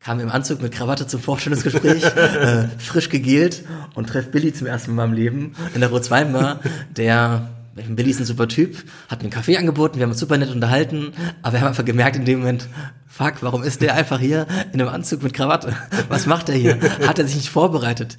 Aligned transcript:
kam 0.00 0.18
im 0.18 0.30
Anzug 0.30 0.62
mit 0.62 0.72
Krawatte 0.72 1.06
zum 1.06 1.20
Vorstellungsgespräch, 1.20 2.04
äh, 2.16 2.68
frisch 2.78 3.10
gegelt 3.10 3.64
und 3.94 4.08
treff 4.08 4.30
Billy 4.30 4.52
zum 4.52 4.66
ersten 4.66 4.94
Mal 4.94 5.04
im 5.04 5.12
Leben 5.12 5.54
in 5.74 5.80
der 5.80 5.90
Rot-Wein-Bar, 5.90 6.60
der 6.96 7.50
Billy 7.74 8.10
ist 8.10 8.20
ein 8.20 8.26
super 8.26 8.48
Typ, 8.48 8.84
hat 9.08 9.20
mir 9.20 9.24
einen 9.24 9.30
Kaffee 9.30 9.56
angeboten, 9.56 9.96
wir 9.96 10.02
haben 10.02 10.10
uns 10.10 10.20
super 10.20 10.36
nett 10.36 10.50
unterhalten, 10.50 11.12
aber 11.42 11.54
wir 11.54 11.60
haben 11.60 11.68
einfach 11.68 11.84
gemerkt 11.84 12.16
in 12.16 12.24
dem 12.24 12.40
Moment, 12.40 12.68
fuck, 13.06 13.42
warum 13.42 13.62
ist 13.62 13.82
der 13.82 13.94
einfach 13.94 14.18
hier 14.18 14.46
in 14.72 14.80
einem 14.80 14.90
Anzug 14.90 15.22
mit 15.22 15.34
Krawatte? 15.34 15.76
Was 16.08 16.26
macht 16.26 16.48
er 16.48 16.56
hier? 16.56 16.80
Hat 17.06 17.18
er 17.18 17.26
sich 17.26 17.36
nicht 17.36 17.50
vorbereitet? 17.50 18.18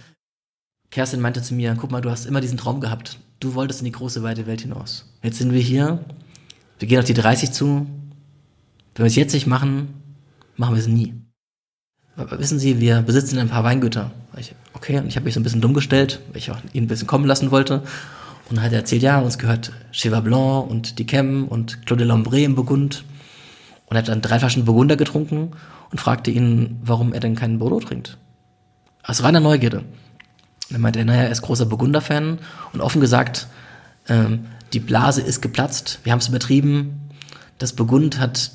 Kerstin 0.89 1.21
meinte 1.21 1.41
zu 1.41 1.53
mir, 1.53 1.75
guck 1.79 1.91
mal, 1.91 2.01
du 2.01 2.09
hast 2.09 2.25
immer 2.25 2.41
diesen 2.41 2.57
Traum 2.57 2.81
gehabt. 2.81 3.19
Du 3.39 3.55
wolltest 3.55 3.81
in 3.81 3.85
die 3.85 3.91
große, 3.91 4.23
weite 4.23 4.45
Welt 4.45 4.61
hinaus. 4.61 5.09
Jetzt 5.23 5.37
sind 5.37 5.53
wir 5.53 5.61
hier, 5.61 6.03
wir 6.79 6.87
gehen 6.87 6.99
auf 6.99 7.05
die 7.05 7.13
30 7.13 7.51
zu. 7.51 7.87
Wenn 8.95 9.03
wir 9.03 9.07
es 9.07 9.15
jetzt 9.15 9.33
nicht 9.33 9.47
machen, 9.47 9.93
machen 10.57 10.75
wir 10.75 10.81
es 10.81 10.87
nie. 10.87 11.13
Wissen 12.15 12.59
Sie, 12.59 12.79
wir 12.79 13.01
besitzen 13.01 13.39
ein 13.39 13.49
paar 13.49 13.63
Weingüter. 13.63 14.11
Ich, 14.37 14.53
okay, 14.73 14.99
und 14.99 15.07
ich 15.07 15.15
habe 15.15 15.25
mich 15.25 15.33
so 15.33 15.39
ein 15.39 15.43
bisschen 15.43 15.61
dumm 15.61 15.73
gestellt, 15.73 16.19
weil 16.29 16.37
ich 16.37 16.51
auch 16.51 16.57
ihn 16.73 16.83
ein 16.83 16.87
bisschen 16.87 17.07
kommen 17.07 17.25
lassen 17.25 17.51
wollte. 17.51 17.83
Und 18.49 18.57
dann 18.57 18.65
hat 18.65 18.73
er 18.73 18.79
erzählt, 18.79 19.01
ja, 19.01 19.19
uns 19.19 19.37
gehört 19.37 19.71
Cheval 19.91 20.21
Blanc 20.21 20.69
und 20.69 20.99
Dickem 20.99 21.47
und 21.47 21.85
Claude 21.85 22.03
Lambray 22.03 22.43
im 22.43 22.55
Burgund. 22.55 23.05
Und 23.85 23.95
er 23.95 23.99
hat 23.99 24.09
dann 24.09 24.21
drei 24.21 24.39
Flaschen 24.39 24.65
Burgunder 24.65 24.97
getrunken 24.97 25.51
und 25.89 25.99
fragte 25.99 26.31
ihn, 26.31 26.79
warum 26.83 27.13
er 27.13 27.19
denn 27.21 27.35
keinen 27.35 27.59
Bordeaux 27.59 27.79
trinkt. 27.79 28.17
Aus 29.03 29.23
reiner 29.23 29.39
Neugierde. 29.39 29.83
Dann 30.69 30.81
meinte 30.81 30.99
er, 30.99 31.05
naja, 31.05 31.23
er 31.23 31.31
ist 31.31 31.41
großer 31.41 31.65
Burgunder-Fan 31.65 32.39
und 32.73 32.81
offen 32.81 33.01
gesagt, 33.01 33.47
ähm, 34.07 34.47
die 34.73 34.79
Blase 34.79 35.21
ist 35.21 35.41
geplatzt, 35.41 35.99
wir 36.03 36.11
haben 36.11 36.19
es 36.19 36.29
übertrieben. 36.29 37.09
Das 37.57 37.73
Burgund 37.73 38.19
hat 38.19 38.51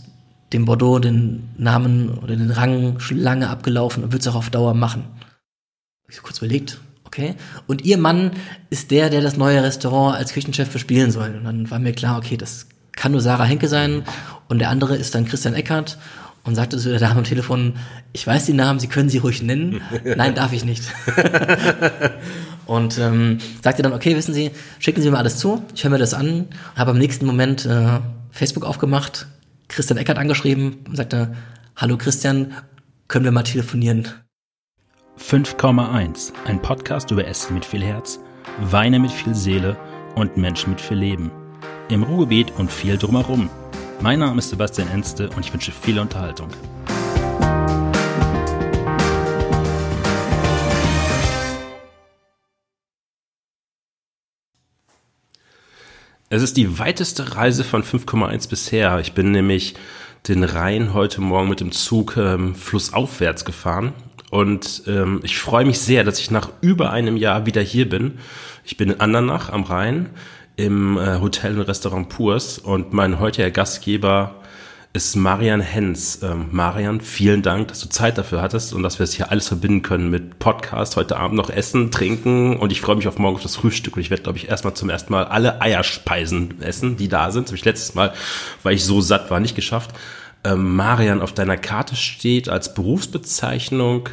dem 0.52 0.64
Bordeaux 0.64 0.98
den 0.98 1.50
Namen 1.56 2.10
oder 2.10 2.36
den 2.36 2.50
Rang 2.50 3.00
schon 3.00 3.18
lange 3.18 3.48
abgelaufen 3.48 4.05
und 4.05 4.12
wird 4.12 4.23
es 4.23 4.28
auch 4.28 4.36
auf 4.36 4.50
Dauer 4.50 4.74
machen. 4.74 5.05
Ich 6.09 6.22
kurz 6.22 6.38
überlegt, 6.38 6.78
okay. 7.05 7.34
Und 7.66 7.84
ihr 7.84 7.98
Mann 7.98 8.33
ist 8.70 8.91
der, 8.91 9.11
der 9.11 9.20
das 9.20 9.36
neue 9.36 9.62
Restaurant 9.62 10.16
als 10.16 10.33
Küchenchef 10.33 10.70
bespielen 10.70 11.11
soll. 11.11 11.34
Und 11.36 11.44
dann 11.44 11.70
war 11.70 11.78
mir 11.78 11.92
klar, 11.92 12.19
okay, 12.19 12.36
das 12.36 12.66
kann 12.94 13.12
nur 13.12 13.20
Sarah 13.20 13.44
Henke 13.44 13.69
sein. 13.69 14.05
Und 14.48 14.61
der 14.61 14.70
andere 14.70 14.97
ist 14.97 15.14
dann 15.14 15.27
Christian 15.27 15.55
Eckert 15.55 15.98
und 16.44 16.55
sagte 16.55 16.78
zu 16.78 16.91
der 16.91 17.00
Dame 17.00 17.19
am 17.19 17.25
Telefon, 17.25 17.75
ich 18.12 18.27
weiß 18.27 18.47
die 18.47 18.53
Namen, 18.53 18.78
Sie 18.78 18.86
können 18.86 19.08
sie 19.08 19.19
ruhig 19.19 19.42
nennen. 19.42 19.81
Nein, 20.05 20.34
darf 20.34 20.53
ich 20.53 20.64
nicht. 20.64 20.84
und 22.66 22.98
ähm, 22.98 23.38
sagte 23.62 23.83
dann, 23.83 23.92
okay, 23.92 24.16
wissen 24.16 24.33
Sie, 24.33 24.53
schicken 24.78 25.03
Sie 25.03 25.10
mir 25.10 25.19
alles 25.19 25.38
zu, 25.38 25.64
ich 25.75 25.83
höre 25.83 25.91
mir 25.91 25.98
das 25.98 26.14
an, 26.14 26.47
habe 26.77 26.92
am 26.92 26.98
nächsten 26.98 27.27
Moment 27.27 27.66
äh, 27.66 27.98
Facebook 28.31 28.64
aufgemacht, 28.64 29.27
Christian 29.69 29.98
Eckert 29.98 30.19
angeschrieben 30.19 30.84
und 30.89 30.97
sagte, 30.97 31.34
hallo 31.77 31.97
Christian, 31.97 32.55
können 33.09 33.25
wir 33.25 33.33
mal 33.33 33.42
telefonieren? 33.42 34.09
5,1, 35.19 36.33
ein 36.45 36.61
Podcast 36.61 37.11
über 37.11 37.27
Essen 37.27 37.55
mit 37.55 37.64
viel 37.64 37.83
Herz, 37.83 38.20
Weine 38.61 38.98
mit 38.98 39.11
viel 39.11 39.34
Seele 39.34 39.77
und 40.14 40.37
Menschen 40.37 40.70
mit 40.70 40.81
viel 40.81 40.98
Leben. 40.98 41.31
Im 41.89 42.03
Ruhrgebiet 42.03 42.53
und 42.59 42.70
viel 42.70 42.97
drumherum. 42.97 43.50
Mein 44.00 44.19
Name 44.20 44.39
ist 44.39 44.50
Sebastian 44.50 44.89
Enste 44.89 45.31
und 45.31 45.41
ich 45.41 45.53
wünsche 45.53 45.72
viel 45.72 45.98
Unterhaltung. 45.98 46.48
Es 56.28 56.42
ist 56.42 56.56
die 56.56 56.80
weiteste 56.80 57.36
Reise 57.36 57.62
von 57.62 57.84
5,1 57.84 58.50
bisher. 58.50 58.98
Ich 58.98 59.12
bin 59.12 59.30
nämlich 59.30 59.77
den 60.27 60.42
Rhein 60.42 60.92
heute 60.92 61.20
Morgen 61.20 61.48
mit 61.48 61.60
dem 61.60 61.70
Zug 61.70 62.16
ähm, 62.16 62.56
flussaufwärts 62.56 63.44
gefahren. 63.44 63.92
Und 64.32 64.82
ähm, 64.88 65.20
ich 65.22 65.38
freue 65.38 65.64
mich 65.64 65.78
sehr, 65.78 66.02
dass 66.02 66.19
ich 66.19 66.32
nach 66.32 66.50
über 66.60 66.91
einem 66.91 67.16
Jahr 67.16 67.47
wieder 67.47 67.62
hier 67.62 67.88
bin. 67.88 68.19
Ich 68.64 68.77
bin 68.77 68.91
in 68.91 69.00
Andernach 69.00 69.50
am 69.50 69.62
Rhein 69.62 70.10
im 70.56 70.98
äh, 70.98 71.20
Hotel 71.20 71.60
und 71.60 71.69
Restaurant 71.69 72.09
Purs 72.09 72.59
und 72.59 72.92
mein 72.92 73.20
heutiger 73.20 73.53
Gastgeber 73.53 74.34
ist 74.97 75.15
Marian 75.15 75.61
Hens. 75.61 76.21
Ähm, 76.23 76.47
Marian, 76.53 77.03
vielen 77.03 77.43
Dank, 77.43 77.69
dass 77.69 77.81
du 77.81 77.89
Zeit 77.91 78.17
dafür 78.17 78.41
hattest 78.41 78.73
und 78.73 78.83
dass 78.83 78.99
wir 78.99 79.05
es 79.05 79.12
hier 79.12 79.31
alles 79.31 79.47
verbinden 79.47 79.83
können 79.83 80.09
mit 80.09 80.39
Podcast, 80.39 80.97
heute 80.97 81.19
Abend 81.19 81.37
noch 81.37 81.51
essen, 81.51 81.91
trinken 81.91 82.57
und 82.57 82.73
ich 82.73 82.81
freue 82.81 82.97
mich 82.97 83.07
auf 83.07 83.19
morgen 83.19 83.37
auf 83.37 83.43
das 83.43 83.57
Frühstück 83.57 83.97
und 83.97 84.01
ich 84.01 84.09
werde, 84.09 84.23
glaube 84.23 84.39
ich, 84.39 84.49
erstmal 84.49 84.73
zum 84.73 84.89
ersten 84.89 85.12
Mal 85.12 85.27
alle 85.27 85.61
Eierspeisen 85.61 86.62
essen, 86.62 86.97
die 86.97 87.09
da 87.09 87.31
sind. 87.31 87.45
Das 87.45 87.51
habe 87.51 87.59
ich 87.59 87.65
letztes 87.67 87.95
Mal, 87.95 88.15
weil 88.62 88.75
ich 88.75 88.84
so 88.84 89.03
satt 89.03 89.31
war, 89.31 89.39
nicht 89.39 89.55
geschafft. 89.55 89.91
Ähm, 90.45 90.75
Marian 90.75 91.21
auf 91.21 91.34
deiner 91.34 91.59
Karte 91.59 91.95
steht 91.95 92.49
als 92.49 92.73
Berufsbezeichnung 92.73 94.09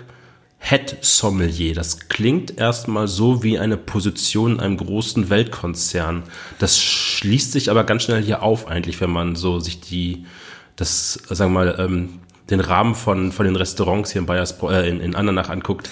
Head 0.59 0.97
Sommelier. 0.99 1.75
Das 1.75 2.09
klingt 2.09 2.57
erstmal 2.57 3.07
so 3.07 3.41
wie 3.41 3.57
eine 3.57 3.77
Position 3.77 4.55
in 4.55 4.59
einem 4.59 4.77
großen 4.77 5.29
Weltkonzern. 5.29 6.23
Das 6.59 6.81
schließt 6.81 7.53
sich 7.53 7.71
aber 7.71 7.85
ganz 7.85 8.03
schnell 8.03 8.21
hier 8.21 8.43
auf 8.43 8.67
eigentlich, 8.67 8.99
wenn 8.99 9.11
man 9.11 9.37
so 9.37 9.61
sich 9.61 9.79
die 9.79 10.25
das, 10.75 11.13
sagen 11.29 11.53
wir 11.53 11.65
mal, 11.65 11.75
ähm, 11.79 12.19
den 12.49 12.59
Rahmen 12.59 12.93
von, 12.95 13.31
von 13.31 13.45
den 13.45 13.55
Restaurants 13.55 14.11
hier 14.11 14.21
in, 14.21 14.25
Bayers, 14.25 14.61
äh, 14.63 14.89
in, 14.89 14.99
in 14.99 15.15
Andernach 15.15 15.49
anguckt, 15.49 15.89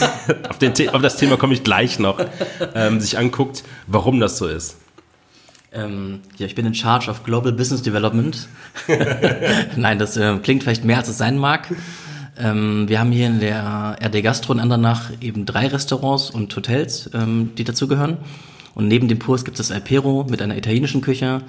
auf, 0.48 0.58
den, 0.58 0.72
auf 0.90 1.02
das 1.02 1.16
Thema 1.16 1.36
komme 1.36 1.54
ich 1.54 1.64
gleich 1.64 1.98
noch, 1.98 2.20
ähm, 2.74 3.00
sich 3.00 3.18
anguckt, 3.18 3.64
warum 3.86 4.20
das 4.20 4.38
so 4.38 4.46
ist. 4.46 4.76
Ähm, 5.72 6.20
ja, 6.36 6.46
ich 6.46 6.54
bin 6.54 6.66
in 6.66 6.74
Charge 6.74 7.10
of 7.10 7.24
Global 7.24 7.52
Business 7.52 7.82
Development. 7.82 8.48
Nein, 9.76 9.98
das 9.98 10.16
äh, 10.16 10.38
klingt 10.38 10.62
vielleicht 10.62 10.84
mehr, 10.84 10.98
als 10.98 11.08
es 11.08 11.18
sein 11.18 11.36
mag. 11.36 11.68
Ähm, 12.38 12.88
wir 12.88 13.00
haben 13.00 13.10
hier 13.10 13.26
in 13.26 13.40
der 13.40 13.96
RD 14.02 14.22
Gastro 14.22 14.52
in 14.52 14.60
Andernach 14.60 15.10
eben 15.20 15.44
drei 15.44 15.66
Restaurants 15.66 16.30
und 16.30 16.54
Hotels, 16.54 17.10
ähm, 17.12 17.50
die 17.56 17.64
dazugehören. 17.64 18.18
Und 18.74 18.88
neben 18.88 19.08
dem 19.08 19.18
Purs 19.18 19.44
gibt 19.44 19.58
es 19.58 19.70
Alpero 19.70 20.24
mit 20.28 20.40
einer 20.40 20.56
italienischen 20.56 21.00
Küche, 21.00 21.42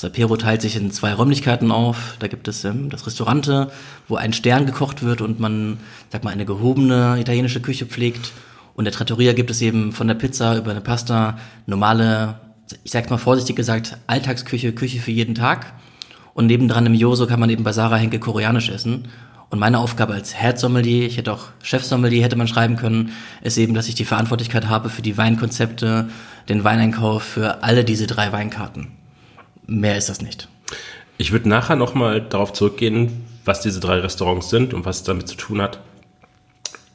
das 0.00 0.12
Apero 0.12 0.36
teilt 0.36 0.62
sich 0.62 0.76
in 0.76 0.92
zwei 0.92 1.12
Räumlichkeiten 1.12 1.72
auf. 1.72 2.14
Da 2.20 2.28
gibt 2.28 2.46
es 2.46 2.64
ähm, 2.64 2.88
das 2.88 3.04
Restaurante, 3.04 3.72
wo 4.06 4.14
ein 4.14 4.32
Stern 4.32 4.64
gekocht 4.64 5.02
wird 5.02 5.20
und 5.20 5.40
man, 5.40 5.78
sag 6.12 6.22
mal, 6.22 6.30
eine 6.30 6.44
gehobene 6.44 7.18
italienische 7.18 7.60
Küche 7.60 7.84
pflegt. 7.84 8.30
Und 8.76 8.84
der 8.84 8.92
Trattoria 8.92 9.32
gibt 9.32 9.50
es 9.50 9.60
eben 9.60 9.90
von 9.90 10.06
der 10.06 10.14
Pizza 10.14 10.56
über 10.56 10.70
eine 10.70 10.82
Pasta 10.82 11.36
normale, 11.66 12.38
ich 12.84 12.92
sag 12.92 13.10
mal 13.10 13.18
vorsichtig 13.18 13.56
gesagt, 13.56 13.98
Alltagsküche, 14.06 14.72
Küche 14.72 15.00
für 15.00 15.10
jeden 15.10 15.34
Tag. 15.34 15.72
Und 16.32 16.46
nebendran 16.46 16.86
im 16.86 16.94
Joso 16.94 17.26
kann 17.26 17.40
man 17.40 17.50
eben 17.50 17.64
bei 17.64 17.72
Sarah 17.72 17.96
Henke 17.96 18.20
koreanisch 18.20 18.68
essen. 18.68 19.08
Und 19.50 19.58
meine 19.58 19.80
Aufgabe 19.80 20.14
als 20.14 20.32
Head 20.32 20.60
Sommelier, 20.60 21.08
ich 21.08 21.16
hätte 21.16 21.32
auch 21.32 21.46
Chef 21.60 21.82
Sommelier 21.82 22.22
hätte 22.22 22.36
man 22.36 22.46
schreiben 22.46 22.76
können, 22.76 23.10
ist 23.42 23.58
eben, 23.58 23.74
dass 23.74 23.88
ich 23.88 23.96
die 23.96 24.04
Verantwortlichkeit 24.04 24.68
habe 24.68 24.90
für 24.90 25.02
die 25.02 25.18
Weinkonzepte, 25.18 26.08
den 26.48 26.62
Weineinkauf 26.62 27.24
für 27.24 27.64
alle 27.64 27.82
diese 27.82 28.06
drei 28.06 28.30
Weinkarten. 28.30 28.97
Mehr 29.68 29.98
ist 29.98 30.08
das 30.08 30.22
nicht. 30.22 30.48
Ich 31.18 31.30
würde 31.30 31.48
nachher 31.48 31.76
nochmal 31.76 32.22
darauf 32.22 32.52
zurückgehen, 32.52 33.24
was 33.44 33.60
diese 33.60 33.80
drei 33.80 34.00
Restaurants 34.00 34.48
sind 34.48 34.72
und 34.72 34.84
was 34.84 34.98
es 34.98 35.02
damit 35.02 35.28
zu 35.28 35.36
tun 35.36 35.60
hat. 35.60 35.80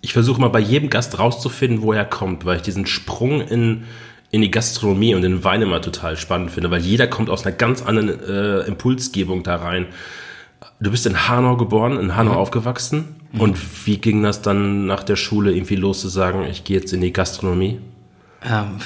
Ich 0.01 0.11
versuche 0.11 0.41
mal 0.41 0.49
bei 0.49 0.59
jedem 0.59 0.89
Gast 0.89 1.17
rauszufinden, 1.19 1.81
wo 1.81 1.93
er 1.93 2.03
kommt, 2.03 2.45
weil 2.45 2.57
ich 2.57 2.61
diesen 2.63 2.87
Sprung 2.87 3.41
in, 3.41 3.83
in 4.31 4.41
die 4.41 4.51
Gastronomie 4.51 5.13
und 5.13 5.21
den 5.21 5.43
Wein 5.43 5.61
immer 5.61 5.81
total 5.81 6.17
spannend 6.17 6.51
finde, 6.51 6.71
weil 6.71 6.81
jeder 6.81 7.07
kommt 7.07 7.29
aus 7.29 7.45
einer 7.45 7.55
ganz 7.55 7.83
anderen 7.83 8.09
äh, 8.09 8.61
Impulsgebung 8.61 9.43
da 9.43 9.57
rein. 9.57 9.85
Du 10.79 10.89
bist 10.89 11.05
in 11.05 11.29
Hanau 11.29 11.55
geboren, 11.55 11.99
in 11.99 12.15
Hanau 12.15 12.33
mhm. 12.33 12.37
aufgewachsen. 12.37 13.15
Mhm. 13.31 13.39
Und 13.39 13.85
wie 13.85 13.99
ging 13.99 14.23
das 14.23 14.41
dann 14.41 14.87
nach 14.87 15.03
der 15.03 15.15
Schule 15.15 15.53
irgendwie 15.53 15.75
los 15.75 16.01
zu 16.01 16.07
sagen, 16.07 16.45
ich 16.49 16.63
gehe 16.63 16.79
jetzt 16.79 16.91
in 16.91 17.01
die 17.01 17.13
Gastronomie? 17.13 17.79
Ähm, 18.45 18.77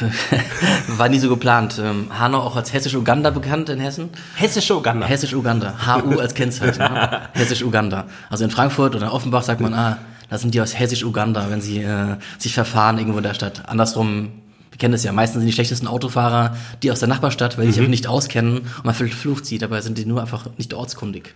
war 0.97 1.09
nie 1.09 1.19
so 1.19 1.29
geplant. 1.29 1.81
Ähm, 1.83 2.07
Hanau 2.17 2.39
auch 2.39 2.55
als 2.55 2.73
Hessisch-Uganda 2.73 3.31
bekannt 3.31 3.69
in 3.69 3.79
Hessen. 3.79 4.09
Hessisch-Uganda. 4.35 5.07
Hessisch-Uganda. 5.07 5.73
HU 5.85 6.19
als 6.19 6.33
Kennzeichen. 6.33 6.79
ne? 6.79 7.21
Hessisch-Uganda. 7.33 8.05
Also 8.29 8.43
in 8.43 8.51
Frankfurt 8.51 8.95
oder 8.95 9.13
Offenbach 9.13 9.43
sagt 9.43 9.61
man, 9.61 9.73
ah, 9.73 9.97
da 10.29 10.37
sind 10.37 10.53
die 10.53 10.61
aus 10.61 10.77
Hessisch-Uganda, 10.77 11.49
wenn 11.49 11.61
sie 11.61 11.81
äh, 11.81 12.17
sich 12.37 12.53
verfahren 12.53 12.97
irgendwo 12.97 13.17
in 13.17 13.23
der 13.23 13.33
Stadt. 13.33 13.67
Andersrum, 13.67 14.31
wir 14.71 14.77
kennen 14.77 14.91
das 14.91 15.03
ja, 15.03 15.11
meistens 15.11 15.39
sind 15.39 15.47
die 15.47 15.53
schlechtesten 15.53 15.87
Autofahrer 15.87 16.55
die 16.83 16.91
aus 16.91 16.99
der 16.99 17.07
Nachbarstadt, 17.07 17.57
weil 17.57 17.63
die 17.63 17.69
mhm. 17.69 17.73
sich 17.73 17.79
einfach 17.81 17.89
nicht 17.89 18.07
auskennen 18.07 18.57
und 18.59 18.85
man 18.85 18.93
verflucht 18.93 19.45
sie, 19.45 19.57
dabei 19.57 19.81
sind 19.81 19.97
die 19.97 20.05
nur 20.05 20.21
einfach 20.21 20.47
nicht 20.57 20.73
ortskundig. 20.73 21.33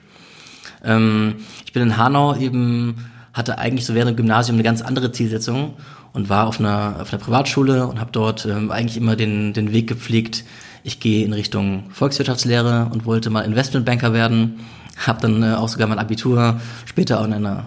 Ähm, 0.83 1.35
ich 1.65 1.73
bin 1.73 1.83
in 1.83 1.97
Hanau 1.97 2.35
eben, 2.35 3.05
hatte 3.33 3.57
eigentlich 3.57 3.85
so 3.85 3.95
während 3.95 4.11
dem 4.11 4.17
Gymnasium 4.17 4.55
eine 4.55 4.63
ganz 4.63 4.81
andere 4.81 5.11
Zielsetzung 5.11 5.75
und 6.13 6.29
war 6.29 6.47
auf 6.47 6.59
einer, 6.59 6.97
auf 6.99 7.13
einer 7.13 7.21
Privatschule 7.21 7.87
und 7.87 7.99
habe 7.99 8.11
dort 8.11 8.45
ähm, 8.45 8.71
eigentlich 8.71 8.97
immer 8.97 9.15
den, 9.15 9.53
den 9.53 9.71
Weg 9.71 9.87
gepflegt, 9.87 10.43
ich 10.83 10.99
gehe 10.99 11.23
in 11.25 11.33
Richtung 11.33 11.83
Volkswirtschaftslehre 11.91 12.89
und 12.91 13.05
wollte 13.05 13.29
mal 13.29 13.41
Investmentbanker 13.41 14.13
werden. 14.13 14.59
Habe 14.97 15.21
dann 15.21 15.43
äh, 15.43 15.53
auch 15.55 15.69
sogar 15.69 15.87
mein 15.87 15.99
Abitur 15.99 16.59
später 16.85 17.19
an 17.19 17.33
einer, 17.33 17.65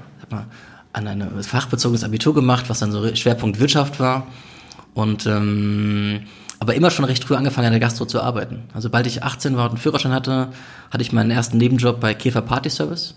an 0.93 1.07
ein 1.07 1.43
fachbezogenes 1.43 2.05
Abitur 2.05 2.35
gemacht, 2.35 2.65
was 2.69 2.81
dann 2.81 2.93
so 2.93 3.15
Schwerpunkt 3.15 3.61
Wirtschaft 3.61 4.01
war. 4.01 4.27
Und 4.95 5.27
ähm, 5.27 6.23
aber 6.61 6.75
immer 6.75 6.91
schon 6.91 7.05
recht 7.05 7.25
früh 7.25 7.35
angefangen, 7.35 7.67
in 7.67 7.73
der 7.73 7.81
Gastro 7.81 8.07
zu 8.07 8.23
arbeiten. 8.23 8.65
Also 8.73 8.91
bald 8.91 9.07
ich 9.07 9.23
18 9.23 9.57
war 9.57 9.65
und 9.65 9.71
einen 9.71 9.79
Führerschein 9.79 10.13
hatte, 10.13 10.49
hatte 10.91 11.03
ich 11.03 11.13
meinen 11.13 11.31
ersten 11.31 11.59
Nebenjob 11.59 12.01
bei 12.01 12.15
Käfer 12.15 12.43
Party 12.43 12.71
Service. 12.71 13.15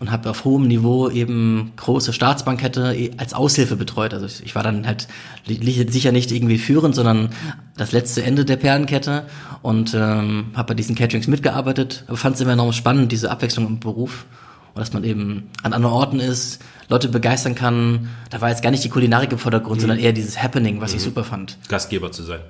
Und 0.00 0.10
habe 0.10 0.30
auf 0.30 0.44
hohem 0.44 0.66
Niveau 0.66 1.08
eben 1.08 1.72
große 1.76 2.12
Staatsbankette 2.12 2.94
eh, 2.94 3.10
als 3.18 3.34
Aushilfe 3.34 3.76
betreut. 3.76 4.14
Also 4.14 4.26
ich, 4.26 4.42
ich 4.44 4.54
war 4.54 4.62
dann 4.62 4.86
halt 4.86 5.08
sicher 5.46 6.12
nicht 6.12 6.32
irgendwie 6.32 6.58
führend, 6.58 6.94
sondern 6.94 7.30
das 7.76 7.92
letzte 7.92 8.22
Ende 8.22 8.44
der 8.44 8.56
Perlenkette 8.56 9.26
und 9.62 9.94
ähm, 9.94 10.46
habe 10.54 10.68
bei 10.68 10.74
diesen 10.74 10.94
Caterings 10.94 11.26
mitgearbeitet, 11.28 12.04
aber 12.08 12.16
fand 12.16 12.36
es 12.36 12.40
immer 12.40 12.52
enorm 12.52 12.72
spannend, 12.72 13.12
diese 13.12 13.30
Abwechslung 13.30 13.66
im 13.66 13.80
Beruf 13.80 14.26
und 14.74 14.80
dass 14.80 14.92
man 14.92 15.04
eben 15.04 15.50
an 15.62 15.72
anderen 15.72 15.94
Orten 15.94 16.20
ist, 16.20 16.62
Leute 16.88 17.08
begeistern 17.08 17.54
kann. 17.54 18.08
Da 18.30 18.40
war 18.40 18.48
jetzt 18.48 18.62
gar 18.62 18.70
nicht 18.70 18.84
die 18.84 18.88
Kulinarik 18.88 19.32
im 19.32 19.38
Vordergrund, 19.38 19.76
mhm. 19.76 19.80
sondern 19.82 19.98
eher 19.98 20.12
dieses 20.12 20.42
Happening, 20.42 20.80
was 20.80 20.92
mhm. 20.92 20.96
ich 20.96 21.02
super 21.02 21.24
fand. 21.24 21.58
Gastgeber 21.68 22.10
zu 22.10 22.22
sein. 22.22 22.40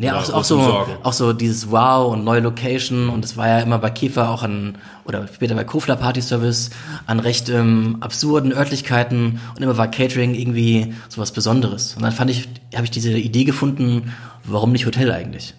Ja, 0.00 0.20
auch, 0.20 0.32
auch 0.32 0.44
so, 0.44 0.86
auch 1.02 1.12
so 1.12 1.32
dieses 1.32 1.72
Wow 1.72 2.12
und 2.12 2.22
neue 2.22 2.38
Location 2.38 3.08
und 3.08 3.24
es 3.24 3.36
war 3.36 3.48
ja 3.48 3.58
immer 3.58 3.78
bei 3.78 3.90
Kiefer 3.90 4.30
auch 4.30 4.44
an, 4.44 4.78
oder 5.04 5.26
später 5.26 5.56
bei 5.56 5.64
Kofler 5.64 5.96
Party 5.96 6.22
Service, 6.22 6.70
an 7.06 7.18
recht 7.18 7.48
ähm, 7.48 7.96
absurden 7.98 8.52
Örtlichkeiten 8.52 9.40
und 9.56 9.62
immer 9.62 9.76
war 9.76 9.90
Catering 9.90 10.36
irgendwie 10.36 10.94
sowas 11.08 11.32
Besonderes. 11.32 11.96
Und 11.96 12.02
dann 12.02 12.12
fand 12.12 12.30
ich, 12.30 12.48
habe 12.74 12.84
ich 12.84 12.92
diese 12.92 13.10
Idee 13.10 13.42
gefunden, 13.42 14.14
warum 14.44 14.70
nicht 14.70 14.86
Hotel 14.86 15.10
eigentlich? 15.10 15.54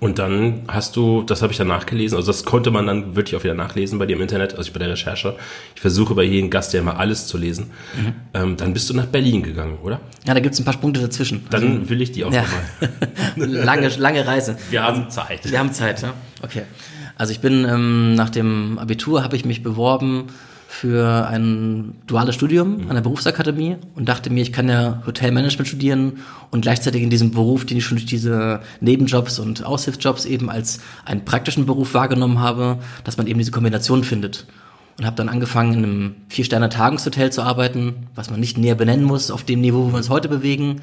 Und 0.00 0.18
dann 0.18 0.62
hast 0.66 0.96
du, 0.96 1.22
das 1.22 1.42
habe 1.42 1.52
ich 1.52 1.58
dann 1.58 1.68
nachgelesen, 1.68 2.16
also 2.16 2.32
das 2.32 2.44
konnte 2.44 2.70
man 2.70 2.86
dann 2.86 3.16
wirklich 3.16 3.36
auch 3.36 3.44
wieder 3.44 3.54
nachlesen 3.54 3.98
bei 3.98 4.06
dir 4.06 4.16
im 4.16 4.22
Internet, 4.22 4.54
also 4.54 4.68
ich 4.68 4.72
bei 4.72 4.78
der 4.78 4.88
Recherche. 4.88 5.36
Ich 5.74 5.80
versuche 5.82 6.14
bei 6.14 6.22
jedem 6.22 6.48
Gast 6.48 6.72
ja 6.72 6.80
immer 6.80 6.98
alles 6.98 7.26
zu 7.26 7.36
lesen. 7.36 7.70
Mhm. 7.94 8.12
Ähm, 8.32 8.56
dann 8.56 8.72
bist 8.72 8.88
du 8.88 8.94
nach 8.94 9.06
Berlin 9.06 9.42
gegangen, 9.42 9.78
oder? 9.82 10.00
Ja, 10.26 10.32
da 10.32 10.40
gibt's 10.40 10.58
ein 10.58 10.64
paar 10.64 10.78
Punkte 10.78 11.00
dazwischen. 11.00 11.44
Dann 11.50 11.62
also, 11.62 11.90
will 11.90 12.00
ich 12.00 12.12
die 12.12 12.24
auch 12.24 12.32
ja. 12.32 12.44
mal. 13.36 13.46
lange, 13.46 13.88
lange 13.88 14.26
Reise. 14.26 14.56
Wir 14.70 14.82
haben 14.82 15.10
Zeit. 15.10 15.50
Wir 15.50 15.58
haben 15.58 15.72
Zeit, 15.72 16.00
ja. 16.00 16.14
Okay. 16.42 16.62
Also 17.16 17.32
ich 17.32 17.40
bin 17.40 17.66
ähm, 17.66 18.14
nach 18.14 18.30
dem 18.30 18.78
Abitur 18.78 19.22
habe 19.22 19.36
ich 19.36 19.44
mich 19.44 19.62
beworben 19.62 20.28
für 20.72 21.26
ein 21.26 21.94
duales 22.06 22.36
Studium 22.36 22.88
an 22.88 22.94
der 22.94 23.02
Berufsakademie 23.02 23.76
und 23.96 24.08
dachte 24.08 24.30
mir, 24.30 24.40
ich 24.40 24.52
kann 24.52 24.68
ja 24.68 25.02
Hotelmanagement 25.04 25.66
studieren 25.66 26.18
und 26.52 26.60
gleichzeitig 26.60 27.02
in 27.02 27.10
diesem 27.10 27.32
Beruf, 27.32 27.66
den 27.66 27.76
ich 27.76 27.84
schon 27.84 27.98
durch 27.98 28.06
diese 28.06 28.60
Nebenjobs 28.80 29.40
und 29.40 29.66
Aushilfsjobs 29.66 30.26
eben 30.26 30.48
als 30.48 30.78
einen 31.04 31.24
praktischen 31.24 31.66
Beruf 31.66 31.92
wahrgenommen 31.92 32.38
habe, 32.38 32.78
dass 33.02 33.16
man 33.16 33.26
eben 33.26 33.40
diese 33.40 33.50
Kombination 33.50 34.04
findet. 34.04 34.46
Und 34.96 35.04
habe 35.04 35.16
dann 35.16 35.28
angefangen, 35.28 35.74
in 35.74 35.84
einem 35.84 36.14
Vier-Sterne-Tagungshotel 36.28 37.32
zu 37.32 37.42
arbeiten, 37.42 38.06
was 38.14 38.30
man 38.30 38.38
nicht 38.38 38.56
näher 38.56 38.76
benennen 38.76 39.04
muss 39.04 39.32
auf 39.32 39.42
dem 39.42 39.60
Niveau, 39.60 39.86
wo 39.86 39.88
wir 39.88 39.96
uns 39.96 40.08
heute 40.08 40.28
bewegen, 40.28 40.82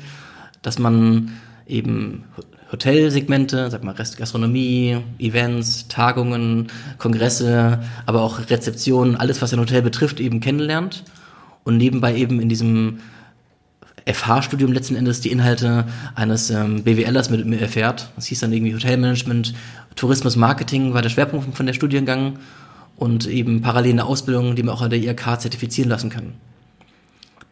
dass 0.63 0.79
man 0.79 1.31
eben 1.65 2.25
Hotelsegmente, 2.71 3.69
sag 3.71 3.83
mal 3.83 3.93
Gastronomie, 3.93 4.97
Events, 5.19 5.87
Tagungen, 5.87 6.67
Kongresse, 6.97 7.79
aber 8.05 8.21
auch 8.21 8.49
Rezeptionen, 8.49 9.15
alles 9.15 9.41
was 9.41 9.53
ein 9.53 9.59
Hotel 9.59 9.81
betrifft, 9.81 10.19
eben 10.19 10.39
kennenlernt 10.39 11.03
und 11.63 11.77
nebenbei 11.77 12.15
eben 12.15 12.41
in 12.41 12.49
diesem 12.49 12.99
FH-Studium 14.05 14.71
letzten 14.71 14.95
Endes 14.95 15.21
die 15.21 15.31
Inhalte 15.31 15.85
eines 16.15 16.49
ähm, 16.49 16.83
BWLers 16.83 17.29
mit 17.29 17.45
mir 17.45 17.59
erfährt. 17.59 18.09
Das 18.15 18.25
hieß 18.27 18.39
dann 18.39 18.53
irgendwie 18.53 18.73
Hotelmanagement, 18.73 19.53
Tourismus, 19.95 20.35
Marketing 20.35 20.93
war 20.93 21.01
der 21.01 21.09
Schwerpunkt 21.09 21.55
von 21.55 21.65
der 21.65 21.73
Studiengang 21.73 22.39
und 22.95 23.27
eben 23.27 23.61
parallel 23.61 23.93
eine 23.93 24.05
Ausbildung, 24.05 24.55
die 24.55 24.63
man 24.63 24.75
auch 24.75 24.81
an 24.81 24.89
der 24.89 24.99
IRK 24.99 25.41
zertifizieren 25.41 25.89
lassen 25.89 26.09
kann. 26.09 26.33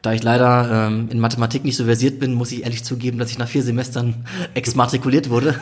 Da 0.05 0.13
ich 0.13 0.21
leider 0.21 0.87
ähm, 0.87 1.09
in 1.09 1.19
Mathematik 1.19 1.63
nicht 1.63 1.77
so 1.77 1.85
versiert 1.85 2.19
bin, 2.19 2.35
muss 2.35 2.51
ich 2.51 2.61
ehrlich 2.61 2.83
zugeben, 2.83 3.17
dass 3.17 3.31
ich 3.31 3.39
nach 3.39 3.47
vier 3.47 3.63
Semestern 3.63 4.13
exmatrikuliert 4.53 5.31
wurde 5.31 5.55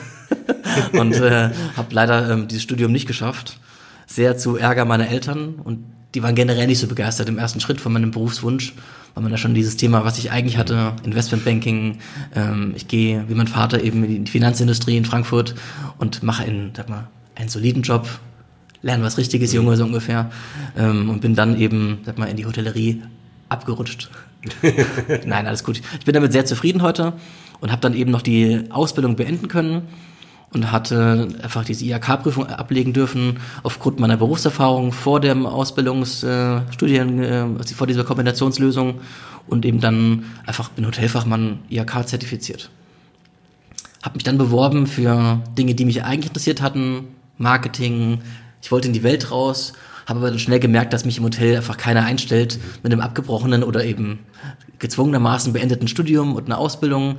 und 0.92 1.13
äh, 1.13 1.51
habe 1.78 1.88
leider 1.92 2.30
ähm, 2.30 2.50
dieses 2.50 2.62
Studium 2.62 2.92
nicht 2.92 3.07
geschafft. 3.07 3.57
Sehr 4.06 4.38
zu 4.38 4.57
Ärger 4.57 4.84
meiner 4.84 5.07
Eltern 5.07 5.56
und 5.63 5.86
die 6.13 6.22
waren 6.24 6.36
generell 6.36 6.68
nicht 6.68 6.80
so 6.80 6.88
begeistert 6.88 7.30
im 7.30 7.38
ersten 7.38 7.62
Schritt 7.62 7.80
von 7.80 7.94
meinem 7.94 8.12
Berufswunsch, 8.12 8.74
weil 9.13 9.24
man 9.24 9.31
da 9.31 9.38
schon 9.38 9.54
dieses 9.54 9.78
Thema, 9.78 10.04
was 10.04 10.18
ich 10.18 10.30
eigentlich 10.30 10.57
hatte, 10.57 10.92
Investmentbanking, 11.06 12.00
ähm, 12.36 12.74
ich 12.75 12.90
gehe 12.90 13.24
wie 13.30 13.36
mein 13.36 13.48
Vater 13.48 13.81
eben 13.81 14.04
in 14.04 14.25
die 14.25 14.31
Finanzindustrie 14.31 14.98
in 14.98 15.06
Frankfurt 15.06 15.56
und 16.00 16.22
mache 16.22 16.44
einen, 16.44 16.74
sag 16.75 16.90
mal, 16.90 17.07
einen 17.36 17.48
soliden 17.48 17.81
Job, 17.81 18.10
lerne 18.81 19.06
was 19.06 19.18
Richtiges, 19.18 19.54
Junge, 19.54 19.78
so 19.78 19.86
ungefähr, 19.86 20.31
ähm, 20.78 21.10
und 21.10 21.22
bin 21.22 21.34
dann 21.34 21.57
eben, 21.57 22.00
sag 22.06 22.18
mal, 22.18 22.25
in 22.25 22.36
die 22.36 22.45
Hotellerie 22.45 23.04
abgerutscht. 23.48 24.10
Nein, 25.25 25.48
alles 25.48 25.63
gut. 25.63 25.81
Ich 26.00 26.06
bin 26.06 26.13
damit 26.13 26.31
sehr 26.31 26.45
zufrieden 26.45 26.81
heute 26.81 27.13
und 27.62 27.72
habe 27.72 27.81
dann 27.81 27.94
eben 27.94 28.12
noch 28.12 28.22
die 28.22 28.66
Ausbildung 28.69 29.16
beenden 29.16 29.48
können 29.48 29.84
und 30.54 30.72
hatte 30.72 31.30
einfach 31.42 31.66
diese 31.66 31.86
IHK-Prüfung 31.86 32.48
ablegen 32.48 32.94
dürfen 32.94 33.40
aufgrund 33.63 34.00
meiner 34.00 34.18
Berufserfahrung 34.18 34.92
vor 34.92 35.19
dem 35.19 35.45
Ausbildungsstudien, 35.45 37.24
äh, 37.24 37.45
also 37.57 37.75
vor 37.75 37.88
dieser 37.88 38.04
Kombinationslösung 38.04 39.01
und 39.48 39.66
eben 39.66 39.80
dann 39.80 40.25
einfach 40.45 40.69
bin 40.69 40.86
Hotelfachmann 40.86 41.60
IHK 41.69 42.07
zertifiziert. 42.07 42.69
Habe 44.04 44.16
mich 44.16 44.24
dann 44.24 44.38
beworben 44.38 44.86
für 44.86 45.42
Dinge, 45.57 45.75
die 45.75 45.86
mich 45.86 46.04
eigentlich 46.04 46.28
interessiert 46.28 46.62
hatten, 46.62 47.07
Marketing. 47.38 48.22
Ich 48.62 48.72
wollte 48.72 48.88
in 48.88 48.94
die 48.94 49.04
Welt 49.04 49.31
raus 49.31 49.74
habe 50.05 50.19
aber 50.19 50.29
dann 50.29 50.39
schnell 50.39 50.59
gemerkt, 50.59 50.94
dass 50.94 51.05
mich 51.05 51.17
im 51.17 51.23
Hotel 51.23 51.57
einfach 51.57 51.77
keiner 51.77 52.03
einstellt 52.03 52.59
mit 52.83 52.91
einem 52.91 53.01
abgebrochenen 53.01 53.63
oder 53.63 53.83
eben 53.85 54.19
gezwungenermaßen 54.79 55.53
beendeten 55.53 55.88
Studium 55.88 56.35
und 56.35 56.45
einer 56.45 56.57
Ausbildung. 56.57 57.17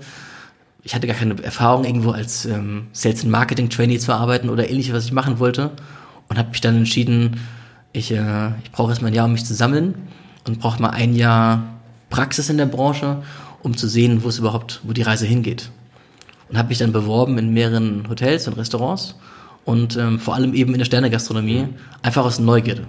Ich 0.82 0.94
hatte 0.94 1.06
gar 1.06 1.16
keine 1.16 1.42
Erfahrung, 1.42 1.84
irgendwo 1.84 2.10
als 2.10 2.44
ähm, 2.44 2.88
Sales 2.92 3.22
and 3.22 3.30
Marketing 3.30 3.70
Trainee 3.70 3.98
zu 3.98 4.12
arbeiten 4.12 4.50
oder 4.50 4.68
ähnliches, 4.68 4.94
was 4.94 5.06
ich 5.06 5.12
machen 5.12 5.38
wollte. 5.38 5.70
Und 6.28 6.38
habe 6.38 6.50
mich 6.50 6.60
dann 6.60 6.76
entschieden, 6.76 7.40
ich, 7.92 8.10
äh, 8.10 8.48
ich 8.62 8.70
brauche 8.72 8.90
erstmal 8.90 9.10
ein 9.10 9.14
Jahr, 9.14 9.26
um 9.26 9.32
mich 9.32 9.44
zu 9.44 9.54
sammeln 9.54 9.94
und 10.46 10.58
brauche 10.58 10.80
mal 10.80 10.90
ein 10.90 11.14
Jahr 11.14 11.62
Praxis 12.10 12.50
in 12.50 12.58
der 12.58 12.66
Branche, 12.66 13.22
um 13.62 13.76
zu 13.76 13.88
sehen, 13.88 14.24
wo 14.24 14.28
es 14.28 14.38
überhaupt, 14.38 14.80
wo 14.84 14.92
die 14.92 15.02
Reise 15.02 15.26
hingeht. 15.26 15.70
Und 16.50 16.58
habe 16.58 16.68
mich 16.68 16.78
dann 16.78 16.92
beworben 16.92 17.38
in 17.38 17.54
mehreren 17.54 18.06
Hotels 18.10 18.46
und 18.46 18.58
Restaurants 18.58 19.14
und 19.64 19.96
ähm, 19.96 20.18
vor 20.18 20.34
allem 20.34 20.54
eben 20.54 20.72
in 20.72 20.78
der 20.78 20.84
Sternegastronomie, 20.84 21.68
einfach 22.02 22.24
aus 22.24 22.38
Neugierde. 22.38 22.86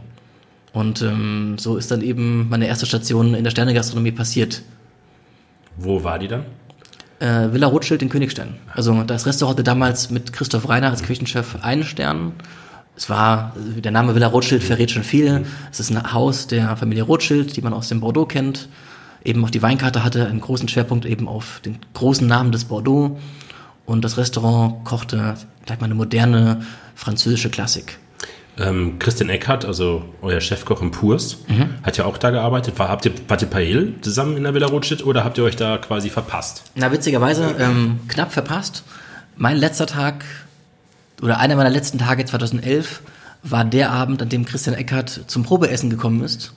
Und 0.73 1.01
ähm, 1.01 1.55
so 1.57 1.77
ist 1.77 1.91
dann 1.91 2.01
eben 2.01 2.49
meine 2.49 2.67
erste 2.67 2.85
Station 2.85 3.33
in 3.33 3.43
der 3.43 3.51
Sternegastronomie 3.51 4.11
passiert. 4.11 4.61
Wo 5.77 6.03
war 6.03 6.19
die 6.19 6.27
dann? 6.27 6.45
Äh, 7.19 7.53
Villa 7.53 7.67
Rothschild 7.67 8.01
in 8.01 8.09
Königstein. 8.09 8.55
Also 8.73 9.03
das 9.03 9.25
Restaurant 9.25 9.57
hatte 9.57 9.63
damals 9.63 10.11
mit 10.11 10.33
Christoph 10.33 10.67
Reiner 10.67 10.89
als 10.89 11.03
Küchenchef 11.03 11.57
einen 11.61 11.83
Stern. 11.83 12.33
Es 12.97 13.09
war, 13.09 13.53
der 13.55 13.91
Name 13.91 14.15
Villa 14.15 14.27
Rothschild 14.27 14.63
verrät 14.63 14.91
schon 14.91 15.03
viel. 15.03 15.45
Es 15.71 15.79
ist 15.79 15.91
ein 15.91 16.13
Haus 16.13 16.47
der 16.47 16.75
Familie 16.75 17.03
Rothschild, 17.03 17.55
die 17.55 17.61
man 17.61 17.73
aus 17.73 17.87
dem 17.87 18.01
Bordeaux 18.01 18.25
kennt. 18.25 18.67
Eben 19.23 19.43
auch 19.43 19.49
die 19.49 19.61
Weinkarte 19.61 20.03
hatte 20.03 20.27
einen 20.27 20.41
großen 20.41 20.67
Schwerpunkt 20.67 21.05
eben 21.05 21.27
auf 21.27 21.61
den 21.63 21.77
großen 21.93 22.27
Namen 22.27 22.51
des 22.51 22.65
Bordeaux. 22.65 23.17
Und 23.85 24.03
das 24.03 24.17
Restaurant 24.17 24.83
kochte 24.83 25.35
gleich 25.65 25.79
mal 25.79 25.85
eine 25.85 25.95
moderne 25.95 26.65
französische 26.95 27.49
Klassik. 27.49 27.99
Ähm, 28.57 28.99
Christian 28.99 29.29
Eckhardt, 29.29 29.65
also 29.65 30.05
euer 30.21 30.39
Chefkoch 30.39 30.81
im 30.81 30.91
Purs, 30.91 31.37
mhm. 31.47 31.73
hat 31.83 31.97
ja 31.97 32.05
auch 32.05 32.17
da 32.17 32.29
gearbeitet. 32.29 32.79
War, 32.79 32.87
habt 32.87 33.05
ihr 33.05 33.11
Pate 33.11 33.47
Pael 33.47 33.93
zusammen 34.01 34.37
in 34.37 34.43
der 34.43 34.53
Villa 34.53 34.67
Rothschild 34.67 35.05
oder 35.05 35.25
habt 35.25 35.37
ihr 35.37 35.43
euch 35.43 35.57
da 35.57 35.77
quasi 35.77 36.09
verpasst? 36.09 36.63
Na, 36.75 36.91
witzigerweise 36.91 37.55
ähm, 37.59 37.99
knapp 38.07 38.31
verpasst. 38.31 38.83
Mein 39.35 39.57
letzter 39.57 39.87
Tag 39.87 40.23
oder 41.21 41.39
einer 41.39 41.57
meiner 41.57 41.69
letzten 41.69 41.99
Tage 41.99 42.23
2011 42.23 43.01
war 43.43 43.65
der 43.65 43.91
Abend, 43.91 44.21
an 44.21 44.29
dem 44.29 44.45
Christian 44.45 44.75
Eckhardt 44.75 45.25
zum 45.27 45.43
Probeessen 45.43 45.89
gekommen 45.89 46.23
ist, 46.23 46.53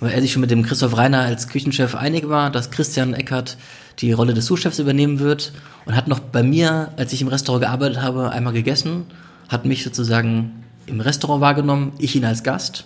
weil 0.00 0.12
er 0.12 0.20
sich 0.20 0.32
schon 0.32 0.40
mit 0.40 0.50
dem 0.50 0.62
Christoph 0.62 0.96
Reiner 0.96 1.20
als 1.20 1.48
Küchenchef 1.48 1.94
einig 1.94 2.28
war, 2.28 2.50
dass 2.50 2.70
Christian 2.70 3.14
Eckhardt 3.14 3.56
die 3.98 4.12
Rolle 4.12 4.34
des 4.34 4.46
Sous-Chefs 4.46 4.78
übernehmen 4.78 5.18
wird 5.18 5.52
und 5.84 5.94
hat 5.94 6.08
noch 6.08 6.20
bei 6.20 6.42
mir, 6.42 6.92
als 6.96 7.12
ich 7.12 7.20
im 7.20 7.28
Restaurant 7.28 7.62
gearbeitet 7.62 8.02
habe, 8.02 8.30
einmal 8.30 8.52
gegessen, 8.52 9.06
hat 9.48 9.66
mich 9.66 9.84
sozusagen 9.84 10.64
im 10.86 11.00
Restaurant 11.00 11.40
wahrgenommen, 11.40 11.92
ich 11.98 12.16
ihn 12.16 12.24
als 12.24 12.42
Gast, 12.42 12.84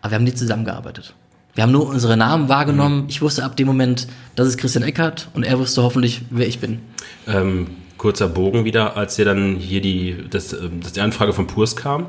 aber 0.00 0.12
wir 0.12 0.16
haben 0.16 0.24
nie 0.24 0.34
zusammengearbeitet. 0.34 1.14
Wir 1.54 1.62
haben 1.62 1.72
nur 1.72 1.88
unsere 1.88 2.16
Namen 2.16 2.48
wahrgenommen. 2.48 3.02
Mhm. 3.02 3.08
Ich 3.08 3.20
wusste 3.20 3.44
ab 3.44 3.56
dem 3.56 3.66
Moment, 3.66 4.06
das 4.36 4.46
ist 4.46 4.58
Christian 4.58 4.84
Eckert 4.84 5.28
und 5.34 5.42
er 5.42 5.58
wusste 5.58 5.82
hoffentlich, 5.82 6.22
wer 6.30 6.46
ich 6.46 6.60
bin. 6.60 6.78
Ähm, 7.26 7.66
kurzer 7.96 8.28
Bogen 8.28 8.64
wieder, 8.64 8.96
als 8.96 9.18
ihr 9.18 9.24
dann 9.24 9.56
hier 9.56 9.80
die, 9.80 10.24
das, 10.30 10.52
ähm, 10.52 10.80
dass 10.80 10.92
die 10.92 11.00
Anfrage 11.00 11.32
von 11.32 11.46
Purs 11.46 11.74
kam. 11.74 12.06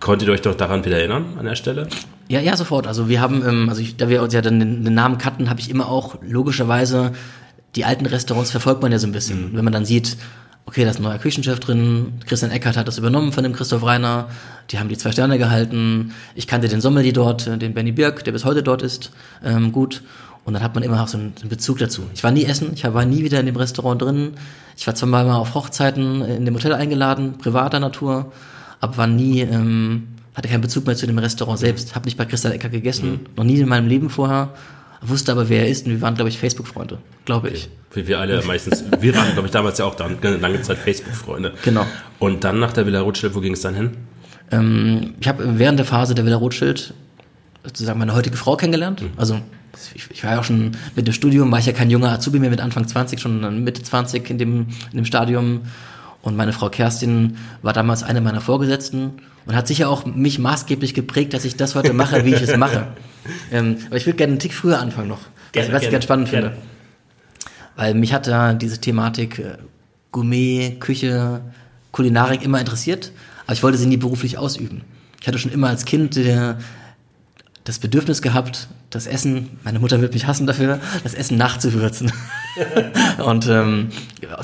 Konntet 0.00 0.28
ihr 0.28 0.34
euch 0.34 0.42
doch 0.42 0.54
daran 0.54 0.84
wieder 0.84 0.98
erinnern 0.98 1.36
an 1.38 1.44
der 1.44 1.56
Stelle? 1.56 1.88
Ja, 2.28 2.40
ja, 2.40 2.56
sofort. 2.56 2.86
Also 2.86 3.08
wir 3.08 3.20
haben, 3.20 3.46
ähm, 3.46 3.68
also 3.68 3.80
ich, 3.80 3.96
da 3.96 4.08
wir 4.08 4.22
uns 4.22 4.34
ja 4.34 4.42
dann 4.42 4.58
den, 4.58 4.84
den 4.84 4.94
Namen 4.94 5.18
kannten, 5.18 5.48
habe 5.50 5.60
ich 5.60 5.70
immer 5.70 5.88
auch 5.88 6.16
logischerweise 6.22 7.12
die 7.76 7.84
alten 7.84 8.06
Restaurants 8.06 8.50
verfolgt 8.50 8.82
man 8.82 8.90
ja 8.90 8.98
so 8.98 9.06
ein 9.06 9.12
bisschen. 9.12 9.52
Mhm. 9.52 9.56
Wenn 9.56 9.64
man 9.64 9.72
dann 9.72 9.84
sieht, 9.84 10.16
okay, 10.64 10.84
da 10.84 10.90
ist 10.90 10.98
ein 10.98 11.02
neuer 11.02 11.18
Küchenchef 11.18 11.60
drin, 11.60 12.14
Christian 12.26 12.50
Eckert 12.50 12.76
hat 12.76 12.88
das 12.88 12.98
übernommen 12.98 13.32
von 13.32 13.44
dem 13.44 13.52
Christoph 13.52 13.84
Reiner, 13.84 14.28
die 14.70 14.78
haben 14.78 14.88
die 14.88 14.96
zwei 14.96 15.12
Sterne 15.12 15.38
gehalten, 15.38 16.12
ich 16.34 16.46
kannte 16.46 16.68
den 16.68 16.80
Sommelier 16.80 17.12
dort, 17.12 17.46
den 17.46 17.74
Benny 17.74 17.92
Birk, 17.92 18.24
der 18.24 18.32
bis 18.32 18.44
heute 18.44 18.62
dort 18.62 18.82
ist, 18.82 19.12
ähm, 19.44 19.70
gut. 19.70 20.02
Und 20.44 20.54
dann 20.54 20.62
hat 20.62 20.74
man 20.74 20.84
immer 20.84 21.02
auch 21.02 21.08
so 21.08 21.18
einen, 21.18 21.32
so 21.36 21.42
einen 21.42 21.50
Bezug 21.50 21.78
dazu. 21.78 22.02
Ich 22.14 22.22
war 22.22 22.30
nie 22.30 22.44
essen, 22.44 22.70
ich 22.74 22.84
war 22.84 23.04
nie 23.04 23.24
wieder 23.24 23.40
in 23.40 23.46
dem 23.46 23.56
Restaurant 23.56 24.00
drin. 24.00 24.34
Ich 24.76 24.86
war 24.86 24.94
zweimal 24.94 25.24
mal 25.24 25.36
auf 25.36 25.54
Hochzeiten 25.54 26.22
in 26.22 26.44
dem 26.44 26.54
Hotel 26.54 26.72
eingeladen, 26.72 27.36
privater 27.38 27.80
Natur, 27.80 28.32
aber 28.80 28.96
war 28.96 29.06
nie 29.06 29.40
ähm, 29.40 30.08
hatte 30.36 30.48
keinen 30.48 30.60
Bezug 30.60 30.86
mehr 30.86 30.94
zu 30.94 31.06
dem 31.06 31.18
Restaurant 31.18 31.58
selbst, 31.58 31.94
habe 31.94 32.04
nicht 32.04 32.18
bei 32.18 32.26
Christian 32.26 32.52
Ecker 32.52 32.68
gegessen, 32.68 33.20
noch 33.36 33.44
nie 33.44 33.58
in 33.58 33.68
meinem 33.68 33.88
Leben 33.88 34.10
vorher, 34.10 34.50
wusste 35.00 35.32
aber, 35.32 35.48
wer 35.48 35.62
er 35.62 35.68
ist 35.68 35.86
und 35.86 35.92
wir 35.92 36.00
waren, 36.02 36.14
glaube 36.14 36.28
ich, 36.28 36.38
Facebook-Freunde, 36.38 36.98
glaube 37.24 37.48
ich. 37.48 37.70
Wie 37.94 38.06
wir 38.06 38.20
alle 38.20 38.42
meistens, 38.44 38.84
wir 39.00 39.14
waren, 39.14 39.32
glaube 39.32 39.46
ich, 39.46 39.52
damals 39.52 39.78
ja 39.78 39.86
auch 39.86 39.94
da 39.94 40.06
lange 40.22 40.60
Zeit 40.60 40.76
Facebook-Freunde. 40.76 41.54
Genau. 41.64 41.86
Und 42.18 42.44
dann 42.44 42.58
nach 42.58 42.72
der 42.72 42.84
Villa 42.84 43.00
Rothschild, 43.00 43.34
wo 43.34 43.40
ging 43.40 43.54
es 43.54 43.62
dann 43.62 43.74
hin? 43.74 43.96
Ähm, 44.50 45.14
ich 45.20 45.26
habe 45.26 45.58
während 45.58 45.78
der 45.78 45.86
Phase 45.86 46.14
der 46.14 46.26
Villa 46.26 46.36
Rothschild 46.36 46.92
sozusagen 47.64 47.98
meine 47.98 48.14
heutige 48.14 48.36
Frau 48.36 48.56
kennengelernt. 48.56 49.02
Also 49.16 49.40
ich, 49.94 50.10
ich 50.10 50.22
war 50.22 50.32
ja 50.32 50.40
auch 50.40 50.44
schon 50.44 50.72
mit 50.94 51.06
dem 51.06 51.14
Studium, 51.14 51.50
war 51.50 51.58
ich 51.58 51.66
ja 51.66 51.72
kein 51.72 51.90
junger 51.90 52.12
Azubi 52.12 52.38
mehr 52.38 52.50
mit 52.50 52.60
Anfang 52.60 52.86
20, 52.86 53.20
schon 53.20 53.64
Mitte 53.64 53.82
20 53.82 54.28
in 54.28 54.38
dem, 54.38 54.66
in 54.92 54.98
dem 54.98 55.04
Stadium. 55.06 55.62
Und 56.26 56.34
meine 56.34 56.52
Frau 56.52 56.68
Kerstin 56.70 57.36
war 57.62 57.72
damals 57.72 58.02
eine 58.02 58.20
meiner 58.20 58.40
Vorgesetzten 58.40 59.12
und 59.46 59.54
hat 59.54 59.68
sicher 59.68 59.88
auch 59.88 60.06
mich 60.06 60.40
maßgeblich 60.40 60.92
geprägt, 60.92 61.32
dass 61.34 61.44
ich 61.44 61.54
das 61.54 61.76
heute 61.76 61.92
mache, 61.92 62.24
wie 62.24 62.34
ich 62.34 62.42
es 62.42 62.56
mache. 62.56 62.88
Ähm, 63.50 63.78
aber 63.86 63.96
ich 63.96 64.06
würde 64.06 64.18
gerne 64.18 64.34
einen 64.34 64.38
Tick 64.38 64.54
früher 64.54 64.78
anfangen 64.78 65.08
noch, 65.08 65.18
Gerne, 65.50 65.72
was 65.72 65.82
ich 65.82 65.88
gerne, 65.88 65.92
ganz 65.94 66.04
spannend 66.04 66.30
gerne. 66.30 66.50
finde. 66.50 66.62
Weil 67.74 67.94
mich 67.94 68.12
hat 68.12 68.28
da 68.28 68.54
diese 68.54 68.80
Thematik 68.80 69.40
äh, 69.40 69.56
Gourmet, 70.12 70.76
Küche, 70.78 71.40
Kulinarik 71.90 72.44
immer 72.44 72.60
interessiert, 72.60 73.10
aber 73.46 73.54
ich 73.54 73.64
wollte 73.64 73.78
sie 73.78 73.86
nie 73.86 73.96
beruflich 73.96 74.38
ausüben. 74.38 74.82
Ich 75.20 75.26
hatte 75.26 75.40
schon 75.40 75.50
immer 75.50 75.70
als 75.70 75.84
Kind 75.84 76.16
äh, 76.16 76.54
das 77.64 77.80
Bedürfnis 77.80 78.22
gehabt, 78.22 78.68
das 78.90 79.06
Essen, 79.06 79.58
meine 79.64 79.78
Mutter 79.78 80.00
wird 80.00 80.14
mich 80.14 80.26
hassen 80.26 80.46
dafür, 80.46 80.80
das 81.02 81.14
Essen 81.14 81.36
nachzuwürzen. 81.36 82.12
und 83.24 83.46
ähm, 83.48 83.88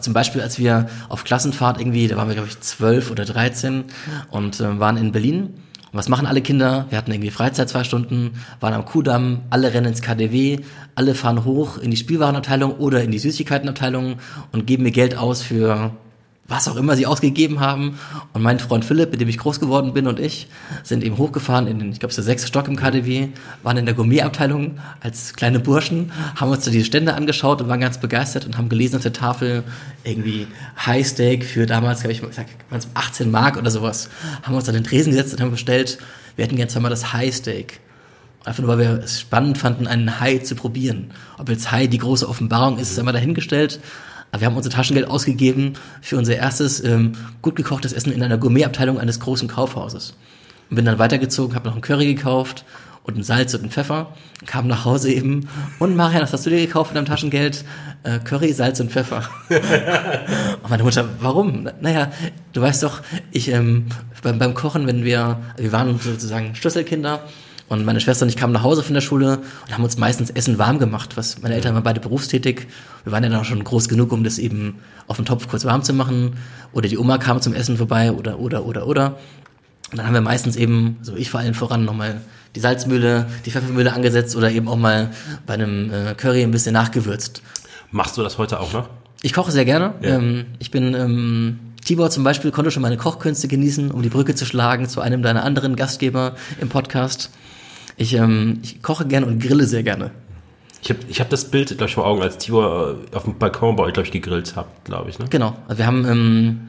zum 0.01 0.13
Beispiel, 0.13 0.41
als 0.41 0.59
wir 0.59 0.89
auf 1.09 1.25
Klassenfahrt 1.25 1.81
irgendwie, 1.81 2.09
da 2.09 2.17
waren 2.17 2.29
wir 2.29 2.35
glaube 2.35 2.49
ich 2.49 2.61
zwölf 2.61 3.11
oder 3.11 3.25
dreizehn 3.25 3.85
und 4.31 4.61
äh, 4.61 4.79
waren 4.79 4.97
in 4.97 5.13
Berlin. 5.13 5.55
Und 5.93 5.99
was 5.99 6.09
machen 6.09 6.27
alle 6.27 6.41
Kinder? 6.41 6.87
Wir 6.89 6.99
hatten 6.99 7.13
irgendwie 7.13 7.31
Freizeit 7.31 7.69
zwei 7.69 7.85
Stunden, 7.85 8.33
waren 8.61 8.73
am 8.73 8.85
Kudamm, 8.85 9.43
alle 9.51 9.75
rennen 9.75 9.89
ins 9.89 10.03
KDW, 10.03 10.61
alle 10.95 11.15
fahren 11.15 11.45
hoch 11.45 11.79
in 11.79 11.91
die 11.91 11.97
Spielwarenabteilung 11.97 12.77
oder 12.77 13.03
in 13.03 13.11
die 13.11 13.19
Süßigkeitenabteilung 13.19 14.17
und 14.53 14.67
geben 14.67 14.83
mir 14.83 14.93
Geld 14.93 15.17
aus 15.17 15.43
für 15.43 15.93
was 16.53 16.69
auch 16.69 16.77
immer 16.77 16.97
sie 16.97 17.07
ausgegeben 17.07 17.61
haben. 17.61 17.99
Und 18.35 18.43
mein 18.43 18.59
Freund 18.59 18.85
Philipp, 18.85 19.11
mit 19.11 19.21
dem 19.21 19.29
ich 19.29 19.39
groß 19.39 19.59
geworden 19.59 19.95
bin, 19.95 20.07
und 20.07 20.21
ich 20.21 20.49
sind 20.83 21.03
eben 21.03 21.17
hochgefahren 21.17 21.67
in 21.67 21.79
den, 21.79 21.93
ich 21.93 21.99
glaube, 21.99 22.13
es 22.13 22.19
ist 22.19 22.27
der 22.27 22.33
sechste 22.33 22.49
Stock 22.49 22.69
im 22.69 22.77
KDW, 22.77 23.29
waren 23.63 23.79
in 23.79 23.87
der 23.87 23.95
Gourmetabteilung 23.95 24.79
als 25.01 25.33
kleine 25.33 25.61
Burschen, 25.61 26.13
haben 26.37 26.51
uns 26.51 26.65
da 26.65 26.71
diese 26.71 26.85
Stände 26.85 27.15
angeschaut 27.15 27.63
und 27.63 27.69
waren 27.69 27.81
ganz 27.81 27.99
begeistert 27.99 28.45
und 28.45 28.59
haben 28.59 28.69
gelesen 28.69 28.97
auf 28.97 29.03
der 29.03 29.15
Tafel 29.15 29.65
irgendwie 30.05 30.47
High 30.85 31.07
Steak 31.07 31.45
für 31.45 31.65
damals, 31.65 32.01
glaube 32.01 32.13
ich, 32.13 32.23
sag, 32.33 32.47
waren's 32.69 32.89
18 32.93 33.31
Mark 33.31 33.57
oder 33.57 33.71
sowas. 33.71 34.11
Haben 34.43 34.55
uns 34.55 34.69
an 34.69 34.75
den 34.75 34.85
Tresen 34.85 35.13
gesetzt 35.13 35.33
und 35.33 35.41
haben 35.41 35.51
bestellt, 35.51 35.97
wir 36.37 36.45
hätten 36.45 36.57
gerne 36.57 36.71
zweimal 36.71 36.91
das 36.91 37.15
High 37.15 37.35
Steak. 37.35 37.81
Einfach 38.45 38.63
nur, 38.63 38.77
weil 38.77 38.79
wir 38.79 39.03
es 39.05 39.21
spannend 39.21 39.57
fanden, 39.57 39.87
einen 39.87 40.21
Hai 40.21 40.39
zu 40.39 40.55
probieren. 40.55 41.13
Ob 41.39 41.49
jetzt 41.49 41.71
Hai 41.71 41.87
die 41.87 41.99
große 41.99 42.29
Offenbarung 42.29 42.79
ist, 42.79 42.91
ist 42.91 42.99
einmal 42.99 43.15
dahingestellt. 43.15 43.81
Aber 44.33 44.41
wir 44.41 44.47
haben 44.47 44.57
unser 44.57 44.71
Taschengeld 44.71 45.09
ausgegeben 45.09 45.75
für 46.01 46.17
unser 46.17 46.35
erstes 46.35 46.83
ähm, 46.83 47.13
gut 47.43 47.55
gekochtes 47.55 47.93
Essen 47.93 48.13
in 48.13 48.23
einer 48.23 48.39
Gourmetabteilung 48.39 48.99
eines 48.99 49.21
großen 49.21 49.47
Kaufhauses. 49.47 50.15
Und 50.71 50.77
bin 50.77 50.87
dann 50.87 50.99
weitergezogen, 50.99 51.55
habe 51.55 51.69
noch 51.69 51.75
einen 51.75 51.83
Curry 51.83 52.15
gekauft 52.15 52.65
und 53.05 53.19
ein 53.19 53.23
Salz 53.23 53.53
und 53.53 53.61
einen 53.61 53.71
Pfeffer, 53.71 54.15
kam 54.47 54.69
nach 54.69 54.87
Hause 54.87 55.13
eben. 55.13 55.49
Und 55.79 55.97
Marian, 55.97 56.23
was 56.23 56.33
hast 56.33 56.47
du 56.47 56.51
dir 56.51 56.65
gekauft 56.65 56.93
mit 56.93 56.97
deinem 56.97 57.07
Taschengeld? 57.07 57.65
Äh, 58.05 58.21
Curry, 58.21 58.55
Salz 58.55 58.81
und 58.81 58.91
Pfeffer. 58.91 59.29
und 60.63 60.71
meine 60.71 60.83
Mutter, 60.83 61.07
warum? 61.21 61.69
Naja, 61.83 62.11
du 62.55 62.63
weißt 62.63 62.83
doch, 62.85 63.03
ich 63.33 63.49
ähm, 63.49 63.87
beim, 64.23 64.39
beim 64.39 64.55
Kochen, 64.55 64.87
wenn 64.87 65.05
wir, 65.05 65.41
wir 65.59 65.73
waren 65.73 65.99
sozusagen 65.99 66.55
Schlüsselkinder 66.55 67.21
und 67.73 67.87
meine 67.87 68.01
Schwester 68.01 68.25
und 68.25 68.29
ich 68.29 68.37
kamen 68.37 68.53
nach 68.53 68.63
Hause 68.63 68.83
von 68.83 68.93
der 68.93 69.01
Schule 69.01 69.39
und 69.67 69.73
haben 69.73 69.83
uns 69.83 69.97
meistens 69.97 70.29
Essen 70.29 70.59
warm 70.59 70.79
gemacht, 70.79 71.17
was 71.17 71.41
meine 71.41 71.55
Eltern 71.55 71.75
waren 71.75 71.83
beide 71.83 72.01
berufstätig. 72.01 72.67
Wir 73.05 73.13
waren 73.13 73.25
ja 73.25 73.31
dann 73.31 73.41
auch 73.41 73.47
schon 73.47 73.65
groß 73.65 73.89
genug, 73.89 74.13
um 74.13 74.25
das 74.25 74.39
eben 74.39 74.81
auf 75.07 75.17
dem 75.17 75.25
Topf 75.25 75.49
kurz 75.49 75.65
warm 75.65 75.83
zu 75.83 75.95
machen. 75.95 76.35
Oder 76.75 76.91
die 76.91 76.99
Oma 76.99 77.17
kam 77.17 77.41
zum 77.41 77.55
Essen 77.55 77.79
vorbei 77.79 78.13
oder, 78.13 78.39
oder, 78.39 78.67
oder, 78.67 78.87
oder. 78.87 79.19
Und 79.91 79.97
dann 79.97 80.07
haben 80.07 80.13
wir 80.13 80.21
meistens 80.21 80.57
eben, 80.57 80.99
so 81.01 81.17
ich 81.17 81.31
vor 81.31 81.41
allem 81.41 81.55
voran, 81.55 81.87
nochmal 81.87 82.21
die 82.55 82.61
Salzmühle, 82.61 83.27
die 83.47 83.51
Pfeffermühle 83.51 83.91
angesetzt 83.91 84.37
oder 84.37 84.51
eben 84.51 84.69
auch 84.69 84.77
mal 84.77 85.11
bei 85.47 85.55
einem 85.55 85.91
äh, 85.91 86.15
Curry 86.15 86.43
ein 86.43 86.51
bisschen 86.51 86.75
nachgewürzt. 86.75 87.41
Machst 87.91 88.19
du 88.19 88.23
das 88.23 88.37
heute 88.37 88.61
auch 88.61 88.75
noch? 88.75 88.91
Ich 89.23 89.33
koche 89.33 89.51
sehr 89.51 89.65
gerne. 89.65 89.95
Ja. 90.03 90.17
Ähm, 90.17 90.45
ich 90.59 90.71
bin, 90.71 90.95
ähm, 90.95 91.59
Tibor 91.83 92.11
zum 92.11 92.23
Beispiel 92.23 92.51
konnte 92.51 92.71
schon 92.71 92.83
meine 92.83 92.99
Kochkünste 92.99 93.49
genießen, 93.49 93.91
um 93.91 94.03
die 94.03 94.11
Brücke 94.11 94.35
zu 94.35 94.45
schlagen 94.45 94.89
zu 94.89 95.01
einem 95.01 95.23
deiner 95.23 95.43
anderen 95.43 95.75
Gastgeber 95.75 96.35
im 96.61 96.69
Podcast. 96.69 97.31
Ich, 97.97 98.15
ähm, 98.15 98.61
ich 98.63 98.83
koche 98.83 99.07
gerne 99.07 99.27
und 99.27 99.41
grille 99.43 99.67
sehr 99.67 99.83
gerne. 99.83 100.11
Ich 100.83 100.91
habe 100.91 101.01
ich 101.09 101.21
hab 101.21 101.31
das 101.31 101.45
Bild, 101.45 101.69
glaube 101.69 101.87
ich, 101.87 101.95
vor 101.95 102.07
Augen, 102.07 102.23
als 102.23 102.39
Tibor 102.39 102.97
äh, 103.13 103.17
auf 103.17 103.25
dem 103.25 103.39
Balkon 103.39 103.77
bei 103.77 103.85
euch, 103.85 103.93
glaube 103.93 104.07
ich, 104.07 104.13
gegrillt 104.13 104.57
habt, 104.57 104.85
glaube 104.85 105.11
ich. 105.11 105.19
Ne? 105.19 105.27
Genau. 105.31 105.57
Also 105.69 105.79
wir 105.79 105.87
haben, 105.87 106.05
ähm, 106.05 106.61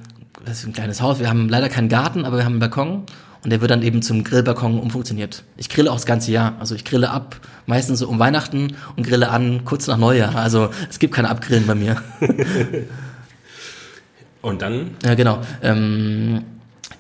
das 0.45 0.59
ist 0.59 0.67
ein 0.67 0.73
kleines 0.73 1.01
Haus, 1.01 1.19
wir 1.19 1.29
haben 1.29 1.49
leider 1.49 1.69
keinen 1.69 1.89
Garten, 1.89 2.25
aber 2.25 2.37
wir 2.37 2.45
haben 2.45 2.53
einen 2.53 2.59
Balkon 2.59 3.03
und 3.43 3.49
der 3.49 3.59
wird 3.59 3.71
dann 3.71 3.81
eben 3.81 4.01
zum 4.01 4.23
Grillbalkon 4.23 4.79
umfunktioniert. 4.79 5.43
Ich 5.57 5.69
grille 5.69 5.91
auch 5.91 5.95
das 5.95 6.05
ganze 6.05 6.31
Jahr. 6.31 6.55
Also 6.59 6.75
ich 6.75 6.85
grille 6.85 7.09
ab, 7.09 7.41
meistens 7.65 7.99
so 7.99 8.07
um 8.07 8.19
Weihnachten 8.19 8.75
und 8.95 9.05
grille 9.05 9.29
an 9.29 9.65
kurz 9.65 9.87
nach 9.87 9.97
Neujahr. 9.97 10.35
Also 10.35 10.69
es 10.89 10.99
gibt 10.99 11.13
kein 11.13 11.25
Abgrillen 11.25 11.67
bei 11.67 11.75
mir. 11.75 12.01
Und 14.41 14.61
dann, 14.61 14.91
Ja, 15.03 15.15
genau. 15.15 15.39
Ähm, 15.61 16.43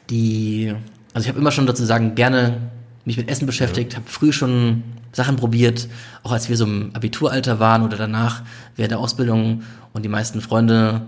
die, 0.09 0.73
also 1.13 1.25
ich 1.25 1.29
habe 1.29 1.39
immer 1.39 1.51
schon 1.51 1.67
sozusagen 1.67 2.15
gerne 2.15 2.71
mich 3.05 3.17
mit 3.17 3.29
Essen 3.29 3.45
beschäftigt, 3.45 3.95
habe 3.95 4.05
früh 4.07 4.31
schon 4.31 4.83
Sachen 5.11 5.35
probiert, 5.35 5.87
auch 6.23 6.31
als 6.31 6.49
wir 6.49 6.57
so 6.57 6.65
im 6.65 6.91
Abituralter 6.93 7.59
waren 7.59 7.83
oder 7.83 7.97
danach 7.97 8.43
während 8.75 8.91
der 8.91 8.99
Ausbildung. 8.99 9.63
Und 9.91 10.03
die 10.03 10.09
meisten 10.09 10.41
Freunde 10.41 11.01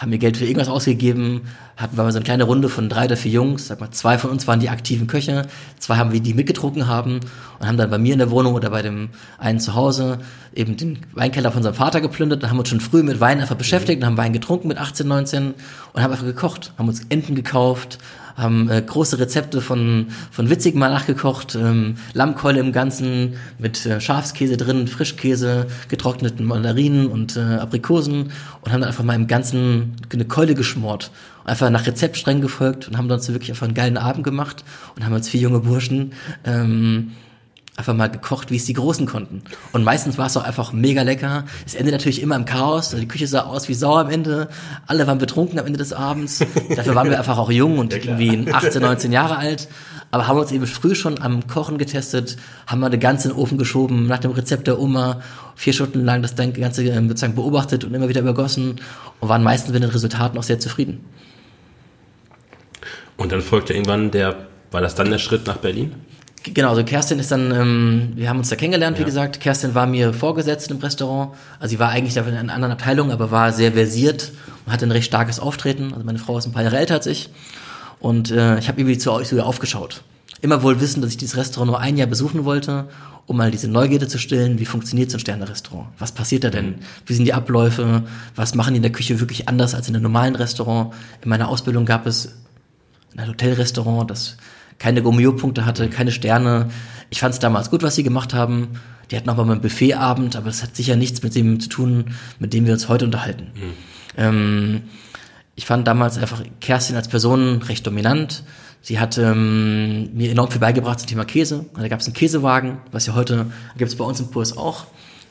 haben 0.00 0.10
mir 0.10 0.18
Geld 0.18 0.38
für 0.38 0.46
irgendwas 0.46 0.70
ausgegeben, 0.70 1.42
hatten 1.76 1.98
wir 1.98 2.10
so 2.10 2.16
eine 2.16 2.24
kleine 2.24 2.44
Runde 2.44 2.70
von 2.70 2.88
drei 2.88 3.04
oder 3.04 3.18
vier 3.18 3.32
Jungs, 3.32 3.66
sag 3.66 3.80
mal, 3.80 3.90
zwei 3.90 4.16
von 4.16 4.30
uns 4.30 4.48
waren 4.48 4.58
die 4.58 4.70
aktiven 4.70 5.06
Köche, 5.06 5.46
zwei 5.78 5.96
haben 5.96 6.10
wir 6.12 6.20
die 6.20 6.32
mitgetrunken 6.32 6.86
haben 6.86 7.20
und 7.58 7.66
haben 7.66 7.76
dann 7.76 7.90
bei 7.90 7.98
mir 7.98 8.14
in 8.14 8.18
der 8.18 8.30
Wohnung 8.30 8.54
oder 8.54 8.70
bei 8.70 8.80
dem 8.80 9.10
einen 9.36 9.60
zu 9.60 9.74
Hause 9.74 10.20
eben 10.54 10.78
den 10.78 11.00
Weinkeller 11.12 11.52
von 11.52 11.62
seinem 11.62 11.74
Vater 11.74 12.00
geplündert. 12.00 12.42
Und 12.42 12.48
haben 12.48 12.58
uns 12.58 12.70
schon 12.70 12.80
früh 12.80 13.02
mit 13.02 13.20
Wein 13.20 13.40
einfach 13.40 13.56
beschäftigt 13.56 14.00
und 14.00 14.06
haben 14.06 14.16
Wein 14.16 14.32
getrunken 14.32 14.68
mit 14.68 14.78
18, 14.78 15.06
19 15.06 15.54
und 15.92 16.02
haben 16.02 16.12
einfach 16.12 16.24
gekocht, 16.24 16.72
haben 16.78 16.88
uns 16.88 17.02
Enten 17.10 17.34
gekauft, 17.34 17.98
haben 18.36 18.68
äh, 18.70 18.82
große 18.82 19.18
Rezepte 19.18 19.60
von, 19.60 20.08
von 20.30 20.50
Witzig 20.50 20.74
mal 20.74 20.90
nachgekocht, 20.90 21.54
ähm, 21.54 21.96
Lammkeule 22.12 22.60
im 22.60 22.72
Ganzen 22.72 23.34
mit 23.58 23.84
äh, 23.86 24.00
Schafskäse 24.00 24.56
drin, 24.56 24.88
Frischkäse, 24.88 25.66
getrockneten 25.88 26.46
Mandarinen 26.46 27.06
und 27.06 27.36
äh, 27.36 27.40
Aprikosen 27.40 28.32
und 28.60 28.72
haben 28.72 28.80
dann 28.80 28.88
einfach 28.88 29.04
mal 29.04 29.14
im 29.14 29.26
Ganzen 29.26 29.96
eine 30.12 30.24
Keule 30.24 30.54
geschmort. 30.54 31.10
Einfach 31.44 31.70
nach 31.70 31.86
Rezept 31.86 32.16
streng 32.16 32.40
gefolgt 32.40 32.88
und 32.88 32.96
haben 32.96 33.08
dann 33.08 33.20
so 33.20 33.32
wirklich 33.32 33.50
einfach 33.50 33.66
einen 33.66 33.74
geilen 33.74 33.96
Abend 33.96 34.24
gemacht 34.24 34.64
und 34.96 35.04
haben 35.04 35.14
als 35.14 35.28
vier 35.28 35.40
junge 35.40 35.60
Burschen 35.60 36.12
ähm, 36.44 37.12
einfach 37.76 37.94
mal 37.94 38.08
gekocht, 38.08 38.50
wie 38.50 38.56
es 38.56 38.66
die 38.66 38.74
Großen 38.74 39.06
konnten. 39.06 39.42
Und 39.72 39.84
meistens 39.84 40.18
war 40.18 40.26
es 40.26 40.36
auch 40.36 40.44
einfach 40.44 40.72
mega 40.72 41.02
lecker. 41.02 41.44
Es 41.66 41.74
endet 41.74 41.92
natürlich 41.92 42.20
immer 42.20 42.36
im 42.36 42.44
Chaos. 42.44 42.90
Die 42.90 43.08
Küche 43.08 43.26
sah 43.26 43.42
aus 43.42 43.68
wie 43.68 43.74
Sau 43.74 43.96
am 43.96 44.10
Ende. 44.10 44.48
Alle 44.86 45.06
waren 45.06 45.18
betrunken 45.18 45.58
am 45.58 45.66
Ende 45.66 45.78
des 45.78 45.92
Abends. 45.92 46.40
Dafür 46.76 46.94
waren 46.94 47.08
wir 47.08 47.18
einfach 47.18 47.38
auch 47.38 47.50
jung 47.50 47.78
und 47.78 47.94
irgendwie 47.94 48.52
18, 48.52 48.82
19 48.82 49.12
Jahre 49.12 49.38
alt. 49.38 49.68
Aber 50.12 50.26
haben 50.26 50.38
uns 50.38 50.50
eben 50.50 50.66
früh 50.66 50.94
schon 50.94 51.22
am 51.22 51.46
Kochen 51.46 51.78
getestet, 51.78 52.36
haben 52.66 52.80
mal 52.80 52.90
den 52.90 53.32
Ofen 53.32 53.58
geschoben, 53.58 54.08
nach 54.08 54.18
dem 54.18 54.32
Rezept 54.32 54.66
der 54.66 54.80
Oma, 54.80 55.20
vier 55.54 55.72
Stunden 55.72 56.04
lang 56.04 56.20
das 56.20 56.34
Ganze 56.34 56.84
ähm, 56.84 57.08
sozusagen 57.08 57.36
beobachtet 57.36 57.84
und 57.84 57.94
immer 57.94 58.08
wieder 58.08 58.20
übergossen 58.20 58.80
und 59.20 59.28
waren 59.28 59.44
meistens 59.44 59.72
mit 59.72 59.82
den 59.82 59.90
Resultaten 59.90 60.36
auch 60.36 60.42
sehr 60.42 60.58
zufrieden. 60.58 61.04
und 63.16 63.30
dann 63.30 63.40
folgte 63.40 63.72
irgendwann 63.72 64.10
der, 64.10 64.48
war 64.72 64.80
das 64.80 64.96
dann 64.96 65.10
der 65.10 65.18
Schritt 65.18 65.46
nach 65.46 65.58
Berlin? 65.58 65.94
Genau, 66.42 66.70
also 66.70 66.82
Kerstin 66.84 67.18
ist 67.18 67.30
dann, 67.30 67.52
ähm, 67.52 68.12
wir 68.14 68.28
haben 68.30 68.38
uns 68.38 68.48
da 68.48 68.56
kennengelernt, 68.56 68.96
wie 68.96 69.02
Ja. 69.02 69.06
gesagt. 69.06 69.40
Kerstin 69.40 69.74
war 69.74 69.86
mir 69.86 70.14
vorgesetzt 70.14 70.70
im 70.70 70.78
Restaurant. 70.78 71.32
Also 71.58 71.72
sie 71.72 71.78
war 71.78 71.90
eigentlich 71.90 72.14
da 72.14 72.22
in 72.22 72.34
einer 72.34 72.54
anderen 72.54 72.72
Abteilung, 72.72 73.10
aber 73.12 73.30
war 73.30 73.52
sehr 73.52 73.72
versiert 73.72 74.32
und 74.64 74.72
hatte 74.72 74.86
ein 74.86 74.90
recht 74.90 75.06
starkes 75.06 75.38
Auftreten. 75.38 75.92
Also 75.92 76.04
meine 76.04 76.18
Frau 76.18 76.38
ist 76.38 76.46
ein 76.46 76.52
paar 76.52 76.62
Jahre 76.62 76.78
älter 76.78 76.94
als 76.94 77.06
ich. 77.06 77.28
Und 77.98 78.30
äh, 78.30 78.58
ich 78.58 78.68
habe 78.68 78.80
irgendwie 78.80 78.96
zu, 78.96 79.10
zu 79.20 79.36
ihr 79.36 79.44
aufgeschaut. 79.44 80.02
Immer 80.40 80.62
wohl 80.62 80.80
wissen, 80.80 81.02
dass 81.02 81.10
ich 81.10 81.18
dieses 81.18 81.36
Restaurant 81.36 81.70
nur 81.70 81.80
ein 81.80 81.98
Jahr 81.98 82.06
besuchen 82.06 82.46
wollte, 82.46 82.88
um 83.26 83.36
mal 83.36 83.50
diese 83.50 83.68
Neugierde 83.68 84.08
zu 84.08 84.16
stillen. 84.18 84.58
Wie 84.58 84.64
funktioniert 84.64 85.10
so 85.10 85.18
ein 85.18 85.20
Sterne-Restaurant? 85.20 85.88
Was 85.98 86.12
passiert 86.12 86.44
da 86.44 86.48
denn? 86.48 86.76
Wie 87.04 87.12
sind 87.12 87.26
die 87.26 87.34
Abläufe? 87.34 88.04
Was 88.34 88.54
machen 88.54 88.72
die 88.72 88.76
in 88.78 88.82
der 88.82 88.92
Küche 88.92 89.20
wirklich 89.20 89.46
anders 89.50 89.74
als 89.74 89.88
in 89.88 89.94
einem 89.94 90.04
normalen 90.04 90.34
Restaurant? 90.36 90.94
In 91.22 91.28
meiner 91.28 91.48
Ausbildung 91.48 91.84
gab 91.84 92.06
es 92.06 92.34
ein 93.18 93.28
Hotelrestaurant, 93.28 94.10
das 94.10 94.38
keine 94.80 95.02
Gourmet-Punkte 95.02 95.66
hatte, 95.66 95.88
keine 95.88 96.10
Sterne. 96.10 96.70
Ich 97.10 97.20
fand 97.20 97.34
es 97.34 97.38
damals 97.38 97.70
gut, 97.70 97.84
was 97.84 97.94
sie 97.94 98.02
gemacht 98.02 98.34
haben. 98.34 98.80
Die 99.10 99.16
hatten 99.16 99.28
auch 99.28 99.36
mal 99.36 99.48
einen 99.48 99.60
Buffetabend, 99.60 100.34
aber 100.34 100.46
das 100.46 100.62
hat 100.62 100.74
sicher 100.74 100.96
nichts 100.96 101.22
mit 101.22 101.34
dem 101.34 101.60
zu 101.60 101.68
tun, 101.68 102.06
mit 102.38 102.52
dem 102.52 102.66
wir 102.66 102.72
uns 102.72 102.88
heute 102.88 103.04
unterhalten. 103.04 103.48
Ähm, 104.16 104.82
ich 105.54 105.66
fand 105.66 105.86
damals 105.86 106.16
einfach 106.16 106.42
Kerstin 106.60 106.96
als 106.96 107.08
Person 107.08 107.62
recht 107.62 107.86
dominant. 107.86 108.42
Sie 108.80 108.98
hat 108.98 109.18
ähm, 109.18 110.14
mir 110.14 110.30
enorm 110.30 110.50
viel 110.50 110.60
beigebracht 110.60 111.00
zum 111.00 111.08
Thema 111.08 111.26
Käse. 111.26 111.66
Da 111.76 111.86
gab 111.88 112.00
es 112.00 112.06
einen 112.06 112.14
Käsewagen, 112.14 112.78
was 112.92 113.06
ja 113.06 113.14
heute 113.14 113.46
gibt 113.76 113.90
es 113.90 113.96
bei 113.96 114.04
uns 114.04 114.20
im 114.20 114.30
Kurs 114.30 114.56
auch. 114.56 114.86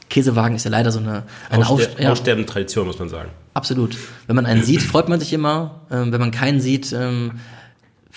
Käsewagen 0.09 0.55
ist 0.55 0.65
ja 0.65 0.71
leider 0.71 0.91
so 0.91 0.99
eine, 0.99 1.23
eine 1.49 1.67
Ausster 1.67 1.99
ja, 2.01 2.11
aussterbende 2.11 2.51
Tradition, 2.51 2.85
muss 2.85 2.99
man 2.99 3.09
sagen. 3.09 3.29
Absolut. 3.55 3.97
Wenn 4.27 4.35
man 4.35 4.45
einen 4.45 4.63
sieht, 4.63 4.83
freut 4.83 5.09
man 5.09 5.19
sich 5.19 5.33
immer. 5.33 5.81
Ähm, 5.89 6.11
wenn 6.11 6.19
man 6.19 6.31
keinen 6.31 6.61
sieht, 6.61 6.93
ähm, 6.93 7.39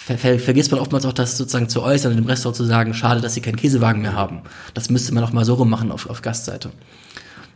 ver 0.04 0.18
ver 0.18 0.38
vergisst 0.38 0.72
man 0.72 0.80
oftmals 0.80 1.06
auch 1.06 1.12
das 1.12 1.38
sozusagen 1.38 1.68
zu 1.68 1.82
äußern 1.82 2.12
und 2.12 2.18
dem 2.18 2.26
Restaurant 2.26 2.56
zu 2.56 2.64
sagen, 2.64 2.92
schade, 2.92 3.20
dass 3.20 3.34
sie 3.34 3.40
keinen 3.40 3.56
Käsewagen 3.56 4.02
mehr 4.02 4.14
haben. 4.14 4.42
Das 4.74 4.90
müsste 4.90 5.14
man 5.14 5.22
auch 5.22 5.32
mal 5.32 5.44
so 5.44 5.54
rum 5.54 5.70
machen 5.70 5.92
auf, 5.92 6.08
auf 6.10 6.22
Gastseite. 6.22 6.70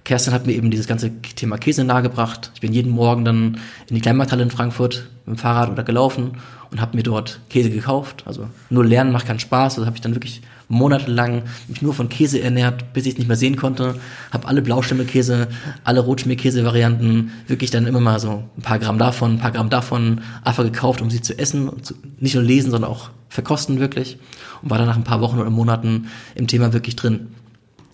Kerstin 0.05 0.33
hat 0.33 0.47
mir 0.47 0.53
eben 0.53 0.71
dieses 0.71 0.87
ganze 0.87 1.11
Thema 1.21 1.59
Käse 1.59 1.83
nahegebracht. 1.83 2.53
Ich 2.55 2.61
bin 2.61 2.73
jeden 2.73 2.93
Morgen 2.93 3.25
dann 3.25 3.59
in 3.89 3.97
die 3.97 4.01
Kleinmarkthalle 4.01 4.45
in 4.45 4.53
Frankfurt 4.53 5.09
mit 5.27 5.37
dem 5.37 5.39
Fahrrad 5.39 5.71
oder 5.71 5.83
gelaufen 5.83 6.39
und 6.71 6.81
habe 6.81 6.97
mir 6.97 7.03
dort 7.03 7.41
Käse 7.51 7.71
gekauft. 7.71 8.23
Also 8.25 8.49
nur 8.71 8.85
lernen 8.85 9.11
macht 9.11 9.27
keinen 9.27 9.41
Spaß. 9.41 9.75
Also 9.75 9.87
habe 9.87 9.97
ich 9.97 10.03
dann 10.03 10.15
wirklich 10.15 10.43
monatelang 10.69 11.43
mich 11.69 11.83
nur 11.83 11.95
von 11.95 12.09
Käse 12.09 12.41
ernährt, 12.41 12.93
bis 12.93 13.07
ich 13.07 13.13
es 13.13 13.19
nicht 13.19 13.29
mehr 13.29 13.37
sehen 13.37 13.57
konnte. 13.57 13.97
Habe 14.33 14.49
alle 14.49 14.63
Blaustempelkäse, 14.63 15.49
alle 15.85 16.01
Rotschmierkäse-Varianten 16.01 17.31
wirklich 17.47 17.71
dann 17.71 17.87
immer 17.87 18.01
mal 18.01 18.19
so 18.19 18.43
ein 18.57 18.63
paar 18.63 18.79
Gramm 18.79 18.99
davon, 18.99 19.35
ein 19.35 19.39
paar 19.39 19.53
Gramm 19.53 19.71
davon 19.71 20.23
einfach 20.45 20.65
gekauft, 20.65 21.01
um 21.01 21.11
sie 21.11 21.21
zu 21.21 21.39
essen 21.39 21.69
und 21.69 21.87
zu, 21.87 21.95
nicht 22.19 22.35
nur 22.35 22.45
lesen, 22.45 22.71
sondern 22.71 22.91
auch 22.91 23.11
verkosten 23.29 23.79
wirklich. 23.79 24.19
Und 24.63 24.71
war 24.71 24.79
dann 24.79 24.87
nach 24.87 24.97
ein 24.97 25.05
paar 25.05 25.21
Wochen 25.21 25.39
oder 25.39 25.51
Monaten 25.51 26.09
im 26.35 26.47
Thema 26.47 26.73
wirklich 26.73 26.97
drin. 26.97 27.29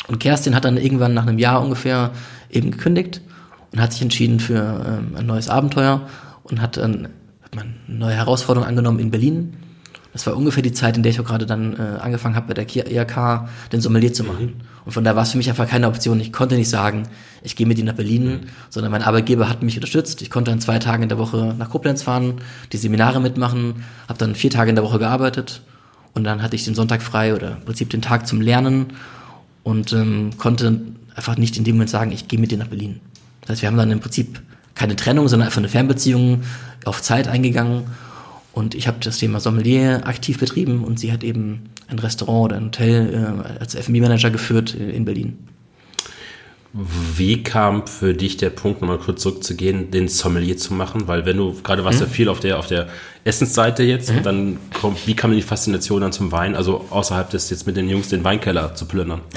Und 0.09 0.19
Kerstin 0.19 0.55
hat 0.55 0.65
dann 0.65 0.77
irgendwann 0.77 1.15
nach 1.15 1.27
einem 1.27 1.39
Jahr 1.39 1.63
ungefähr 1.63 2.13
eben 2.51 2.71
gekündigt 2.71 3.21
und 3.73 3.81
hat 3.81 3.93
sich 3.93 4.03
entschieden 4.03 4.41
für 4.41 4.85
ähm, 4.87 5.17
ein 5.17 5.27
neues 5.27 5.49
Abenteuer 5.49 6.09
und 6.45 6.61
hat 6.61 6.77
dann 6.77 7.09
eine 7.53 7.75
neue 7.87 8.15
Herausforderung 8.15 8.67
angenommen 8.67 8.99
in 8.99 9.11
Berlin. 9.11 9.55
Das 10.13 10.27
war 10.27 10.37
ungefähr 10.37 10.63
die 10.63 10.73
Zeit, 10.73 10.97
in 10.97 11.03
der 11.03 11.11
ich 11.11 11.21
auch 11.21 11.25
gerade 11.25 11.47
dann 11.47 11.75
äh, 11.75 12.01
angefangen 12.01 12.37
habe, 12.37 12.53
bei 12.53 12.55
der 12.55 12.67
IHK 12.69 13.49
den 13.73 13.81
Sommelier 13.81 14.13
zu 14.13 14.25
machen. 14.25 14.45
Mhm. 14.45 14.53
Und 14.85 14.93
von 14.93 15.05
da 15.05 15.17
war 15.17 15.23
es 15.23 15.31
für 15.31 15.39
mich 15.39 15.49
einfach 15.49 15.69
keine 15.69 15.89
Option. 15.89 16.21
Ich 16.21 16.33
konnte 16.33 16.57
nicht 16.57 16.69
sagen, 16.69 17.05
ich 17.43 17.57
gehe 17.57 17.67
mit 17.67 17.79
ihm 17.79 17.87
nach 17.87 17.95
Berlin, 17.95 18.27
mhm. 18.27 18.41
sondern 18.69 18.93
mein 18.93 19.03
Arbeitgeber 19.03 19.49
hat 19.49 19.63
mich 19.63 19.77
unterstützt. 19.77 20.21
Ich 20.21 20.31
konnte 20.31 20.51
dann 20.51 20.61
zwei 20.61 20.79
Tage 20.79 21.03
in 21.03 21.09
der 21.09 21.19
Woche 21.19 21.55
nach 21.59 21.71
Koblenz 21.71 22.03
fahren, 22.03 22.35
die 22.73 22.77
Seminare 22.77 23.21
mitmachen, 23.21 23.85
habe 24.09 24.19
dann 24.19 24.35
vier 24.35 24.51
Tage 24.51 24.71
in 24.71 24.77
der 24.77 24.85
Woche 24.85 24.99
gearbeitet 24.99 25.63
und 26.15 26.25
dann 26.25 26.43
hatte 26.43 26.57
ich 26.57 26.65
den 26.65 26.75
Sonntag 26.75 27.03
frei 27.03 27.35
oder 27.35 27.53
im 27.53 27.65
Prinzip 27.65 27.91
den 27.91 28.03
Tag 28.03 28.27
zum 28.27 28.41
Lernen 28.41 28.87
und 29.63 29.93
ähm, 29.93 30.31
konnte 30.37 30.81
einfach 31.15 31.37
nicht 31.37 31.57
in 31.57 31.65
dem 31.65 31.77
Moment 31.77 31.91
sagen, 31.91 32.13
ich 32.13 32.29
gehe 32.29 32.39
mit 32.39 32.51
dir 32.51 32.59
nach 32.59 32.69
Berlin. 32.69 33.01
Das 33.43 33.51
heißt, 33.51 33.63
wir 33.63 33.69
haben 33.69 33.77
dann 33.77 33.91
im 33.91 34.01
Prinzip 34.01 34.43
keine 34.75 34.97
Trennung, 34.97 35.29
sondern 35.29 35.47
einfach 35.47 35.59
eine 35.59 35.69
Fernbeziehung 35.69 36.43
auf 36.85 37.03
Zeit 37.03 37.29
eingegangen. 37.29 37.85
Und 38.53 38.75
ich 38.75 38.87
habe 38.87 38.99
das 39.01 39.19
Thema 39.19 39.41
Sommelier 39.41 40.03
aktiv 40.05 40.39
betrieben 40.39 40.85
und 40.85 40.99
sie 40.99 41.13
hat 41.13 41.25
eben 41.25 41.71
ein 41.89 41.99
Restaurant 41.99 42.45
oder 42.45 42.57
ein 42.57 42.67
Hotel 42.67 43.15
äh, 43.15 43.59
als 43.61 43.75
F&B-Manager 43.75 44.31
geführt 44.31 44.75
in 44.75 45.05
Berlin. 45.05 45.39
Wie 46.75 47.43
kam 47.43 47.87
für 47.87 48.15
dich 48.15 48.39
der 48.39 48.49
Punkt, 48.49 48.81
nochmal 48.81 48.97
kurz 48.97 49.21
zurückzugehen, 49.21 49.91
den 49.91 50.09
Sommelier 50.09 50.57
zu 50.57 50.73
machen? 50.73 51.07
Weil 51.07 51.27
wenn 51.27 51.37
du, 51.37 51.55
gerade 51.63 51.85
warst 51.85 52.01
mhm. 52.01 52.07
ja 52.07 52.11
viel 52.11 52.29
auf 52.31 52.41
der, 52.41 52.59
auf 52.59 52.67
der 52.67 52.89
Essensseite 53.25 53.83
jetzt, 53.83 54.11
mhm. 54.11 54.17
und 54.17 54.27
dann 54.27 54.57
kommt, 54.81 55.07
wie 55.07 55.15
kam 55.15 55.31
denn 55.31 55.39
die 55.39 55.45
Faszination 55.45 56.01
dann 56.01 56.13
zum 56.13 56.33
Wein? 56.33 56.57
Also 56.57 56.87
außerhalb 56.89 57.29
des 57.29 57.51
jetzt 57.51 57.67
mit 57.67 57.77
den 57.77 57.91
Jungs 57.91 58.09
den 58.09 58.25
Weinkeller 58.25 58.75
zu 58.75 58.87
plündern? 58.87 59.21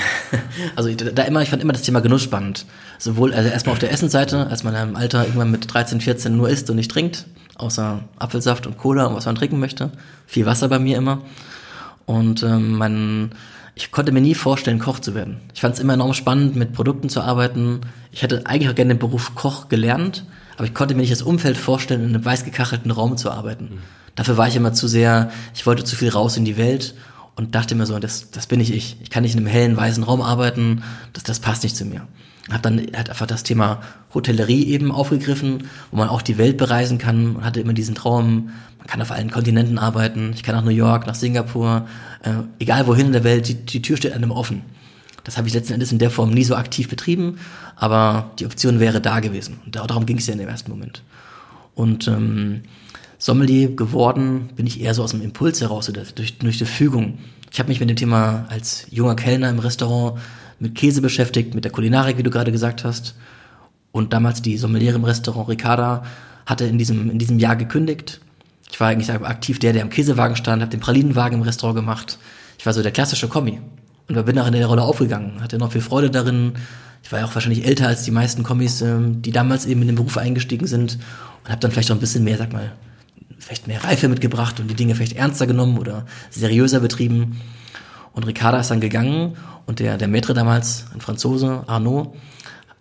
Also 0.76 0.94
da 0.94 1.24
immer, 1.24 1.42
ich 1.42 1.50
fand 1.50 1.62
immer 1.62 1.74
das 1.74 1.82
Thema 1.82 2.00
Genuss 2.00 2.24
spannend. 2.24 2.66
Sowohl, 2.98 3.34
also 3.34 3.50
erstmal 3.50 3.74
auf 3.74 3.80
der 3.80 3.92
Essensseite, 3.92 4.48
als 4.48 4.64
man 4.64 4.74
im 4.76 4.96
Alter 4.96 5.24
irgendwann 5.24 5.52
mit 5.52 5.74
13, 5.74 6.00
14 6.00 6.36
nur 6.36 6.50
isst 6.50 6.70
und 6.70 6.78
nicht 6.78 6.92
trinkt, 6.92 7.26
außer 7.56 8.02
Apfelsaft 8.18 8.68
und 8.68 8.78
Cola 8.78 9.06
und 9.06 9.16
was 9.16 9.26
man 9.26 9.36
trinken 9.36 9.60
möchte. 9.60 9.92
Viel 10.28 10.46
Wasser 10.46 10.68
bei 10.68 10.80
mir 10.80 10.98
immer. 10.98 11.22
Und 12.06 12.44
ähm, 12.44 12.78
mein 12.78 13.32
ich 13.76 13.92
konnte 13.92 14.14
mir 14.14 14.22
nie 14.22 14.36
vorstellen, 14.36 14.80
Koch 14.80 15.00
zu 15.00 15.14
werden. 15.14 15.42
Ich 15.54 15.62
fand 15.62 15.76
es 15.76 15.82
immer 15.82 15.94
enorm 15.94 16.14
spannend, 16.14 16.56
mit 16.56 16.72
Produkten 16.72 17.10
zu 17.10 17.22
arbeiten. 17.22 17.82
Ich 18.12 18.22
hätte 18.22 18.46
eigentlich 18.46 18.70
auch 18.70 18.76
gerne 18.76 18.94
den 18.94 19.00
Beruf 19.00 19.36
Koch 19.36 19.68
gelernt, 19.68 20.26
aber 20.56 20.66
ich 20.66 20.74
konnte 20.74 20.96
mir 20.96 21.02
nicht 21.02 21.12
das 21.12 21.22
Umfeld 21.22 21.58
vorstellen, 21.58 22.02
in 22.02 22.16
einem 22.16 22.24
weiß 22.24 22.46
gekachelten 22.46 22.90
Raum 22.92 23.18
zu 23.18 23.30
arbeiten. 23.30 23.66
Mhm. 23.66 23.80
Dafür 24.16 24.38
war 24.38 24.48
ich 24.48 24.56
immer 24.56 24.72
zu 24.72 24.88
sehr, 24.88 25.30
ich 25.54 25.66
wollte 25.66 25.84
zu 25.84 25.98
viel 25.98 26.10
raus 26.10 26.38
in 26.38 26.46
die 26.46 26.56
Welt 26.56 26.96
und 27.36 27.54
dachte 27.54 27.76
mir 27.76 27.86
so, 27.86 28.00
das, 28.00 28.32
das 28.32 28.48
bin 28.48 28.60
nicht 28.60 28.74
ich. 28.74 28.96
Ich 29.02 29.10
kann 29.10 29.24
nicht 29.24 29.34
in 29.34 29.40
einem 29.40 29.48
hellen, 29.48 29.76
weißen 29.76 30.04
Raum 30.04 30.22
arbeiten, 30.22 30.84
das, 31.12 31.24
das 31.24 31.42
passt 31.42 31.64
nicht 31.64 31.76
zu 31.76 31.84
mir. 31.84 32.08
Hab 32.52 32.62
dann 32.62 32.78
halt 32.78 33.10
einfach 33.10 33.26
das 33.26 33.44
Thema 33.44 33.82
Hotellerie 34.14 34.66
eben 34.66 34.92
aufgegriffen, 34.92 35.64
wo 35.92 35.98
man 35.98 36.10
auch 36.10 36.22
die 36.22 36.38
Welt 36.38 36.58
bereisen 36.58 36.98
kann 36.98 37.38
und 37.38 37.44
hatte 37.44 37.60
immer 37.60 37.74
diesen 37.74 37.96
Traum, 37.96 38.52
man 38.78 38.88
kann 38.88 39.02
auf 39.02 39.12
allen 39.12 39.32
Kontinenten 39.32 39.80
arbeiten, 39.80 40.32
ich 40.36 40.44
kann 40.44 40.56
nach 40.56 40.64
New 40.64 40.70
York, 40.70 41.08
nach 41.08 41.16
Singapur, 41.16 41.88
äh, 42.24 42.32
egal 42.60 42.86
wohin 42.86 43.08
in 43.08 43.14
der 43.14 43.24
Welt, 43.24 43.48
die, 43.48 43.56
die 43.56 43.82
Tür 43.82 43.98
steht 43.98 44.14
einem 44.14 44.32
offen. 44.32 44.62
Das 45.24 45.38
habe 45.38 45.48
ich 45.48 45.56
letzten 45.56 45.74
Endes 45.74 45.92
in 45.92 45.98
der 45.98 46.12
Form 46.12 46.30
nie 46.30 46.44
so 46.44 46.56
aktiv 46.56 46.88
betrieben, 46.88 47.40
aber 47.76 48.32
die 48.40 48.46
Option 48.46 48.80
wäre 48.80 49.02
da 49.02 49.20
gewesen. 49.22 49.60
Und 49.66 49.76
darum 49.76 50.06
ging 50.06 50.20
es 50.20 50.28
ja 50.28 50.34
in 50.34 50.40
dem 50.40 50.48
ersten 50.48 50.70
Moment. 50.70 51.02
Und 51.74 52.08
ähm, 52.08 52.62
Sommelier 53.18 53.76
geworden 53.76 54.50
bin 54.56 54.68
ich 54.68 54.82
eher 54.82 54.94
so 54.94 55.04
aus 55.04 55.12
dem 55.12 55.22
Impuls 55.22 55.62
heraus, 55.62 55.92
durch, 56.16 56.38
durch 56.38 56.58
die 56.60 56.66
Fügung. 56.66 57.18
Ich 57.52 57.60
habe 57.60 57.70
mich 57.70 57.80
mit 57.80 57.90
dem 57.90 57.96
Thema 57.96 58.46
als 58.50 58.86
junger 58.92 59.16
Kellner 59.16 59.50
im 59.50 59.60
Restaurant 59.60 60.20
mit 60.60 60.76
Käse 60.76 61.02
beschäftigt, 61.02 61.54
mit 61.56 61.66
der 61.66 61.72
Kulinarik, 61.72 62.18
wie 62.18 62.24
du 62.24 62.30
gerade 62.30 62.52
gesagt 62.52 62.84
hast. 62.84 63.16
Und 63.92 64.14
damals 64.14 64.42
die 64.42 64.58
Sommelier 64.58 64.96
im 64.96 65.04
Restaurant 65.04 65.50
Ricarda 65.50 66.04
hatte 66.46 66.66
in 66.66 66.78
diesem, 66.78 67.10
in 67.10 67.20
diesem 67.20 67.40
Jahr 67.40 67.56
gekündigt 67.56 68.20
ich 68.76 68.80
war 68.82 68.90
eigentlich 68.90 69.10
aktiv 69.10 69.60
der, 69.60 69.72
der 69.72 69.84
am 69.84 69.90
Käsewagen 69.90 70.36
stand, 70.36 70.62
habe 70.62 70.70
den 70.70 70.82
Pralinenwagen 70.82 71.40
im 71.40 71.44
Restaurant 71.44 71.78
gemacht. 71.78 72.18
Ich 72.58 72.66
war 72.66 72.74
so 72.74 72.82
der 72.82 72.92
klassische 72.92 73.30
Kommi. 73.30 73.62
Und 74.10 74.26
bin 74.26 74.38
auch 74.38 74.48
in 74.48 74.52
der 74.52 74.68
Rolle 74.68 74.82
aufgegangen, 74.82 75.42
hatte 75.42 75.58
noch 75.58 75.72
viel 75.72 75.80
Freude 75.80 76.12
darin. 76.12 76.54
Ich 77.02 77.10
war 77.12 77.20
ja 77.20 77.26
auch 77.26 77.34
wahrscheinlich 77.34 77.66
älter 77.66 77.88
als 77.88 78.04
die 78.04 78.12
meisten 78.12 78.44
Kommis, 78.44 78.82
ähm, 78.82 79.22
die 79.22 79.32
damals 79.32 79.66
eben 79.66 79.82
in 79.82 79.88
den 79.88 79.96
Beruf 79.96 80.18
eingestiegen 80.18 80.68
sind 80.68 81.00
und 81.44 81.50
habe 81.50 81.62
dann 81.62 81.72
vielleicht 81.72 81.90
auch 81.90 81.96
ein 81.96 82.02
bisschen 82.02 82.26
mehr, 82.26 82.38
sag 82.38 82.52
mal, 82.52 82.74
vielleicht 83.40 83.68
mehr 83.68 83.84
Reife 83.84 84.10
mitgebracht 84.10 84.60
und 84.60 84.68
die 84.68 84.76
Dinge 84.76 84.94
vielleicht 84.94 85.16
ernster 85.16 85.48
genommen 85.48 85.78
oder 85.78 86.06
seriöser 86.30 86.82
betrieben. 86.82 87.40
Und 88.12 88.28
Ricarda 88.28 88.60
ist 88.60 88.72
dann 88.72 88.82
gegangen 88.82 89.38
und 89.66 89.80
der, 89.80 89.98
der 89.98 90.08
Maître 90.08 90.34
damals, 90.34 90.86
ein 90.94 91.02
Franzose, 91.02 91.64
Arnaud, 91.68 92.14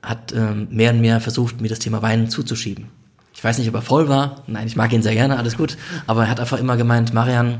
hat 0.02 0.32
ähm, 0.32 0.68
mehr 0.70 0.92
und 0.92 1.00
mehr 1.00 1.20
versucht, 1.20 1.60
mir 1.60 1.68
das 1.68 1.78
Thema 1.78 2.02
Wein 2.02 2.28
zuzuschieben. 2.28 2.86
Ich 3.34 3.42
weiß 3.42 3.58
nicht, 3.58 3.68
ob 3.68 3.74
er 3.74 3.82
voll 3.82 4.08
war. 4.08 4.42
Nein, 4.46 4.66
ich 4.66 4.76
mag 4.76 4.92
ihn 4.92 5.02
sehr 5.02 5.14
gerne, 5.14 5.38
alles 5.38 5.56
gut. 5.56 5.76
Aber 6.06 6.24
er 6.24 6.30
hat 6.30 6.40
einfach 6.40 6.58
immer 6.58 6.76
gemeint, 6.76 7.12
Marian, 7.12 7.58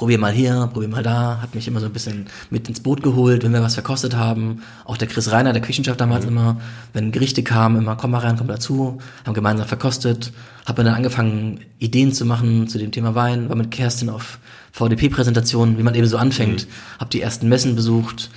probier 0.00 0.18
mal 0.18 0.32
hier, 0.32 0.70
probier 0.72 0.88
mal 0.88 1.02
da, 1.02 1.40
hat 1.42 1.54
mich 1.54 1.68
immer 1.68 1.78
so 1.78 1.86
ein 1.86 1.92
bisschen 1.92 2.26
mit 2.48 2.68
ins 2.68 2.80
Boot 2.80 3.02
geholt, 3.02 3.44
wenn 3.44 3.52
wir 3.52 3.62
was 3.62 3.74
verkostet 3.74 4.16
haben. 4.16 4.62
Auch 4.86 4.96
der 4.96 5.08
Chris 5.08 5.30
Reiner, 5.30 5.52
der 5.52 5.60
Küchenchef 5.60 5.96
damals 5.98 6.24
mhm. 6.24 6.30
immer, 6.30 6.60
wenn 6.94 7.12
Gerichte 7.12 7.42
kamen, 7.42 7.76
immer, 7.76 7.96
komm 7.96 8.12
Marian, 8.12 8.38
komm 8.38 8.48
dazu, 8.48 8.98
haben 9.26 9.34
gemeinsam 9.34 9.68
verkostet, 9.68 10.32
hab 10.64 10.76
dann 10.76 10.86
angefangen, 10.88 11.60
Ideen 11.78 12.12
zu 12.14 12.24
machen 12.24 12.66
zu 12.66 12.78
dem 12.78 12.92
Thema 12.92 13.14
Wein, 13.14 13.50
war 13.50 13.56
mit 13.56 13.70
Kerstin 13.70 14.08
auf 14.08 14.38
VDP-Präsentationen, 14.72 15.78
wie 15.78 15.82
man 15.82 15.94
eben 15.94 16.06
so 16.06 16.16
anfängt, 16.16 16.66
mhm. 16.66 17.00
hab 17.00 17.10
die 17.10 17.20
ersten 17.20 17.48
Messen 17.48 17.76
besucht, 17.76 18.30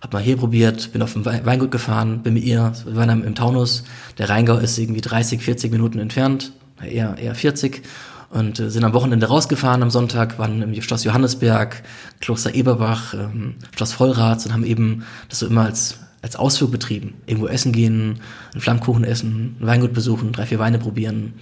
hab 0.00 0.12
mal 0.12 0.22
hier 0.22 0.36
probiert, 0.36 0.92
bin 0.92 1.02
auf 1.02 1.12
dem 1.12 1.24
Weingut 1.24 1.70
gefahren, 1.70 2.22
bin 2.22 2.34
mit 2.34 2.44
ihr, 2.44 2.72
wir 2.84 2.96
waren 2.96 3.22
im 3.22 3.34
Taunus, 3.34 3.84
der 4.18 4.30
Rheingau 4.30 4.56
ist 4.56 4.78
irgendwie 4.78 5.02
30, 5.02 5.42
40 5.42 5.70
Minuten 5.72 5.98
entfernt, 5.98 6.52
eher, 6.82 7.18
eher 7.18 7.34
40 7.34 7.82
und 8.30 8.58
äh, 8.60 8.70
sind 8.70 8.84
am 8.84 8.94
Wochenende 8.94 9.26
rausgefahren 9.26 9.82
am 9.82 9.90
Sonntag, 9.90 10.38
waren 10.38 10.62
im 10.62 10.80
Schloss 10.80 11.04
Johannesberg, 11.04 11.82
Kloster 12.20 12.54
Eberbach, 12.54 13.12
ähm, 13.14 13.56
Schloss 13.76 13.92
Vollrats 13.92 14.46
und 14.46 14.52
haben 14.52 14.64
eben 14.64 15.04
das 15.28 15.40
so 15.40 15.46
immer 15.46 15.64
als 15.64 15.98
als 16.22 16.36
Ausflug 16.36 16.70
betrieben. 16.70 17.14
Irgendwo 17.26 17.48
essen 17.48 17.72
gehen, 17.72 18.20
einen 18.52 18.60
Flammkuchen 18.60 19.04
essen, 19.04 19.56
ein 19.60 19.66
Weingut 19.66 19.94
besuchen, 19.94 20.32
drei, 20.32 20.46
vier 20.46 20.58
Weine 20.58 20.78
probieren, 20.78 21.34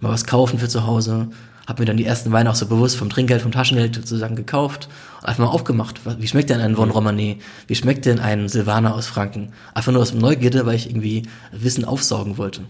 mal 0.00 0.12
was 0.12 0.26
kaufen 0.26 0.58
für 0.58 0.68
zu 0.68 0.86
Hause 0.86 1.28
habe 1.66 1.82
mir 1.82 1.86
dann 1.86 1.96
die 1.96 2.04
ersten 2.04 2.32
Weine 2.32 2.50
auch 2.50 2.54
so 2.54 2.66
bewusst 2.66 2.96
vom 2.96 3.10
Trinkgeld, 3.10 3.42
vom 3.42 3.52
Taschengeld 3.52 3.96
sozusagen 3.96 4.36
gekauft 4.36 4.88
und 5.20 5.28
einfach 5.28 5.44
mal 5.44 5.50
aufgemacht. 5.50 6.00
Wie 6.18 6.28
schmeckt 6.28 6.50
denn 6.50 6.60
ein 6.60 6.76
Von 6.76 6.90
Romané? 6.90 7.36
Wie 7.66 7.74
schmeckt 7.74 8.06
denn 8.06 8.20
ein 8.20 8.48
Silvaner 8.48 8.94
aus 8.94 9.06
Franken? 9.06 9.52
Einfach 9.74 9.92
nur 9.92 10.02
aus 10.02 10.14
Neugierde, 10.14 10.64
weil 10.64 10.76
ich 10.76 10.88
irgendwie 10.88 11.22
Wissen 11.52 11.84
aufsaugen 11.84 12.38
wollte. 12.38 12.62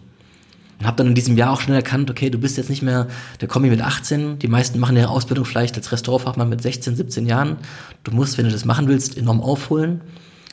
Und 0.78 0.87
habe 0.87 0.96
dann 0.96 1.09
in 1.09 1.14
diesem 1.14 1.37
Jahr 1.37 1.52
auch 1.52 1.61
schnell 1.61 1.76
erkannt, 1.76 2.11
okay, 2.11 2.28
du 2.28 2.38
bist 2.38 2.56
jetzt 2.56 2.68
nicht 2.68 2.82
mehr 2.82 3.06
der 3.40 3.48
Kommi 3.48 3.68
mit 3.68 3.80
18. 3.80 4.38
Die 4.38 4.48
meisten 4.48 4.78
machen 4.78 4.96
ihre 4.96 5.09
Ausbildung 5.09 5.44
vielleicht 5.44 5.76
als 5.76 5.90
Restaurantfachmann 5.92 6.48
mit 6.48 6.62
16, 6.62 6.96
17 6.96 7.26
Jahren. 7.26 7.56
Du 8.04 8.12
musst, 8.12 8.37
wenn 8.37 8.44
du 8.44 8.50
das 8.50 8.64
machen 8.64 8.88
willst, 8.88 9.16
enorm 9.16 9.40
aufholen. 9.40 10.02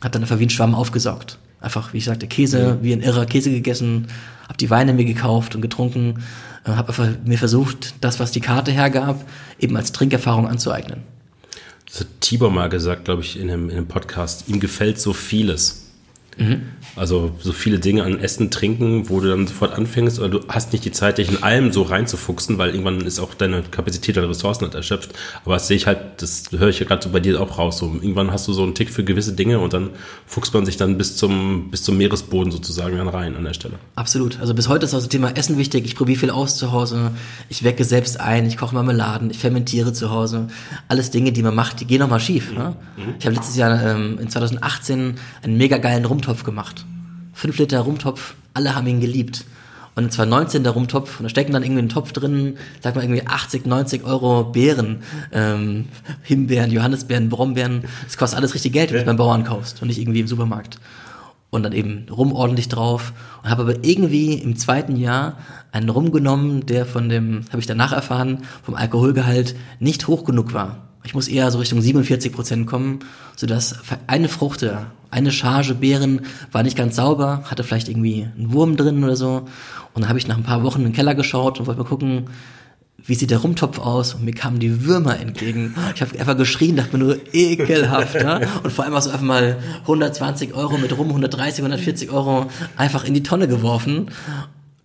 Hab 0.02 0.12
dann 0.14 0.22
einfach 0.22 0.40
wie 0.40 0.46
ein 0.46 0.50
Schwamm 0.50 0.76
aufgesaugt. 0.76 1.40
Einfach, 1.60 1.94
wie 1.94 1.98
ich 1.98 2.06
sagte, 2.06 2.28
Käse, 2.28 2.80
wie 2.82 2.94
ein 2.94 3.02
irrer 3.02 3.26
Käse 3.26 3.50
gegessen, 3.50 4.08
hab 4.50 4.58
die 4.58 4.70
Weine 4.70 4.94
mir 4.94 5.06
gekauft 5.06 5.56
und 5.56 5.62
getrunken 5.62 6.20
habe 6.66 6.90
einfach 6.90 7.10
mir 7.26 7.38
versucht, 7.38 7.96
das, 8.02 8.20
was 8.20 8.32
die 8.32 8.42
Karte 8.42 8.72
hergab, 8.72 9.26
eben 9.60 9.76
als 9.76 9.92
Trinkerfahrung 9.92 10.48
anzueignen. 10.48 11.02
Das 11.88 12.02
hat 12.02 12.08
Tibor 12.22 12.50
mal 12.52 12.70
gesagt, 12.70 13.06
glaube 13.06 13.22
ich, 13.22 13.40
in 13.40 13.52
einem, 13.52 13.70
in 13.70 13.78
einem 13.78 13.88
Podcast. 13.88 14.48
Ihm 14.48 14.60
gefällt 14.60 15.00
so 15.00 15.14
vieles. 15.14 15.92
Also 16.96 17.32
so 17.40 17.54
viele 17.54 17.80
Dinge 17.80 18.04
an 18.04 18.20
Essen, 18.20 18.52
Trinken, 18.52 19.10
wo 19.10 19.20
du 19.20 19.30
dann 19.30 19.48
sofort 19.48 19.74
anfängst, 19.74 20.20
oder 20.20 20.30
du 20.30 20.40
hast 20.48 20.74
nicht 20.74 20.86
die 20.86 20.92
Zeit, 20.92 21.18
dich 21.18 21.30
in 21.30 21.42
allem 21.42 21.72
so 21.72 21.82
reinzufuchsen, 21.82 22.60
weil 22.60 22.70
irgendwann 22.70 23.02
ist 23.02 23.20
auch 23.20 23.34
deine 23.34 23.64
Kapazität, 23.64 24.16
deine 24.16 24.30
Ressourcen 24.30 24.66
halt 24.66 24.76
erschöpft. 24.76 25.12
Aber 25.44 25.56
das 25.56 25.68
sehe 25.68 25.78
ich 25.78 25.88
halt, 25.88 26.22
das 26.22 26.52
höre 26.52 26.70
ich 26.70 26.80
ja 26.80 26.86
gerade 26.86 27.04
so 27.04 27.10
bei 27.10 27.20
dir 27.20 27.42
auch 27.42 27.58
raus. 27.58 27.80
So, 27.80 27.86
irgendwann 27.86 28.32
hast 28.32 28.48
du 28.48 28.54
so 28.54 28.62
einen 28.62 28.76
Tick 28.76 28.92
für 28.92 29.04
gewisse 29.04 29.34
Dinge 29.34 29.60
und 29.60 29.74
dann 29.74 29.90
fuchst 30.28 30.54
man 30.54 30.66
sich 30.66 30.78
dann 30.78 30.98
bis 30.98 31.18
zum, 31.18 31.72
bis 31.72 31.82
zum 31.82 31.98
Meeresboden 31.98 32.52
sozusagen 32.52 32.98
dann 32.98 33.08
rein 33.08 33.36
an 33.36 33.44
der 33.44 33.54
Stelle. 33.54 33.76
Absolut. 33.96 34.40
Also 34.40 34.54
bis 34.54 34.70
heute 34.70 34.86
ist 34.86 34.94
auch 34.94 35.00
das 35.00 35.10
Thema 35.10 35.36
Essen 35.36 35.58
wichtig. 35.58 35.86
Ich 35.86 35.96
probiere 35.96 36.20
viel 36.20 36.30
aus 36.30 36.58
zu 36.58 36.72
Hause. 36.72 37.12
Ich 37.50 37.64
wecke 37.64 37.86
selbst 37.86 38.20
ein. 38.20 38.46
Ich 38.46 38.58
koche 38.58 38.76
Marmeladen. 38.76 39.32
Ich 39.32 39.40
fermentiere 39.40 39.94
zu 39.94 40.12
Hause. 40.12 40.48
Alles 40.90 41.10
Dinge, 41.10 41.32
die 41.32 41.42
man 41.42 41.56
macht, 41.56 41.80
die 41.80 41.86
gehen 41.86 42.00
nochmal 42.00 42.20
schief. 42.20 42.52
Ne? 42.52 42.76
Ich 43.18 43.26
habe 43.26 43.36
letztes 43.36 43.56
Jahr 43.56 43.82
ähm, 43.82 44.20
in 44.20 44.30
2018 44.30 45.16
einen 45.42 45.58
mega 45.58 45.78
geilen 45.80 46.06
Rumtopf 46.06 46.44
gemacht. 46.44 46.83
Fünf 47.34 47.58
Liter 47.58 47.82
Rumtopf. 47.82 48.36
Alle 48.54 48.76
haben 48.76 48.88
ihn 48.88 49.02
geliebt. 49.02 49.46
Und 49.96 50.12
zwar 50.12 50.26
19 50.26 50.64
der 50.64 50.72
Rumtopf, 50.72 51.20
und 51.20 51.24
da 51.24 51.30
stecken 51.30 51.54
dann 51.54 51.62
irgendwie 51.62 51.82
einen 51.82 51.90
Topf 51.90 52.14
drin, 52.14 52.58
sag 52.82 52.96
mal 52.96 53.04
irgendwie 53.04 53.28
80, 53.28 53.68
90 53.68 54.04
Euro 54.04 54.46
Beeren, 54.46 55.04
ähm, 55.32 55.86
Himbeeren, 56.24 56.72
Johannisbeeren, 56.72 57.30
Brombeeren. 57.30 57.84
Das 58.06 58.18
kostet 58.18 58.40
alles 58.40 58.56
richtig 58.56 58.74
Geld, 58.74 58.90
wenn 58.90 58.96
du 58.96 59.02
es 59.02 59.06
beim 59.06 59.18
Bauern 59.18 59.44
kaufst 59.44 59.82
und 59.82 59.90
nicht 59.90 60.00
irgendwie 60.00 60.22
im 60.22 60.28
Supermarkt 60.28 60.80
und 61.54 61.62
dann 61.62 61.74
eben 61.74 62.08
Rum 62.10 62.34
ordentlich 62.34 62.68
drauf 62.68 63.14
und 63.44 63.50
habe 63.52 63.62
aber 63.62 63.84
irgendwie 63.84 64.34
im 64.34 64.56
zweiten 64.56 64.96
Jahr 64.96 65.38
einen 65.72 65.90
Rum 65.90 66.12
genommen, 66.12 66.66
der 66.66 66.88
von 66.88 67.10
dem, 67.10 67.46
habe 67.50 67.60
ich 67.60 67.68
danach 67.68 67.94
erfahren, 67.94 68.40
vom 68.64 68.74
Alkoholgehalt 68.74 69.56
nicht 69.80 70.08
hoch 70.08 70.24
genug 70.24 70.54
war. 70.56 70.93
Ich 71.04 71.14
muss 71.14 71.28
eher 71.28 71.52
so 71.52 71.60
Richtung 71.60 71.82
47 71.82 72.32
Prozent 72.32 72.68
kommen, 72.68 73.00
sodass 73.36 73.76
eine 74.08 74.30
Fruchte, 74.30 74.88
eine 75.12 75.32
Charge 75.32 75.76
Beeren 75.76 76.22
war 76.52 76.64
nicht 76.64 76.78
ganz 76.78 76.96
sauber, 76.96 77.44
hatte 77.46 77.64
vielleicht 77.64 77.90
irgendwie 77.90 78.28
einen 78.38 78.54
Wurm 78.54 78.78
drin 78.78 79.04
oder 79.04 79.16
so. 79.16 79.48
Und 79.94 80.02
dann 80.02 80.10
habe 80.10 80.18
ich 80.18 80.28
nach 80.28 80.38
ein 80.38 80.44
paar 80.44 80.64
Wochen 80.64 80.80
in 80.80 80.86
den 80.88 80.94
Keller 80.94 81.14
geschaut 81.14 81.60
und 81.60 81.68
wollte 81.68 81.82
mal 81.82 81.88
gucken, 81.88 82.30
wie 83.06 83.16
sieht 83.16 83.32
der 83.32 83.40
Rumtopf 83.40 83.80
aus? 83.80 84.14
Und 84.14 84.24
mir 84.24 84.34
kamen 84.34 84.60
die 84.60 84.86
Würmer 84.86 85.20
entgegen. 85.20 85.76
Ich 85.94 86.02
habe 86.02 86.18
einfach 86.18 86.38
geschrien, 86.38 86.78
dachte 86.78 86.98
mir 86.98 87.04
nur, 87.04 87.18
ekelhaft. 87.34 88.16
Ne? 88.16 88.48
Und 88.64 88.72
vor 88.72 88.86
allem 88.86 88.94
auch 88.94 89.02
so 89.02 89.10
einfach 89.10 89.26
mal 89.26 89.58
120 89.82 90.54
Euro 90.54 90.78
mit 90.78 90.98
Rum, 90.98 91.10
130, 91.10 91.60
140 91.60 92.12
Euro 92.12 92.48
einfach 92.78 93.04
in 93.04 93.14
die 93.14 93.24
Tonne 93.24 93.48
geworfen. 93.48 94.10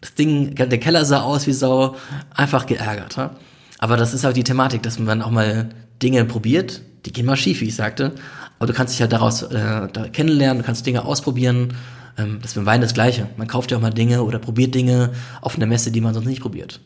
Das 0.00 0.14
Ding, 0.14 0.54
der 0.54 0.78
Keller 0.78 1.04
sah 1.04 1.22
aus 1.22 1.46
wie 1.46 1.52
Sau, 1.52 1.94
einfach 2.35 2.66
geärgert. 2.66 3.16
Ne? 3.16 3.31
Aber 3.78 3.96
das 3.96 4.14
ist 4.14 4.24
halt 4.24 4.37
die 4.37 4.44
Thematik, 4.44 4.83
dass 4.83 4.98
man 4.98 5.22
auch 5.22 5.31
mal 5.31 5.68
Dinge 6.02 6.24
probiert, 6.24 6.82
die 7.04 7.12
gehen 7.12 7.26
mal 7.26 7.37
schief, 7.37 7.61
wie 7.61 7.66
ich 7.66 7.76
sagte. 7.76 8.12
Aber 8.58 8.66
du 8.66 8.72
kannst 8.72 8.94
dich 8.94 9.00
halt 9.00 9.12
daraus 9.12 9.42
äh, 9.42 9.88
da 9.92 10.08
kennenlernen, 10.12 10.62
du 10.62 10.66
kannst 10.66 10.84
Dinge 10.87 11.04
ausprobieren. 11.04 11.74
Ähm, 12.16 12.38
das 12.42 12.52
ist 12.52 12.56
mit 12.56 12.64
dem 12.64 12.66
Wein 12.66 12.80
das 12.80 12.94
Gleiche. 12.94 13.28
Man 13.37 13.46
kauft 13.46 13.70
ja 13.70 13.76
auch 13.76 13.82
mal 13.82 13.90
Dinge 13.90 14.22
oder 14.22 14.38
probiert 14.38 14.74
Dinge 14.74 15.12
auf 15.40 15.56
einer 15.56 15.66
Messe, 15.66 15.90
die 15.90 16.00
man 16.00 16.14
sonst 16.14 16.26
nicht 16.26 16.42
probiert. 16.42 16.80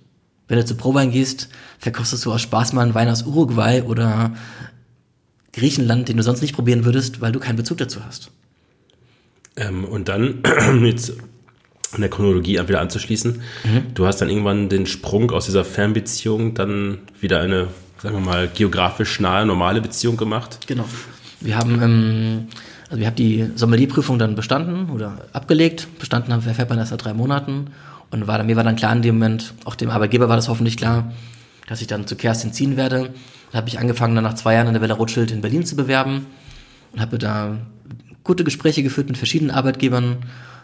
Wenn 0.48 0.58
du 0.58 0.64
zu 0.64 0.74
Prowein 0.74 1.10
gehst, 1.10 1.48
verkostest 1.78 2.24
du 2.26 2.32
aus 2.32 2.42
Spaß 2.42 2.72
mal 2.72 2.82
einen 2.82 2.94
Wein 2.94 3.08
aus 3.08 3.22
Uruguay 3.22 3.82
oder 3.82 4.32
Griechenland, 5.52 6.08
den 6.08 6.16
du 6.16 6.22
sonst 6.22 6.42
nicht 6.42 6.54
probieren 6.54 6.84
würdest, 6.84 7.20
weil 7.20 7.32
du 7.32 7.40
keinen 7.40 7.56
Bezug 7.56 7.78
dazu 7.78 8.04
hast. 8.04 8.30
Ähm, 9.56 9.84
und 9.84 10.08
dann 10.08 10.42
jetzt 10.84 11.14
in 11.94 12.00
der 12.00 12.10
Chronologie 12.10 12.58
wieder 12.66 12.80
anzuschließen. 12.80 13.42
Mhm. 13.64 13.94
Du 13.94 14.06
hast 14.06 14.20
dann 14.20 14.28
irgendwann 14.28 14.68
den 14.68 14.86
Sprung 14.86 15.30
aus 15.30 15.46
dieser 15.46 15.64
Fernbeziehung 15.64 16.54
dann 16.54 16.98
wieder 17.20 17.40
eine, 17.40 17.68
sagen 18.02 18.16
wir 18.16 18.20
mal, 18.20 18.48
geografisch 18.48 19.20
nahe, 19.20 19.46
normale 19.46 19.80
Beziehung 19.80 20.16
gemacht. 20.16 20.58
Genau. 20.66 20.84
Wir 21.40 21.56
haben, 21.56 21.80
ähm, 21.80 22.48
also 22.88 22.98
wir 22.98 23.06
haben 23.06 23.14
die 23.14 23.50
Sommelierprüfung 23.54 24.18
dann 24.18 24.34
bestanden 24.34 24.90
oder 24.90 25.18
abgelegt. 25.32 25.86
Bestanden 26.00 26.32
haben 26.32 26.44
wir 26.44 26.66
man 26.66 26.78
erst 26.78 26.90
seit 26.90 27.04
drei 27.04 27.14
Monaten. 27.14 27.68
Und 28.10 28.26
war, 28.26 28.42
mir 28.42 28.56
war 28.56 28.64
dann 28.64 28.76
klar 28.76 28.92
in 28.92 29.02
dem 29.02 29.14
Moment, 29.16 29.54
auch 29.64 29.76
dem 29.76 29.88
Arbeitgeber 29.88 30.28
war 30.28 30.36
das 30.36 30.48
hoffentlich 30.48 30.76
klar, 30.76 31.12
dass 31.68 31.80
ich 31.80 31.86
dann 31.86 32.06
zu 32.06 32.16
Kerstin 32.16 32.52
ziehen 32.52 32.76
werde. 32.76 33.10
Dann 33.52 33.58
habe 33.60 33.68
ich 33.68 33.78
angefangen, 33.78 34.14
dann 34.16 34.24
nach 34.24 34.34
zwei 34.34 34.54
Jahren 34.54 34.66
in 34.66 34.72
der 34.74 34.82
Villa 34.82 34.94
Rothschild 34.94 35.30
in 35.30 35.40
Berlin 35.40 35.64
zu 35.64 35.76
bewerben 35.76 36.26
und 36.92 37.00
habe 37.00 37.18
da 37.18 37.56
gute 38.24 38.44
Gespräche 38.44 38.82
geführt 38.82 39.08
mit 39.08 39.16
verschiedenen 39.16 39.52
Arbeitgebern. 39.52 40.18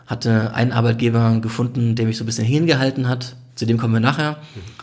Hatte 0.08 0.54
einen 0.54 0.72
Arbeitgeber 0.72 1.38
gefunden, 1.40 1.94
der 1.94 2.06
mich 2.06 2.16
so 2.18 2.24
ein 2.24 2.26
bisschen 2.26 2.44
hingehalten 2.44 3.08
hat. 3.08 3.36
Zu 3.54 3.66
dem 3.66 3.78
kommen 3.78 3.94
wir 3.94 4.00
nachher. 4.00 4.38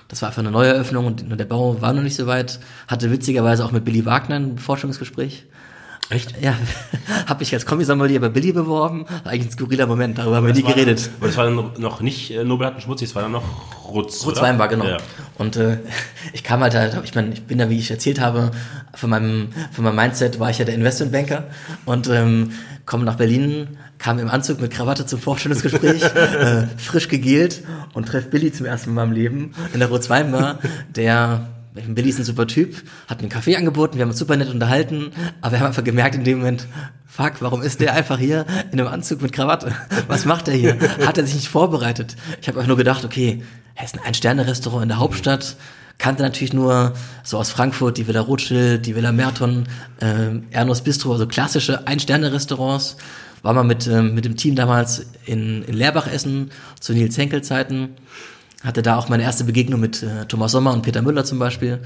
Das 0.07 0.21
war 0.21 0.29
einfach 0.29 0.41
eine 0.41 0.51
Neueröffnung 0.51 1.07
und 1.07 1.37
der 1.37 1.45
Bau 1.45 1.81
war 1.81 1.91
noch 1.91 2.03
nicht 2.03 2.15
so 2.15 2.27
weit. 2.27 2.59
Hatte 2.87 3.11
witzigerweise 3.11 3.65
auch 3.65 3.71
mit 3.71 3.83
Billy 3.83 4.05
Wagner 4.05 4.35
ein 4.35 4.57
Forschungsgespräch. 4.57 5.45
Echt? 6.09 6.39
Ja, 6.39 6.53
habe 7.27 7.41
ich 7.41 7.51
als 7.53 7.65
Kommisommelier 7.65 8.21
bei 8.21 8.29
Billy 8.29 8.51
beworben. 8.51 9.05
Eigentlich 9.23 9.47
ein 9.47 9.51
skurriler 9.51 9.87
Moment, 9.87 10.19
darüber 10.19 10.35
haben 10.35 10.45
wir 10.45 10.53
nie 10.53 10.63
war 10.63 10.73
geredet. 10.73 11.09
Aber 11.17 11.27
das 11.27 11.37
war 11.37 11.45
dann 11.45 11.71
noch 11.79 12.01
nicht 12.01 12.31
äh, 12.31 12.43
Nobelharten 12.43 12.79
schmutzig, 12.79 13.09
das 13.09 13.15
war 13.15 13.23
dann 13.23 13.31
noch 13.31 13.43
Rutz. 13.87 14.23
Rutz? 14.25 14.39
Weinbar, 14.39 14.67
genau. 14.67 14.85
Ja. 14.85 14.97
Und 15.39 15.55
äh, 15.55 15.79
ich 16.33 16.43
kam 16.43 16.61
halt, 16.61 16.75
halt 16.75 16.99
ich 17.03 17.15
meine, 17.15 17.33
ich 17.33 17.43
bin 17.43 17.57
da, 17.57 17.69
wie 17.71 17.79
ich 17.79 17.89
erzählt 17.89 18.19
habe, 18.19 18.51
von 18.93 19.09
meinem, 19.09 19.49
von 19.71 19.83
meinem 19.83 19.95
Mindset 19.95 20.39
war 20.39 20.51
ich 20.51 20.59
ja 20.59 20.65
der 20.65 20.75
Investmentbanker 20.75 21.45
und 21.85 22.07
ähm, 22.07 22.51
komme 22.85 23.03
nach 23.03 23.15
Berlin, 23.15 23.77
kam 23.97 24.19
im 24.19 24.29
Anzug 24.29 24.61
mit 24.61 24.71
Krawatte 24.71 25.05
zum 25.05 25.19
Vorstellungsgespräch, 25.19 26.03
äh, 26.03 26.67
frisch 26.77 27.07
gegelt 27.07 27.63
und 27.93 28.07
treffe 28.07 28.29
Billy 28.29 28.51
zum 28.51 28.65
ersten 28.65 28.93
Mal 28.93 29.05
meinem 29.05 29.13
Leben 29.13 29.51
in 29.73 29.79
der 29.79 29.89
Rutz 29.89 30.09
Weinbar, 30.09 30.59
der 30.95 31.47
Billy 31.73 32.09
ist 32.09 32.19
ein 32.19 32.25
super 32.25 32.47
Typ, 32.47 32.75
hat 33.07 33.17
mir 33.17 33.23
einen 33.23 33.29
Kaffee 33.29 33.57
angeboten, 33.57 33.95
wir 33.95 34.03
haben 34.03 34.09
uns 34.09 34.19
super 34.19 34.37
nett 34.37 34.49
unterhalten, 34.49 35.11
aber 35.41 35.53
wir 35.53 35.59
haben 35.59 35.67
einfach 35.67 35.83
gemerkt 35.83 36.15
in 36.15 36.23
dem 36.23 36.39
Moment, 36.39 36.67
fuck, 37.05 37.33
warum 37.39 37.61
ist 37.61 37.81
der 37.81 37.93
einfach 37.93 38.17
hier 38.17 38.45
in 38.71 38.79
einem 38.79 38.87
Anzug 38.87 39.21
mit 39.21 39.33
Krawatte? 39.33 39.73
Was 40.07 40.25
macht 40.25 40.47
er 40.47 40.53
hier? 40.53 40.77
Hat 41.05 41.17
er 41.17 41.25
sich 41.25 41.35
nicht 41.35 41.49
vorbereitet? 41.49 42.15
Ich 42.41 42.47
habe 42.47 42.59
einfach 42.59 42.69
nur 42.69 42.77
gedacht, 42.77 43.03
okay, 43.03 43.43
er 43.75 43.83
ist 43.83 43.95
ein 43.95 44.05
Ein-Sterne-Restaurant 44.05 44.83
in 44.83 44.89
der 44.89 44.99
Hauptstadt, 44.99 45.57
kannte 45.97 46.23
natürlich 46.23 46.53
nur 46.53 46.93
so 47.23 47.37
aus 47.37 47.49
Frankfurt 47.49 47.97
die 47.97 48.07
Villa 48.07 48.21
Rothschild, 48.21 48.85
die 48.85 48.95
Villa 48.95 49.11
Merton, 49.11 49.67
äh, 49.99 50.39
Ernst 50.51 50.83
Bistro, 50.83 51.13
also 51.13 51.27
klassische 51.27 51.87
Ein-Sterne-Restaurants. 51.87 52.97
War 53.45 53.53
mal 53.53 53.63
mit, 53.63 53.85
ähm, 53.85 54.15
mit 54.15 54.25
dem 54.25 54.37
Team 54.37 54.55
damals 54.55 55.05
in, 55.27 55.61
in 55.61 55.75
Leerbach 55.75 56.07
essen, 56.07 56.49
zu 56.79 56.93
Nils 56.93 57.15
Henkel 57.15 57.43
Zeiten 57.43 57.89
hatte 58.63 58.81
da 58.81 58.97
auch 58.97 59.07
meine 59.07 59.21
erste 59.21 59.43
Begegnung 59.43 59.79
mit 59.79 60.01
äh, 60.01 60.25
Thomas 60.25 60.51
Sommer 60.51 60.73
und 60.73 60.81
Peter 60.81 61.03
Müller 61.03 61.23
zum 61.23 61.37
Beispiel 61.37 61.77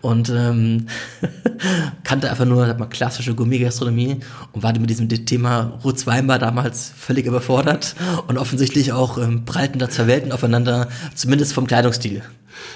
und 0.00 0.28
ähm, 0.30 0.88
kannte 2.04 2.28
einfach 2.28 2.46
nur 2.46 2.66
sag 2.66 2.80
mal, 2.80 2.86
klassische 2.86 3.36
Gourmet-Gastronomie 3.36 4.16
und 4.50 4.62
war 4.64 4.76
mit 4.76 4.90
diesem 4.90 5.08
Thema 5.08 5.78
Rutz 5.84 6.04
Weinbar 6.08 6.40
damals 6.40 6.92
völlig 6.98 7.26
überfordert 7.26 7.94
und 8.26 8.36
offensichtlich 8.36 8.90
auch 8.90 9.16
ähm, 9.16 9.44
prallten 9.44 9.78
da 9.78 9.88
zwei 9.88 10.08
Welten 10.08 10.32
aufeinander, 10.32 10.88
zumindest 11.14 11.52
vom 11.52 11.68
Kleidungsstil. 11.68 12.22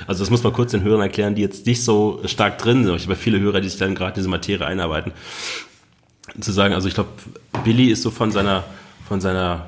Also 0.07 0.23
das 0.23 0.31
muss 0.31 0.45
man 0.45 0.53
kurz 0.53 0.71
den 0.71 0.85
Hörern 0.85 1.01
erklären, 1.01 1.35
die 1.35 1.43
jetzt 1.43 1.67
nicht 1.67 1.83
so 1.83 2.21
stark 2.25 2.59
drin 2.59 2.85
sind. 2.85 2.95
Ich 2.95 3.05
habe 3.05 3.17
viele 3.17 3.41
Hörer, 3.41 3.61
die 3.61 3.69
sich 3.69 3.81
dann 3.81 3.97
gerade 3.97 4.11
in 4.11 4.15
diese 4.17 4.29
Materie 4.29 4.65
einarbeiten. 4.65 5.11
Zu 6.41 6.53
sagen, 6.53 6.75
also 6.75 6.89
ich 6.89 6.95
glaube, 6.95 7.11
Billy 7.65 7.87
ist 7.91 8.03
so 8.03 8.11
von 8.11 8.31
seiner, 8.31 8.65
von 9.09 9.21
seiner 9.21 9.67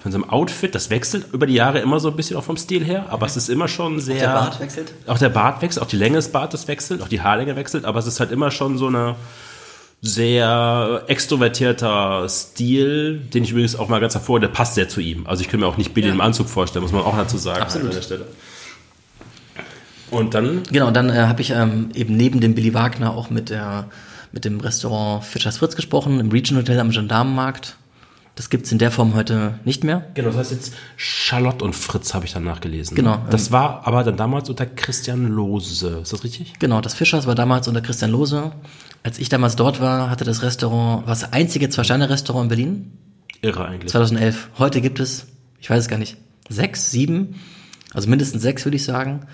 von 0.00 0.12
seinem 0.12 0.30
Outfit, 0.30 0.76
das 0.76 0.90
wechselt 0.90 1.26
über 1.32 1.44
die 1.46 1.54
Jahre 1.54 1.80
immer 1.80 1.98
so 1.98 2.08
ein 2.08 2.14
bisschen 2.16 2.36
auch 2.36 2.44
vom 2.44 2.56
Stil 2.56 2.84
her, 2.84 3.06
aber 3.10 3.26
es 3.26 3.36
ist 3.36 3.48
immer 3.48 3.66
schon 3.66 3.98
sehr. 3.98 4.20
Der 4.20 4.26
Bart 4.28 4.60
wechselt? 4.60 4.94
Auch 5.08 5.18
der 5.18 5.28
Bart 5.28 5.60
wechselt, 5.60 5.82
auch 5.82 5.88
die 5.88 5.96
Länge 5.96 6.16
des 6.16 6.30
Bartes 6.30 6.68
wechselt, 6.68 7.02
auch 7.02 7.08
die 7.08 7.20
Haarlänge 7.20 7.56
wechselt, 7.56 7.84
aber 7.84 7.98
es 7.98 8.06
ist 8.06 8.20
halt 8.20 8.30
immer 8.30 8.52
schon 8.52 8.78
so 8.78 8.86
eine 8.86 9.16
sehr 10.00 11.02
extrovertierter 11.08 12.28
Stil, 12.28 13.18
den 13.34 13.42
ich 13.42 13.50
übrigens 13.50 13.74
auch 13.74 13.88
mal 13.88 14.00
ganz 14.00 14.14
hervor, 14.14 14.38
der 14.38 14.46
passt 14.48 14.76
sehr 14.76 14.88
zu 14.88 15.00
ihm. 15.00 15.26
Also 15.26 15.42
ich 15.42 15.48
könnte 15.48 15.66
mir 15.66 15.70
auch 15.72 15.76
nicht 15.76 15.94
Billy 15.94 16.06
Ja. 16.06 16.14
im 16.14 16.20
Anzug 16.20 16.48
vorstellen, 16.48 16.84
muss 16.84 16.92
man 16.92 17.02
auch 17.02 17.16
dazu 17.16 17.36
sagen. 17.36 17.60
Absolut. 17.62 17.88
An 17.88 17.94
der 17.96 18.02
Stelle. 18.02 18.26
Und 20.10 20.34
dann 20.34 20.62
Genau, 20.70 20.86
und 20.86 20.94
dann 20.94 21.10
äh, 21.10 21.14
habe 21.26 21.40
ich 21.42 21.50
ähm, 21.50 21.90
eben 21.94 22.16
neben 22.16 22.40
dem 22.40 22.54
Billy 22.54 22.72
Wagner 22.72 23.12
auch 23.14 23.30
mit 23.30 23.50
der 23.50 23.86
mit 24.32 24.44
dem 24.44 24.60
Restaurant 24.60 25.24
Fischers 25.24 25.58
Fritz 25.58 25.76
gesprochen, 25.76 26.20
im 26.20 26.30
Region 26.30 26.58
Hotel 26.58 26.78
am 26.80 26.90
Gendarmenmarkt. 26.90 27.76
Das 28.34 28.50
gibt's 28.50 28.70
in 28.70 28.78
der 28.78 28.92
Form 28.92 29.14
heute 29.14 29.58
nicht 29.64 29.82
mehr. 29.82 30.06
Genau, 30.14 30.28
das 30.28 30.36
heißt 30.36 30.52
jetzt 30.52 30.72
Charlotte 30.96 31.64
und 31.64 31.74
Fritz 31.74 32.14
habe 32.14 32.24
ich 32.24 32.32
dann 32.32 32.44
nachgelesen. 32.44 32.94
Genau, 32.94 33.20
Das 33.30 33.50
war 33.50 33.84
aber 33.84 34.04
dann 34.04 34.16
damals 34.16 34.48
unter 34.48 34.64
Christian 34.64 35.26
Lose. 35.26 36.00
Ist 36.02 36.12
das 36.12 36.22
richtig? 36.22 36.52
Genau, 36.60 36.80
das 36.80 36.94
Fischers 36.94 37.26
war 37.26 37.34
damals 37.34 37.66
unter 37.66 37.80
Christian 37.80 38.12
Lose. 38.12 38.52
Als 39.02 39.18
ich 39.18 39.28
damals 39.28 39.56
dort 39.56 39.80
war, 39.80 40.08
hatte 40.08 40.24
das 40.24 40.42
Restaurant, 40.42 41.06
war 41.06 41.14
das 41.14 41.32
einzige 41.32 41.68
Zwei-Sterne-Restaurant 41.68 42.44
in 42.44 42.48
Berlin, 42.48 42.92
Irre 43.42 43.64
eigentlich. 43.66 43.90
2011. 43.90 44.50
Heute 44.58 44.80
gibt 44.80 45.00
es, 45.00 45.26
ich 45.60 45.68
weiß 45.68 45.80
es 45.80 45.88
gar 45.88 45.98
nicht, 45.98 46.16
sechs, 46.48 46.90
sieben, 46.92 47.36
also 47.92 48.08
mindestens 48.08 48.42
sechs 48.42 48.64
würde 48.64 48.76
ich 48.76 48.84
sagen. 48.84 49.26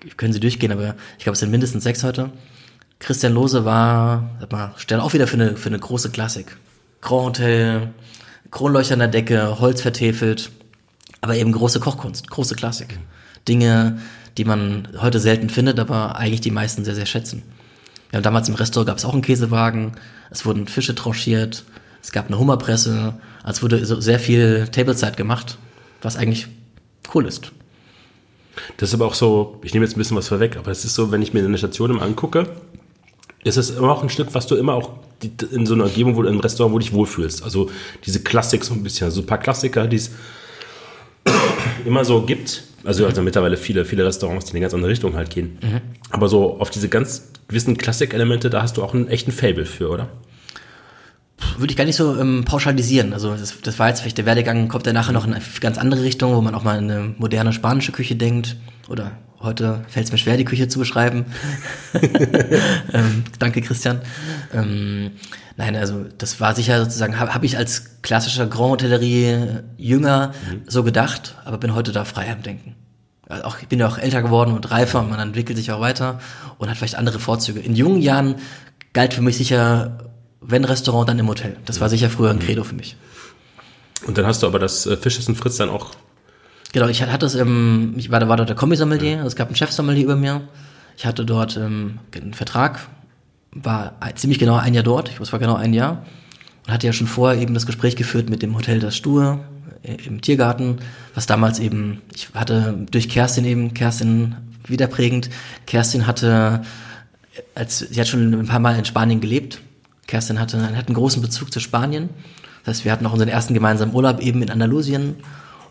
Ich, 0.00 0.08
ich 0.08 0.16
können 0.16 0.32
Sie 0.32 0.40
durchgehen, 0.40 0.72
aber 0.72 0.94
ich 1.18 1.24
glaube, 1.24 1.34
es 1.34 1.40
sind 1.40 1.50
mindestens 1.50 1.84
sechs 1.84 2.02
heute. 2.04 2.30
Christian 2.98 3.34
Lose 3.34 3.64
war, 3.64 4.30
sag 4.40 4.52
mal, 4.52 4.74
stellt 4.76 5.00
auch 5.00 5.12
wieder 5.12 5.26
für 5.26 5.34
eine, 5.34 5.56
für 5.56 5.68
eine 5.68 5.78
große 5.78 6.10
Klassik. 6.10 6.56
Grand 7.00 7.38
Hotel, 7.38 7.90
Kronleuchter 8.50 8.94
an 8.94 9.00
der 9.00 9.08
Decke, 9.08 9.60
Holz 9.60 9.82
vertäfelt, 9.82 10.50
aber 11.20 11.36
eben 11.36 11.52
große 11.52 11.80
Kochkunst, 11.80 12.30
große 12.30 12.54
Klassik. 12.54 12.98
Dinge, 13.46 13.98
die 14.38 14.44
man 14.44 14.88
heute 15.00 15.20
selten 15.20 15.50
findet, 15.50 15.78
aber 15.78 16.16
eigentlich 16.16 16.40
die 16.40 16.50
meisten 16.50 16.84
sehr, 16.84 16.94
sehr 16.94 17.06
schätzen. 17.06 17.42
Wir 18.10 18.18
haben 18.18 18.24
damals 18.24 18.48
im 18.48 18.54
Restaurant 18.54 18.88
gab 18.88 18.98
es 18.98 19.04
auch 19.04 19.12
einen 19.12 19.22
Käsewagen, 19.22 19.92
es 20.30 20.44
wurden 20.44 20.68
Fische 20.68 20.94
tranchiert, 20.94 21.64
Es 22.02 22.12
gab 22.12 22.28
eine 22.28 22.38
Hummerpresse, 22.38 23.14
als 23.42 23.64
wurde 23.64 23.84
so 23.84 24.00
sehr 24.00 24.20
viel 24.20 24.68
Tablezeit 24.68 25.16
gemacht, 25.16 25.58
was 26.02 26.16
eigentlich 26.16 26.46
cool 27.14 27.26
ist. 27.26 27.50
Das 28.76 28.90
ist 28.90 28.94
aber 28.94 29.06
auch 29.06 29.14
so, 29.14 29.58
ich 29.62 29.74
nehme 29.74 29.84
jetzt 29.84 29.96
ein 29.96 29.98
bisschen 29.98 30.16
was 30.16 30.28
vorweg, 30.28 30.56
aber 30.56 30.70
es 30.70 30.84
ist 30.84 30.94
so, 30.94 31.10
wenn 31.10 31.20
ich 31.20 31.34
mir 31.34 31.44
eine 31.44 31.58
Station 31.58 31.90
immer 31.90 32.02
angucke, 33.38 33.48
ist 33.48 33.56
es 33.56 33.70
immer 33.70 33.92
auch 33.92 34.02
ein 34.02 34.08
Stück, 34.08 34.28
was 34.32 34.46
du 34.46 34.56
immer 34.56 34.74
auch 34.74 34.90
in 35.50 35.66
so 35.66 35.74
einer 35.74 35.84
Umgebung, 35.84 36.16
wo 36.16 36.22
du 36.22 36.28
im 36.28 36.40
Restaurant, 36.40 36.74
wo 36.74 36.78
du 36.78 36.84
dich 36.84 36.92
wohlfühlst. 36.92 37.42
Also 37.42 37.70
diese 38.04 38.22
Klassik 38.22 38.64
so 38.64 38.74
ein 38.74 38.82
bisschen, 38.82 39.06
also 39.06 39.22
ein 39.22 39.26
paar 39.26 39.38
Klassiker, 39.38 39.86
die 39.86 39.96
es 39.96 40.10
immer 41.84 42.04
so 42.04 42.22
gibt. 42.22 42.64
Also, 42.84 43.04
also 43.06 43.22
mittlerweile 43.22 43.56
viele, 43.56 43.84
viele 43.84 44.04
Restaurants, 44.04 44.46
die 44.46 44.50
in 44.50 44.56
eine 44.56 44.62
ganz 44.62 44.74
andere 44.74 44.90
Richtung 44.90 45.16
halt 45.16 45.30
gehen. 45.30 45.58
Mhm. 45.62 45.80
Aber 46.10 46.28
so 46.28 46.60
auf 46.60 46.70
diese 46.70 46.88
ganz 46.88 47.32
gewissen 47.48 47.76
Klassik-Elemente, 47.76 48.50
da 48.50 48.62
hast 48.62 48.76
du 48.76 48.82
auch 48.84 48.94
einen 48.94 49.08
echten 49.08 49.32
Fable 49.32 49.66
für, 49.66 49.90
oder? 49.90 50.08
Würde 51.58 51.70
ich 51.70 51.76
gar 51.76 51.84
nicht 51.84 51.96
so 51.96 52.16
ähm, 52.16 52.44
pauschalisieren. 52.44 53.12
Also 53.12 53.34
das, 53.34 53.60
das 53.60 53.78
war 53.78 53.88
jetzt 53.88 54.00
vielleicht 54.00 54.18
der 54.18 54.26
Werdegang, 54.26 54.68
kommt 54.68 54.86
ja 54.86 54.92
nachher 54.92 55.12
noch 55.12 55.26
in 55.26 55.34
eine 55.34 55.44
ganz 55.60 55.78
andere 55.78 56.02
Richtung, 56.02 56.34
wo 56.34 56.40
man 56.40 56.54
auch 56.54 56.62
mal 56.62 56.78
in 56.78 56.90
eine 56.90 57.14
moderne 57.18 57.52
spanische 57.52 57.92
Küche 57.92 58.16
denkt. 58.16 58.56
Oder 58.88 59.12
heute 59.40 59.84
fällt 59.88 60.06
es 60.06 60.12
mir 60.12 60.18
schwer, 60.18 60.36
die 60.36 60.44
Küche 60.44 60.68
zu 60.68 60.78
beschreiben. 60.78 61.26
ähm, 62.92 63.24
danke, 63.38 63.60
Christian. 63.62 64.00
Ähm, 64.52 65.12
nein, 65.56 65.76
also 65.76 66.04
das 66.18 66.40
war 66.40 66.54
sicher 66.54 66.82
sozusagen, 66.84 67.18
habe 67.18 67.34
hab 67.34 67.44
ich 67.44 67.56
als 67.56 68.02
klassischer 68.02 68.46
Grand 68.46 68.72
Hotellerie 68.72 69.60
Jünger 69.76 70.32
so 70.66 70.82
gedacht, 70.82 71.36
aber 71.44 71.58
bin 71.58 71.74
heute 71.74 71.92
da 71.92 72.04
frei 72.04 72.30
am 72.30 72.42
Denken. 72.42 72.74
Also 73.28 73.44
auch, 73.44 73.58
ich 73.60 73.68
bin 73.68 73.80
ja 73.80 73.88
auch 73.88 73.98
älter 73.98 74.22
geworden 74.22 74.54
und 74.54 74.70
reifer 74.70 75.00
und 75.00 75.10
man 75.10 75.18
entwickelt 75.18 75.58
sich 75.58 75.72
auch 75.72 75.80
weiter 75.80 76.20
und 76.58 76.70
hat 76.70 76.76
vielleicht 76.76 76.94
andere 76.94 77.18
Vorzüge. 77.18 77.60
In 77.60 77.74
jungen 77.74 78.00
Jahren 78.00 78.36
galt 78.92 79.14
für 79.14 79.22
mich 79.22 79.36
sicher, 79.36 79.98
wenn 80.40 80.64
Restaurant, 80.64 81.08
dann 81.08 81.18
im 81.18 81.28
Hotel. 81.28 81.56
Das 81.64 81.80
war 81.80 81.88
sicher 81.88 82.08
früher 82.08 82.30
ein 82.30 82.38
Credo 82.38 82.62
für 82.62 82.74
mich. 82.74 82.96
Und 84.06 84.16
dann 84.16 84.26
hast 84.26 84.42
du 84.42 84.46
aber 84.46 84.58
das 84.58 84.86
äh, 84.86 84.96
Fisches 84.96 85.28
und 85.28 85.36
Fritz 85.36 85.56
dann 85.56 85.70
auch 85.70 85.94
Genau, 86.76 86.88
ich 86.88 87.02
hatte 87.02 87.24
es, 87.24 87.34
ähm, 87.34 87.94
ich 87.96 88.10
war, 88.10 88.28
war 88.28 88.36
dort 88.36 88.50
der 88.50 88.54
Kombi-Sommelier, 88.54 89.24
es 89.24 89.34
gab 89.34 89.48
einen 89.48 89.56
Chef-Sommelier 89.56 90.04
über 90.04 90.14
mir. 90.14 90.42
Ich 90.98 91.06
hatte 91.06 91.24
dort 91.24 91.56
ähm, 91.56 92.00
einen 92.14 92.34
Vertrag, 92.34 92.80
war 93.50 93.94
ziemlich 94.14 94.38
genau 94.38 94.56
ein 94.56 94.74
Jahr 94.74 94.84
dort, 94.84 95.08
ich 95.08 95.32
war 95.32 95.38
genau 95.38 95.54
ein 95.54 95.72
Jahr. 95.72 96.04
Und 96.66 96.74
hatte 96.74 96.86
ja 96.86 96.92
schon 96.92 97.06
vorher 97.06 97.40
eben 97.40 97.54
das 97.54 97.64
Gespräch 97.64 97.96
geführt 97.96 98.28
mit 98.28 98.42
dem 98.42 98.54
Hotel 98.54 98.78
Das 98.78 98.94
Stur 98.94 99.40
äh, 99.84 99.94
im 100.04 100.20
Tiergarten, 100.20 100.80
was 101.14 101.24
damals 101.24 101.60
eben, 101.60 102.02
ich 102.14 102.28
hatte 102.34 102.86
durch 102.90 103.08
Kerstin 103.08 103.46
eben, 103.46 103.72
Kerstin 103.72 104.36
wieder 104.66 104.86
prägend, 104.86 105.30
Kerstin 105.64 106.06
hatte, 106.06 106.60
äh, 107.34 107.40
als, 107.54 107.78
sie 107.78 107.98
hat 107.98 108.06
schon 108.06 108.34
ein 108.34 108.46
paar 108.48 108.60
Mal 108.60 108.78
in 108.78 108.84
Spanien 108.84 109.22
gelebt. 109.22 109.62
Kerstin 110.06 110.38
hatte, 110.38 110.60
hat 110.76 110.88
einen 110.88 110.94
großen 110.94 111.22
Bezug 111.22 111.54
zu 111.54 111.58
Spanien. 111.58 112.10
Das 112.66 112.76
heißt, 112.76 112.84
wir 112.84 112.92
hatten 112.92 113.06
auch 113.06 113.14
unseren 113.14 113.30
ersten 113.30 113.54
gemeinsamen 113.54 113.94
Urlaub 113.94 114.20
eben 114.20 114.42
in 114.42 114.50
Andalusien. 114.50 115.16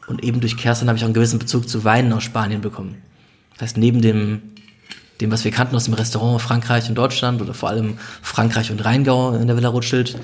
Und 0.07 0.23
eben 0.23 0.39
durch 0.39 0.57
Kerstin 0.57 0.87
habe 0.87 0.97
ich 0.97 1.03
auch 1.03 1.07
einen 1.07 1.13
gewissen 1.13 1.39
Bezug 1.39 1.67
zu 1.67 1.83
Weinen 1.83 2.13
aus 2.13 2.23
Spanien 2.23 2.61
bekommen. 2.61 3.01
Das 3.53 3.63
heißt, 3.63 3.77
neben 3.77 4.01
dem, 4.01 4.41
dem, 5.21 5.31
was 5.31 5.43
wir 5.43 5.51
kannten 5.51 5.75
aus 5.75 5.85
dem 5.85 5.93
Restaurant 5.93 6.41
Frankreich 6.41 6.89
und 6.89 6.95
Deutschland 6.95 7.41
oder 7.41 7.53
vor 7.53 7.69
allem 7.69 7.97
Frankreich 8.21 8.71
und 8.71 8.83
Rheingau 8.83 9.33
in 9.35 9.47
der 9.47 9.55
Villa 9.55 9.69
Rothschild, 9.69 10.17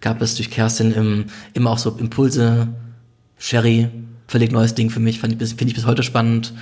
gab 0.00 0.20
es 0.22 0.34
durch 0.36 0.50
Kerstin 0.50 0.92
im, 0.92 1.26
immer 1.54 1.70
auch 1.70 1.78
so 1.78 1.90
Impulse, 1.96 2.68
Sherry, 3.38 3.88
völlig 4.28 4.52
neues 4.52 4.74
Ding 4.74 4.90
für 4.90 5.00
mich, 5.00 5.18
finde 5.18 5.44
ich 5.44 5.74
bis 5.74 5.86
heute 5.86 6.02
spannend. 6.02 6.52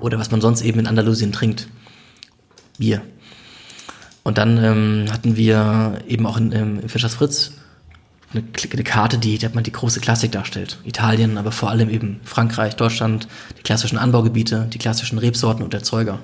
Oder 0.00 0.18
was 0.18 0.30
man 0.30 0.40
sonst 0.40 0.62
eben 0.62 0.78
in 0.78 0.86
Andalusien 0.86 1.32
trinkt. 1.32 1.68
Bier. 2.78 3.02
Und 4.22 4.38
dann 4.38 4.58
ähm, 4.58 5.12
hatten 5.12 5.36
wir 5.36 5.98
eben 6.06 6.26
auch 6.26 6.36
in, 6.36 6.52
ähm, 6.52 6.80
im 6.80 6.88
Fischers 6.88 7.14
Fritz 7.14 7.52
eine, 8.34 8.44
eine 8.72 8.84
Karte, 8.84 9.18
die, 9.18 9.38
die 9.38 9.48
man 9.48 9.64
die 9.64 9.72
große 9.72 10.00
Klassik 10.00 10.32
darstellt. 10.32 10.78
Italien, 10.84 11.38
aber 11.38 11.52
vor 11.52 11.70
allem 11.70 11.90
eben 11.90 12.20
Frankreich, 12.24 12.76
Deutschland, 12.76 13.28
die 13.58 13.62
klassischen 13.62 13.98
Anbaugebiete, 13.98 14.68
die 14.72 14.78
klassischen 14.78 15.18
Rebsorten 15.18 15.64
und 15.64 15.74
Erzeuger. 15.74 16.18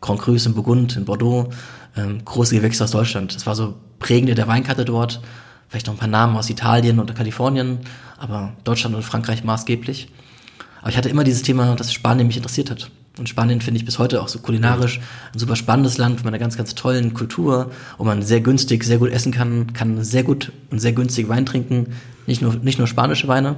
Grand 0.00 0.20
Cru 0.20 0.34
in 0.34 0.54
Burgund, 0.54 0.96
in 0.96 1.04
Bordeaux, 1.04 1.50
ähm, 1.96 2.24
große 2.24 2.54
Gewächse 2.54 2.84
aus 2.84 2.92
Deutschland. 2.92 3.34
Das 3.34 3.46
war 3.46 3.54
so 3.54 3.74
prägend 3.98 4.30
in 4.30 4.36
der 4.36 4.46
Weinkarte 4.46 4.84
dort. 4.84 5.20
Vielleicht 5.68 5.86
noch 5.86 5.94
ein 5.94 5.98
paar 5.98 6.08
Namen 6.08 6.36
aus 6.36 6.48
Italien 6.48 6.98
oder 7.00 7.14
Kalifornien, 7.14 7.80
aber 8.16 8.54
Deutschland 8.64 8.94
und 8.94 9.02
Frankreich 9.02 9.44
maßgeblich. 9.44 10.08
Aber 10.80 10.90
ich 10.90 10.96
hatte 10.96 11.08
immer 11.08 11.24
dieses 11.24 11.42
Thema, 11.42 11.74
dass 11.74 11.92
Spanien 11.92 12.26
mich 12.26 12.36
interessiert 12.36 12.70
hat. 12.70 12.90
Und 13.18 13.28
Spanien 13.28 13.60
finde 13.60 13.78
ich 13.78 13.84
bis 13.84 13.98
heute 13.98 14.22
auch 14.22 14.28
so 14.28 14.38
kulinarisch 14.38 15.00
ein 15.34 15.38
super 15.38 15.56
spannendes 15.56 15.98
Land 15.98 16.18
mit 16.18 16.28
einer 16.28 16.38
ganz, 16.38 16.56
ganz 16.56 16.74
tollen 16.74 17.14
Kultur, 17.14 17.70
wo 17.96 18.04
man 18.04 18.22
sehr 18.22 18.40
günstig, 18.40 18.84
sehr 18.84 18.98
gut 18.98 19.10
essen 19.10 19.32
kann, 19.32 19.72
kann 19.72 20.04
sehr 20.04 20.22
gut 20.22 20.52
und 20.70 20.78
sehr 20.78 20.92
günstig 20.92 21.28
Wein 21.28 21.44
trinken. 21.44 21.94
Nicht 22.26 22.42
nur, 22.42 22.54
nicht 22.54 22.78
nur 22.78 22.86
spanische 22.86 23.26
Weine. 23.26 23.56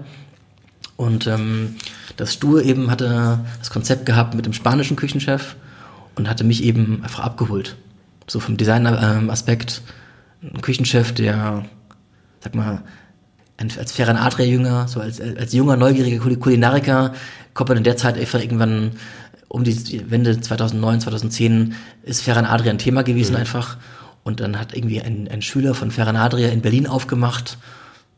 Und 0.97 1.27
ähm, 1.27 1.77
das 2.17 2.35
Stur 2.35 2.63
eben 2.63 2.91
hatte 2.91 3.41
das 3.59 3.71
Konzept 3.71 4.07
gehabt 4.07 4.35
mit 4.35 4.47
dem 4.47 4.53
spanischen 4.53 4.97
Küchenchef 4.97 5.57
und 6.15 6.29
hatte 6.29 6.45
mich 6.45 6.63
eben 6.63 7.03
einfach 7.03 7.21
abgeholt. 7.21 7.77
So 8.27 8.41
vom 8.41 8.57
Design-Aspekt. 8.57 9.83
Ein 10.43 10.61
Küchenchef, 10.61 11.13
der, 11.13 11.65
sag 12.41 12.55
mal, 12.55 12.83
als 13.59 13.93
Ferran 13.93 14.17
Adria-Jünger, 14.17 14.89
so 14.89 15.01
als, 15.01 15.21
als 15.21 15.53
junger, 15.53 15.77
neugieriger 15.77 16.23
Kul- 16.23 16.39
Kulinariker, 16.39 17.13
kommt 17.53 17.69
man 17.69 17.79
in 17.79 17.85
der 17.85 17.97
Zeit 17.97 18.17
einfach 18.17 18.41
irgendwann 18.41 18.93
um 19.51 19.65
die 19.65 20.11
Wende 20.11 20.41
2009, 20.41 21.01
2010 21.01 21.75
ist 22.05 22.23
Ferran 22.23 22.45
Adria 22.45 22.71
ein 22.71 22.79
Thema 22.79 23.03
gewesen 23.03 23.35
einfach. 23.35 23.79
Und 24.23 24.39
dann 24.39 24.59
hat 24.59 24.77
irgendwie 24.77 25.01
ein, 25.01 25.27
ein 25.29 25.43
Schüler 25.43 25.75
von 25.75 25.91
Ferran 25.91 26.15
Adria 26.15 26.51
in 26.51 26.63
Berlin 26.63 26.87
aufgemacht. 26.87 27.59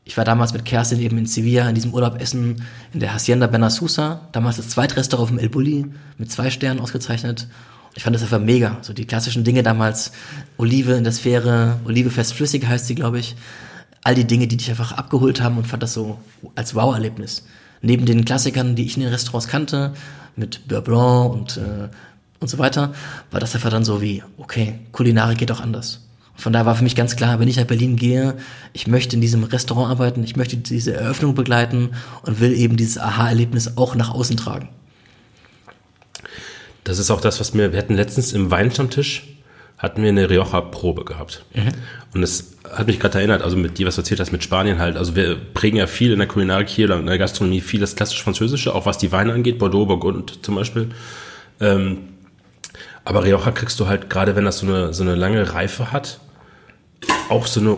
Ich 0.05 0.19
war 0.19 0.27
damals 0.27 0.53
mit 0.53 0.67
Kerstin 0.67 1.01
eben 1.01 1.17
in 1.17 1.25
Sevilla 1.25 1.69
in 1.69 1.75
diesem 1.75 1.95
Urlaub 1.95 2.21
essen, 2.21 2.63
in 2.93 3.01
der 3.01 3.15
Hacienda 3.15 3.47
Benasusa, 3.47 4.29
damals 4.33 4.59
das 4.59 4.69
Zweitrestaurant 4.69 5.23
auf 5.23 5.29
dem 5.31 5.39
El 5.39 5.49
Bulli, 5.49 5.87
mit 6.19 6.31
zwei 6.31 6.51
Sternen 6.51 6.81
ausgezeichnet. 6.81 7.47
Ich 7.95 8.03
fand 8.03 8.15
das 8.15 8.23
einfach 8.23 8.41
mega. 8.41 8.77
So 8.83 8.93
die 8.93 9.07
klassischen 9.07 9.43
Dinge 9.43 9.63
damals, 9.63 10.13
Olive 10.59 10.93
in 10.93 11.05
der 11.05 11.15
Sphäre, 11.15 11.81
Olive 11.87 12.11
fest 12.11 12.35
flüssig 12.35 12.67
heißt 12.67 12.87
sie, 12.87 12.95
glaube 12.95 13.19
ich. 13.19 13.37
All 14.05 14.15
die 14.15 14.27
Dinge, 14.27 14.49
die 14.49 14.59
dich 14.59 14.69
einfach 14.69 14.93
abgeholt 14.93 15.41
haben 15.41 15.57
und 15.57 15.67
fand 15.67 15.83
das 15.83 15.95
so 15.95 16.19
als 16.57 16.75
Wow-Erlebnis. 16.75 17.47
Neben 17.81 18.05
den 18.05 18.27
Klassikern, 18.27 18.77
die 18.77 18.85
ich 18.85 18.97
in 18.97 19.03
den 19.03 19.13
Restaurants 19.13 19.49
kannte, 19.49 19.95
mit 20.37 20.69
Beurre 20.69 20.83
Blanc 20.83 21.33
und, 21.33 21.57
äh, 21.57 21.89
und 22.41 22.49
so 22.49 22.59
weiter, 22.59 22.93
war 23.31 23.41
das 23.41 23.55
einfach 23.55 23.71
dann 23.71 23.85
so 23.85 24.03
wie, 24.03 24.23
okay, 24.39 24.81
Kulinarik 24.93 25.39
geht 25.39 25.53
auch 25.53 25.61
anders. 25.61 26.01
Von 26.35 26.53
daher 26.53 26.67
war 26.67 26.75
für 26.75 26.83
mich 26.83 26.97
ganz 26.97 27.15
klar, 27.15 27.39
wenn 27.39 27.49
ich 27.49 27.57
nach 27.57 27.67
Berlin 27.67 27.97
gehe, 27.97 28.37
ich 28.73 28.87
möchte 28.87 29.15
in 29.15 29.21
diesem 29.21 29.45
Restaurant 29.45 29.91
arbeiten, 29.91 30.25
ich 30.25 30.35
möchte 30.35 30.57
diese 30.57 30.95
Eröffnung 30.95 31.35
begleiten 31.35 31.91
und 32.23 32.41
will 32.41 32.53
eben 32.53 32.77
dieses 32.77 32.99
Aha-Erlebnis 32.99 33.77
auch 33.77 33.95
nach 33.95 34.11
außen 34.11 34.37
tragen. 34.37 34.69
Das 36.85 36.99
ist 36.99 37.11
auch 37.11 37.21
das, 37.21 37.39
was 37.39 37.55
mir, 37.55 37.73
wir 37.73 37.79
hatten 37.79 37.95
letztens 37.95 38.33
im 38.33 38.51
Weinstammtisch, 38.51 39.32
hatten 39.83 40.01
wir 40.01 40.11
eine 40.11 40.31
Rioja-Probe 40.31 41.05
gehabt. 41.05 41.45
Und 42.15 42.23
es 42.23 42.57
hat 42.71 42.87
mich 42.87 43.01
gerade 43.01 43.19
erinnert, 43.19 43.43
also 43.43 43.57
mit 43.57 43.79
dir, 43.79 43.87
was 43.87 43.97
du 43.97 44.03
erzählt 44.03 44.21
hast, 44.21 44.31
mit 44.31 44.45
Spanien 44.45 44.79
halt. 44.79 44.97
Also 44.97 45.17
wir 45.17 45.35
prägen 45.35 45.77
ja 45.77 45.89
viel 45.89 46.13
in 46.13 46.21
der 46.21 46.29
Kulinarik 46.29 46.69
hier, 46.69 46.89
in 46.91 47.07
der 47.07 47.19
Gastronomie, 47.19 47.61
viel 47.61 47.81
das 47.81 47.97
klassisch 47.97 48.23
Französische, 48.23 48.75
auch 48.75 48.87
was 48.87 48.99
die 48.99 49.11
Weine 49.11 49.33
angeht, 49.33 49.59
Bordeaux, 49.59 49.87
Burgund 49.87 50.45
zum 50.45 50.55
Beispiel. 50.55 50.91
Ähm, 51.61 51.99
aber 53.05 53.25
Rioja 53.25 53.51
kriegst 53.51 53.81
du 53.81 53.89
halt, 53.89 54.09
gerade 54.09 54.37
wenn 54.37 54.45
das 54.45 54.61
so 54.61 54.67
eine, 54.67 54.95
so 54.95 55.03
eine 55.03 55.17
lange 55.17 55.53
Reife 55.53 55.91
hat, 55.91 56.21
auch 57.29 57.49
so 57.49 57.59
eine 57.59 57.77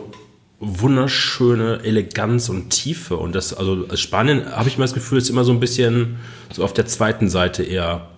wunderschöne 0.61 1.81
Eleganz 1.85 2.51
und 2.51 2.69
Tiefe. 2.69 3.17
Und 3.17 3.35
das, 3.35 3.55
also 3.55 3.87
als 3.89 4.01
Spanien 4.01 4.51
habe 4.55 4.69
ich 4.69 4.77
immer 4.77 4.85
das 4.85 4.95
Gefühl, 4.95 5.17
ist 5.17 5.31
immer 5.31 5.45
so 5.45 5.53
ein 5.53 5.61
bisschen 5.61 6.19
so 6.53 6.63
auf 6.63 6.75
der 6.75 6.85
zweiten 6.85 7.31
Seite 7.31 7.63
eher 7.63 8.11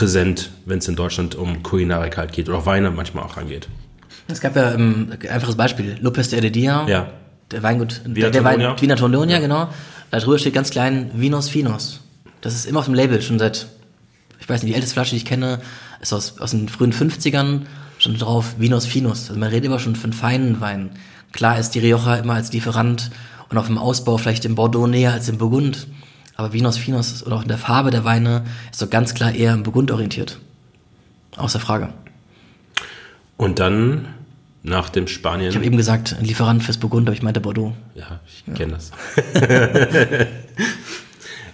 präsent, 0.00 0.50
wenn 0.64 0.78
es 0.78 0.88
in 0.88 0.96
Deutschland 0.96 1.34
um 1.34 1.62
Kulinarik 1.62 2.16
halt 2.16 2.32
geht 2.32 2.48
oder 2.48 2.56
auch 2.58 2.66
Weine 2.66 2.90
manchmal 2.90 3.22
auch 3.24 3.36
angeht. 3.36 3.68
Es 4.28 4.40
gab 4.40 4.56
ja 4.56 4.72
ähm, 4.72 5.12
einfaches 5.30 5.56
Beispiel, 5.56 5.98
Lopez 6.00 6.30
de 6.30 6.38
Heredia, 6.38 6.86
Ja. 6.88 7.10
der 7.50 7.62
Weingut, 7.62 8.00
Vina 8.04 8.14
der, 8.14 8.30
der 8.30 8.44
Wein, 8.44 8.54
Tondonia. 8.60 8.80
Wiener 8.80 8.96
Tondonia, 8.96 9.38
genau. 9.40 9.68
Da 10.10 10.18
drüber 10.18 10.38
steht 10.38 10.54
ganz 10.54 10.70
klein 10.70 11.10
Vinos 11.14 11.48
Finos. 11.50 12.00
Das 12.40 12.54
ist 12.54 12.64
immer 12.64 12.78
auf 12.80 12.86
dem 12.86 12.94
Label, 12.94 13.20
schon 13.20 13.38
seit, 13.38 13.66
ich 14.40 14.48
weiß 14.48 14.62
nicht, 14.62 14.70
die 14.72 14.74
älteste 14.74 14.94
Flasche, 14.94 15.10
die 15.10 15.16
ich 15.18 15.24
kenne, 15.26 15.60
ist 16.00 16.14
aus, 16.14 16.38
aus 16.40 16.52
den 16.52 16.68
frühen 16.70 16.92
50ern, 16.94 17.62
schon 17.98 18.16
drauf 18.16 18.54
Vinos 18.58 18.86
Finos. 18.86 19.28
Also 19.28 19.38
man 19.38 19.50
redet 19.50 19.66
immer 19.66 19.78
schon 19.80 19.96
von 19.96 20.14
feinen 20.14 20.60
Weinen. 20.62 20.90
Klar 21.32 21.58
ist 21.58 21.72
die 21.74 21.80
Rioja 21.80 22.16
immer 22.16 22.34
als 22.34 22.52
Lieferant 22.52 23.10
und 23.50 23.58
auf 23.58 23.66
dem 23.66 23.76
Ausbau 23.76 24.16
vielleicht 24.16 24.46
im 24.46 24.54
Bordeaux 24.54 24.86
näher 24.86 25.12
als 25.12 25.28
im 25.28 25.36
Burgund. 25.36 25.86
Aber 26.40 26.54
Vinos 26.54 26.78
Finos 26.78 27.22
oder 27.26 27.36
auch 27.36 27.42
in 27.42 27.48
der 27.48 27.58
Farbe 27.58 27.90
der 27.90 28.04
Weine 28.04 28.44
ist 28.70 28.78
so 28.78 28.86
ganz 28.86 29.12
klar 29.12 29.34
eher 29.34 29.52
im 29.52 29.62
Burgund 29.62 29.90
orientiert. 29.90 30.38
Außer 31.36 31.60
Frage. 31.60 31.92
Und 33.36 33.58
dann 33.58 34.08
nach 34.62 34.88
dem 34.88 35.06
Spanien. 35.06 35.50
Ich 35.50 35.54
habe 35.54 35.66
eben 35.66 35.76
gesagt, 35.76 36.16
ein 36.18 36.24
Lieferant 36.24 36.62
fürs 36.62 36.78
Burgund, 36.78 37.06
aber 37.06 37.14
ich 37.14 37.22
meinte 37.22 37.42
Bordeaux. 37.42 37.74
ja, 37.94 38.20
ich 38.26 38.54
kenne 38.54 38.72
das. 38.72 38.90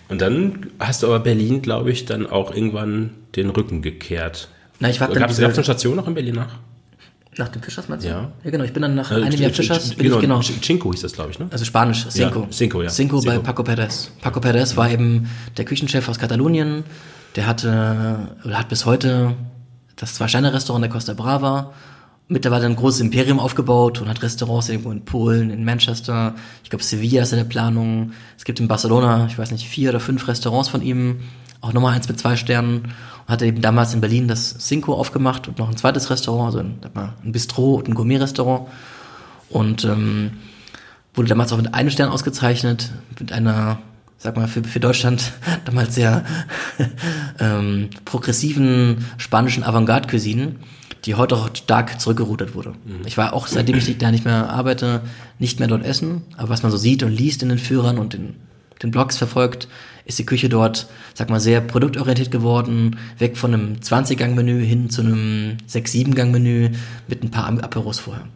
Und 0.08 0.20
dann 0.20 0.70
hast 0.78 1.02
du 1.02 1.08
aber 1.08 1.18
Berlin, 1.18 1.62
glaube 1.62 1.90
ich, 1.90 2.04
dann 2.04 2.24
auch 2.24 2.54
irgendwann 2.54 3.10
den 3.34 3.50
Rücken 3.50 3.82
gekehrt. 3.82 4.46
Na, 4.78 4.88
ich 4.88 5.00
war 5.00 5.08
dann 5.08 5.18
Gab 5.18 5.30
es 5.30 5.40
eine 5.40 5.64
Station 5.64 5.96
noch 5.96 6.06
in 6.06 6.14
Berlin 6.14 6.36
nach? 6.36 6.60
Nach 7.38 7.48
dem 7.48 7.60
Fischers 7.62 7.88
meinst 7.88 8.04
du? 8.04 8.08
Ja. 8.10 8.30
Ja, 8.44 8.50
genau. 8.50 8.64
Ich 8.64 8.72
bin 8.72 8.80
dann 8.82 8.94
nach 8.94 9.10
Äh, 9.10 9.16
einem 9.16 9.38
Jahr 9.38 9.50
Ch- 9.50 9.54
Ch- 9.54 9.56
Fischers, 9.56 9.92
Ch- 9.92 9.96
bin 9.98 10.06
ich 10.12 10.20
genau. 10.20 10.38
Ch- 10.40 10.60
Cinco 10.62 10.90
hieß 10.92 11.02
das, 11.02 11.12
glaube 11.12 11.32
ich, 11.32 11.38
ne? 11.38 11.48
Also 11.50 11.64
Spanisch, 11.66 12.08
Cinco. 12.08 12.46
Cinco, 12.50 12.82
ja. 12.82 12.88
Cinco 12.88 13.16
bei 13.20 13.32
Cinco. 13.32 13.42
Paco 13.42 13.62
Perez. 13.62 14.10
Paco 14.22 14.40
Perez 14.40 14.76
war 14.76 14.90
eben 14.90 15.28
der 15.56 15.64
Küchenchef 15.66 16.08
aus 16.08 16.18
Katalonien. 16.18 16.84
Der 17.36 17.46
hatte, 17.46 18.28
oder 18.44 18.58
hat 18.58 18.68
bis 18.70 18.86
heute 18.86 19.34
das 19.96 20.14
Zwei-Sterne-Restaurant 20.14 20.82
der 20.84 20.90
Costa 20.90 21.12
Brava. 21.12 21.72
Mittlerweile 22.28 22.66
ein 22.66 22.74
großes 22.74 23.00
Imperium 23.00 23.38
aufgebaut 23.38 24.00
und 24.00 24.08
hat 24.08 24.22
Restaurants 24.22 24.68
irgendwo 24.68 24.90
in 24.90 25.04
Polen, 25.04 25.50
in 25.50 25.64
Manchester. 25.64 26.34
Ich 26.64 26.70
glaube, 26.70 26.82
Sevilla 26.82 27.22
ist 27.22 27.32
in 27.32 27.38
der 27.38 27.44
Planung. 27.44 28.12
Es 28.36 28.44
gibt 28.44 28.58
in 28.58 28.66
Barcelona, 28.66 29.26
ich 29.26 29.38
weiß 29.38 29.50
nicht, 29.52 29.68
vier 29.68 29.90
oder 29.90 30.00
fünf 30.00 30.26
Restaurants 30.26 30.68
von 30.70 30.80
ihm. 30.82 31.20
Auch 31.60 31.72
nochmal 31.72 31.94
eins 31.94 32.08
mit 32.08 32.18
zwei 32.18 32.36
Sternen. 32.36 32.92
Und 33.26 33.32
hat 33.32 33.42
eben 33.42 33.60
damals 33.60 33.92
in 33.92 34.00
Berlin 34.00 34.28
das 34.28 34.58
Cinco 34.58 34.94
aufgemacht 34.94 35.48
und 35.48 35.58
noch 35.58 35.68
ein 35.68 35.76
zweites 35.76 36.10
Restaurant, 36.10 36.46
also 36.46 36.58
ein, 36.60 36.78
ein 37.24 37.32
Bistro 37.32 37.74
und 37.74 37.88
ein 37.88 37.94
Gourmet-Restaurant. 37.94 38.68
Und 39.50 39.84
ähm, 39.84 40.32
wurde 41.16 41.28
damals 41.28 41.52
auch 41.52 41.56
mit 41.56 41.74
einem 41.74 41.90
Stern 41.90 42.10
ausgezeichnet, 42.10 42.92
mit 43.18 43.32
einer, 43.32 43.78
sag 44.18 44.36
mal, 44.36 44.48
für, 44.48 44.62
für 44.62 44.80
Deutschland 44.80 45.32
damals 45.64 45.94
sehr 45.94 46.24
ähm, 47.40 47.90
progressiven 48.04 49.04
spanischen 49.16 49.64
Avantgarde-Cuisine, 49.64 50.56
die 51.04 51.14
heute 51.14 51.36
auch 51.36 51.48
stark 51.54 52.00
zurückgerudert 52.00 52.54
wurde. 52.54 52.74
Ich 53.06 53.16
war 53.16 53.32
auch, 53.32 53.46
seitdem 53.46 53.76
ich 53.76 53.98
da 53.98 54.10
nicht 54.10 54.24
mehr 54.24 54.50
arbeite, 54.50 55.02
nicht 55.38 55.58
mehr 55.58 55.68
dort 55.68 55.84
essen, 55.84 56.22
aber 56.36 56.48
was 56.48 56.62
man 56.62 56.72
so 56.72 56.78
sieht 56.78 57.02
und 57.02 57.12
liest 57.12 57.42
in 57.42 57.48
den 57.48 57.58
Führern 57.58 57.98
und 57.98 58.14
in 58.14 58.34
den 58.82 58.90
Blogs 58.90 59.16
verfolgt, 59.16 59.68
ist 60.06 60.18
die 60.18 60.26
Küche 60.26 60.48
dort, 60.48 60.86
sag 61.14 61.28
mal, 61.30 61.40
sehr 61.40 61.60
produktorientiert 61.60 62.30
geworden, 62.30 62.96
weg 63.18 63.36
von 63.36 63.52
einem 63.52 63.74
20-Gang-Menü 63.74 64.64
hin 64.64 64.88
zu 64.88 65.02
einem 65.02 65.58
6-7-Gang-Menü 65.68 66.70
mit 67.08 67.22
ein 67.22 67.30
paar 67.30 67.46
Aperos 67.48 67.98
vorher. 67.98 68.26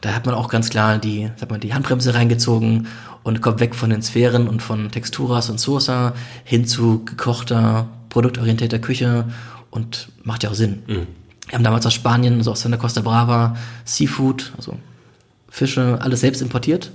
Da 0.00 0.14
hat 0.14 0.26
man 0.26 0.34
auch 0.36 0.48
ganz 0.48 0.70
klar 0.70 0.98
die, 0.98 1.28
sag 1.36 1.50
mal, 1.50 1.58
die 1.58 1.74
Handbremse 1.74 2.14
reingezogen 2.14 2.86
und 3.24 3.42
kommt 3.42 3.58
weg 3.58 3.74
von 3.74 3.90
den 3.90 4.00
Sphären 4.00 4.46
und 4.46 4.62
von 4.62 4.92
Texturas 4.92 5.50
und 5.50 5.58
Sosa 5.58 6.14
hin 6.44 6.64
zu 6.64 7.04
gekochter, 7.04 7.88
produktorientierter 8.08 8.78
Küche 8.78 9.24
und 9.70 10.08
macht 10.22 10.44
ja 10.44 10.50
auch 10.50 10.54
Sinn. 10.54 10.82
Wir 10.86 11.54
haben 11.54 11.64
damals 11.64 11.84
aus 11.84 11.94
Spanien, 11.94 12.38
also 12.38 12.52
aus 12.52 12.60
Santa 12.60 12.76
Costa 12.78 13.00
Brava, 13.00 13.56
Seafood, 13.84 14.52
also 14.56 14.78
Fische, 15.50 15.98
alles 16.00 16.20
selbst 16.20 16.42
importiert. 16.42 16.92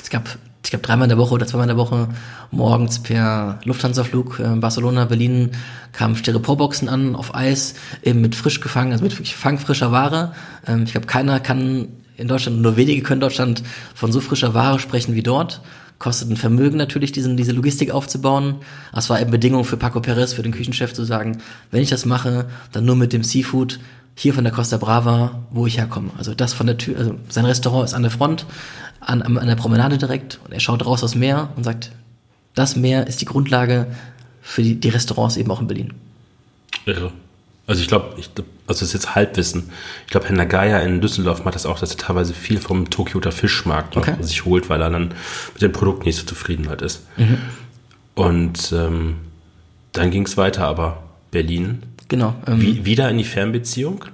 Es 0.00 0.08
gab, 0.08 0.38
ich 0.64 0.70
glaube, 0.70 0.84
dreimal 0.84 1.04
in 1.04 1.10
der 1.10 1.18
Woche 1.18 1.34
oder 1.34 1.46
zweimal 1.46 1.68
in 1.68 1.76
der 1.76 1.84
Woche 1.84 2.08
morgens 2.50 2.98
per 3.00 3.60
Lufthansa-Flug 3.64 4.40
äh, 4.40 4.56
Barcelona, 4.56 5.04
Berlin 5.04 5.50
kamen 5.92 6.16
Styroporboxen 6.16 6.88
an 6.88 7.14
auf 7.14 7.34
Eis, 7.34 7.74
eben 8.02 8.22
mit 8.22 8.34
frisch 8.34 8.60
gefangen, 8.60 8.92
also 8.92 9.04
mit 9.04 9.12
wirklich 9.12 9.36
fangfrischer 9.36 9.92
Ware. 9.92 10.32
Ähm, 10.66 10.84
ich 10.84 10.92
glaube, 10.92 11.06
keiner 11.06 11.38
kann 11.38 11.88
in 12.16 12.28
Deutschland, 12.28 12.62
nur 12.62 12.76
wenige 12.76 13.02
können 13.02 13.20
Deutschland 13.20 13.62
von 13.94 14.10
so 14.10 14.20
frischer 14.20 14.54
Ware 14.54 14.78
sprechen 14.78 15.14
wie 15.14 15.22
dort. 15.22 15.60
Kostet 15.98 16.30
ein 16.30 16.36
Vermögen 16.36 16.76
natürlich, 16.76 17.12
diesen, 17.12 17.36
diese 17.36 17.52
Logistik 17.52 17.90
aufzubauen. 17.90 18.56
Es 18.96 19.10
war 19.10 19.20
eben 19.20 19.30
Bedingung 19.30 19.64
für 19.64 19.76
Paco 19.76 20.00
Perez, 20.00 20.32
für 20.32 20.42
den 20.42 20.52
Küchenchef 20.52 20.92
zu 20.92 21.04
sagen, 21.04 21.38
wenn 21.70 21.82
ich 21.82 21.90
das 21.90 22.04
mache, 22.04 22.46
dann 22.72 22.84
nur 22.84 22.96
mit 22.96 23.12
dem 23.12 23.22
Seafood 23.22 23.78
hier 24.16 24.32
von 24.32 24.44
der 24.44 24.52
Costa 24.52 24.76
Brava, 24.76 25.42
wo 25.50 25.66
ich 25.66 25.78
herkomme. 25.78 26.10
Also 26.16 26.34
das 26.34 26.52
von 26.52 26.66
der 26.66 26.78
Tür, 26.78 26.98
also 26.98 27.14
sein 27.28 27.46
Restaurant 27.46 27.84
ist 27.84 27.94
an 27.94 28.02
der 28.02 28.10
Front, 28.10 28.46
an, 29.06 29.22
an 29.22 29.46
der 29.46 29.56
Promenade 29.56 29.98
direkt 29.98 30.40
und 30.44 30.52
er 30.52 30.60
schaut 30.60 30.84
raus 30.84 31.02
aufs 31.04 31.14
Meer 31.14 31.50
und 31.56 31.64
sagt, 31.64 31.92
das 32.54 32.76
Meer 32.76 33.06
ist 33.06 33.20
die 33.20 33.24
Grundlage 33.24 33.86
für 34.42 34.62
die, 34.62 34.74
die 34.78 34.88
Restaurants 34.88 35.36
eben 35.36 35.50
auch 35.50 35.60
in 35.60 35.66
Berlin. 35.66 35.94
Irre. 36.86 37.12
Also 37.66 37.80
ich 37.80 37.88
glaube, 37.88 38.14
also 38.16 38.30
das 38.66 38.82
ist 38.82 38.92
jetzt 38.92 39.14
Halbwissen. 39.14 39.70
Ich 40.04 40.10
glaube, 40.10 40.28
Herr 40.28 40.36
Nagaya 40.36 40.80
in 40.80 41.00
Düsseldorf 41.00 41.44
macht 41.44 41.54
das 41.54 41.64
auch, 41.64 41.78
dass 41.78 41.92
er 41.92 41.96
teilweise 41.96 42.34
viel 42.34 42.58
vom 42.58 42.90
Tokioter 42.90 43.32
Fischmarkt 43.32 43.96
Okay. 43.96 44.16
sich 44.20 44.44
holt, 44.44 44.68
weil 44.68 44.82
er 44.82 44.90
dann 44.90 45.14
mit 45.54 45.62
dem 45.62 45.72
Produkt 45.72 46.04
nicht 46.04 46.16
so 46.16 46.24
zufrieden 46.26 46.68
halt 46.68 46.82
ist. 46.82 47.06
Mhm. 47.16 47.38
Und 48.14 48.72
ähm, 48.76 49.16
dann 49.92 50.10
ging 50.10 50.26
es 50.26 50.36
weiter, 50.36 50.66
aber 50.66 51.02
Berlin, 51.30 51.82
Genau. 52.08 52.34
Ähm, 52.46 52.60
wie, 52.60 52.84
wieder 52.84 53.08
in 53.10 53.16
die 53.16 53.24
Fernbeziehung? 53.24 54.04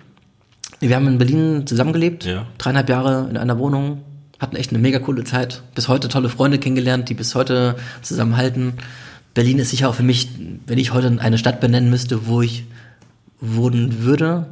Wir 0.79 0.95
haben 0.95 1.09
in 1.09 1.19
Berlin 1.19 1.67
zusammengelebt, 1.67 2.25
Ja. 2.25 2.47
dreieinhalb 2.57 2.89
Jahre 2.89 3.29
in 3.29 3.37
einer 3.37 3.59
Wohnung, 3.59 4.03
hatten 4.41 4.57
echt 4.57 4.71
eine 4.71 4.79
mega 4.81 4.99
coole 4.99 5.23
Zeit. 5.25 5.63
Bis 5.75 5.87
heute 5.89 6.09
tolle 6.09 6.29
Freunde 6.29 6.59
kennengelernt, 6.59 7.09
die 7.09 7.15
bis 7.15 7.35
heute 7.35 7.77
zusammenhalten. 8.03 8.73
Berlin 9.35 9.59
ist 9.59 9.71
sicher 9.71 9.89
auch 9.89 9.95
für 9.95 10.03
mich, 10.03 10.29
wenn 10.67 10.79
ich 10.79 10.93
heute 10.93 11.15
eine 11.21 11.39
Stadt 11.39 11.61
benennen 11.61 11.91
müsste, 11.91 12.27
wo 12.27 12.43
ich 12.43 12.65
wohnen 13.41 14.03
würde, 14.03 14.47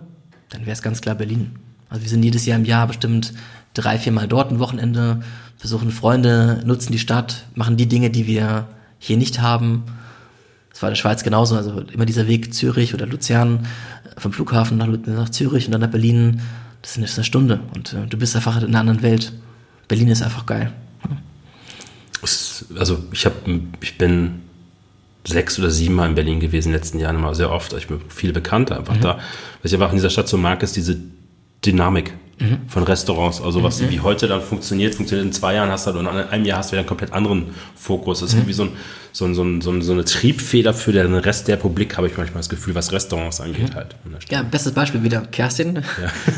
dann 0.50 0.62
wäre 0.62 0.72
es 0.72 0.82
ganz 0.82 1.00
klar 1.00 1.14
Berlin. 1.14 1.52
Also 1.88 2.02
wir 2.02 2.10
sind 2.10 2.22
jedes 2.22 2.46
Jahr 2.46 2.58
im 2.58 2.64
Jahr 2.64 2.86
bestimmt 2.86 3.32
drei, 3.74 3.98
viermal 3.98 4.28
dort 4.28 4.50
ein 4.52 4.58
Wochenende, 4.60 5.20
besuchen 5.60 5.90
Freunde, 5.90 6.62
nutzen 6.64 6.92
die 6.92 6.98
Stadt, 6.98 7.44
machen 7.54 7.76
die 7.76 7.86
Dinge, 7.86 8.10
die 8.10 8.26
wir 8.26 8.68
hier 8.98 9.16
nicht 9.16 9.40
haben. 9.40 9.84
Das 10.70 10.82
war 10.82 10.88
in 10.90 10.92
der 10.92 11.00
Schweiz 11.00 11.24
genauso, 11.24 11.56
also 11.56 11.80
immer 11.92 12.06
dieser 12.06 12.28
Weg 12.28 12.54
Zürich 12.54 12.94
oder 12.94 13.06
Luzern, 13.06 13.66
äh, 14.16 14.20
vom 14.20 14.32
Flughafen 14.32 14.76
nach, 14.78 15.28
Zürich 15.30 15.66
und 15.66 15.72
dann 15.72 15.80
nach 15.80 15.90
Berlin, 15.90 16.40
das 16.82 16.92
ist 16.92 16.96
eine- 16.98 17.04
das 17.06 17.12
ist 17.12 17.18
eine 17.18 17.24
Stunde 17.24 17.60
und 17.74 17.92
äh, 17.94 18.06
du 18.08 18.16
bist 18.16 18.36
einfach 18.36 18.56
in 18.58 18.68
einer 18.68 18.80
anderen 18.80 19.02
Welt. 19.02 19.32
Berlin 19.88 20.08
ist 20.08 20.22
einfach 20.22 20.46
geil. 20.46 20.72
Also 22.78 22.98
ich 23.12 23.24
habe, 23.24 23.36
ich 23.80 23.98
bin 23.98 24.42
sechs 25.26 25.58
oder 25.58 25.70
sieben 25.70 25.94
Mal 25.94 26.08
in 26.08 26.14
Berlin 26.14 26.40
gewesen 26.40 26.68
in 26.68 26.72
den 26.72 26.80
letzten 26.80 26.98
Jahren, 26.98 27.16
immer 27.16 27.34
sehr 27.34 27.50
oft. 27.50 27.72
Ich 27.74 27.88
bin 27.88 28.00
viele 28.08 28.32
Bekannte 28.32 28.76
einfach 28.76 28.96
da. 28.98 29.18
Was 29.62 29.72
ich 29.72 29.74
einfach 29.74 29.90
in 29.90 29.96
dieser 29.96 30.10
Stadt 30.10 30.28
so 30.28 30.36
mag, 30.36 30.62
ist 30.62 30.76
diese 30.76 30.98
Dynamik 31.64 32.12
von 32.68 32.82
Restaurants. 32.84 33.40
Also 33.40 33.62
was 33.62 33.80
wie 33.88 34.00
heute 34.00 34.28
dann 34.28 34.40
funktioniert, 34.40 34.94
funktioniert 34.94 35.26
in 35.26 35.32
zwei 35.32 35.54
Jahren 35.54 35.70
hast 35.70 35.86
du 35.86 35.90
und 35.90 36.00
in 36.00 36.06
einem 36.06 36.44
Jahr 36.44 36.58
hast 36.58 36.70
du 36.70 36.72
wieder 36.72 36.80
einen 36.80 36.88
komplett 36.88 37.12
anderen 37.12 37.46
Fokus. 37.74 38.20
Das 38.20 38.32
ist 38.32 38.46
wie 38.46 38.52
so, 38.52 38.64
ein, 38.64 38.70
so, 39.12 39.24
ein, 39.24 39.34
so, 39.34 39.42
ein, 39.42 39.60
so, 39.60 39.70
ein, 39.70 39.82
so 39.82 39.92
eine 39.92 40.04
Triebfeder 40.04 40.74
für 40.74 40.92
den 40.92 41.14
Rest 41.14 41.48
der 41.48 41.56
Republik, 41.56 41.96
habe 41.96 42.06
ich 42.06 42.16
manchmal 42.16 42.40
das 42.40 42.48
Gefühl, 42.48 42.74
was 42.74 42.92
Restaurants 42.92 43.40
angeht 43.40 43.74
halt. 43.74 43.96
der 44.04 44.20
Stadt. 44.20 44.32
Ja, 44.32 44.42
bestes 44.42 44.72
Beispiel 44.72 45.02
wieder 45.02 45.22
Kerstin. 45.22 45.82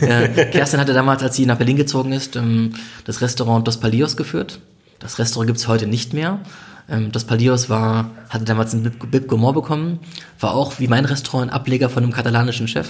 äh, 0.01 0.29
Kerstin 0.53 0.81
hatte 0.81 0.95
damals, 0.95 1.23
als 1.23 1.37
sie 1.37 1.47
nach 1.47 1.59
Berlin 1.59 1.77
gezogen 1.77 2.13
ist, 2.13 2.37
ähm, 2.37 2.75
das 3.05 3.21
Restaurant 3.21 3.67
Dos 3.67 3.79
Palios 3.79 4.17
geführt. 4.17 4.61
Das 4.99 5.19
Restaurant 5.19 5.49
gibt's 5.49 5.69
heute 5.69 5.87
nicht 5.87 6.13
mehr. 6.13 6.41
Ähm, 6.89 7.13
Dos 7.13 7.25
Palios 7.25 7.69
war, 7.69 8.11
hatte 8.29 8.45
damals 8.45 8.73
einen 8.73 8.85
Bib, 8.85 9.11
Bib 9.11 9.29
Gourmand 9.29 9.55
bekommen, 9.55 10.01
war 10.39 10.55
auch 10.55 10.79
wie 10.79 10.89
mein 10.89 11.05
Restaurant 11.05 11.51
ein 11.51 11.55
Ableger 11.55 11.89
von 11.89 12.03
einem 12.03 12.13
katalanischen 12.13 12.69
Chef. 12.69 12.89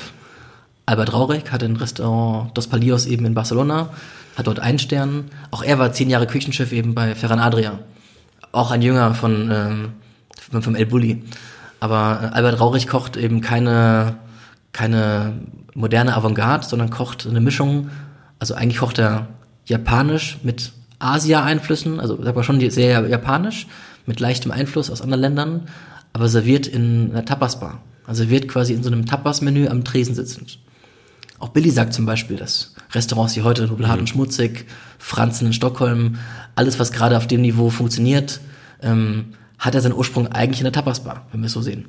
Albert 0.90 1.12
Raurig 1.12 1.52
hatte 1.52 1.66
ein 1.66 1.76
Restaurant 1.76 2.50
Dos 2.58 2.66
Palios 2.66 3.06
eben 3.06 3.24
in 3.24 3.32
Barcelona, 3.32 3.90
hat 4.36 4.48
dort 4.48 4.58
einen 4.58 4.80
Stern. 4.80 5.26
Auch 5.52 5.62
er 5.62 5.78
war 5.78 5.92
zehn 5.92 6.10
Jahre 6.10 6.26
Küchenchef 6.26 6.72
eben 6.72 6.96
bei 6.96 7.14
Ferran 7.14 7.38
Adria. 7.38 7.78
Auch 8.50 8.72
ein 8.72 8.82
Jünger 8.82 9.14
von, 9.14 9.50
ähm, 9.52 10.60
vom 10.60 10.74
El 10.74 10.86
Bulli. 10.86 11.22
Aber 11.78 12.18
äh, 12.20 12.34
Albert 12.34 12.58
Raurig 12.58 12.88
kocht 12.88 13.16
eben 13.16 13.40
keine, 13.40 14.16
keine 14.72 15.34
moderne 15.74 16.16
Avantgarde, 16.16 16.66
sondern 16.66 16.90
kocht 16.90 17.24
eine 17.24 17.40
Mischung. 17.40 17.90
Also 18.40 18.54
eigentlich 18.54 18.78
kocht 18.78 18.98
er 18.98 19.28
japanisch 19.66 20.38
mit 20.42 20.72
Asia-Einflüssen, 20.98 22.00
also 22.00 22.20
sag 22.20 22.34
mal 22.34 22.42
schon 22.42 22.58
sehr 22.68 23.06
japanisch, 23.06 23.68
mit 24.06 24.18
leichtem 24.18 24.50
Einfluss 24.50 24.90
aus 24.90 25.02
anderen 25.02 25.20
Ländern, 25.20 25.68
aber 26.12 26.28
serviert 26.28 26.66
in 26.66 27.12
einer 27.12 27.24
Tapas-Bar. 27.24 27.80
Also 28.08 28.24
serviert 28.24 28.48
quasi 28.48 28.74
in 28.74 28.82
so 28.82 28.90
einem 28.90 29.06
Tapas-Menü 29.06 29.68
am 29.68 29.84
Tresen 29.84 30.16
sitzend. 30.16 30.58
Auch 31.40 31.48
Billy 31.48 31.70
sagt 31.70 31.94
zum 31.94 32.06
Beispiel, 32.06 32.36
dass 32.36 32.74
Restaurants 32.92 33.34
wie 33.34 33.42
heute 33.42 33.66
Nobelhart 33.66 33.98
und 33.98 34.08
Schmutzig, 34.08 34.66
Franzen 34.98 35.46
in 35.46 35.52
Stockholm, 35.52 36.18
alles, 36.54 36.78
was 36.78 36.92
gerade 36.92 37.16
auf 37.16 37.26
dem 37.26 37.40
Niveau 37.40 37.70
funktioniert, 37.70 38.40
ähm, 38.82 39.32
hat 39.58 39.74
er 39.74 39.80
seinen 39.80 39.94
Ursprung 39.94 40.28
eigentlich 40.28 40.60
in 40.60 40.64
der 40.64 40.72
Tapasbar, 40.72 41.26
wenn 41.32 41.40
wir 41.40 41.46
es 41.46 41.52
so 41.52 41.62
sehen. 41.62 41.86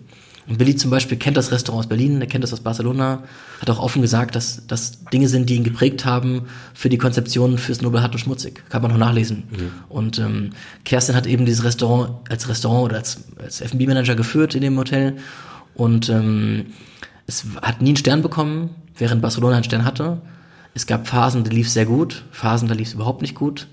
Und 0.48 0.58
Billy 0.58 0.76
zum 0.76 0.90
Beispiel 0.90 1.18
kennt 1.18 1.38
das 1.38 1.52
Restaurant 1.52 1.86
aus 1.86 1.90
Berlin, 1.90 2.20
er 2.20 2.28
kennt 2.28 2.44
das 2.44 2.52
aus 2.52 2.62
Barcelona, 2.62 3.24
hat 3.60 3.70
auch 3.70 3.80
offen 3.80 4.02
gesagt, 4.02 4.36
dass 4.36 4.66
das 4.68 5.04
Dinge 5.06 5.28
sind, 5.28 5.50
die 5.50 5.56
ihn 5.56 5.64
geprägt 5.64 6.04
haben 6.06 6.44
für 6.74 6.90
die 6.90 6.98
Konzeption 6.98 7.58
fürs 7.58 7.82
Nobelhart 7.82 8.14
und 8.14 8.20
Schmutzig. 8.20 8.64
Kann 8.70 8.82
man 8.82 8.92
noch 8.92 8.98
nachlesen. 8.98 9.44
Und 9.90 10.18
ähm, 10.18 10.52
Kerstin 10.84 11.16
hat 11.16 11.28
eben 11.28 11.46
dieses 11.46 11.64
Restaurant 11.64 12.30
als 12.30 12.50
Restaurant 12.50 12.86
oder 12.86 12.98
als, 12.98 13.20
als 13.38 13.62
F&B-Manager 13.62 14.16
geführt 14.16 14.56
in 14.56 14.62
dem 14.62 14.78
Hotel 14.78 15.18
und 15.76 16.10
ähm, 16.10 16.68
es 17.28 17.46
hat 17.62 17.82
nie 17.82 17.90
einen 17.90 17.98
Stern 17.98 18.22
bekommen, 18.22 18.72
während 19.02 19.22
Barcelona 19.22 19.56
einen 19.56 19.64
Stern 19.66 19.84
hatte. 19.84 20.22
Es 20.74 20.88
gab 20.88 21.08
Phasen, 21.08 21.44
da 21.44 21.52
lief 21.52 21.68
es 21.68 21.74
sehr 21.74 21.86
gut, 21.86 22.24
Phasen, 22.32 22.70
da 22.70 22.76
lief 22.76 22.88
es 22.88 22.94
überhaupt 22.94 23.22
nicht 23.22 23.36
gut. 23.36 23.68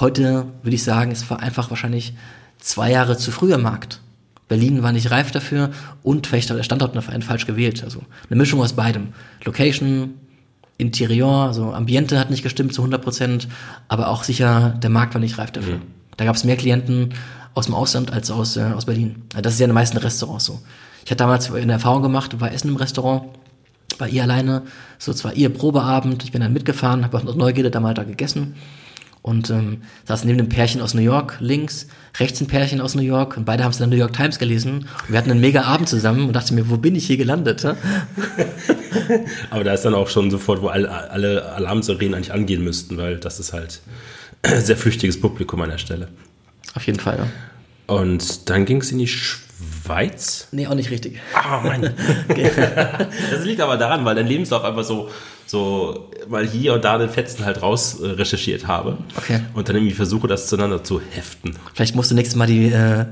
Heute 0.00 0.46
würde 0.62 0.74
ich 0.74 0.82
sagen, 0.82 1.12
es 1.12 1.28
war 1.30 1.40
einfach 1.40 1.70
wahrscheinlich 1.70 2.14
zwei 2.58 2.90
Jahre 2.90 3.16
zu 3.16 3.30
früh 3.30 3.52
am 3.52 3.62
Markt. 3.62 4.00
Berlin 4.48 4.82
war 4.82 4.90
nicht 4.90 5.12
reif 5.12 5.30
dafür 5.30 5.70
und 6.02 6.26
vielleicht 6.26 6.50
hat 6.50 6.56
der 6.56 6.64
Standort 6.64 6.96
noch 6.96 7.08
einen 7.08 7.22
falsch 7.22 7.46
gewählt. 7.46 7.84
Also 7.84 8.02
eine 8.28 8.36
Mischung 8.36 8.60
aus 8.60 8.72
beidem. 8.72 9.12
Location, 9.44 10.14
Interieur, 10.76 11.46
also 11.46 11.72
Ambiente 11.72 12.18
hat 12.18 12.30
nicht 12.30 12.42
gestimmt 12.42 12.74
zu 12.74 12.82
100 12.82 13.00
Prozent, 13.02 13.48
aber 13.86 14.08
auch 14.08 14.24
sicher, 14.24 14.70
der 14.82 14.90
Markt 14.90 15.14
war 15.14 15.20
nicht 15.20 15.38
reif 15.38 15.52
dafür. 15.52 15.80
Da 16.16 16.24
gab 16.24 16.34
es 16.34 16.42
mehr 16.42 16.56
Klienten 16.56 17.14
aus 17.54 17.66
dem 17.66 17.74
Ausland 17.74 18.12
als 18.12 18.30
aus, 18.30 18.56
äh, 18.56 18.62
aus 18.74 18.86
Berlin. 18.86 19.22
Das 19.40 19.54
ist 19.54 19.60
ja 19.60 19.64
in 19.64 19.70
den 19.70 19.74
meisten 19.74 19.98
Restaurants 19.98 20.46
so. 20.46 20.60
Ich 21.04 21.10
hatte 21.10 21.18
damals 21.18 21.52
eine 21.52 21.72
Erfahrung 21.72 22.02
gemacht, 22.02 22.40
war 22.40 22.52
Essen 22.52 22.68
im 22.68 22.76
Restaurant 22.76 23.24
war 24.00 24.08
ihr 24.08 24.22
alleine, 24.22 24.62
so 24.98 25.12
zwar 25.12 25.34
ihr 25.34 25.50
Probeabend, 25.50 26.24
ich 26.24 26.32
bin 26.32 26.40
dann 26.40 26.52
mitgefahren, 26.52 27.04
habe 27.04 27.18
aus 27.18 27.36
Neugierde 27.36 27.70
da 27.70 27.80
mal 27.80 27.94
da 27.94 28.04
gegessen 28.04 28.54
und 29.22 29.50
ähm, 29.50 29.82
saß 30.06 30.24
neben 30.24 30.38
einem 30.38 30.48
Pärchen 30.48 30.80
aus 30.80 30.94
New 30.94 31.02
York 31.02 31.36
links, 31.40 31.88
rechts 32.18 32.40
ein 32.40 32.46
Pärchen 32.46 32.80
aus 32.80 32.94
New 32.94 33.02
York 33.02 33.36
und 33.36 33.44
beide 33.44 33.64
haben 33.64 33.70
es 33.70 33.78
in 33.78 33.90
der 33.90 33.96
New 33.96 34.02
York 34.02 34.14
Times 34.14 34.38
gelesen 34.38 34.88
und 35.02 35.10
wir 35.10 35.18
hatten 35.18 35.30
einen 35.30 35.40
mega 35.40 35.62
Abend 35.62 35.88
zusammen 35.88 36.26
und 36.26 36.32
dachte 36.32 36.54
mir, 36.54 36.70
wo 36.70 36.76
bin 36.76 36.96
ich 36.96 37.06
hier 37.06 37.18
gelandet? 37.18 37.64
Aber 39.50 39.64
da 39.64 39.74
ist 39.74 39.84
dann 39.84 39.94
auch 39.94 40.08
schon 40.08 40.30
sofort, 40.30 40.62
wo 40.62 40.68
alle, 40.68 40.90
alle 41.10 41.52
Alarmsirenen 41.52 42.14
eigentlich 42.14 42.32
angehen 42.32 42.64
müssten, 42.64 42.96
weil 42.96 43.18
das 43.18 43.38
ist 43.40 43.52
halt 43.52 43.80
sehr 44.44 44.76
flüchtiges 44.76 45.20
Publikum 45.20 45.60
an 45.60 45.70
der 45.70 45.78
Stelle. 45.78 46.08
Auf 46.74 46.86
jeden 46.86 47.00
Fall, 47.00 47.18
ja. 47.18 47.26
Und 47.90 48.48
dann 48.48 48.66
ging 48.66 48.80
es 48.80 48.92
in 48.92 48.98
die 48.98 49.08
Schweiz? 49.08 50.46
Nee, 50.52 50.68
auch 50.68 50.74
nicht 50.74 50.90
richtig. 50.90 51.18
Ah, 51.34 51.60
Mann. 51.60 51.82
das 52.28 53.44
liegt 53.44 53.60
aber 53.60 53.76
daran, 53.76 54.04
weil 54.04 54.14
dein 54.14 54.28
Lebenslauf 54.28 54.62
einfach 54.62 54.84
so, 54.84 55.10
so 55.50 56.08
mal 56.28 56.46
hier 56.46 56.74
und 56.74 56.84
da 56.84 56.96
den 56.96 57.08
Fetzen 57.08 57.44
halt 57.44 57.60
raus 57.60 57.98
äh, 58.00 58.06
recherchiert 58.06 58.68
habe. 58.68 58.98
Okay. 59.16 59.40
Und 59.52 59.68
dann 59.68 59.74
irgendwie 59.74 59.96
versuche, 59.96 60.28
das 60.28 60.46
zueinander 60.46 60.84
zu 60.84 61.00
heften. 61.10 61.56
Vielleicht 61.74 61.96
musst 61.96 62.12
du 62.12 62.14
nächstes 62.14 62.36
Mal 62.36 62.46
die, 62.46 62.66
äh, 62.66 63.06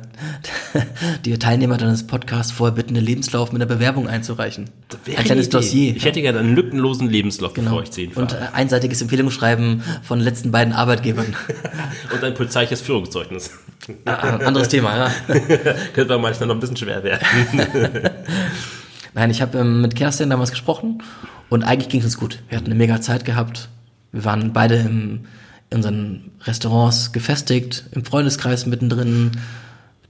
die 1.24 1.36
Teilnehmer 1.36 1.78
deines 1.78 2.06
Podcasts 2.06 2.52
vorher 2.52 2.76
bitten, 2.76 2.96
einen 2.96 3.04
Lebenslauf 3.04 3.50
mit 3.50 3.60
einer 3.60 3.68
Bewerbung 3.68 4.06
einzureichen. 4.06 4.70
Ein 5.16 5.24
kleines 5.24 5.48
Dossier. 5.48 5.96
Ich 5.96 6.04
hätte 6.04 6.22
gerne 6.22 6.38
einen 6.38 6.54
lückenlosen 6.54 7.10
Lebenslauf, 7.10 7.54
genau. 7.54 7.70
bevor 7.70 7.82
ich 7.82 7.90
zehn 7.90 8.12
fahre. 8.12 8.26
Und 8.26 8.32
äh, 8.34 8.36
einseitiges 8.52 9.02
Empfehlungsschreiben 9.02 9.82
von 10.04 10.20
den 10.20 10.24
letzten 10.24 10.52
beiden 10.52 10.72
Arbeitgebern. 10.72 11.34
und 12.14 12.22
ein 12.22 12.34
polizeiliches 12.34 12.80
Führungszeugnis. 12.82 13.50
Ah, 14.04 14.36
anderes 14.36 14.68
Thema, 14.68 14.96
ja. 14.96 15.10
Könnte 15.92 16.12
man 16.12 16.20
manchmal 16.20 16.46
noch 16.46 16.54
ein 16.54 16.60
bisschen 16.60 16.76
schwer 16.76 17.02
werden. 17.02 17.26
Nein, 19.14 19.30
ich 19.30 19.42
habe 19.42 19.58
ähm, 19.58 19.80
mit 19.80 19.96
Kerstin 19.96 20.30
damals 20.30 20.50
gesprochen 20.50 21.02
und 21.50 21.64
eigentlich 21.64 21.88
ging 21.88 22.00
es 22.00 22.06
uns 22.06 22.18
gut. 22.18 22.42
Wir 22.48 22.58
hatten 22.58 22.66
eine 22.66 22.74
mega 22.74 23.00
Zeit 23.00 23.24
gehabt. 23.24 23.68
Wir 24.12 24.24
waren 24.24 24.52
beide 24.52 24.76
im, 24.76 25.20
in 25.70 25.76
unseren 25.78 26.30
Restaurants 26.44 27.12
gefestigt, 27.12 27.84
im 27.92 28.04
Freundeskreis 28.04 28.66
mittendrin. 28.66 29.32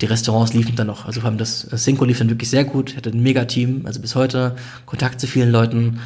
Die 0.00 0.06
Restaurants 0.06 0.52
liefen 0.52 0.76
dann 0.76 0.86
noch. 0.86 1.06
Also 1.06 1.20
vor 1.20 1.28
allem 1.28 1.38
das 1.38 1.66
Cinco 1.76 2.04
lief 2.04 2.18
dann 2.18 2.30
wirklich 2.30 2.50
sehr 2.50 2.64
gut. 2.64 2.90
Ich 2.90 2.96
hatte 2.96 3.10
ein 3.10 3.22
mega 3.22 3.44
Team, 3.44 3.82
also 3.84 4.00
bis 4.00 4.14
heute 4.14 4.56
Kontakt 4.86 5.20
zu 5.20 5.26
vielen 5.26 5.50
Leuten. 5.50 6.00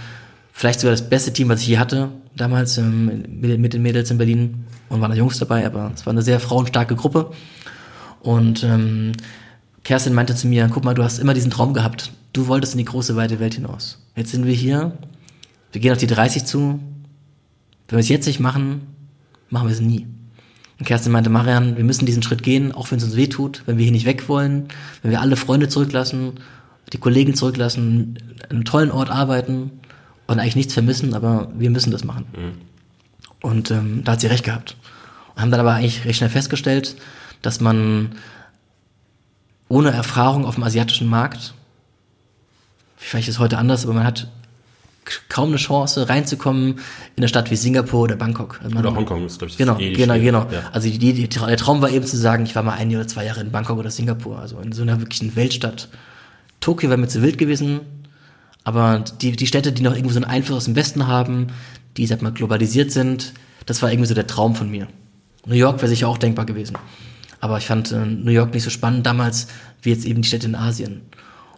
Vielleicht 0.52 0.80
sogar 0.80 0.92
das 0.92 1.08
beste 1.08 1.32
Team, 1.32 1.48
was 1.48 1.60
ich 1.62 1.68
je 1.68 1.78
hatte, 1.78 2.10
damals 2.36 2.78
ähm, 2.78 3.24
mit, 3.40 3.58
mit 3.58 3.72
den 3.72 3.82
Mädels 3.82 4.10
in 4.10 4.18
Berlin. 4.18 4.64
Und 4.88 5.00
waren 5.00 5.10
da 5.10 5.16
Jungs 5.16 5.38
dabei, 5.38 5.64
aber 5.64 5.90
es 5.94 6.04
war 6.04 6.12
eine 6.12 6.22
sehr 6.22 6.38
frauenstarke 6.38 6.96
Gruppe. 6.96 7.30
Und 8.20 8.62
ähm, 8.62 9.12
Kerstin 9.84 10.12
meinte 10.12 10.34
zu 10.34 10.46
mir, 10.46 10.68
guck 10.72 10.84
mal, 10.84 10.94
du 10.94 11.02
hast 11.02 11.18
immer 11.18 11.34
diesen 11.34 11.50
Traum 11.50 11.72
gehabt. 11.72 12.12
Du 12.32 12.46
wolltest 12.46 12.74
in 12.74 12.78
die 12.78 12.84
große, 12.84 13.16
weite 13.16 13.40
Welt 13.40 13.54
hinaus. 13.54 13.98
Jetzt 14.16 14.30
sind 14.30 14.46
wir 14.46 14.54
hier, 14.54 14.92
wir 15.72 15.80
gehen 15.80 15.92
auf 15.92 15.98
die 15.98 16.06
30 16.06 16.44
zu. 16.44 16.80
Wenn 17.88 17.96
wir 17.96 17.98
es 17.98 18.08
jetzt 18.08 18.26
nicht 18.26 18.40
machen, 18.40 18.82
machen 19.50 19.68
wir 19.68 19.74
es 19.74 19.80
nie. 19.80 20.06
Und 20.78 20.86
Kerstin 20.86 21.12
meinte, 21.12 21.30
Marian, 21.30 21.76
wir 21.76 21.84
müssen 21.84 22.06
diesen 22.06 22.22
Schritt 22.22 22.42
gehen, 22.42 22.72
auch 22.72 22.90
wenn 22.90 22.98
es 22.98 23.04
uns 23.04 23.16
weh 23.16 23.28
tut, 23.28 23.62
wenn 23.66 23.78
wir 23.78 23.84
hier 23.84 23.92
nicht 23.92 24.06
weg 24.06 24.28
wollen, 24.28 24.68
wenn 25.02 25.10
wir 25.10 25.20
alle 25.20 25.36
Freunde 25.36 25.68
zurücklassen, 25.68 26.34
die 26.92 26.98
Kollegen 26.98 27.34
zurücklassen, 27.34 28.18
an 28.44 28.50
einem 28.50 28.64
tollen 28.64 28.90
Ort 28.90 29.10
arbeiten 29.10 29.70
und 30.26 30.38
eigentlich 30.38 30.56
nichts 30.56 30.74
vermissen, 30.74 31.14
aber 31.14 31.50
wir 31.56 31.70
müssen 31.70 31.90
das 31.90 32.04
machen. 32.04 32.26
Mhm. 32.36 32.52
Und 33.42 33.70
ähm, 33.70 34.02
da 34.04 34.12
hat 34.12 34.20
sie 34.20 34.26
recht 34.26 34.44
gehabt. 34.44 34.76
Und 35.34 35.42
haben 35.42 35.50
dann 35.50 35.60
aber 35.60 35.74
eigentlich 35.74 36.04
recht 36.04 36.18
schnell 36.18 36.30
festgestellt, 36.30 36.96
dass 37.42 37.60
man 37.60 38.12
ohne 39.68 39.90
Erfahrung 39.90 40.44
auf 40.44 40.56
dem 40.56 40.64
asiatischen 40.64 41.08
Markt, 41.08 41.54
vielleicht 42.96 43.28
ist 43.28 43.36
es 43.36 43.40
heute 43.40 43.58
anders, 43.58 43.84
aber 43.84 43.94
man 43.94 44.04
hat 44.04 44.28
kaum 45.28 45.48
eine 45.48 45.56
Chance 45.56 46.08
reinzukommen 46.08 46.72
in 46.72 46.78
eine 47.16 47.28
Stadt 47.28 47.50
wie 47.50 47.56
Singapur 47.56 48.02
oder 48.02 48.16
Bangkok. 48.16 48.60
Also 48.62 48.76
oder 48.76 48.94
Hongkong 48.94 49.26
ist, 49.26 49.38
glaube 49.38 49.50
ich, 49.50 49.58
genau, 49.58 49.78
eh 49.78 49.92
genau, 49.92 50.18
genau. 50.18 50.46
Ja. 50.50 50.70
Also 50.72 50.88
die, 50.88 50.98
die, 50.98 51.28
der 51.28 51.56
Traum 51.56 51.82
war 51.82 51.90
eben 51.90 52.06
zu 52.06 52.16
sagen, 52.16 52.44
ich 52.44 52.54
war 52.54 52.62
mal 52.62 52.74
ein 52.74 52.94
oder 52.94 53.08
zwei 53.08 53.24
Jahre 53.24 53.40
in 53.40 53.50
Bangkok 53.50 53.78
oder 53.78 53.90
Singapur, 53.90 54.38
also 54.38 54.58
in 54.60 54.72
so 54.72 54.82
einer 54.82 55.00
wirklichen 55.00 55.34
Weltstadt. 55.34 55.88
Tokio 56.60 56.88
wäre 56.88 56.98
mir 56.98 57.08
zu 57.08 57.22
wild 57.22 57.38
gewesen, 57.38 57.80
aber 58.64 59.04
die, 59.20 59.32
die 59.32 59.46
Städte, 59.46 59.72
die 59.72 59.82
noch 59.82 59.94
irgendwo 59.94 60.12
so 60.12 60.20
einen 60.20 60.30
Einfluss 60.30 60.58
aus 60.58 60.64
dem 60.66 60.76
Westen 60.76 61.06
haben, 61.06 61.48
die, 61.96 62.06
sag 62.06 62.22
mal, 62.22 62.32
globalisiert 62.32 62.92
sind, 62.92 63.32
das 63.66 63.82
war 63.82 63.90
irgendwie 63.90 64.08
so 64.08 64.14
der 64.14 64.26
Traum 64.26 64.54
von 64.54 64.70
mir. 64.70 64.86
New 65.46 65.54
York 65.54 65.78
wäre 65.78 65.88
sicher 65.88 66.08
auch 66.08 66.18
denkbar 66.18 66.46
gewesen. 66.46 66.78
Aber 67.40 67.58
ich 67.58 67.66
fand 67.66 67.90
äh, 67.90 68.06
New 68.06 68.30
York 68.30 68.54
nicht 68.54 68.62
so 68.62 68.70
spannend 68.70 69.04
damals, 69.04 69.48
wie 69.82 69.90
jetzt 69.90 70.04
eben 70.04 70.22
die 70.22 70.28
Städte 70.28 70.46
in 70.46 70.54
Asien. 70.54 71.02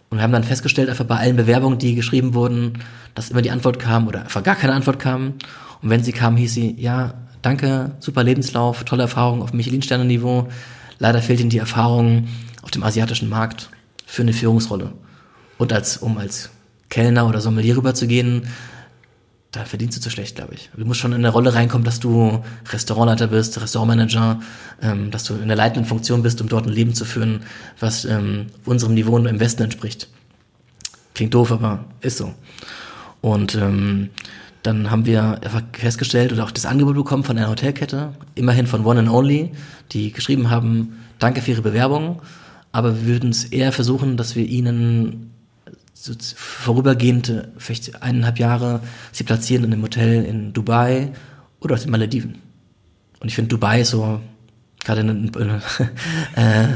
Und 0.09 0.17
wir 0.17 0.23
haben 0.23 0.31
dann 0.31 0.43
festgestellt, 0.43 0.89
einfach 0.89 1.05
bei 1.05 1.17
allen 1.17 1.35
Bewerbungen, 1.35 1.77
die 1.79 1.95
geschrieben 1.95 2.33
wurden, 2.33 2.79
dass 3.15 3.31
immer 3.31 3.41
die 3.41 3.51
Antwort 3.51 3.79
kam 3.79 4.07
oder 4.07 4.21
einfach 4.21 4.43
gar 4.43 4.55
keine 4.55 4.73
Antwort 4.73 4.99
kam. 4.99 5.33
Und 5.81 5.89
wenn 5.89 6.03
sie 6.03 6.11
kam, 6.11 6.37
hieß 6.37 6.53
sie, 6.53 6.75
ja, 6.77 7.13
danke, 7.41 7.91
super 7.99 8.23
Lebenslauf, 8.23 8.83
tolle 8.83 9.03
Erfahrung 9.03 9.41
auf 9.41 9.53
Michelin-Sterne-Niveau. 9.53 10.47
Leider 10.99 11.21
fehlt 11.21 11.39
ihnen 11.39 11.49
die 11.49 11.57
Erfahrung 11.57 12.27
auf 12.61 12.71
dem 12.71 12.83
asiatischen 12.83 13.29
Markt 13.29 13.69
für 14.05 14.21
eine 14.21 14.33
Führungsrolle. 14.33 14.93
Und 15.57 15.73
als, 15.73 15.97
um 15.97 16.17
als 16.17 16.49
Kellner 16.89 17.27
oder 17.27 17.41
Sommelier 17.41 17.77
rüberzugehen, 17.77 18.47
da 19.55 19.63
verdienst 19.63 19.95
du 19.97 20.01
zu 20.01 20.09
schlecht, 20.09 20.35
glaube 20.35 20.53
ich. 20.53 20.69
Du 20.75 20.85
musst 20.85 20.99
schon 20.99 21.13
in 21.13 21.19
eine 21.19 21.29
Rolle 21.29 21.53
reinkommen, 21.53 21.85
dass 21.85 22.01
du 22.01 22.43
Restaurantleiter 22.69 23.27
bist, 23.27 23.59
Restaurantmanager, 23.61 24.41
ähm, 24.81 25.11
dass 25.11 25.23
du 25.23 25.35
in 25.35 25.47
der 25.47 25.55
leitenden 25.55 25.85
Funktion 25.85 26.23
bist, 26.23 26.41
um 26.41 26.49
dort 26.49 26.67
ein 26.67 26.73
Leben 26.73 26.93
zu 26.93 27.05
führen, 27.05 27.41
was 27.79 28.03
ähm, 28.03 28.47
unserem 28.65 28.95
Niveau 28.95 29.17
im 29.17 29.39
Westen 29.39 29.63
entspricht. 29.63 30.09
Klingt 31.13 31.33
doof, 31.33 31.53
aber 31.53 31.85
ist 32.01 32.17
so. 32.17 32.33
Und 33.21 33.55
ähm, 33.55 34.09
dann 34.61 34.91
haben 34.91 35.05
wir 35.05 35.39
einfach 35.41 35.61
festgestellt 35.71 36.33
oder 36.33 36.43
auch 36.43 36.51
das 36.51 36.65
Angebot 36.65 36.95
bekommen 36.95 37.23
von 37.23 37.37
einer 37.37 37.49
Hotelkette, 37.49 38.13
immerhin 38.33 38.67
von 38.67 38.85
One 38.85 38.99
and 38.99 39.09
Only, 39.09 39.51
die 39.93 40.11
geschrieben 40.11 40.49
haben, 40.49 40.97
danke 41.19 41.41
für 41.41 41.51
Ihre 41.51 41.61
Bewerbung, 41.61 42.21
aber 42.73 42.95
wir 42.95 43.05
würden 43.05 43.29
es 43.29 43.45
eher 43.45 43.71
versuchen, 43.71 44.17
dass 44.17 44.35
wir 44.35 44.45
Ihnen 44.45 45.34
so 45.95 46.13
vorübergehend, 46.35 47.47
vielleicht 47.57 48.03
eineinhalb 48.03 48.37
Jahre, 48.37 48.81
sie 49.11 49.23
platzieren 49.23 49.63
in 49.63 49.73
einem 49.73 49.81
Hotel 49.81 50.25
in 50.25 50.51
Dubai 50.53 51.13
oder 51.61 51.73
aus 51.73 51.83
den 51.83 51.91
Malediven. 51.91 52.41
Und 53.19 53.29
ich 53.29 53.35
finde, 53.35 53.49
Dubai 53.49 53.81
ist 53.81 53.91
so, 53.91 54.19
gerade 54.83 55.01
in, 55.01 55.33
äh, 56.35 56.63
äh, 56.63 56.67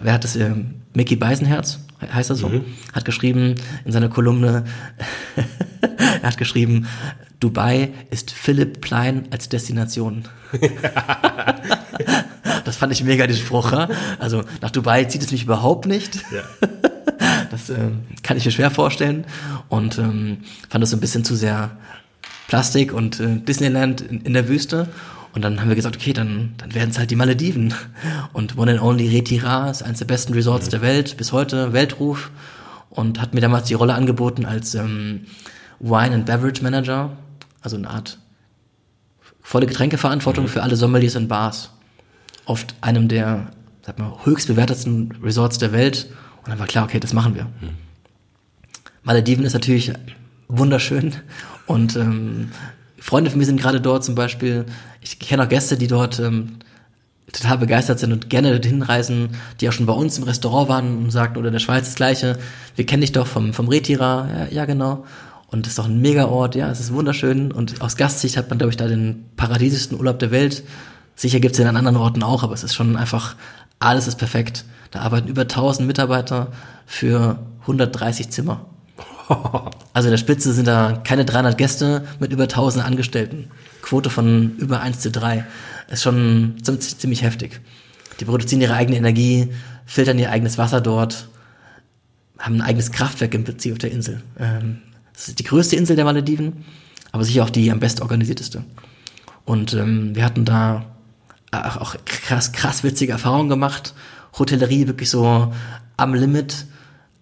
wer 0.00 0.12
hat 0.14 0.24
das, 0.24 0.36
äh, 0.36 0.54
Mickey 0.94 1.16
Beisenherz, 1.16 1.80
heißt 2.00 2.30
er 2.30 2.36
so, 2.36 2.48
mhm. 2.48 2.64
hat 2.92 3.04
geschrieben 3.04 3.56
in 3.84 3.90
seiner 3.90 4.08
Kolumne, 4.08 4.64
er 6.22 6.22
hat 6.22 6.38
geschrieben, 6.38 6.86
Dubai 7.40 7.90
ist 8.10 8.30
Philipp 8.30 8.80
Plein 8.80 9.26
als 9.30 9.48
Destination. 9.48 10.28
das 12.64 12.76
fand 12.76 12.92
ich 12.92 13.02
mega, 13.02 13.26
den 13.26 13.36
Spruch. 13.36 13.72
Also 14.20 14.44
nach 14.62 14.70
Dubai 14.70 15.04
zieht 15.04 15.22
es 15.22 15.32
mich 15.32 15.42
überhaupt 15.42 15.86
nicht. 15.86 16.24
Ja. 16.32 16.44
Das 17.54 17.70
äh, 17.70 17.90
kann 18.24 18.36
ich 18.36 18.44
mir 18.44 18.50
schwer 18.50 18.72
vorstellen 18.72 19.24
und 19.68 19.96
ähm, 19.98 20.38
fand 20.68 20.82
das 20.82 20.90
so 20.90 20.96
ein 20.96 21.00
bisschen 21.00 21.24
zu 21.24 21.36
sehr 21.36 21.70
Plastik 22.48 22.92
und 22.92 23.20
äh, 23.20 23.36
Disneyland 23.36 24.00
in, 24.00 24.22
in 24.22 24.32
der 24.32 24.48
Wüste. 24.48 24.88
Und 25.34 25.42
dann 25.42 25.60
haben 25.60 25.68
wir 25.68 25.76
gesagt, 25.76 25.94
okay, 25.94 26.12
dann, 26.12 26.54
dann 26.58 26.74
werden 26.74 26.90
es 26.90 26.98
halt 26.98 27.12
die 27.12 27.16
Malediven. 27.16 27.72
Und 28.32 28.58
One 28.58 28.72
and 28.72 28.82
Only 28.82 29.08
Retira 29.08 29.70
ist 29.70 29.84
eines 29.84 30.00
der 30.00 30.06
besten 30.06 30.32
Resorts 30.32 30.66
mhm. 30.66 30.70
der 30.70 30.82
Welt, 30.82 31.16
bis 31.16 31.30
heute 31.30 31.72
Weltruf. 31.72 32.32
Und 32.90 33.20
hat 33.20 33.34
mir 33.34 33.40
damals 33.40 33.68
die 33.68 33.74
Rolle 33.74 33.94
angeboten 33.94 34.46
als 34.46 34.74
ähm, 34.74 35.26
Wine 35.78 36.12
and 36.12 36.26
Beverage 36.26 36.60
Manager, 36.60 37.10
also 37.62 37.76
eine 37.76 37.88
Art 37.88 38.18
volle 39.40 39.66
Getränkeverantwortung 39.66 40.46
mhm. 40.46 40.48
für 40.48 40.62
alle 40.64 40.74
Sommeliers 40.74 41.14
und 41.14 41.28
Bars. 41.28 41.70
Auf 42.46 42.66
einem 42.80 43.06
der, 43.06 43.52
sag 43.82 44.00
mal, 44.00 44.12
höchst 44.24 44.48
bewertetsten 44.48 45.12
Resorts 45.22 45.58
der 45.58 45.70
Welt 45.70 46.08
und 46.44 46.50
dann 46.50 46.58
war 46.58 46.66
klar, 46.66 46.84
okay, 46.84 47.00
das 47.00 47.12
machen 47.12 47.34
wir. 47.34 47.44
Mhm. 47.44 47.70
Malediven 49.02 49.44
ist 49.44 49.52
natürlich 49.52 49.92
wunderschön 50.48 51.14
und 51.66 51.96
ähm, 51.96 52.50
Freunde 52.98 53.30
von 53.30 53.38
mir 53.38 53.46
sind 53.46 53.60
gerade 53.60 53.80
dort 53.80 54.04
zum 54.04 54.14
Beispiel. 54.14 54.64
Ich 55.02 55.18
kenne 55.18 55.42
auch 55.44 55.48
Gäste, 55.48 55.76
die 55.76 55.88
dort 55.88 56.20
ähm, 56.20 56.58
total 57.32 57.58
begeistert 57.58 57.98
sind 57.98 58.12
und 58.12 58.30
gerne 58.30 58.50
dorthin 58.52 58.82
reisen, 58.82 59.30
die 59.60 59.68
auch 59.68 59.72
schon 59.72 59.86
bei 59.86 59.92
uns 59.92 60.16
im 60.18 60.24
Restaurant 60.24 60.68
waren 60.68 60.98
und 60.98 61.10
sagten, 61.10 61.38
oder 61.38 61.48
in 61.48 61.52
der 61.52 61.60
Schweiz 61.60 61.84
das 61.84 61.94
Gleiche, 61.96 62.38
wir 62.76 62.86
kennen 62.86 63.02
dich 63.02 63.12
doch 63.12 63.26
vom, 63.26 63.52
vom 63.52 63.68
Retira, 63.68 64.28
ja, 64.30 64.46
ja 64.50 64.64
genau. 64.64 65.04
Und 65.48 65.66
das 65.66 65.72
ist 65.72 65.78
doch 65.78 65.86
ein 65.86 66.00
Mega-Ort, 66.00 66.54
ja, 66.54 66.70
es 66.70 66.80
ist 66.80 66.92
wunderschön. 66.92 67.52
Und 67.52 67.80
aus 67.80 67.96
Gastsicht 67.96 68.36
hat 68.36 68.48
man, 68.48 68.58
glaube 68.58 68.70
ich, 68.70 68.76
da 68.76 68.88
den 68.88 69.26
paradiesischsten 69.36 69.98
Urlaub 69.98 70.18
der 70.18 70.30
Welt. 70.30 70.64
Sicher 71.14 71.40
gibt 71.40 71.52
es 71.52 71.58
den 71.58 71.66
an 71.66 71.76
anderen 71.76 71.96
Orten 71.96 72.22
auch, 72.22 72.42
aber 72.42 72.54
es 72.54 72.64
ist 72.64 72.74
schon 72.74 72.96
einfach, 72.96 73.36
alles 73.78 74.08
ist 74.08 74.16
perfekt. 74.16 74.64
Da 74.94 75.00
arbeiten 75.00 75.26
über 75.26 75.42
1000 75.42 75.88
Mitarbeiter 75.88 76.52
für 76.86 77.40
130 77.62 78.30
Zimmer. 78.30 78.64
Also 79.94 80.08
in 80.08 80.10
der 80.10 80.18
Spitze 80.18 80.52
sind 80.52 80.66
da 80.66 81.00
keine 81.04 81.24
300 81.24 81.56
Gäste 81.56 82.04
mit 82.18 82.32
über 82.32 82.42
1000 82.44 82.84
Angestellten. 82.84 83.48
Quote 83.80 84.10
von 84.10 84.56
über 84.56 84.80
1 84.80 85.00
zu 85.00 85.10
3. 85.10 85.46
Ist 85.88 86.02
schon 86.02 86.56
ziemlich 86.62 87.22
heftig. 87.22 87.60
Die 88.18 88.24
produzieren 88.24 88.60
ihre 88.60 88.74
eigene 88.74 88.96
Energie, 88.98 89.50
filtern 89.86 90.18
ihr 90.18 90.30
eigenes 90.30 90.58
Wasser 90.58 90.80
dort, 90.80 91.28
haben 92.38 92.56
ein 92.56 92.62
eigenes 92.62 92.90
Kraftwerk 92.90 93.34
im 93.34 93.44
Prinzip 93.44 93.72
auf 93.72 93.78
der 93.78 93.92
Insel. 93.92 94.20
Ähm, 94.38 94.82
Das 95.12 95.28
ist 95.28 95.38
die 95.38 95.44
größte 95.44 95.76
Insel 95.76 95.96
der 95.96 96.04
Malediven, 96.04 96.64
aber 97.12 97.24
sicher 97.24 97.44
auch 97.44 97.50
die 97.50 97.70
am 97.70 97.78
best 97.80 98.00
organisierteste. 98.00 98.64
Und 99.44 99.74
ähm, 99.74 100.14
wir 100.14 100.24
hatten 100.24 100.44
da 100.44 100.86
auch, 101.52 101.76
auch 101.76 101.96
krass, 102.04 102.52
krass 102.52 102.82
witzige 102.82 103.12
Erfahrungen 103.12 103.48
gemacht. 103.48 103.94
Hotellerie 104.38 104.86
wirklich 104.86 105.10
so 105.10 105.52
am 105.96 106.14
Limit. 106.14 106.66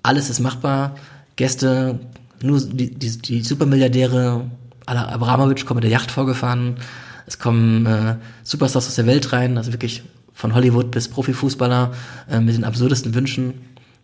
Alles 0.03 0.31
ist 0.31 0.41
machbar. 0.41 0.97
Gäste, 1.37 2.01
nur 2.43 2.61
die, 2.61 2.95
die, 2.95 3.19
die 3.19 3.43
Supermilliardäre, 3.43 4.51
Abramovic 4.87 5.65
kommen 5.65 5.79
mit 5.79 5.85
der 5.85 5.91
Yacht 5.91 6.11
vorgefahren. 6.11 6.77
Es 7.27 7.39
kommen 7.39 7.87
äh, 7.87 8.17
Superstars 8.43 8.89
aus 8.89 8.97
der 8.97 9.07
Welt 9.07 9.33
rein, 9.33 9.57
also 9.57 9.73
wirklich 9.73 10.03
von 10.35 10.55
Hollywood 10.55 10.91
bis 10.91 11.09
Profifußballer 11.09 11.93
äh, 12.31 12.41
mit 12.41 12.57
den 12.57 12.65
absurdesten 12.65 13.15
Wünschen. 13.15 13.55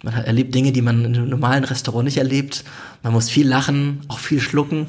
Man 0.03 0.15
hat, 0.15 0.27
erlebt 0.27 0.55
Dinge, 0.55 0.71
die 0.71 0.83
man 0.83 1.05
in 1.05 1.17
einem 1.17 1.29
normalen 1.29 1.65
Restaurant 1.65 2.05
nicht 2.05 2.19
erlebt. 2.19 2.65
Man 3.03 3.13
muss 3.13 3.29
viel 3.29 3.49
lachen, 3.49 4.01
auch 4.07 4.21
viel 4.21 4.41
schlucken. 4.41 4.87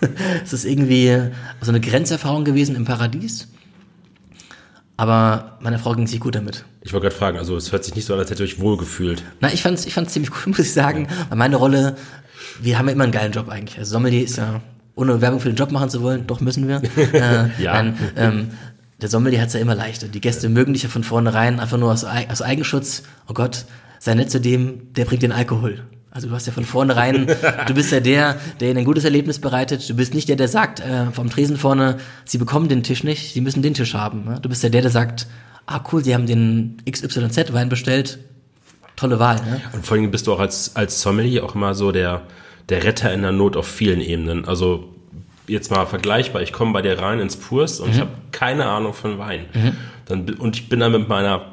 es 0.44 0.52
ist 0.52 0.64
irgendwie 0.64 1.30
so 1.60 1.72
eine 1.72 1.80
Grenzerfahrung 1.80 2.44
gewesen 2.44 2.76
im 2.76 2.84
Paradies. 2.84 3.48
Aber 4.96 5.58
meine 5.60 5.78
Frau 5.78 5.92
ging 5.94 6.06
sich 6.06 6.20
gut 6.20 6.34
damit. 6.34 6.64
Ich 6.80 6.92
wollte 6.92 7.06
gerade 7.06 7.16
fragen, 7.16 7.38
also 7.38 7.56
es 7.56 7.72
hört 7.72 7.84
sich 7.84 7.94
nicht 7.94 8.06
so 8.06 8.14
an, 8.14 8.20
als 8.20 8.30
hätte 8.30 8.42
ihr 8.42 8.46
euch 8.46 8.60
wohlgefühlt. 8.60 9.22
Na, 9.40 9.52
ich 9.52 9.62
fand's, 9.62 9.84
ich 9.84 9.94
fand's 9.94 10.12
ziemlich 10.12 10.30
cool, 10.32 10.42
muss 10.50 10.58
ich 10.60 10.72
sagen. 10.72 11.08
Weil 11.28 11.38
meine 11.38 11.56
Rolle, 11.56 11.96
wir 12.60 12.78
haben 12.78 12.86
ja 12.86 12.92
immer 12.92 13.04
einen 13.04 13.12
geilen 13.12 13.32
Job 13.32 13.48
eigentlich. 13.48 13.78
Also 13.78 13.92
Sommelier 13.92 14.24
ist 14.24 14.36
ja, 14.38 14.60
ohne 14.94 15.20
Werbung 15.20 15.40
für 15.40 15.50
den 15.50 15.56
Job 15.56 15.70
machen 15.72 15.90
zu 15.90 16.02
wollen, 16.02 16.26
doch 16.26 16.40
müssen 16.40 16.66
wir. 16.68 16.80
äh, 17.12 17.62
Ja. 17.62 17.74
Nein, 17.74 17.98
ähm, 18.16 18.50
der 19.02 19.10
Sommelier 19.10 19.42
hat's 19.42 19.52
ja 19.52 19.60
immer 19.60 19.74
leichter. 19.74 20.08
Die 20.08 20.22
Gäste 20.22 20.48
mögen 20.48 20.72
dich 20.72 20.82
ja 20.84 20.88
von 20.88 21.04
vornherein 21.04 21.60
einfach 21.60 21.76
nur 21.76 21.92
aus, 21.92 22.04
aus 22.04 22.40
Eigenschutz. 22.40 23.02
Oh 23.28 23.34
Gott, 23.34 23.66
sei 23.98 24.14
nett 24.14 24.30
zu 24.30 24.40
dem, 24.40 24.94
der 24.94 25.04
bringt 25.04 25.22
den 25.22 25.32
Alkohol. 25.32 25.84
Also 26.16 26.28
du 26.28 26.34
hast 26.34 26.46
ja 26.46 26.52
von 26.54 26.64
vornherein, 26.64 27.26
du 27.66 27.74
bist 27.74 27.92
ja 27.92 28.00
der, 28.00 28.36
der 28.58 28.70
ihnen 28.70 28.78
ein 28.78 28.84
gutes 28.86 29.04
Erlebnis 29.04 29.38
bereitet. 29.38 29.86
Du 29.86 29.94
bist 29.94 30.14
nicht 30.14 30.30
der, 30.30 30.36
der 30.36 30.48
sagt 30.48 30.80
äh, 30.80 31.10
vom 31.12 31.28
Tresen 31.28 31.58
vorne, 31.58 31.98
sie 32.24 32.38
bekommen 32.38 32.68
den 32.70 32.82
Tisch 32.82 33.04
nicht, 33.04 33.34
sie 33.34 33.42
müssen 33.42 33.60
den 33.60 33.74
Tisch 33.74 33.92
haben. 33.92 34.24
Ne? 34.24 34.38
Du 34.40 34.48
bist 34.48 34.62
ja 34.62 34.70
der, 34.70 34.80
der 34.80 34.90
sagt, 34.90 35.26
ah 35.66 35.80
cool, 35.92 36.02
sie 36.02 36.14
haben 36.14 36.26
den 36.26 36.78
XYZ-Wein 36.90 37.68
bestellt, 37.68 38.18
tolle 38.96 39.18
Wahl. 39.18 39.36
Ne? 39.36 39.60
Und 39.74 39.84
vor 39.84 39.98
allem 39.98 40.10
bist 40.10 40.26
du 40.26 40.32
auch 40.32 40.40
als, 40.40 40.74
als 40.74 41.02
Sommelier 41.02 41.44
auch 41.44 41.54
immer 41.54 41.74
so 41.74 41.92
der, 41.92 42.22
der 42.70 42.82
Retter 42.84 43.12
in 43.12 43.20
der 43.20 43.32
Not 43.32 43.54
auf 43.54 43.66
vielen 43.68 44.00
Ebenen. 44.00 44.46
Also 44.48 44.88
jetzt 45.46 45.70
mal 45.70 45.84
vergleichbar, 45.84 46.40
ich 46.40 46.50
komme 46.54 46.72
bei 46.72 46.80
dir 46.80 46.98
rein 46.98 47.20
ins 47.20 47.36
Purs 47.36 47.78
und 47.78 47.90
ich 47.90 48.00
habe 48.00 48.10
keine 48.32 48.64
Ahnung 48.64 48.94
von 48.94 49.18
Wein. 49.18 49.44
Dann, 50.06 50.24
bi- 50.24 50.32
und 50.34 50.56
ich 50.56 50.70
bin 50.70 50.80
dann 50.80 50.92
mit 50.92 51.08
meiner 51.10 51.44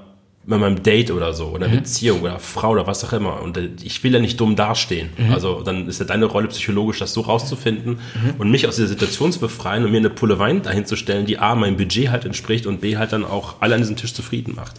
mit 0.46 0.60
meinem 0.60 0.84
Date 0.84 1.10
oder 1.12 1.34
so 1.34 1.46
oder 1.48 1.70
Beziehung 1.70 2.22
oder 2.22 2.38
Frau 2.38 2.72
oder 2.72 2.86
was 2.86 3.04
auch 3.06 3.14
immer 3.14 3.42
und 3.42 3.56
äh, 3.58 3.70
ich 3.82 4.04
will 4.04 4.14
ja 4.14 4.20
nicht 4.20 4.40
dumm 4.42 4.56
dastehen. 4.58 5.10
Also 5.32 5.62
dann 5.64 5.88
ist 5.88 6.00
ja 6.02 6.06
deine 6.06 6.26
Rolle 6.26 6.48
psychologisch, 6.50 7.00
das 7.00 7.14
so 7.14 7.22
rauszufinden 7.22 8.00
und 8.38 8.52
mich 8.52 8.68
aus 8.68 8.76
dieser 8.76 8.90
Situation 8.90 9.32
zu 9.32 9.40
befreien 9.40 9.86
und 9.86 9.92
mir 9.92 9.98
eine 9.98 10.10
Pulle 10.10 10.40
Wein 10.40 10.62
dahin 10.62 10.86
zu 10.86 10.96
stellen, 10.98 11.26
die 11.26 11.40
A, 11.40 11.56
meinem 11.56 11.78
Budget 11.78 12.10
halt 12.10 12.26
entspricht 12.26 12.66
und 12.66 12.82
B, 12.82 12.98
halt 12.98 13.14
dann 13.14 13.24
auch 13.24 13.56
alle 13.62 13.76
an 13.76 13.82
diesem 13.82 13.96
Tisch 13.96 14.14
zufrieden 14.14 14.54
macht. 14.56 14.76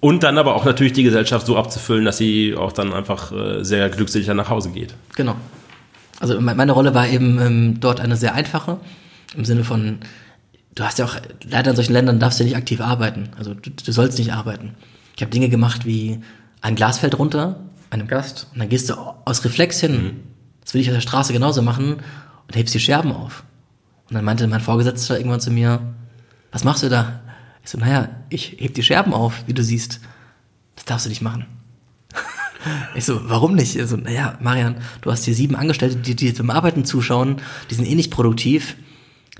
Und 0.00 0.22
dann 0.22 0.36
aber 0.38 0.54
auch 0.54 0.64
natürlich 0.64 0.92
die 0.92 1.02
Gesellschaft 1.02 1.46
so 1.46 1.56
abzufüllen, 1.56 2.04
dass 2.04 2.18
sie 2.18 2.54
auch 2.56 2.72
dann 2.72 2.92
einfach 2.92 3.32
äh, 3.32 3.64
sehr 3.64 3.88
glückselig 3.90 4.26
dann 4.26 4.36
nach 4.36 4.50
Hause 4.50 4.70
geht. 4.70 4.94
Genau. 5.16 5.34
Also 6.20 6.40
me- 6.40 6.54
meine 6.54 6.72
Rolle 6.72 6.94
war 6.94 7.08
eben 7.08 7.38
ähm, 7.40 7.80
dort 7.80 8.00
eine 8.00 8.16
sehr 8.16 8.34
einfache, 8.34 8.78
im 9.36 9.44
Sinne 9.44 9.64
von, 9.64 9.98
du 10.74 10.84
hast 10.84 10.98
ja 10.98 11.04
auch, 11.04 11.16
leider 11.44 11.70
in 11.70 11.76
solchen 11.76 11.92
Ländern 11.92 12.20
darfst 12.20 12.40
du 12.40 12.44
nicht 12.44 12.56
aktiv 12.56 12.80
arbeiten. 12.80 13.30
Also 13.38 13.54
du, 13.54 13.70
du 13.70 13.92
sollst 13.92 14.18
nicht 14.18 14.32
arbeiten. 14.32 14.74
Ich 15.16 15.22
habe 15.22 15.30
Dinge 15.30 15.48
gemacht 15.48 15.86
wie 15.86 16.20
ein 16.60 16.74
Glas 16.74 16.98
fällt 16.98 17.18
runter, 17.18 17.60
einem 17.90 18.08
Gast, 18.08 18.48
und 18.52 18.60
dann 18.60 18.68
gehst 18.68 18.90
du 18.90 18.94
aus 18.94 19.44
Reflex 19.44 19.80
hin. 19.80 20.22
Das 20.62 20.74
will 20.74 20.80
ich 20.80 20.88
auf 20.88 20.94
der 20.94 21.00
Straße 21.00 21.32
genauso 21.32 21.62
machen 21.62 21.96
und 22.46 22.56
hebst 22.56 22.74
die 22.74 22.80
Scherben 22.80 23.12
auf. 23.12 23.44
Und 24.08 24.14
dann 24.14 24.24
meinte 24.24 24.46
mein 24.46 24.60
Vorgesetzter 24.60 25.16
irgendwann 25.16 25.40
zu 25.40 25.50
mir, 25.50 25.94
was 26.52 26.64
machst 26.64 26.82
du 26.82 26.88
da? 26.88 27.20
Ich 27.62 27.70
so, 27.70 27.78
naja, 27.78 28.08
ich 28.28 28.56
heb 28.58 28.74
die 28.74 28.82
Scherben 28.82 29.14
auf, 29.14 29.44
wie 29.46 29.54
du 29.54 29.62
siehst. 29.62 30.00
Das 30.76 30.84
darfst 30.84 31.06
du 31.06 31.10
nicht 31.10 31.22
machen. 31.22 31.46
Ich 32.94 33.04
so, 33.04 33.28
warum 33.28 33.56
nicht? 33.56 33.78
Also, 33.78 33.98
naja, 33.98 34.38
Marian, 34.40 34.76
du 35.02 35.12
hast 35.12 35.24
hier 35.26 35.34
sieben 35.34 35.54
Angestellte, 35.54 35.96
die 35.96 36.16
dir 36.16 36.34
zum 36.34 36.48
Arbeiten 36.48 36.86
zuschauen, 36.86 37.42
die 37.68 37.74
sind 37.74 37.84
eh 37.84 37.94
nicht 37.94 38.10
produktiv. 38.10 38.76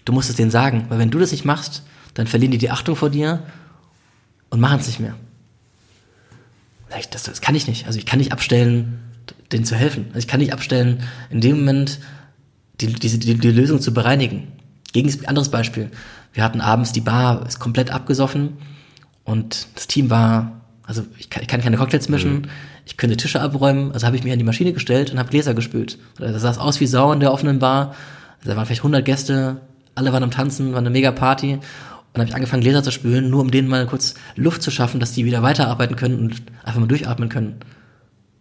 Du 0.05 0.12
musst 0.12 0.30
es 0.30 0.36
denen 0.36 0.50
sagen, 0.50 0.86
weil 0.88 0.98
wenn 0.98 1.11
du 1.11 1.18
das 1.18 1.32
nicht 1.32 1.44
machst, 1.44 1.82
dann 2.14 2.26
verlieren 2.26 2.52
die 2.52 2.59
die 2.59 2.70
Achtung 2.70 2.96
vor 2.96 3.11
dir 3.11 3.42
und 4.50 4.61
machen 4.61 4.80
es 4.80 4.86
nicht 4.86 5.00
mehr. 5.00 5.14
Das, 7.11 7.24
das 7.24 7.40
kann 7.40 7.55
ich 7.55 7.66
nicht. 7.66 7.86
Also 7.86 7.98
ich 7.98 8.07
kann 8.07 8.18
nicht 8.18 8.32
abstellen, 8.32 9.00
denen 9.50 9.64
zu 9.64 9.74
helfen. 9.74 10.07
Also 10.09 10.20
ich 10.20 10.28
kann 10.28 10.40
nicht 10.40 10.52
abstellen, 10.52 11.02
in 11.30 11.40
dem 11.40 11.59
Moment 11.59 11.98
die, 12.80 12.92
diese, 12.92 13.18
die, 13.18 13.34
die 13.34 13.50
Lösung 13.50 13.80
zu 13.80 13.92
bereinigen. 13.92 14.52
Gegen 14.92 15.26
anderes 15.26 15.48
Beispiel. 15.48 15.90
Wir 16.32 16.44
hatten 16.44 16.61
abends 16.61 16.92
die 16.92 17.00
Bar 17.00 17.46
ist 17.46 17.59
komplett 17.59 17.90
abgesoffen 17.90 18.59
und 19.24 19.68
das 19.74 19.86
Team 19.86 20.11
war, 20.11 20.61
also 20.84 21.02
ich 21.18 21.30
kann, 21.30 21.42
ich 21.42 21.48
kann 21.48 21.61
keine 21.61 21.76
Cocktails 21.76 22.09
mischen, 22.09 22.48
ich 22.86 22.96
könnte 22.96 23.16
Tische 23.16 23.40
abräumen, 23.40 23.92
also 23.92 24.07
habe 24.07 24.16
ich 24.16 24.24
mich 24.24 24.32
an 24.32 24.38
die 24.38 24.44
Maschine 24.44 24.72
gestellt 24.72 25.11
und 25.11 25.18
habe 25.18 25.30
Gläser 25.30 25.55
gespült. 25.55 25.98
Das 26.18 26.42
sah 26.42 26.61
aus 26.61 26.80
wie 26.80 26.86
Sau 26.86 27.12
in 27.12 27.20
der 27.20 27.32
offenen 27.32 27.59
Bar. 27.59 27.94
Also 28.38 28.50
da 28.50 28.57
waren 28.57 28.66
vielleicht 28.66 28.80
100 28.80 29.05
Gäste, 29.05 29.61
alle 29.95 30.12
waren 30.12 30.22
am 30.22 30.30
Tanzen, 30.30 30.72
war 30.72 30.78
eine 30.78 30.90
mega 30.90 31.12
Party. 31.12 31.55
Und 31.55 31.61
dann 32.12 32.22
habe 32.22 32.28
ich 32.28 32.34
angefangen, 32.34 32.62
Gläser 32.62 32.82
zu 32.82 32.92
spülen, 32.92 33.30
nur 33.30 33.40
um 33.40 33.51
denen 33.51 33.68
mal 33.68 33.86
kurz 33.86 34.14
Luft 34.36 34.62
zu 34.62 34.70
schaffen, 34.70 35.01
dass 35.01 35.12
die 35.12 35.24
wieder 35.24 35.42
weiterarbeiten 35.42 35.97
können 35.97 36.18
und 36.18 36.42
einfach 36.62 36.80
mal 36.80 36.86
durchatmen 36.86 37.28
können. 37.28 37.57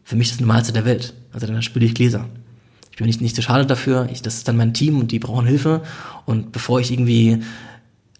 Für 0.03 0.15
mich 0.15 0.27
ist 0.27 0.35
das 0.35 0.41
Normalste 0.41 0.73
der 0.73 0.85
Welt. 0.85 1.13
Also 1.31 1.47
dann 1.47 1.61
spüle 1.61 1.85
ich 1.85 1.95
Gläser. 1.95 2.27
Ich 2.91 2.97
bin 2.97 3.07
nicht, 3.07 3.21
nicht 3.21 3.35
zu 3.35 3.41
schade 3.41 3.65
dafür. 3.65 4.07
Ich, 4.11 4.21
das 4.21 4.35
ist 4.35 4.47
dann 4.47 4.57
mein 4.57 4.73
Team 4.73 4.99
und 4.99 5.11
die 5.11 5.17
brauchen 5.17 5.47
Hilfe. 5.47 5.81
Und 6.25 6.51
bevor 6.51 6.79
ich 6.79 6.91
irgendwie 6.91 7.41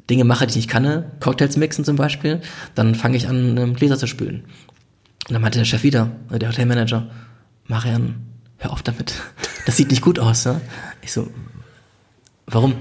Dinge 0.09 0.23
mache, 0.23 0.47
die 0.47 0.51
ich 0.51 0.55
nicht 0.55 0.69
kann, 0.69 1.05
Cocktails 1.19 1.57
mixen 1.57 1.85
zum 1.85 1.95
Beispiel, 1.95 2.41
dann 2.73 2.95
fange 2.95 3.17
ich 3.17 3.27
an, 3.27 3.55
ähm, 3.57 3.75
Gläser 3.75 3.97
zu 3.97 4.07
spülen. 4.07 4.45
Und 5.27 5.33
dann 5.33 5.41
meinte 5.41 5.59
der 5.59 5.65
Chef 5.65 5.83
wieder, 5.83 6.11
äh, 6.31 6.39
der 6.39 6.49
Hotelmanager, 6.49 7.09
Marian, 7.67 8.15
hör 8.57 8.71
auf 8.71 8.81
damit. 8.81 9.13
Das 9.65 9.77
sieht 9.77 9.91
nicht 9.91 10.01
gut 10.01 10.19
aus. 10.19 10.43
Ne? 10.43 10.59
Ich 11.01 11.13
so, 11.13 11.29
warum? 12.47 12.73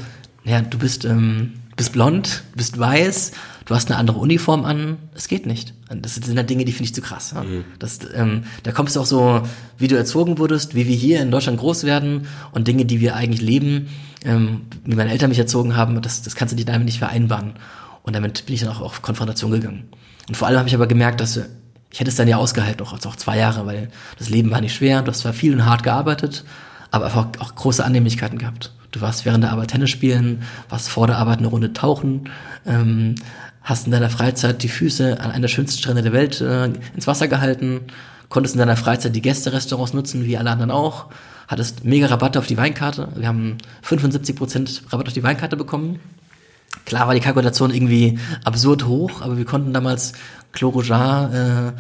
Naja, 0.45 0.63
du 0.63 0.79
bist, 0.79 1.05
ähm, 1.05 1.55
bist 1.77 1.93
blond, 1.93 2.45
du 2.53 2.57
bist 2.57 2.79
weiß, 2.79 3.33
du 3.65 3.75
hast 3.75 3.91
eine 3.91 3.99
andere 3.99 4.19
Uniform 4.19 4.65
an, 4.65 4.99
es 5.15 5.29
geht 5.29 5.47
nicht. 5.47 5.75
Das 5.89 6.15
sind 6.15 6.37
halt 6.37 6.51
Dinge, 6.51 6.65
die 6.65 6.73
finde 6.73 6.85
ich 6.85 6.95
zu 6.95 7.03
krass. 7.03 7.33
Ja? 7.35 7.45
Das, 7.79 8.01
ähm, 8.15 8.45
da 8.63 8.73
kommst 8.73 8.97
du 8.97 9.01
auch 9.01 9.07
so, 9.07 9.43
wie 9.79 9.89
du 9.89 9.97
erzogen 9.97 10.39
wurdest, 10.39 10.75
wie 10.75 10.87
wir 10.87 10.97
hier 10.97 11.21
in 11.21 11.31
Deutschland 11.31 11.59
groß 11.59 11.85
werden 11.85 12.27
und 12.53 12.67
Dinge, 12.67 12.85
die 12.85 13.01
wir 13.01 13.15
eigentlich 13.15 13.43
leben, 13.43 13.89
ähm, 14.25 14.63
wie 14.85 14.97
meine 14.97 15.11
Eltern 15.11 15.29
mich 15.29 15.39
erzogen 15.39 15.77
haben, 15.77 16.01
das, 16.03 16.23
das 16.23 16.35
kannst 16.35 16.53
du 16.53 16.57
dir 16.57 16.65
damit 16.65 16.87
nicht 16.87 16.99
vereinbaren. 16.99 17.55
Und 18.03 18.17
damit 18.17 18.47
bin 18.47 18.55
ich 18.55 18.63
dann 18.63 18.71
auch 18.71 18.81
auf 18.81 19.03
Konfrontation 19.03 19.51
gegangen. 19.51 19.85
Und 20.29 20.37
vor 20.37 20.49
allem 20.49 20.59
habe 20.59 20.69
ich 20.69 20.75
aber 20.75 20.87
gemerkt, 20.87 21.21
dass 21.21 21.37
äh, 21.37 21.45
ich 21.91 22.01
hätte 22.01 22.11
es 22.11 22.17
dann 22.17 22.29
ja 22.29 22.39
ausgehalten, 22.39 22.85
auch, 22.87 22.93
also 22.95 23.11
auch 23.11 23.17
zwei 23.17 23.37
Jahre, 23.37 23.67
weil 23.67 23.91
das 24.19 24.31
Leben 24.31 24.51
war 24.51 24.61
nicht 24.61 24.75
schwer, 24.75 25.03
du 25.03 25.11
hast 25.11 25.21
zwar 25.21 25.35
viel 25.35 25.53
und 25.53 25.67
hart 25.67 25.83
gearbeitet, 25.83 26.45
aber 26.91 27.07
einfach 27.07 27.29
auch 27.39 27.55
große 27.55 27.85
Annehmlichkeiten 27.85 28.39
gehabt. 28.39 28.73
Du 28.93 29.01
warst 29.01 29.25
während 29.25 29.43
der 29.43 29.53
Arbeit 29.53 29.71
Tennis 29.71 29.91
spielen, 29.91 30.43
warst 30.69 30.89
vor 30.91 31.07
der 31.07 31.17
Arbeit 31.17 31.39
eine 31.39 31.49
Runde 31.49 31.73
tauchen, 31.73 32.29
ähm, 32.67 33.15
hast 33.63 33.87
in 33.87 33.93
deiner 33.93 34.11
Freizeit 34.11 34.63
die 34.63 34.69
Füße 34.69 35.19
an 35.19 35.31
einer 35.31 35.41
der 35.41 35.49
schönsten 35.49 35.81
Strände 35.81 36.03
der 36.03 36.13
Welt 36.13 36.41
äh, 36.43 36.67
ins 36.95 37.07
Wasser 37.07 37.27
gehalten, 37.27 37.81
konntest 38.29 38.55
in 38.55 38.59
deiner 38.59 38.77
Freizeit 38.77 39.17
die 39.17 39.23
Gästerestaurants 39.23 39.95
nutzen, 39.95 40.27
wie 40.27 40.37
alle 40.37 40.51
anderen 40.51 40.71
auch, 40.71 41.07
hattest 41.49 41.85
mega 41.85 42.07
Rabatte 42.07 42.39
auf 42.39 42.47
die 42.47 42.59
Weinkarte. 42.59 43.09
Wir 43.17 43.29
haben 43.29 43.59
75% 43.83 44.93
Rabatt 44.93 45.07
auf 45.07 45.15
die 45.15 45.23
Weinkarte 45.23 45.57
bekommen. 45.57 45.99
Klar 46.85 47.07
war 47.07 47.15
die 47.15 47.21
Kalkulation 47.21 47.73
irgendwie 47.73 48.19
absurd 48.45 48.87
hoch, 48.87 49.23
aber 49.23 49.39
wir 49.39 49.45
konnten 49.47 49.73
damals 49.73 50.13
Clos 50.53 50.75
Rougeat, 50.75 51.33
äh, 51.33 51.73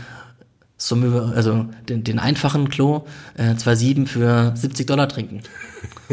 Sommelier, 0.78 1.32
also 1.36 1.66
den, 1.88 2.04
den 2.04 2.18
einfachen 2.18 2.68
Klo, 2.68 3.04
äh, 3.36 3.54
2,7 3.54 4.06
für 4.06 4.52
70 4.56 4.86
Dollar 4.86 5.08
trinken. 5.08 5.42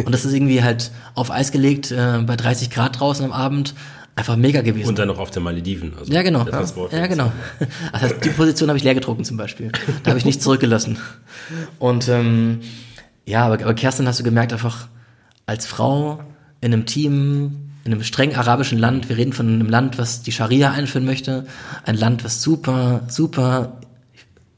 Und 0.06 0.12
das 0.12 0.26
ist 0.26 0.34
irgendwie 0.34 0.64
halt 0.64 0.91
auf 1.16 1.32
Eis 1.32 1.52
gelegt, 1.52 1.91
äh, 1.91 2.20
bei 2.26 2.36
30 2.36 2.70
Grad 2.70 3.00
draußen 3.00 3.26
am 3.26 3.32
Abend, 3.32 3.74
einfach 4.16 4.36
mega 4.36 4.62
gewesen. 4.62 4.89
Und 4.89 5.00
dann 5.00 5.08
noch 5.08 5.18
auf 5.18 5.32
der 5.32 5.41
Malediven. 5.41 5.93
Also 5.97 6.12
Ja, 6.12 6.22
genau. 6.22 6.45
Ja, 6.45 6.97
ja, 6.97 7.08
genau. 7.08 7.32
Das 7.91 8.02
heißt, 8.02 8.26
die 8.26 8.30
Position 8.30 8.70
habe 8.70 8.78
ich 8.78 8.84
leer 8.84 8.95
getrunken 8.95 9.24
zum 9.24 9.38
Beispiel. 9.38 9.72
Da 10.04 10.12
habe 10.12 10.20
ich 10.20 10.26
nichts 10.26 10.43
zurückgelassen. 10.43 10.97
Und 11.80 12.08
ähm, 12.10 12.60
ja, 13.26 13.45
aber, 13.45 13.56
aber 13.64 13.74
Kerstin 13.74 14.08
hast 14.08 14.20
du 14.20 14.24
gemerkt, 14.24 14.54
einfach 14.54 14.88
als 15.45 15.66
Frau 15.66 16.22
in 16.62 16.74
einem 16.74 16.86
Team, 16.86 17.72
in 17.86 17.93
einem 17.93 18.04
streng 18.04 18.36
arabischen 18.36 18.78
Land, 18.78 19.10
wir 19.10 19.18
reden 19.18 19.34
von 19.34 19.47
einem 19.47 19.70
Land, 19.70 19.97
was 19.97 20.22
die 20.22 20.32
Scharia 20.32 20.72
einführen 20.72 21.06
möchte, 21.06 21.45
ein 21.86 21.95
Land, 21.95 22.24
was 22.24 22.41
super, 22.41 23.02
super 23.08 23.80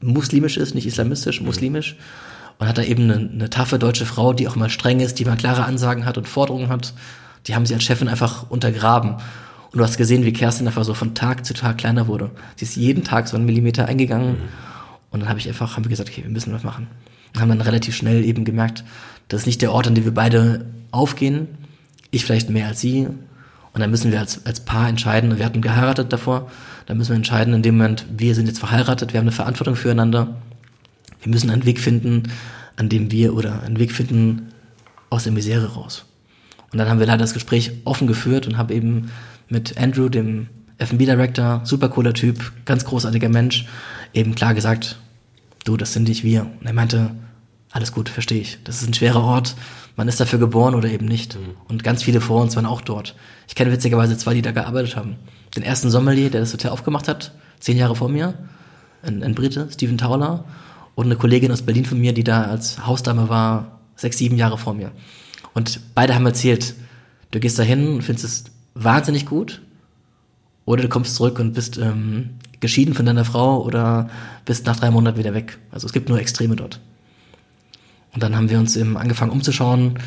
muslimisch 0.00 0.56
ist, 0.56 0.74
nicht 0.74 0.86
islamistisch, 0.86 1.40
muslimisch. 1.40 1.96
Und 2.62 2.68
hat 2.68 2.78
da 2.78 2.84
eben 2.84 3.10
eine, 3.10 3.28
eine 3.28 3.50
taffe 3.50 3.76
deutsche 3.76 4.06
Frau, 4.06 4.32
die 4.32 4.46
auch 4.46 4.54
mal 4.54 4.70
streng 4.70 5.00
ist, 5.00 5.18
die 5.18 5.24
mal 5.24 5.36
klare 5.36 5.64
Ansagen 5.64 6.06
hat 6.06 6.16
und 6.16 6.28
Forderungen 6.28 6.68
hat. 6.68 6.94
Die 7.48 7.56
haben 7.56 7.66
sie 7.66 7.74
als 7.74 7.82
Chefin 7.82 8.06
einfach 8.06 8.48
untergraben. 8.50 9.14
Und 9.14 9.78
du 9.80 9.82
hast 9.82 9.96
gesehen, 9.96 10.24
wie 10.24 10.32
Kerstin 10.32 10.68
einfach 10.68 10.84
so 10.84 10.94
von 10.94 11.12
Tag 11.12 11.44
zu 11.44 11.54
Tag 11.54 11.78
kleiner 11.78 12.06
wurde. 12.06 12.30
Sie 12.54 12.64
ist 12.64 12.76
jeden 12.76 13.02
Tag 13.02 13.26
so 13.26 13.36
einen 13.36 13.46
Millimeter 13.46 13.86
eingegangen. 13.86 14.36
Und 15.10 15.18
dann 15.18 15.28
habe 15.28 15.40
ich 15.40 15.48
einfach, 15.48 15.74
haben 15.74 15.84
wir 15.84 15.88
gesagt, 15.88 16.08
okay, 16.08 16.22
wir 16.22 16.30
müssen 16.30 16.54
was 16.54 16.62
machen. 16.62 16.86
und 17.34 17.40
haben 17.40 17.48
dann 17.48 17.62
relativ 17.62 17.96
schnell 17.96 18.24
eben 18.24 18.44
gemerkt, 18.44 18.84
das 19.26 19.40
ist 19.40 19.46
nicht 19.46 19.60
der 19.60 19.72
Ort, 19.72 19.88
an 19.88 19.96
dem 19.96 20.04
wir 20.04 20.14
beide 20.14 20.64
aufgehen. 20.92 21.48
Ich 22.12 22.24
vielleicht 22.24 22.48
mehr 22.48 22.68
als 22.68 22.80
sie. 22.80 23.06
Und 23.06 23.80
dann 23.80 23.90
müssen 23.90 24.12
wir 24.12 24.20
als, 24.20 24.46
als 24.46 24.60
Paar 24.60 24.88
entscheiden. 24.88 25.36
Wir 25.36 25.46
hatten 25.46 25.62
geheiratet 25.62 26.12
davor. 26.12 26.48
Dann 26.86 26.96
müssen 26.96 27.10
wir 27.10 27.16
entscheiden, 27.16 27.54
in 27.54 27.62
dem 27.62 27.76
Moment, 27.76 28.06
wir 28.16 28.36
sind 28.36 28.46
jetzt 28.46 28.60
verheiratet, 28.60 29.12
wir 29.12 29.18
haben 29.18 29.26
eine 29.26 29.32
Verantwortung 29.32 29.74
füreinander. 29.74 30.36
Wir 31.22 31.30
müssen 31.30 31.50
einen 31.50 31.64
Weg 31.64 31.80
finden, 31.80 32.24
an 32.76 32.88
dem 32.88 33.10
wir 33.10 33.34
oder 33.34 33.62
einen 33.62 33.78
Weg 33.78 33.92
finden 33.92 34.52
aus 35.08 35.24
der 35.24 35.32
Misere 35.32 35.74
raus. 35.74 36.04
Und 36.72 36.78
dann 36.78 36.88
haben 36.88 36.98
wir 36.98 37.06
leider 37.06 37.18
das 37.18 37.34
Gespräch 37.34 37.72
offen 37.84 38.06
geführt 38.06 38.46
und 38.46 38.56
habe 38.56 38.74
eben 38.74 39.10
mit 39.48 39.78
Andrew, 39.78 40.08
dem 40.08 40.48
F&B 40.78 41.04
Director, 41.04 41.60
super 41.64 41.88
cooler 41.88 42.14
Typ, 42.14 42.52
ganz 42.64 42.84
großartiger 42.84 43.28
Mensch, 43.28 43.66
eben 44.14 44.34
klar 44.34 44.54
gesagt, 44.54 44.98
du, 45.64 45.76
das 45.76 45.92
sind 45.92 46.08
nicht 46.08 46.24
wir. 46.24 46.42
Und 46.60 46.66
er 46.66 46.72
meinte, 46.72 47.10
alles 47.70 47.92
gut, 47.92 48.08
verstehe 48.08 48.40
ich. 48.40 48.58
Das 48.64 48.82
ist 48.82 48.88
ein 48.88 48.94
schwerer 48.94 49.22
Ort. 49.22 49.54
Man 49.96 50.08
ist 50.08 50.20
dafür 50.20 50.38
geboren 50.38 50.74
oder 50.74 50.88
eben 50.88 51.06
nicht. 51.06 51.36
Mhm. 51.36 51.56
Und 51.68 51.84
ganz 51.84 52.02
viele 52.02 52.20
vor 52.20 52.42
uns 52.42 52.56
waren 52.56 52.66
auch 52.66 52.80
dort. 52.80 53.14
Ich 53.48 53.54
kenne 53.54 53.70
witzigerweise 53.70 54.16
zwei, 54.16 54.34
die 54.34 54.42
da 54.42 54.52
gearbeitet 54.52 54.96
haben. 54.96 55.16
Den 55.54 55.62
ersten 55.62 55.90
Sommelier, 55.90 56.30
der 56.30 56.40
das 56.40 56.52
Hotel 56.52 56.70
aufgemacht 56.70 57.08
hat, 57.08 57.32
zehn 57.60 57.76
Jahre 57.76 57.94
vor 57.94 58.08
mir, 58.08 58.34
ein, 59.02 59.22
ein 59.22 59.34
Brite, 59.34 59.68
Stephen 59.70 59.98
Tauler, 59.98 60.44
und 60.94 61.06
eine 61.06 61.16
Kollegin 61.16 61.52
aus 61.52 61.62
Berlin 61.62 61.84
von 61.84 62.00
mir, 62.00 62.12
die 62.12 62.24
da 62.24 62.42
als 62.44 62.86
Hausdame 62.86 63.28
war, 63.28 63.80
sechs, 63.96 64.18
sieben 64.18 64.36
Jahre 64.36 64.58
vor 64.58 64.74
mir. 64.74 64.92
Und 65.54 65.80
beide 65.94 66.14
haben 66.14 66.26
erzählt, 66.26 66.74
du 67.30 67.40
gehst 67.40 67.58
da 67.58 67.62
hin 67.62 67.94
und 67.94 68.02
findest 68.02 68.24
es 68.24 68.44
wahnsinnig 68.74 69.26
gut, 69.26 69.62
oder 70.64 70.82
du 70.82 70.88
kommst 70.88 71.16
zurück 71.16 71.38
und 71.38 71.54
bist 71.54 71.78
ähm, 71.78 72.30
geschieden 72.60 72.94
von 72.94 73.06
deiner 73.06 73.24
Frau 73.24 73.62
oder 73.62 74.08
bist 74.44 74.66
nach 74.66 74.76
drei 74.76 74.90
Monaten 74.90 75.18
wieder 75.18 75.34
weg. 75.34 75.58
Also 75.70 75.86
es 75.86 75.92
gibt 75.92 76.08
nur 76.08 76.20
Extreme 76.20 76.56
dort. 76.56 76.80
Und 78.14 78.22
dann 78.22 78.36
haben 78.36 78.50
wir 78.50 78.58
uns 78.58 78.76
eben 78.76 78.96
angefangen 78.96 79.32
umzuschauen, 79.32 79.98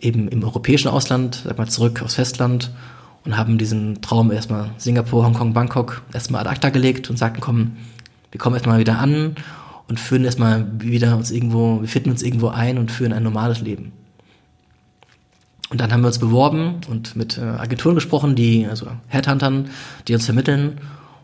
eben 0.00 0.28
im 0.28 0.42
europäischen 0.42 0.88
Ausland, 0.88 1.42
sag 1.44 1.58
mal 1.58 1.68
zurück 1.68 2.02
aufs 2.02 2.14
Festland 2.14 2.70
und 3.24 3.36
haben 3.36 3.58
diesen 3.58 4.00
Traum 4.00 4.32
erstmal 4.32 4.70
Singapur, 4.78 5.24
Hongkong, 5.24 5.52
Bangkok 5.52 6.02
erstmal 6.12 6.40
ad 6.40 6.50
acta 6.50 6.70
gelegt 6.70 7.10
und 7.10 7.18
sagten, 7.18 7.40
komm, 7.40 7.76
wir 8.30 8.38
kommen 8.38 8.54
erstmal 8.54 8.78
wieder 8.78 8.98
an 8.98 9.36
und 9.88 10.00
führen 10.00 10.24
erstmal 10.24 10.66
wieder 10.80 11.16
uns 11.16 11.30
irgendwo, 11.30 11.80
wir 11.80 11.88
finden 11.88 12.10
uns 12.10 12.22
irgendwo 12.22 12.48
ein 12.48 12.78
und 12.78 12.90
führen 12.90 13.12
ein 13.12 13.22
normales 13.22 13.60
Leben. 13.60 13.92
Und 15.70 15.80
dann 15.80 15.90
haben 15.90 16.02
wir 16.02 16.08
uns 16.08 16.18
beworben 16.18 16.82
und 16.90 17.16
mit 17.16 17.38
äh, 17.38 17.40
Agenturen 17.40 17.94
gesprochen, 17.94 18.34
die, 18.34 18.66
also 18.66 18.88
Headhuntern, 19.08 19.70
die 20.06 20.14
uns 20.14 20.26
vermitteln 20.26 20.80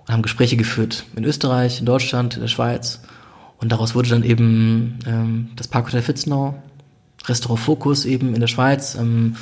und 0.06 0.12
haben 0.12 0.22
Gespräche 0.22 0.56
geführt 0.56 1.04
in 1.16 1.24
Österreich, 1.24 1.80
in 1.80 1.86
Deutschland, 1.86 2.34
in 2.34 2.40
der 2.40 2.48
Schweiz. 2.48 3.02
Und 3.58 3.72
daraus 3.72 3.94
wurde 3.94 4.08
dann 4.08 4.22
eben 4.22 5.00
ähm, 5.06 5.50
das 5.56 5.68
Parkhotel 5.68 6.00
Fitznau, 6.00 6.62
Restaurant 7.26 7.60
Focus 7.60 8.06
eben 8.06 8.34
in 8.34 8.40
der 8.40 8.46
Schweiz, 8.46 8.94
ähm, 8.94 9.36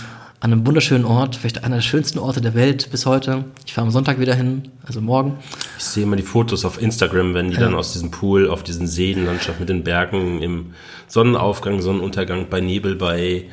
an 0.47 0.53
einem 0.53 0.65
wunderschönen 0.65 1.05
Ort, 1.05 1.35
vielleicht 1.35 1.65
einer 1.65 1.77
der 1.77 1.83
schönsten 1.83 2.21
Orte 2.21 2.41
der 2.41 2.55
Welt 2.55 2.93
bis 2.93 3.05
heute. 3.05 3.47
Ich 3.67 3.75
fahre 3.75 3.89
am 3.89 3.91
Sonntag 3.91 4.21
wieder 4.21 4.37
hin, 4.37 4.69
also 4.87 5.01
morgen. 5.01 5.39
Ich 5.77 5.83
sehe 5.83 6.05
immer 6.05 6.15
die 6.15 6.23
Fotos 6.23 6.65
auf 6.65 6.81
Instagram, 6.81 7.35
wenn 7.35 7.49
die 7.49 7.57
ja. 7.57 7.63
dann 7.63 7.75
aus 7.75 7.95
diesem 7.95 8.13
Pool 8.13 8.49
auf 8.49 8.63
diesen 8.63 8.87
Seenlandschaft 8.87 9.59
mit 9.59 9.69
den 9.69 9.83
Bergen 9.83 10.41
im 10.41 10.67
Sonnenaufgang, 11.09 11.83
Sonnenuntergang, 11.83 12.47
bei 12.49 12.61
Nebel, 12.61 12.95
bei 12.95 13.47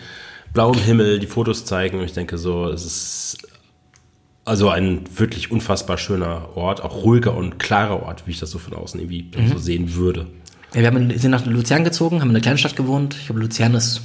blauem 0.54 0.78
Himmel 0.78 1.18
die 1.18 1.26
Fotos 1.26 1.66
zeigen. 1.66 1.98
Und 1.98 2.06
ich 2.06 2.14
denke 2.14 2.38
so, 2.38 2.68
es 2.68 2.86
ist 2.86 3.38
also 4.46 4.70
ein 4.70 5.02
wirklich 5.18 5.50
unfassbar 5.50 5.98
schöner 5.98 6.56
Ort, 6.56 6.84
auch 6.84 7.04
ruhiger 7.04 7.36
und 7.36 7.58
klarer 7.58 8.04
Ort, 8.04 8.28
wie 8.28 8.32
ich 8.32 8.40
das 8.40 8.52
so 8.52 8.60
von 8.60 8.76
außen 8.76 9.00
irgendwie 9.00 9.32
mhm. 9.36 9.48
so 9.48 9.58
sehen 9.58 9.96
würde. 9.96 10.28
Ja, 10.76 10.82
wir 10.82 10.88
haben, 10.88 11.18
sind 11.18 11.32
nach 11.32 11.44
Luzern 11.48 11.84
gezogen, 11.84 12.22
haben 12.22 12.30
in 12.30 12.36
einer 12.36 12.44
kleinen 12.44 12.60
Stadt 12.60 12.76
gewohnt. 12.76 13.16
Ich 13.20 13.26
glaube, 13.26 13.42
Luzern 13.42 13.74
ist, 13.74 14.02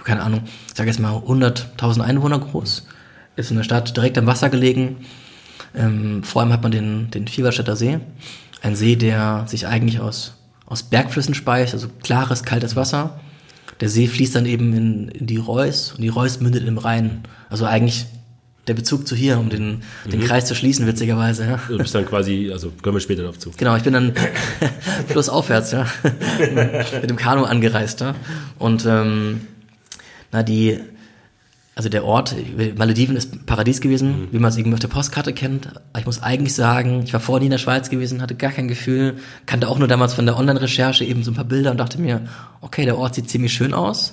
habe 0.00 0.08
keine 0.08 0.22
Ahnung, 0.22 0.42
ich 0.68 0.76
sage 0.76 0.90
jetzt 0.90 1.00
mal 1.00 1.14
100.000 1.14 2.00
Einwohner 2.00 2.38
groß. 2.38 2.86
Ist 3.36 3.50
in 3.50 3.56
der 3.56 3.64
Stadt 3.64 3.96
direkt 3.96 4.18
am 4.18 4.26
Wasser 4.26 4.50
gelegen. 4.50 5.06
Ähm, 5.74 6.22
vor 6.24 6.42
allem 6.42 6.52
hat 6.52 6.62
man 6.62 6.72
den, 6.72 7.10
den 7.10 7.28
Fieberstädter 7.28 7.76
See. 7.76 8.00
Ein 8.62 8.76
See, 8.76 8.96
der 8.96 9.44
sich 9.46 9.66
eigentlich 9.66 10.00
aus, 10.00 10.34
aus 10.66 10.82
Bergflüssen 10.82 11.34
speist, 11.34 11.72
also 11.72 11.88
klares, 12.02 12.42
kaltes 12.42 12.76
Wasser 12.76 13.20
der 13.80 13.88
See 13.88 14.06
fließt 14.06 14.34
dann 14.34 14.46
eben 14.46 14.72
in, 14.74 15.08
in 15.08 15.26
die 15.26 15.38
Reuss 15.38 15.92
und 15.92 16.02
die 16.02 16.08
Reuss 16.08 16.40
mündet 16.40 16.66
im 16.66 16.78
Rhein. 16.78 17.22
Also 17.48 17.64
eigentlich 17.64 18.06
der 18.66 18.74
Bezug 18.74 19.08
zu 19.08 19.16
hier, 19.16 19.38
um 19.38 19.48
den, 19.48 19.82
mhm. 20.04 20.10
den 20.10 20.20
Kreis 20.20 20.44
zu 20.46 20.54
schließen, 20.54 20.86
witzigerweise. 20.86 21.46
Ja. 21.46 21.60
Du 21.66 21.78
bist 21.78 21.94
dann 21.94 22.04
quasi, 22.04 22.50
also 22.52 22.70
kommen 22.82 22.96
wir 22.96 23.00
später 23.00 23.22
darauf 23.22 23.38
zu. 23.38 23.50
Genau, 23.56 23.74
ich 23.76 23.82
bin 23.82 23.94
dann 23.94 24.12
flussaufwärts, 25.08 25.72
ja, 25.72 25.86
mit 27.00 27.08
dem 27.08 27.16
Kanu 27.16 27.44
angereist, 27.44 28.00
ja. 28.02 28.14
Und 28.58 28.84
ähm, 28.86 29.40
na 30.32 30.42
die 30.42 30.80
also 31.80 31.88
der 31.88 32.04
Ort, 32.04 32.34
Malediven 32.76 33.16
ist 33.16 33.46
Paradies 33.46 33.80
gewesen, 33.80 34.08
mhm. 34.08 34.28
wie 34.32 34.38
man 34.38 34.50
es 34.50 34.58
irgendwie 34.58 34.74
auf 34.74 34.80
der 34.80 34.88
Postkarte 34.88 35.32
kennt. 35.32 35.68
Aber 35.92 36.00
ich 36.00 36.04
muss 36.04 36.22
eigentlich 36.22 36.54
sagen, 36.54 37.02
ich 37.04 37.14
war 37.14 37.20
vorher 37.20 37.40
nie 37.40 37.46
in 37.46 37.52
der 37.52 37.58
Schweiz 37.58 37.88
gewesen, 37.88 38.20
hatte 38.20 38.34
gar 38.34 38.50
kein 38.50 38.68
Gefühl, 38.68 39.16
kannte 39.46 39.66
auch 39.66 39.78
nur 39.78 39.88
damals 39.88 40.12
von 40.12 40.26
der 40.26 40.36
Online-Recherche 40.36 41.06
eben 41.06 41.22
so 41.22 41.30
ein 41.30 41.34
paar 41.34 41.44
Bilder 41.44 41.70
und 41.70 41.78
dachte 41.78 41.98
mir, 41.98 42.20
okay, 42.60 42.84
der 42.84 42.98
Ort 42.98 43.14
sieht 43.14 43.30
ziemlich 43.30 43.54
schön 43.54 43.72
aus. 43.72 44.12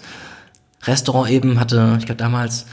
Restaurant 0.83 1.29
eben 1.29 1.59
hatte, 1.59 1.97
ich 1.99 2.05
glaube 2.05 2.19
damals 2.19 2.67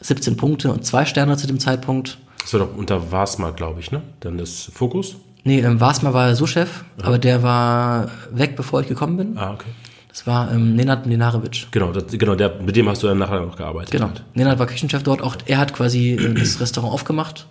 17 0.00 0.36
Punkte 0.36 0.72
und 0.72 0.84
zwei 0.84 1.04
Sterne 1.04 1.36
zu 1.36 1.46
dem 1.46 1.60
Zeitpunkt. 1.60 2.18
Das 2.40 2.52
war 2.54 2.60
doch 2.60 2.76
unter 2.76 3.12
Wasma, 3.12 3.50
glaube 3.50 3.78
ich, 3.78 3.92
ne? 3.92 4.02
Dann 4.18 4.38
das 4.38 4.70
Fokus? 4.74 5.14
Nee, 5.44 5.60
ähm, 5.60 5.80
Wasma 5.80 6.12
war 6.12 6.34
Sous-Chef, 6.34 6.84
ja. 6.98 7.04
aber 7.04 7.18
der 7.18 7.42
war 7.44 8.10
weg, 8.32 8.56
bevor 8.56 8.80
ich 8.80 8.88
gekommen 8.88 9.16
bin. 9.16 9.38
Ah, 9.38 9.52
okay. 9.52 9.70
Das 10.14 10.28
war 10.28 10.52
ähm, 10.52 10.76
Nenad 10.76 11.06
Nenarevic. 11.06 11.66
Genau, 11.72 11.90
das, 11.90 12.04
genau 12.06 12.36
der, 12.36 12.60
mit 12.62 12.76
dem 12.76 12.88
hast 12.88 13.02
du 13.02 13.08
dann 13.08 13.18
nachher 13.18 13.40
noch 13.40 13.56
gearbeitet. 13.56 13.90
Genau. 13.90 14.12
Nenad 14.34 14.60
war 14.60 14.66
Küchenchef 14.68 15.02
dort. 15.02 15.20
Auch 15.20 15.36
er 15.44 15.58
hat 15.58 15.72
quasi 15.72 16.12
äh, 16.12 16.34
das 16.38 16.60
Restaurant 16.60 16.94
aufgemacht. 16.94 17.48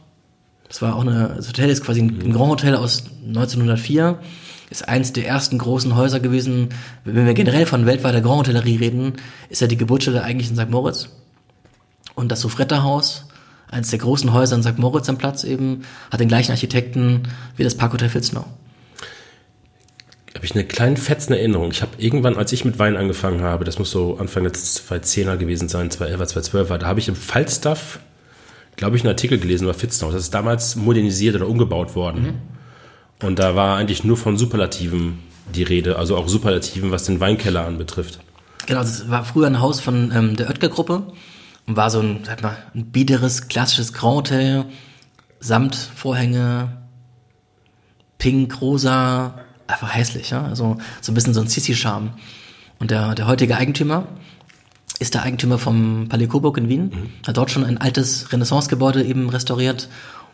Das 0.70 0.82
war 0.82 0.96
auch 0.96 1.02
eine, 1.02 1.34
das 1.36 1.50
Hotel 1.50 1.70
ist 1.70 1.84
quasi 1.84 2.02
ein, 2.02 2.22
ein 2.24 2.32
Grand 2.32 2.52
Hotel 2.52 2.78
aus 2.78 3.04
1904. 3.28 4.18
Ist 4.70 4.88
eins 4.88 5.12
der 5.12 5.28
ersten 5.28 5.58
großen 5.58 5.98
Häuser 5.98 6.22
gewesen. 6.22 6.70
Wenn 7.04 7.26
wir 7.26 7.34
generell 7.34 7.66
von 7.66 7.86
weltweiter 7.86 8.22
Grand 8.22 8.48
Hotellerie 8.48 8.78
reden, 8.78 9.16
ist 9.50 9.60
ja 9.60 9.68
die 9.68 9.78
Geburtsstätte 9.78 10.24
eigentlich 10.24 10.50
in 10.50 10.56
St. 10.56 10.70
Moritz. 10.70 11.10
Und 12.16 12.32
das 12.32 12.40
Sofretta-Haus, 12.40 13.26
eines 13.70 13.90
der 13.90 14.00
großen 14.00 14.32
Häuser 14.32 14.56
in 14.56 14.64
St. 14.64 14.80
Moritz 14.80 15.10
am 15.10 15.18
Platz 15.18 15.44
eben, 15.44 15.82
hat 16.10 16.22
den 16.22 16.30
gleichen 16.30 16.52
Architekten 16.52 17.24
wie 17.58 17.66
das 17.66 17.76
Parkhotel 17.76 18.08
Fitznau 18.08 18.46
habe 20.36 20.46
ich 20.46 20.54
eine 20.54 20.66
kleine 20.66 20.98
fetzende 20.98 21.40
Erinnerung. 21.40 21.72
Ich 21.72 21.82
habe 21.82 21.92
irgendwann, 21.98 22.38
als 22.38 22.52
ich 22.52 22.66
mit 22.66 22.80
Wein 22.80 22.98
angefangen 22.98 23.42
habe, 23.42 23.66
das 23.66 23.78
muss 23.78 23.92
so 23.92 24.18
Anfang 24.18 24.44
der 24.44 24.54
2010er 24.54 25.38
gewesen 25.38 25.70
sein, 25.70 25.92
2011, 25.92 26.54
2012er, 26.54 26.78
da 26.78 26.88
habe 26.88 27.00
ich 27.00 27.08
im 27.08 27.16
Falstaff, 27.16 28.00
glaube 28.76 28.96
ich, 28.96 29.04
einen 29.04 29.10
Artikel 29.10 29.38
gelesen 29.38 29.66
über 29.66 29.74
Fitznau. 29.74 30.12
Das 30.12 30.22
ist 30.22 30.34
damals 30.34 30.76
modernisiert 30.76 31.36
oder 31.36 31.48
umgebaut 31.48 31.96
worden. 31.96 32.24
Mhm. 32.24 33.28
Und 33.28 33.40
da 33.40 33.56
war 33.56 33.78
eigentlich 33.78 34.04
nur 34.04 34.18
von 34.18 34.38
Superlativen 34.38 35.20
die 35.54 35.64
Rede, 35.64 35.98
also 35.98 36.18
auch 36.18 36.28
Superlativen, 36.28 36.92
was 36.92 37.04
den 37.06 37.20
Weinkeller 37.20 37.66
anbetrifft. 37.66 38.20
Genau, 38.66 38.80
das 38.80 39.10
war 39.10 39.26
früher 39.26 39.48
ein 39.48 39.60
Haus 39.60 39.80
von 39.80 40.12
ähm, 40.16 40.36
der 40.36 40.50
Oetker-Gruppe 40.50 41.04
und 41.68 41.76
war 41.76 41.90
so 41.90 42.00
ein, 42.00 42.22
sag 42.24 42.42
mal, 42.42 42.58
ein 42.74 42.86
biederes, 42.88 43.50
klassisches 43.50 43.94
Grand 43.94 44.16
Hotel, 44.16 44.66
samt 45.40 45.76
Vorhänge, 45.76 46.78
pink, 48.18 48.62
rosa, 48.62 49.40
einfach 49.74 49.94
hässlich, 49.94 50.30
ja? 50.30 50.44
also 50.44 50.78
so 51.02 51.12
ein 51.12 51.16
bisschen 51.16 51.34
so 51.34 51.42
ein 51.42 51.48
Sissi-Charme. 51.48 52.12
Und 52.80 52.92
der, 52.92 53.16
der 53.16 53.28
heutige 53.28 53.58
Eigentümer 53.58 54.08
ist 55.00 55.14
der 55.14 55.24
Eigentümer 55.24 55.58
vom 55.58 56.08
Palais 56.10 56.28
Coburg 56.28 56.58
in 56.58 56.70
Wien, 56.70 56.84
mhm. 56.84 57.28
hat 57.28 57.38
dort 57.38 57.52
schon 57.52 57.66
ein 57.66 57.78
altes 57.78 58.32
Renaissance-Gebäude 58.32 59.04
eben 59.04 59.30
restauriert 59.30 59.90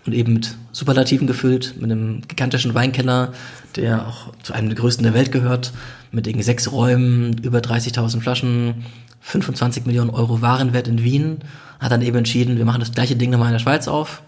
und 0.06 0.14
eben 0.14 0.34
mit 0.34 0.56
Superlativen 0.72 1.28
gefüllt, 1.28 1.76
mit 1.80 1.92
einem 1.92 2.22
gigantischen 2.28 2.74
Weinkeller, 2.74 3.34
der 3.76 4.08
auch 4.08 4.34
zu 4.44 4.54
einem 4.54 4.70
der 4.70 4.78
größten 4.78 5.04
der 5.04 5.14
Welt 5.14 5.32
gehört, 5.32 5.74
mit 6.12 6.28
irgendwie 6.28 6.44
sechs 6.44 6.72
Räumen, 6.72 7.38
über 7.40 7.60
30.000 7.60 8.22
Flaschen, 8.22 8.86
25 9.22 9.86
Millionen 9.86 10.10
Euro 10.10 10.42
Warenwert 10.42 10.88
in 10.88 11.04
Wien, 11.04 11.40
hat 11.80 11.92
dann 11.92 12.02
eben 12.02 12.18
entschieden, 12.18 12.58
wir 12.58 12.66
machen 12.66 12.80
das 12.80 12.92
gleiche 12.92 13.16
Ding 13.16 13.30
nochmal 13.30 13.50
in 13.50 13.54
der 13.54 13.60
Schweiz 13.60 13.88
auf 13.88 14.22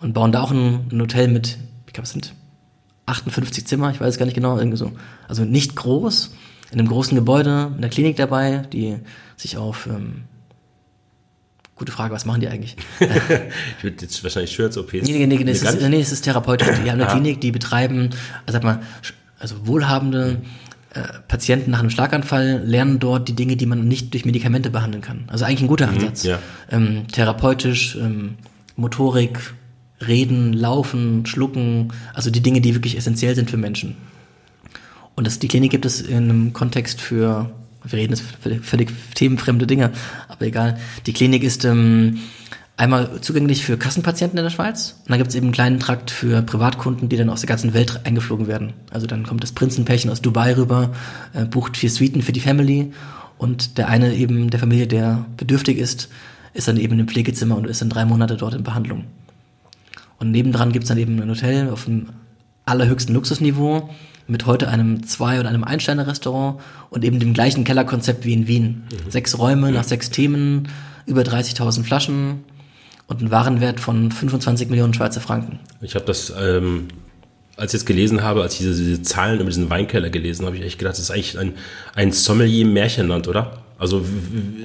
und 0.00 0.12
bauen 0.12 0.32
da 0.32 0.42
auch 0.42 0.50
ein, 0.50 0.88
ein 0.90 1.00
Hotel 1.00 1.28
mit, 1.28 1.58
ich 1.86 1.92
glaube 1.92 2.04
es 2.04 2.12
sind 2.12 2.32
58 3.10 3.66
Zimmer, 3.66 3.90
ich 3.90 4.00
weiß 4.00 4.18
gar 4.18 4.26
nicht 4.26 4.34
genau, 4.34 4.58
irgendwie 4.58 4.78
so. 4.78 4.92
Also 5.28 5.44
nicht 5.44 5.76
groß, 5.76 6.32
in 6.72 6.78
einem 6.78 6.88
großen 6.88 7.16
Gebäude, 7.16 7.72
in 7.74 7.80
der 7.80 7.90
Klinik 7.90 8.16
dabei, 8.16 8.58
die 8.72 8.98
sich 9.36 9.56
auf 9.56 9.86
ähm, 9.86 10.24
Gute 11.80 11.92
Frage, 11.92 12.12
was 12.12 12.26
machen 12.26 12.42
die 12.42 12.48
eigentlich? 12.48 12.76
ich 13.00 13.82
würde 13.82 14.02
jetzt 14.02 14.22
wahrscheinlich 14.22 14.52
Schürz-OPs. 14.52 14.92
Nee, 14.92 15.00
nee, 15.00 15.26
nee, 15.26 15.42
nee, 15.42 15.50
es 15.50 15.62
ist, 15.62 15.80
nee, 15.80 15.98
es 15.98 16.12
ist 16.12 16.20
therapeutisch. 16.20 16.68
Die 16.84 16.90
haben 16.90 17.00
eine 17.00 17.08
ah. 17.08 17.12
Klinik, 17.12 17.40
die 17.40 17.52
betreiben, 17.52 18.10
also 18.44 18.52
sag 18.52 18.64
mal, 18.64 18.82
also 19.38 19.66
wohlhabende 19.66 20.42
äh, 20.92 21.00
Patienten 21.26 21.70
nach 21.70 21.80
einem 21.80 21.88
Schlaganfall 21.88 22.60
lernen 22.66 22.98
dort 22.98 23.28
die 23.28 23.32
Dinge, 23.32 23.56
die 23.56 23.64
man 23.64 23.88
nicht 23.88 24.12
durch 24.12 24.26
Medikamente 24.26 24.68
behandeln 24.68 25.00
kann. 25.00 25.24
Also 25.28 25.46
eigentlich 25.46 25.62
ein 25.62 25.68
guter 25.68 25.86
mhm, 25.86 25.94
Ansatz. 25.94 26.24
Mhm, 26.24 26.28
ja. 26.28 26.38
ähm, 26.70 27.08
therapeutisch, 27.08 27.96
ähm, 27.96 28.36
Motorik, 28.76 29.54
Reden, 30.06 30.52
Laufen, 30.52 31.26
Schlucken, 31.26 31.92
also 32.14 32.30
die 32.30 32.40
Dinge, 32.40 32.60
die 32.60 32.74
wirklich 32.74 32.96
essentiell 32.96 33.34
sind 33.34 33.50
für 33.50 33.56
Menschen. 33.56 33.96
Und 35.14 35.26
das, 35.26 35.38
die 35.38 35.48
Klinik 35.48 35.70
gibt 35.70 35.84
es 35.84 36.00
in 36.00 36.16
einem 36.16 36.52
Kontext 36.52 37.00
für, 37.00 37.50
wir 37.84 37.98
reden 37.98 38.12
jetzt 38.12 38.24
völlig, 38.62 38.90
themenfremde 39.14 39.66
Dinge, 39.66 39.90
aber 40.28 40.46
egal. 40.46 40.78
Die 41.06 41.12
Klinik 41.12 41.42
ist 41.42 41.64
ähm, 41.64 42.20
einmal 42.78 43.20
zugänglich 43.20 43.64
für 43.64 43.76
Kassenpatienten 43.76 44.38
in 44.38 44.44
der 44.44 44.50
Schweiz 44.50 44.96
und 45.04 45.10
dann 45.10 45.18
gibt 45.18 45.30
es 45.30 45.34
eben 45.34 45.46
einen 45.46 45.52
kleinen 45.52 45.80
Trakt 45.80 46.10
für 46.10 46.40
Privatkunden, 46.40 47.10
die 47.10 47.16
dann 47.18 47.28
aus 47.28 47.40
der 47.40 47.48
ganzen 47.48 47.74
Welt 47.74 48.00
eingeflogen 48.04 48.46
werden. 48.46 48.72
Also 48.90 49.06
dann 49.06 49.26
kommt 49.26 49.42
das 49.42 49.52
Prinzenpärchen 49.52 50.10
aus 50.10 50.22
Dubai 50.22 50.56
rüber, 50.56 50.90
äh, 51.34 51.44
bucht 51.44 51.76
vier 51.76 51.90
Suiten 51.90 52.22
für 52.22 52.32
die 52.32 52.40
Family 52.40 52.92
und 53.36 53.76
der 53.76 53.88
eine 53.88 54.14
eben 54.14 54.48
der 54.48 54.60
Familie, 54.60 54.86
der 54.86 55.26
bedürftig 55.36 55.76
ist, 55.76 56.08
ist 56.54 56.68
dann 56.68 56.78
eben 56.78 56.98
im 56.98 57.08
Pflegezimmer 57.08 57.56
und 57.56 57.66
ist 57.66 57.82
dann 57.82 57.90
drei 57.90 58.06
Monate 58.06 58.36
dort 58.36 58.54
in 58.54 58.62
Behandlung. 58.62 59.04
Und 60.20 60.30
nebendran 60.30 60.70
gibt 60.70 60.84
es 60.84 60.88
dann 60.88 60.98
eben 60.98 61.20
ein 61.20 61.28
Hotel 61.28 61.70
auf 61.70 61.86
dem 61.86 62.10
allerhöchsten 62.66 63.14
Luxusniveau 63.14 63.88
mit 64.28 64.46
heute 64.46 64.68
einem 64.68 65.04
Zwei- 65.06 65.40
oder 65.40 65.48
einem 65.48 65.64
Ein-Sterne-Restaurant 65.64 66.60
und 66.90 67.04
eben 67.04 67.18
dem 67.18 67.34
gleichen 67.34 67.64
Kellerkonzept 67.64 68.24
wie 68.24 68.34
in 68.34 68.46
Wien. 68.46 68.82
Mhm. 68.92 69.10
Sechs 69.10 69.38
Räume 69.38 69.72
nach 69.72 69.84
sechs 69.84 70.10
Themen, 70.10 70.68
über 71.06 71.22
30.000 71.22 71.82
Flaschen 71.82 72.44
und 73.08 73.22
ein 73.22 73.30
Warenwert 73.30 73.80
von 73.80 74.12
25 74.12 74.68
Millionen 74.68 74.94
Schweizer 74.94 75.20
Franken. 75.20 75.58
Ich 75.80 75.96
habe 75.96 76.04
das, 76.04 76.32
ähm, 76.38 76.88
als 77.56 77.74
ich 77.74 77.80
es 77.80 77.86
gelesen 77.86 78.22
habe, 78.22 78.42
als 78.42 78.52
ich 78.54 78.60
diese, 78.60 78.74
diese, 78.74 79.02
Zahlen 79.02 79.40
über 79.40 79.48
diesen 79.48 79.68
Weinkeller 79.68 80.10
gelesen 80.10 80.46
habe, 80.46 80.56
ich 80.56 80.62
echt 80.62 80.78
gedacht, 80.78 80.94
das 80.94 81.00
ist 81.00 81.10
eigentlich 81.10 81.38
ein, 81.38 81.54
ein 81.94 82.12
Sommelier-Märchenland, 82.12 83.26
oder? 83.26 83.62
Also 83.80 84.04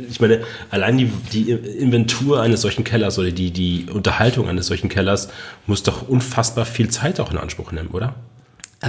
ich 0.10 0.20
meine, 0.20 0.42
allein 0.70 0.98
die, 0.98 1.06
die 1.32 1.52
Inventur 1.52 2.42
eines 2.42 2.62
solchen 2.62 2.84
Kellers 2.84 3.18
oder 3.18 3.32
die, 3.32 3.50
die 3.52 3.88
Unterhaltung 3.92 4.50
eines 4.50 4.68
solchen 4.68 4.90
Kellers 4.90 5.30
muss 5.68 5.84
doch 5.84 6.08
unfassbar 6.08 6.66
viel 6.66 6.90
Zeit 6.90 7.22
auch 7.22 7.32
in 7.32 7.38
Anspruch 7.38 7.72
nehmen, 7.72 7.90
oder? 7.92 8.14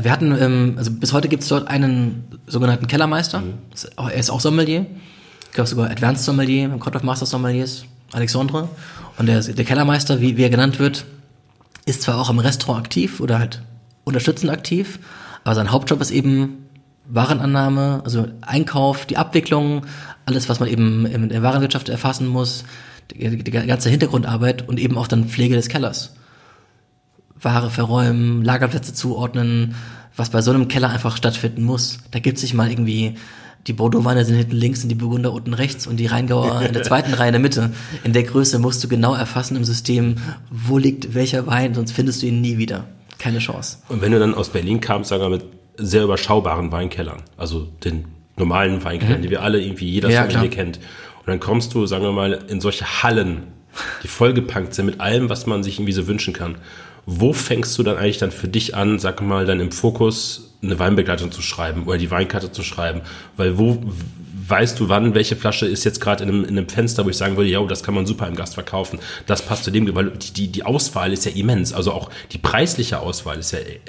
Wir 0.03 0.11
hatten, 0.11 0.37
ähm, 0.39 0.75
also 0.77 0.91
bis 0.91 1.13
heute 1.13 1.29
gibt 1.29 1.45
es 1.45 1.49
dort 1.49 1.69
einen 1.69 2.25
sogenannten 2.49 2.89
Kellermeister. 2.89 3.41
Mhm. 3.41 3.55
Er 3.97 4.15
ist 4.15 4.31
auch 4.31 4.41
Sommelier. 4.41 4.85
Ich 5.45 5.53
glaube 5.53 5.69
sogar 5.69 5.91
Advanced 5.91 6.25
Sommelier 6.25 6.65
im 6.65 6.81
Court 6.81 6.97
of 6.97 7.05
Master 7.05 7.25
Sommeliers, 7.25 7.85
Alexandre. 8.13 8.69
Und 9.19 9.27
der, 9.27 9.41
der 9.41 9.65
Kellermeister, 9.65 10.21
wie, 10.21 10.37
wie 10.37 10.43
er 10.43 10.51
genannt 10.51 10.81
wird, 10.81 11.07
ist 11.87 12.03
zwar 12.03 12.19
auch 12.19 12.31
im 12.31 12.41
Restaurant 12.41 12.85
aktiv 12.85 13.21
oder 13.21 13.39
halt 13.39 13.63
unterstützend 14.03 14.51
aktiv, 14.51 14.99
aber 15.45 15.55
sein 15.55 15.71
Hauptjob 15.71 16.01
ist 16.01 16.11
eben 16.11 16.66
Warenannahme, 17.09 18.03
also 18.05 18.27
Einkauf, 18.41 19.07
die 19.07 19.17
Abwicklung, 19.17 19.87
alles, 20.25 20.49
was 20.49 20.61
man 20.61 20.69
eben 20.69 21.07
in 21.07 21.29
der 21.29 21.43
Warenwirtschaft 21.43 21.89
erfassen 21.89 22.27
muss, 22.27 22.65
die, 23.13 23.43
die 23.43 23.51
ganze 23.51 23.91
Hintergrundarbeit 23.91 24.69
und 24.69 24.81
eben 24.81 24.99
auch 24.99 25.07
dann 25.07 25.29
Pflege 25.29 25.55
des 25.55 25.69
Kellers. 25.69 26.15
Ware 27.41 27.71
verräumen, 27.71 28.43
Lagerplätze 28.43 28.95
zuordnen, 28.95 29.75
was 30.17 30.31
bei 30.31 30.43
so 30.43 30.51
einem 30.51 30.69
Keller 30.69 30.89
einfach 30.89 31.17
stattfinden 31.17 31.63
muss. 31.63 31.99
Da 32.11 32.19
gibt 32.19 32.39
sich 32.39 32.55
mal 32.55 32.71
irgendwie, 32.71 33.17
die 33.67 33.73
Bordeaux-Weine 33.73 34.25
sind 34.25 34.37
hinten 34.37 34.57
links 34.57 34.83
und 34.83 34.89
die 34.89 34.95
Burgunder 34.95 35.33
unten 35.33 35.55
rechts 35.55 35.87
und 35.87 35.99
die 35.99 36.07
Rheingauer 36.07 36.63
in 36.63 36.73
der 36.73 36.83
zweiten 36.83 37.15
Reihe 37.15 37.29
in 37.29 37.35
der 37.35 37.43
Mitte. 37.43 37.71
In 38.05 38.15
der 38.15 38.23
Größe 38.23 38.59
musst 38.59 38.83
du 38.83 38.89
genau 38.89 39.15
erfassen 39.15 39.57
im 39.57 39.65
System, 39.65 40.17
wo 40.51 40.79
liegt 40.79 41.15
welcher 41.15 41.47
Wein, 41.47 41.75
sonst 41.75 41.93
findest 41.93 42.23
du 42.23 42.27
ihn 42.27 42.41
nie 42.41 42.59
wieder. 42.59 42.87
Keine 43.19 43.39
Chance. 43.39 43.79
Und 43.89 44.03
wenn 44.03 44.13
du 44.13 44.19
dann 44.19 44.35
aus 44.35 44.49
Berlin 44.49 44.81
kamst, 44.81 45.11
sagen 45.11 45.23
wir 45.23 45.31
mit 45.31 45.45
sehr 45.77 46.05
überschaubaren 46.05 46.73
Weinkellern, 46.73 47.23
also 47.37 47.69
den 47.85 48.07
normalen 48.37 48.85
Weinkellern, 48.85 49.19
mhm. 49.19 49.23
die 49.23 49.31
wir 49.31 49.43
alle 49.43 49.61
irgendwie 49.61 49.89
jeder 49.89 50.11
ja, 50.11 50.25
Familie 50.25 50.51
kennt. 50.51 50.79
Und 50.79 51.29
dann 51.29 51.41
kommst 51.41 51.75
du, 51.75 51.87
sagen 51.87 52.05
wir 52.05 52.13
mal, 52.13 52.45
in 52.49 52.61
solche 52.61 53.03
Hallen, 53.03 53.45
die 54.03 54.09
vollgepackt 54.09 54.75
sind 54.75 54.87
mit 54.87 55.01
allem, 55.01 55.29
was 55.29 55.47
man 55.47 55.63
sich 55.63 55.79
irgendwie 55.79 55.93
so 55.93 56.07
wünschen 56.07 56.33
kann. 56.33 56.57
Wo 57.05 57.33
fängst 57.33 57.79
du 57.79 57.83
dann 57.83 57.97
eigentlich 57.97 58.19
dann 58.19 58.31
für 58.31 58.49
dich 58.49 58.75
an, 58.75 58.99
sag 58.99 59.23
mal, 59.23 59.47
dann 59.47 59.61
im 59.61 59.71
Fokus 59.71 60.55
eine 60.63 60.79
Weinbegleitung 60.79 61.31
zu 61.31 61.43
schreiben 61.43 61.85
oder 61.85 61.99
die 61.99 62.11
Weinkarte 62.11 62.53
zu 62.53 62.63
schreiben? 62.63 63.03
Weil 63.37 63.59
wo 63.59 63.83
weißt 64.49 64.79
du, 64.79 64.89
wann 64.89 65.15
welche 65.15 65.37
Flasche 65.37 65.67
ist 65.67 65.85
jetzt 65.85 66.01
gerade 66.01 66.25
in 66.25 66.31
einem, 66.31 66.45
in 66.45 66.51
einem 66.51 66.69
Fenster, 66.69 67.05
wo 67.05 67.11
ich 67.11 67.17
sagen 67.17 67.37
würde, 67.37 67.51
ja, 67.51 67.63
das 67.65 67.83
kann 67.83 67.95
man 67.95 68.07
super 68.07 68.27
im 68.27 68.37
Gast 68.37 68.55
verkaufen. 68.55 68.99
Das 69.27 69.43
passt 69.43 69.65
zu 69.65 69.71
dem, 69.71 69.93
weil 69.95 70.11
die, 70.11 70.49
die 70.49 70.63
Auswahl 70.65 71.13
ist 71.13 71.25
ja 71.25 71.33
immens. 71.33 71.73
Also 71.73 71.93
auch 71.93 72.11
die 72.33 72.39
preisliche 72.39 73.01
Auswahl 73.01 73.39
ist 73.39 73.53
ja 73.53 73.59
äh, 73.59 73.81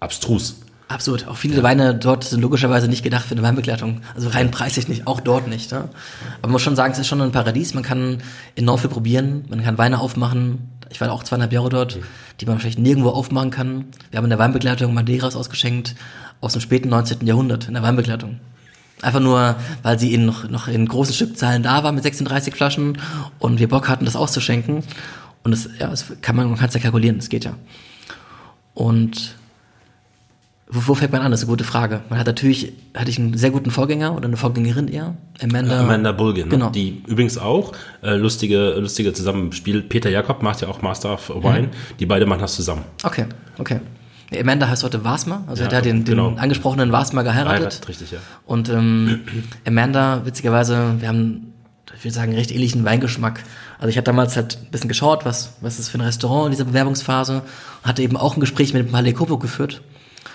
abstrus. 0.00 0.60
Absolut. 0.94 1.26
Auch 1.26 1.36
viele 1.36 1.56
ja. 1.56 1.62
Weine 1.64 1.92
dort 1.92 2.22
sind 2.22 2.40
logischerweise 2.40 2.86
nicht 2.86 3.02
gedacht 3.02 3.24
für 3.24 3.32
eine 3.32 3.42
Weinbegleitung. 3.42 4.00
Also 4.14 4.28
rein 4.28 4.52
preislich 4.52 4.86
nicht, 4.86 5.08
auch 5.08 5.20
dort 5.20 5.48
nicht. 5.48 5.72
Ne? 5.72 5.78
Aber 5.78 6.42
man 6.42 6.52
muss 6.52 6.62
schon 6.62 6.76
sagen, 6.76 6.92
es 6.92 7.00
ist 7.00 7.08
schon 7.08 7.20
ein 7.20 7.32
Paradies. 7.32 7.74
Man 7.74 7.82
kann 7.82 8.18
enorm 8.54 8.78
viel 8.78 8.90
probieren. 8.90 9.44
Man 9.48 9.64
kann 9.64 9.76
Weine 9.76 9.98
aufmachen. 9.98 10.70
Ich 10.90 11.00
war 11.00 11.10
auch 11.10 11.24
zweieinhalb 11.24 11.52
Jahre 11.52 11.68
dort, 11.68 11.96
mhm. 11.96 12.02
die 12.40 12.46
man 12.46 12.60
vielleicht 12.60 12.78
nirgendwo 12.78 13.08
aufmachen 13.08 13.50
kann. 13.50 13.86
Wir 14.12 14.18
haben 14.18 14.24
in 14.24 14.30
der 14.30 14.38
Weinbegleitung 14.38 14.94
Madeiras 14.94 15.34
ausgeschenkt 15.34 15.96
aus 16.40 16.52
dem 16.52 16.60
späten 16.60 16.90
19. 16.90 17.26
Jahrhundert 17.26 17.66
in 17.66 17.74
der 17.74 17.82
Weinbegleitung. 17.82 18.38
Einfach 19.02 19.20
nur, 19.20 19.56
weil 19.82 19.98
sie 19.98 20.14
in, 20.14 20.24
noch, 20.24 20.48
noch 20.48 20.68
in 20.68 20.86
großen 20.86 21.12
Stückzahlen 21.12 21.64
da 21.64 21.82
war 21.82 21.90
mit 21.90 22.04
36 22.04 22.54
Flaschen 22.54 22.98
und 23.40 23.58
wir 23.58 23.68
Bock 23.68 23.88
hatten, 23.88 24.04
das 24.04 24.14
auszuschenken. 24.14 24.84
Und 25.42 25.50
das, 25.50 25.68
ja, 25.80 25.88
das 25.88 26.06
kann 26.22 26.36
man, 26.36 26.48
man 26.48 26.56
kann 26.56 26.68
es 26.68 26.74
ja 26.74 26.80
kalkulieren, 26.80 27.18
das 27.18 27.28
geht 27.28 27.44
ja. 27.44 27.54
Und 28.74 29.34
wo, 30.66 30.88
wo 30.88 30.94
fängt 30.94 31.12
man 31.12 31.20
an? 31.20 31.30
Das 31.30 31.40
ist 31.40 31.44
eine 31.44 31.52
gute 31.52 31.64
Frage. 31.64 32.00
Man 32.08 32.18
hat 32.18 32.26
natürlich, 32.26 32.72
hatte 32.94 33.10
ich 33.10 33.18
einen 33.18 33.36
sehr 33.36 33.50
guten 33.50 33.70
Vorgänger 33.70 34.16
oder 34.16 34.26
eine 34.26 34.36
Vorgängerin 34.36 34.88
eher, 34.88 35.14
Amanda. 35.42 35.80
Amanda 35.80 36.12
Bulgin, 36.12 36.44
ne? 36.44 36.50
genau. 36.50 36.70
die 36.70 37.02
übrigens 37.06 37.36
auch 37.36 37.72
äh, 38.02 38.16
lustige, 38.16 38.70
lustige 38.78 39.12
Zusammenspiel. 39.12 39.82
Peter 39.82 40.10
Jakob 40.10 40.42
macht 40.42 40.62
ja 40.62 40.68
auch 40.68 40.80
Master 40.80 41.12
of 41.12 41.28
Wine. 41.28 41.68
Mhm. 41.68 41.96
Die 41.98 42.06
beiden 42.06 42.28
machen 42.28 42.40
das 42.40 42.54
zusammen. 42.54 42.82
Okay, 43.02 43.26
okay. 43.58 43.80
Amanda 44.34 44.66
heißt 44.66 44.82
heute 44.82 45.04
Wasmer, 45.04 45.44
also 45.46 45.62
ja, 45.62 45.70
er 45.70 45.76
hat 45.76 45.84
den, 45.84 46.04
den 46.04 46.16
genau. 46.16 46.34
angesprochenen 46.36 46.90
Wasmer 46.90 47.22
geheiratet. 47.22 47.74
Heirat, 47.74 47.88
richtig, 47.88 48.10
ja. 48.10 48.18
Und 48.46 48.68
ähm, 48.68 49.20
Amanda, 49.66 50.22
witzigerweise, 50.24 50.94
wir 50.98 51.08
haben, 51.08 51.52
ich 51.94 52.04
würde 52.04 52.14
sagen, 52.14 52.34
recht 52.34 52.50
ähnlichen 52.50 52.84
Weingeschmack. 52.84 53.44
Also 53.78 53.90
ich 53.90 53.96
hatte 53.98 54.06
damals 54.06 54.34
halt 54.34 54.58
ein 54.60 54.70
bisschen 54.70 54.88
geschaut, 54.88 55.24
was, 55.24 55.52
was 55.60 55.78
ist 55.78 55.90
für 55.90 55.98
ein 55.98 56.00
Restaurant 56.00 56.46
in 56.46 56.50
dieser 56.52 56.64
Bewerbungsphase. 56.64 57.42
Hatte 57.84 58.02
eben 58.02 58.16
auch 58.16 58.36
ein 58.36 58.40
Gespräch 58.40 58.72
mit 58.72 58.90
Palais 58.90 59.12
Copo 59.12 59.38
geführt 59.38 59.82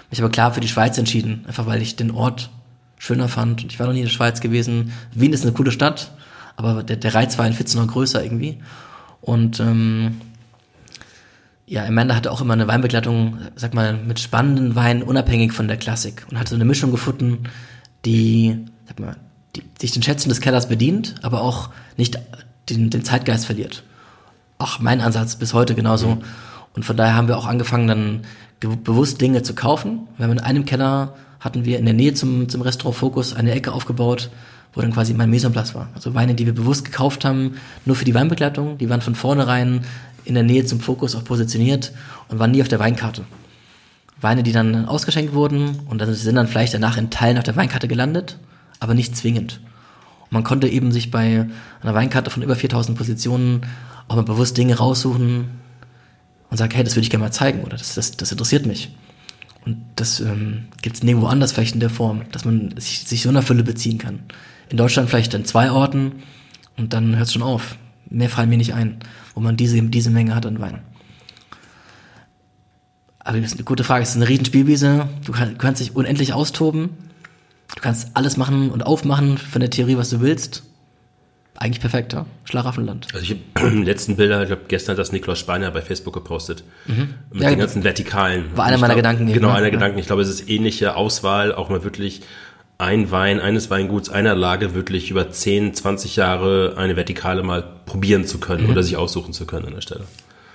mich 0.10 0.22
aber 0.22 0.32
klar 0.32 0.54
für 0.54 0.60
die 0.60 0.68
Schweiz 0.68 0.98
entschieden, 0.98 1.46
einfach 1.48 1.66
weil 1.66 1.82
ich 1.82 1.96
den 1.96 2.12
Ort 2.12 2.50
schöner 2.98 3.30
fand. 3.30 3.64
Ich 3.66 3.80
war 3.80 3.88
noch 3.88 3.94
nie 3.94 4.00
in 4.00 4.06
der 4.06 4.12
Schweiz 4.12 4.42
gewesen. 4.42 4.92
Wien 5.14 5.34
ist 5.34 5.44
eine 5.44 5.54
coole 5.54 5.72
Stadt, 5.72 6.12
aber 6.56 6.84
der, 6.84 6.98
der 6.98 7.14
Reiz 7.14 7.38
war 7.38 7.48
in 7.48 7.54
Fitz 7.54 7.76
noch 7.76 7.88
größer 7.88 8.24
irgendwie. 8.24 8.60
Und 9.22 9.60
ähm, 9.60 10.22
ja, 11.66 11.86
Amanda 11.86 12.16
hatte 12.16 12.32
auch 12.32 12.42
immer 12.42 12.54
eine 12.54 12.68
Weinbegleitung, 12.68 13.38
sag 13.56 13.74
mal, 13.74 13.94
mit 13.94 14.20
spannenden 14.20 14.76
Weinen, 14.76 15.04
unabhängig 15.04 15.54
von 15.54 15.68
der 15.68 15.78
Klassik. 15.78 16.26
Und 16.30 16.40
hatte 16.40 16.50
so 16.50 16.56
eine 16.56 16.66
Mischung 16.66 16.92
gefunden, 16.92 17.44
die, 18.06 18.66
sag 18.88 19.00
mal, 19.00 19.16
die 19.56 19.64
sich 19.80 19.92
den 19.92 20.04
Schätzen 20.04 20.30
des 20.30 20.42
Kellers 20.42 20.68
bedient, 20.68 21.16
aber 21.22 21.42
auch 21.42 21.70
nicht 21.96 22.18
den, 22.70 22.90
den 22.90 23.04
Zeitgeist 23.04 23.46
verliert. 23.46 23.84
Auch 24.58 24.80
mein 24.80 25.00
Ansatz 25.00 25.36
bis 25.36 25.54
heute 25.54 25.76
genauso. 25.76 26.16
Mhm. 26.16 26.22
Und 26.74 26.84
von 26.84 26.98
daher 26.98 27.16
haben 27.16 27.28
wir 27.28 27.38
auch 27.38 27.48
angefangen, 27.48 27.88
dann 27.88 28.22
bewusst 28.60 29.22
Dinge 29.22 29.44
zu 29.44 29.56
kaufen. 29.56 30.08
Wir 30.18 30.26
haben 30.26 30.34
in 30.34 30.40
einem 30.40 30.66
Keller 30.66 31.16
hatten 31.40 31.66
wir 31.66 31.80
in 31.80 31.86
der 31.86 31.94
Nähe 31.94 32.14
zum, 32.14 32.50
zum 32.50 32.62
Restaurant 32.62 32.98
Focus 32.98 33.34
eine 33.34 33.52
Ecke 33.54 33.72
aufgebaut, 33.72 34.30
wo 34.74 34.82
dann 34.82 34.94
quasi 34.94 35.14
mein 35.14 35.30
Maison 35.30 35.52
Place 35.52 35.74
war. 35.74 35.90
Also 35.96 36.14
Weine, 36.14 36.36
die 36.36 36.46
wir 36.46 36.54
bewusst 36.54 36.86
gekauft 36.86 37.26
haben, 37.26 37.56
nur 37.86 37.96
für 37.96 38.06
die 38.06 38.14
Weinbegleitung. 38.14 38.78
Die 38.78 38.90
waren 38.90 39.02
von 39.02 39.16
vornherein 39.16 39.86
in 40.26 40.34
der 40.34 40.44
Nähe 40.44 40.66
zum 40.66 40.80
Fokus 40.80 41.16
auch 41.16 41.24
positioniert 41.24 41.94
und 42.28 42.40
waren 42.40 42.52
nie 42.52 42.62
auf 42.62 42.68
der 42.68 42.80
Weinkarte. 42.80 43.24
Weine, 44.22 44.44
die 44.44 44.52
dann 44.52 44.86
ausgeschenkt 44.86 45.34
wurden 45.34 45.80
und 45.88 46.00
dann 46.00 46.14
sind 46.14 46.36
dann 46.36 46.48
vielleicht 46.48 46.74
danach 46.74 46.98
in 46.98 47.10
Teilen 47.10 47.38
auf 47.38 47.46
der 47.46 47.56
Weinkarte 47.56 47.88
gelandet, 47.88 48.38
aber 48.82 48.94
nicht 48.94 49.16
zwingend. 49.16 49.62
Und 50.24 50.34
man 50.34 50.44
konnte 50.44 50.68
eben 50.68 50.92
sich 50.92 51.10
bei 51.10 51.48
einer 51.82 51.94
Weinkarte 51.94 52.30
von 52.30 52.44
über 52.44 52.56
4000 52.56 52.98
Positionen 52.98 53.62
auch 54.10 54.18
mal 54.18 54.24
bewusst 54.24 54.58
Dinge 54.58 54.78
raussuchen, 54.78 55.46
und 56.50 56.58
sage, 56.58 56.76
hey, 56.76 56.84
das 56.84 56.96
würde 56.96 57.04
ich 57.04 57.10
gerne 57.10 57.26
mal 57.26 57.32
zeigen 57.32 57.62
oder 57.62 57.78
das, 57.78 57.96
das, 57.96 58.12
das 58.12 58.32
interessiert 58.32 58.66
mich. 58.66 58.96
Und 59.66 59.78
das 59.96 60.20
ähm, 60.20 60.66
gibt 60.82 60.96
es 60.96 61.04
nirgendwo 61.04 61.28
anders 61.28 61.52
vielleicht 61.52 61.74
in 61.74 61.80
der 61.80 61.90
Form, 61.90 62.24
dass 62.32 62.46
man 62.46 62.76
sich, 62.78 63.02
sich 63.02 63.22
so 63.22 63.30
einer 63.30 63.42
Fülle 63.42 63.64
beziehen 63.64 63.98
kann. 63.98 64.20
In 64.70 64.78
Deutschland 64.78 65.10
vielleicht 65.10 65.36
an 65.36 65.46
zwei 65.46 65.72
Orten 65.72 66.24
und 66.78 66.94
dann 66.94 67.16
hört 67.16 67.28
es 67.28 67.34
schon 67.34 67.44
auf. 67.44 67.78
Mehr 68.10 68.30
fallen 68.30 68.50
mir 68.50 68.58
nicht 68.58 68.74
ein, 68.74 69.00
wo 69.36 69.42
man 69.42 69.58
diese, 69.58 69.82
diese 69.82 70.10
Menge 70.10 70.34
hat 70.34 70.46
an 70.46 70.60
Wein. 70.60 70.82
Aber 73.20 73.40
das 73.40 73.52
ist 73.52 73.58
eine 73.58 73.66
gute 73.66 73.84
Frage. 73.84 74.02
Es 74.02 74.10
ist 74.10 74.16
eine 74.16 74.28
riesen 74.28 74.46
Spielwiese. 74.46 75.08
Du, 75.26 75.34
kann, 75.34 75.50
du 75.50 75.58
kannst 75.58 75.82
dich 75.82 75.96
unendlich 75.96 76.34
austoben. 76.34 76.90
Du 77.76 77.82
kannst 77.82 78.10
alles 78.16 78.38
machen 78.38 78.72
und 78.72 78.82
aufmachen 78.82 79.38
von 79.38 79.60
der 79.60 79.70
Theorie, 79.70 79.98
was 79.98 80.10
du 80.10 80.22
willst 80.22 80.64
eigentlich 81.60 81.82
perfekt, 81.82 82.14
ja? 82.14 82.26
Schlaraffenland. 82.46 83.08
Also 83.14 83.24
ich 83.24 83.38
habe 83.58 83.72
die 83.76 83.84
letzten 83.84 84.16
Bilder, 84.16 84.42
ich 84.42 84.48
glaube 84.48 84.64
gestern 84.70 84.94
hat 84.94 85.00
das 85.00 85.12
Niklas 85.12 85.40
Speiner 85.40 85.70
bei 85.72 85.82
Facebook 85.82 86.14
gepostet. 86.14 86.64
Mhm. 86.88 87.14
Mit 87.32 87.44
ja, 87.44 87.50
den 87.50 87.60
ganzen 87.60 87.84
Vertikalen. 87.84 88.46
War 88.56 88.66
einer 88.66 88.78
meiner 88.78 88.94
glaub, 88.94 89.14
Gedanken. 89.14 89.34
Genau, 89.34 89.50
einer 89.50 89.68
ja. 89.68 89.70
Gedanken. 89.70 90.00
Ich 90.00 90.08
glaube, 90.08 90.22
es 90.22 90.30
ist 90.30 90.50
ähnliche 90.50 90.96
Auswahl, 90.96 91.54
auch 91.54 91.70
mal 91.70 91.84
wirklich 91.84 92.22
ein 92.78 93.12
Wein, 93.12 93.42
eines 93.42 93.70
Weinguts, 93.70 94.10
einer 94.10 94.36
Lage 94.36 94.74
wirklich 94.74 95.12
über 95.12 95.30
10, 95.30 95.74
20 95.74 96.16
Jahre 96.16 96.76
eine 96.78 96.96
Vertikale 96.96 97.44
mal 97.44 97.62
probieren 97.86 98.26
zu 98.26 98.38
können 98.38 98.64
mhm. 98.64 98.72
oder 98.72 98.84
sich 98.84 98.96
aussuchen 98.96 99.34
zu 99.34 99.46
können 99.46 99.66
an 99.66 99.74
der 99.74 99.82
Stelle. 99.82 100.06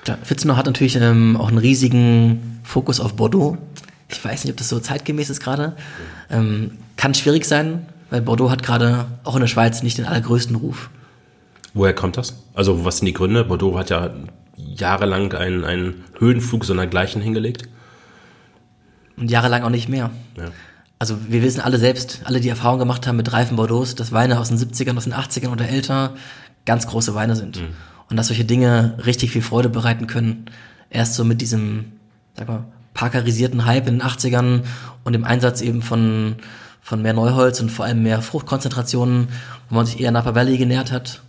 Klar, 0.04 0.18
Fitzenau 0.22 0.56
hat 0.56 0.64
natürlich 0.64 0.96
ähm, 0.96 1.36
auch 1.36 1.48
einen 1.48 1.58
riesigen 1.58 2.60
Fokus 2.62 2.98
auf 2.98 3.14
Bordeaux. 3.14 3.58
Ich 4.08 4.24
weiß 4.24 4.44
nicht, 4.44 4.52
ob 4.52 4.56
das 4.56 4.70
so 4.70 4.80
zeitgemäß 4.80 5.28
ist 5.28 5.40
gerade. 5.40 5.76
Ähm, 6.30 6.72
kann 6.96 7.12
schwierig 7.12 7.44
sein, 7.44 7.86
weil 8.14 8.22
Bordeaux 8.22 8.48
hat 8.48 8.62
gerade 8.62 9.06
auch 9.24 9.34
in 9.34 9.40
der 9.40 9.48
Schweiz 9.48 9.82
nicht 9.82 9.98
den 9.98 10.04
allergrößten 10.04 10.54
Ruf. 10.54 10.88
Woher 11.72 11.96
kommt 11.96 12.16
das? 12.16 12.44
Also 12.54 12.84
was 12.84 12.98
sind 12.98 13.06
die 13.06 13.12
Gründe? 13.12 13.44
Bordeaux 13.44 13.76
hat 13.76 13.90
ja 13.90 14.14
jahrelang 14.56 15.32
einen, 15.32 15.64
einen 15.64 16.04
Höhenflug 16.20 16.64
sondergleichen 16.64 17.20
hingelegt. 17.20 17.68
Und 19.16 19.32
jahrelang 19.32 19.64
auch 19.64 19.70
nicht 19.70 19.88
mehr. 19.88 20.12
Ja. 20.36 20.44
Also 21.00 21.16
wir 21.28 21.42
wissen 21.42 21.60
alle 21.60 21.78
selbst, 21.78 22.20
alle 22.22 22.40
die 22.40 22.48
Erfahrung 22.48 22.78
gemacht 22.78 23.04
haben 23.08 23.16
mit 23.16 23.32
Reifen 23.32 23.56
Bordeaux, 23.56 23.84
dass 23.96 24.12
Weine 24.12 24.38
aus 24.38 24.48
den 24.48 24.58
70ern, 24.58 24.96
aus 24.96 25.04
den 25.04 25.14
80ern 25.14 25.48
oder 25.48 25.68
älter 25.68 26.14
ganz 26.66 26.86
große 26.86 27.16
Weine 27.16 27.34
sind. 27.34 27.62
Mhm. 27.62 27.74
Und 28.10 28.16
dass 28.16 28.28
solche 28.28 28.44
Dinge 28.44 28.96
richtig 29.04 29.32
viel 29.32 29.42
Freude 29.42 29.70
bereiten 29.70 30.06
können. 30.06 30.46
Erst 30.88 31.14
so 31.14 31.24
mit 31.24 31.40
diesem, 31.40 31.86
sag 32.36 32.46
mal, 32.46 32.64
parkerisierten 32.94 33.64
Hype 33.64 33.88
in 33.88 33.98
den 33.98 34.06
80ern 34.06 34.62
und 35.02 35.12
dem 35.14 35.24
Einsatz 35.24 35.62
eben 35.62 35.82
von, 35.82 36.36
von 36.84 37.00
mehr 37.00 37.14
Neuholz 37.14 37.60
und 37.60 37.70
vor 37.70 37.86
allem 37.86 38.02
mehr 38.02 38.20
Fruchtkonzentrationen, 38.20 39.28
wo 39.70 39.74
man 39.74 39.86
sich 39.86 39.98
eher 39.98 40.10
Napa 40.10 40.34
Valley 40.34 40.58
genährt 40.58 40.92
hat, 40.92 41.22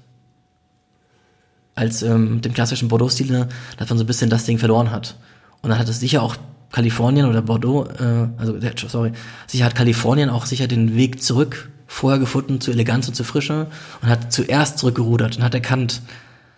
als 1.76 2.04
ähm, 2.04 2.42
dem 2.42 2.54
klassischen 2.54 2.90
Bordeaux-Stil, 2.90 3.48
dass 3.78 3.90
man 3.90 3.98
so 3.98 4.04
ein 4.04 4.08
bisschen 4.08 4.30
das 4.30 4.44
Ding 4.44 4.60
verloren 4.60 4.92
hat. 4.92 5.16
Und 5.62 5.70
dann 5.70 5.80
hat 5.80 5.88
es 5.88 6.02
sicher 6.02 6.22
auch 6.22 6.36
Kalifornien 6.74 7.26
oder 7.26 7.42
Bordeaux, 7.42 7.86
äh, 7.86 8.28
also 8.38 8.60
sorry, 8.90 9.14
sicher 9.48 9.64
hat 9.64 9.76
Kalifornien 9.76 10.30
auch 10.30 10.46
sicher 10.46 10.68
den 10.68 10.98
Weg 10.98 11.24
zurück 11.24 11.70
vorher 11.88 12.20
gefunden 12.20 12.60
zu 12.60 12.72
Eleganz 12.72 13.08
und 13.08 13.14
zu 13.14 13.24
Frische 13.24 13.68
und 14.02 14.10
hat 14.10 14.34
zuerst 14.34 14.78
zurückgerudert 14.80 15.38
und 15.38 15.44
hat 15.44 15.54
erkannt, 15.54 16.02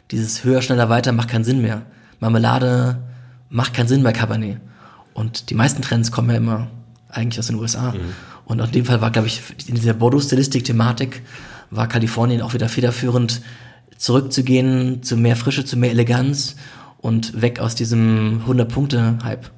dieses 0.09 0.43
höher, 0.43 0.63
schneller, 0.63 0.89
weiter 0.89 1.11
macht 1.11 1.29
keinen 1.29 1.43
Sinn 1.43 1.61
mehr. 1.61 1.83
Marmelade 2.19 2.97
macht 3.49 3.75
keinen 3.75 3.87
Sinn 3.87 4.01
bei 4.01 4.11
Cabernet. 4.11 4.59
Und 5.13 5.51
die 5.51 5.55
meisten 5.55 5.83
Trends 5.83 6.11
kommen 6.11 6.31
ja 6.31 6.37
immer 6.37 6.67
eigentlich 7.09 7.37
aus 7.37 7.47
den 7.47 7.57
USA. 7.57 7.91
Mhm. 7.91 8.13
Und 8.47 8.59
in 8.59 8.71
dem 8.71 8.85
Fall 8.85 9.01
war, 9.01 9.11
glaube 9.11 9.27
ich, 9.27 9.41
in 9.67 9.75
dieser 9.75 9.93
Bordeaux-Stilistik-Thematik 9.93 11.21
war 11.69 11.87
Kalifornien 11.87 12.41
auch 12.41 12.53
wieder 12.53 12.69
federführend, 12.69 13.41
zurückzugehen 13.97 15.03
zu 15.03 15.17
mehr 15.17 15.35
Frische, 15.35 15.65
zu 15.65 15.75
mehr 15.75 15.91
Eleganz 15.91 16.55
und 16.99 17.41
weg 17.41 17.59
aus 17.59 17.75
diesem 17.75 18.41
100-Punkte-Hype 18.47 19.51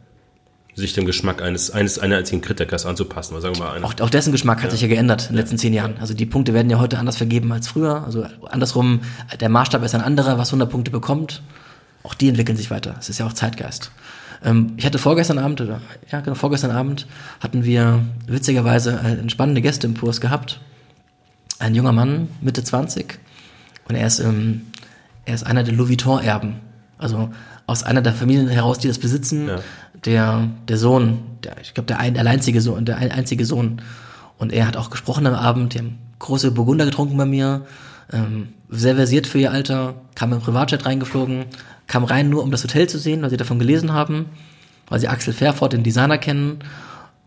sich 0.79 0.93
dem 0.93 1.05
Geschmack 1.05 1.41
eines, 1.41 1.71
eines 1.71 1.99
einer 1.99 2.17
einzigen 2.17 2.41
Kritikers 2.41 2.85
anzupassen. 2.85 3.33
Oder 3.33 3.41
sagen 3.41 3.57
wir 3.57 3.65
mal 3.65 3.83
auch, 3.83 3.99
auch 3.99 4.09
dessen 4.09 4.31
Geschmack 4.31 4.59
hat 4.59 4.65
ja. 4.65 4.71
sich 4.71 4.81
ja 4.81 4.87
geändert 4.87 5.23
in 5.23 5.27
den 5.29 5.35
letzten 5.35 5.57
zehn 5.57 5.73
Jahren. 5.73 5.97
Also 5.99 6.13
die 6.13 6.25
Punkte 6.25 6.53
werden 6.53 6.69
ja 6.69 6.79
heute 6.79 6.97
anders 6.97 7.17
vergeben 7.17 7.51
als 7.51 7.67
früher. 7.67 8.03
Also 8.05 8.25
andersrum, 8.49 9.01
der 9.39 9.49
Maßstab 9.49 9.83
ist 9.83 9.93
ein 9.93 10.01
anderer, 10.01 10.37
was 10.37 10.49
100 10.49 10.69
Punkte 10.69 10.89
bekommt. 10.89 11.43
Auch 12.03 12.13
die 12.13 12.29
entwickeln 12.29 12.57
sich 12.57 12.71
weiter. 12.71 12.95
Es 12.99 13.09
ist 13.09 13.19
ja 13.19 13.27
auch 13.27 13.33
Zeitgeist. 13.33 13.91
Ähm, 14.43 14.73
ich 14.77 14.85
hatte 14.85 14.97
vorgestern 14.97 15.39
Abend, 15.39 15.61
oder 15.61 15.81
ja 16.11 16.21
genau, 16.21 16.35
vorgestern 16.35 16.71
Abend 16.71 17.07
hatten 17.39 17.63
wir 17.63 18.01
witzigerweise 18.27 18.99
einen 18.99 19.29
spannenden 19.29 19.63
Gäste 19.63 19.87
im 19.87 19.97
Kurs 19.97 20.21
gehabt. 20.21 20.59
Ein 21.59 21.75
junger 21.75 21.91
Mann, 21.91 22.29
Mitte 22.41 22.63
20. 22.63 23.19
Und 23.87 23.95
er 23.95 24.07
ist, 24.07 24.19
ähm, 24.19 24.67
er 25.25 25.35
ist 25.35 25.45
einer 25.45 25.63
der 25.63 25.73
Louis 25.73 25.89
Vuitton-Erben. 25.89 26.55
Also 26.97 27.29
aus 27.65 27.83
einer 27.83 28.01
der 28.01 28.13
Familien 28.13 28.47
heraus, 28.47 28.79
die 28.79 28.87
das 28.87 28.99
besitzen, 28.99 29.47
ja. 29.47 29.59
der, 30.05 30.47
der 30.67 30.77
Sohn, 30.77 31.19
der, 31.43 31.55
ich 31.61 31.73
glaube, 31.73 31.87
der, 31.87 31.99
ein, 31.99 32.13
der 32.13 32.25
einzige 32.25 32.61
Sohn, 32.61 32.85
der 32.85 32.97
einzige 32.97 33.45
Sohn. 33.45 33.81
Und 34.37 34.53
er 34.53 34.67
hat 34.67 34.77
auch 34.77 34.89
gesprochen 34.89 35.27
am 35.27 35.33
Abend, 35.33 35.73
die 35.73 35.79
haben 35.79 35.97
große 36.19 36.51
Burgunder 36.51 36.85
getrunken 36.85 37.17
bei 37.17 37.25
mir, 37.25 37.65
ähm, 38.11 38.49
sehr 38.69 38.95
versiert 38.95 39.27
für 39.27 39.39
ihr 39.39 39.51
Alter, 39.51 39.95
kam 40.15 40.33
im 40.33 40.39
Privatjet 40.39 40.85
reingeflogen, 40.85 41.45
kam 41.89 42.05
rein 42.05 42.29
nur, 42.29 42.43
um 42.43 42.51
das 42.51 42.63
Hotel 42.63 42.87
zu 42.87 42.97
sehen, 42.97 43.21
weil 43.21 43.29
sie 43.29 43.37
davon 43.37 43.59
gelesen 43.59 43.91
haben, 43.91 44.27
weil 44.87 44.99
sie 44.99 45.09
Axel 45.09 45.33
Fairford, 45.33 45.73
den 45.73 45.83
Designer, 45.83 46.17
kennen, 46.17 46.59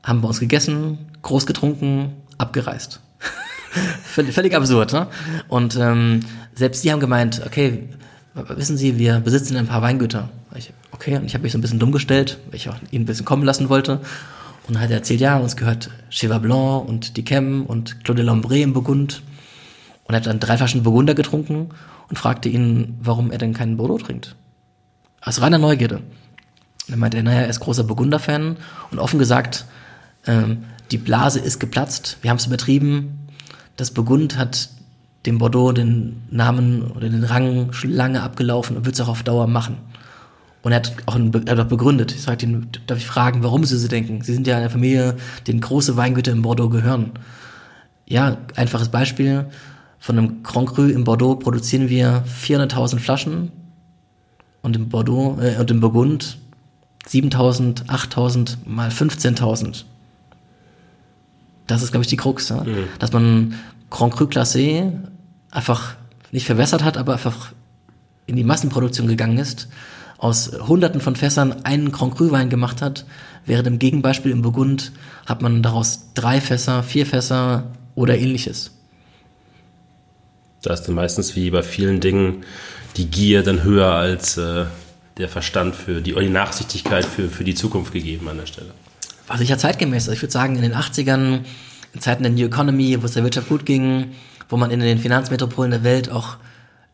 haben 0.02 0.22
bei 0.22 0.28
uns 0.28 0.40
gegessen, 0.40 0.98
groß 1.20 1.44
getrunken, 1.44 2.14
abgereist. 2.38 3.00
völlig, 4.04 4.56
absurd, 4.56 4.92
ne? 4.92 5.08
Und 5.48 5.76
ähm, 5.76 6.20
selbst 6.54 6.84
die 6.84 6.92
haben 6.92 7.00
gemeint, 7.00 7.42
okay, 7.44 7.88
wissen 8.34 8.76
Sie, 8.76 8.98
wir 8.98 9.20
besitzen 9.20 9.56
ein 9.56 9.66
paar 9.66 9.82
Weingüter. 9.82 10.30
Ich, 10.54 10.72
okay, 10.92 11.16
und 11.16 11.24
ich 11.24 11.34
habe 11.34 11.42
mich 11.42 11.52
so 11.52 11.58
ein 11.58 11.60
bisschen 11.60 11.78
dumm 11.78 11.92
gestellt, 11.92 12.38
weil 12.46 12.56
ich 12.56 12.68
auch 12.68 12.76
ihn 12.90 13.02
ein 13.02 13.06
bisschen 13.06 13.24
kommen 13.24 13.44
lassen 13.44 13.68
wollte. 13.68 14.00
Und 14.68 14.74
dann 14.74 14.82
hat 14.82 14.90
er 14.90 14.98
erzählt, 14.98 15.20
ja, 15.20 15.38
uns 15.38 15.56
gehört 15.56 15.90
Cheval 16.08 16.40
Blanc 16.40 16.88
und 16.88 17.16
Dickem 17.16 17.66
und 17.66 18.04
Claude 18.04 18.22
Lambray 18.22 18.62
im 18.62 18.72
Burgund. 18.72 19.22
Und 20.04 20.14
er 20.14 20.18
hat 20.18 20.26
dann 20.26 20.40
drei 20.40 20.56
Flaschen 20.56 20.84
Burgunder 20.84 21.14
getrunken 21.14 21.70
und 22.08 22.16
fragte 22.16 22.48
ihn, 22.48 22.98
warum 23.02 23.32
er 23.32 23.38
denn 23.38 23.54
keinen 23.54 23.76
Bordeaux 23.76 23.98
trinkt. 23.98 24.36
Aus 25.24 25.40
reiner 25.40 25.58
Neugierde. 25.58 26.02
Dann 26.88 26.98
meinte 26.98 27.16
er, 27.16 27.22
naja, 27.22 27.40
er 27.42 27.48
ist 27.48 27.60
großer 27.60 27.84
Burgunder-Fan 27.84 28.56
und 28.90 28.98
offen 28.98 29.18
gesagt, 29.18 29.64
ähm, 30.26 30.64
die 30.90 30.98
Blase 30.98 31.38
ist 31.38 31.60
geplatzt, 31.60 32.18
wir 32.22 32.30
haben 32.30 32.38
es 32.38 32.46
übertrieben. 32.46 33.28
Das 33.76 33.92
Burgund 33.92 34.36
hat 34.36 34.68
dem 35.24 35.38
Bordeaux 35.38 35.72
den 35.72 36.22
Namen 36.30 36.82
oder 36.82 37.08
den 37.08 37.24
Rang 37.24 37.72
schon 37.72 37.90
lange 37.90 38.22
abgelaufen 38.22 38.76
und 38.76 38.84
wird 38.84 38.96
es 38.96 39.00
auch 39.00 39.08
auf 39.08 39.22
Dauer 39.22 39.46
machen. 39.46 39.78
Und 40.62 40.72
er 40.72 40.76
hat 40.76 40.92
auch, 41.06 41.14
ein, 41.14 41.32
er 41.46 41.52
hat 41.52 41.66
auch 41.66 41.70
begründet. 41.70 42.12
Ich 42.12 42.22
sagte 42.22 42.46
ihm, 42.46 42.68
darf 42.86 42.98
ich 42.98 43.06
fragen, 43.06 43.42
warum 43.42 43.64
Sie 43.64 43.78
so 43.78 43.88
denken? 43.88 44.22
Sie 44.22 44.34
sind 44.34 44.46
ja 44.46 44.56
eine 44.56 44.70
Familie, 44.70 45.16
denen 45.46 45.60
große 45.60 45.96
Weingüter 45.96 46.32
in 46.32 46.42
Bordeaux 46.42 46.68
gehören. 46.68 47.12
Ja, 48.06 48.38
einfaches 48.56 48.88
Beispiel. 48.88 49.46
Von 49.98 50.18
einem 50.18 50.42
Grand 50.42 50.68
Cru 50.68 50.82
in 50.82 51.04
Bordeaux 51.04 51.36
produzieren 51.36 51.88
wir 51.88 52.24
400.000 52.26 52.98
Flaschen 52.98 53.52
und 54.62 54.76
im 54.76 54.88
Bordeaux 54.88 55.38
äh, 55.40 55.58
und 55.58 55.70
im 55.70 55.80
Burgund 55.80 56.38
7.000, 57.08 57.86
8.000 57.86 58.56
mal 58.64 58.88
15.000. 58.88 59.84
Das 61.66 61.82
ist, 61.82 61.90
glaube 61.90 62.02
ich, 62.02 62.08
die 62.08 62.16
Krux, 62.16 62.48
ja? 62.48 62.62
mhm. 62.62 62.88
dass 62.98 63.12
man 63.12 63.54
Grand 63.90 64.14
Cru 64.14 64.24
Classé 64.24 64.92
einfach 65.50 65.94
nicht 66.30 66.46
verwässert 66.46 66.82
hat, 66.82 66.96
aber 66.96 67.14
einfach 67.14 67.52
in 68.26 68.36
die 68.36 68.44
Massenproduktion 68.44 69.08
gegangen 69.08 69.38
ist, 69.38 69.68
aus 70.18 70.52
hunderten 70.66 71.00
von 71.00 71.16
Fässern 71.16 71.64
einen 71.64 71.90
Grand 71.90 72.16
Cru 72.16 72.30
Wein 72.30 72.48
gemacht 72.48 72.80
hat, 72.80 73.04
während 73.44 73.66
im 73.66 73.78
Gegenbeispiel 73.78 74.30
im 74.30 74.42
Burgund 74.42 74.92
hat 75.26 75.42
man 75.42 75.62
daraus 75.62 76.12
drei 76.14 76.40
Fässer, 76.40 76.82
vier 76.82 77.06
Fässer 77.06 77.64
oder 77.94 78.16
ähnliches. 78.16 78.70
Da 80.62 80.72
ist 80.72 80.84
dann 80.84 80.94
meistens 80.94 81.34
wie 81.34 81.50
bei 81.50 81.62
vielen 81.62 82.00
Dingen 82.00 82.44
die 82.96 83.06
Gier 83.06 83.42
dann 83.42 83.62
höher 83.62 83.94
als 83.94 84.36
äh, 84.36 84.66
der 85.18 85.28
Verstand 85.28 85.74
für 85.76 86.00
die, 86.00 86.14
die 86.14 86.28
Nachsichtigkeit 86.28 87.04
für, 87.04 87.28
für 87.28 87.44
die 87.44 87.54
Zukunft 87.54 87.92
gegeben 87.92 88.28
an 88.28 88.38
der 88.38 88.46
Stelle. 88.46 88.70
War 89.26 89.38
sicher 89.38 89.58
zeitgemäß. 89.58 90.04
Also 90.04 90.12
ich 90.12 90.22
würde 90.22 90.32
sagen, 90.32 90.56
in 90.56 90.62
den 90.62 90.74
80ern, 90.74 91.40
in 91.94 92.00
Zeiten 92.00 92.22
der 92.22 92.32
New 92.32 92.46
Economy, 92.46 93.00
wo 93.00 93.06
es 93.06 93.12
der 93.12 93.22
Wirtschaft 93.22 93.48
gut 93.48 93.66
ging, 93.66 94.12
wo 94.48 94.56
man 94.56 94.70
in 94.70 94.80
den 94.80 94.98
Finanzmetropolen 94.98 95.70
der 95.70 95.84
Welt 95.84 96.10
auch 96.10 96.36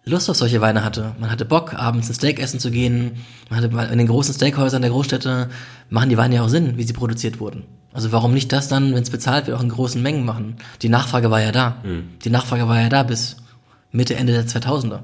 Lust 0.05 0.31
auf 0.31 0.37
solche 0.37 0.61
Weine 0.61 0.85
hatte. 0.85 1.15
Man 1.19 1.31
hatte 1.31 1.45
Bock, 1.45 1.75
abends 1.75 2.09
ein 2.09 2.15
Steak 2.15 2.41
essen 2.41 2.61
zu 2.61 2.71
gehen. 2.71 3.25
Man 3.51 3.63
hatte 3.63 3.93
in 3.93 3.99
den 3.99 4.07
großen 4.07 4.35
Steakhäusern 4.35 4.83
der 4.83 4.91
Großstädte 4.91 5.49
machen 5.91 6.09
die 6.09 6.17
Weine 6.17 6.37
ja 6.37 6.43
auch 6.43 6.49
Sinn, 6.49 6.77
wie 6.77 6.83
sie 6.85 6.93
produziert 6.93 7.41
wurden. 7.41 7.65
Also 7.93 8.13
warum 8.13 8.33
nicht 8.33 8.53
das 8.53 8.69
dann, 8.69 8.95
wenn 8.95 9.03
es 9.03 9.11
bezahlt 9.11 9.47
wird, 9.47 9.57
auch 9.57 9.63
in 9.63 9.69
großen 9.69 10.03
Mengen 10.03 10.25
machen? 10.25 10.57
Die 10.83 10.89
Nachfrage 10.89 11.31
war 11.31 11.41
ja 11.41 11.53
da. 11.53 11.77
Mhm. 11.83 12.11
Die 12.25 12.31
Nachfrage 12.31 12.69
war 12.69 12.81
ja 12.81 12.89
da 12.89 13.03
bis 13.03 13.37
Mitte, 13.91 14.15
Ende 14.15 14.33
der 14.33 14.47
2000er. 14.47 15.01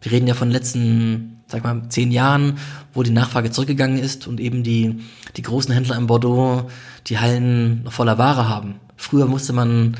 Wir 0.00 0.12
reden 0.12 0.26
ja 0.26 0.34
von 0.34 0.48
den 0.48 0.52
letzten, 0.52 1.40
sag 1.46 1.64
mal, 1.64 1.82
zehn 1.88 2.12
Jahren, 2.12 2.58
wo 2.94 3.02
die 3.02 3.10
Nachfrage 3.10 3.50
zurückgegangen 3.50 3.98
ist 3.98 4.26
und 4.26 4.40
eben 4.40 4.62
die, 4.62 5.00
die 5.36 5.42
großen 5.42 5.72
Händler 5.72 5.96
in 5.96 6.06
Bordeaux 6.06 6.70
die 7.06 7.18
Hallen 7.18 7.82
noch 7.84 7.92
voller 7.92 8.18
Ware 8.18 8.48
haben. 8.48 8.76
Früher 8.96 9.26
musste 9.26 9.52
man 9.52 9.96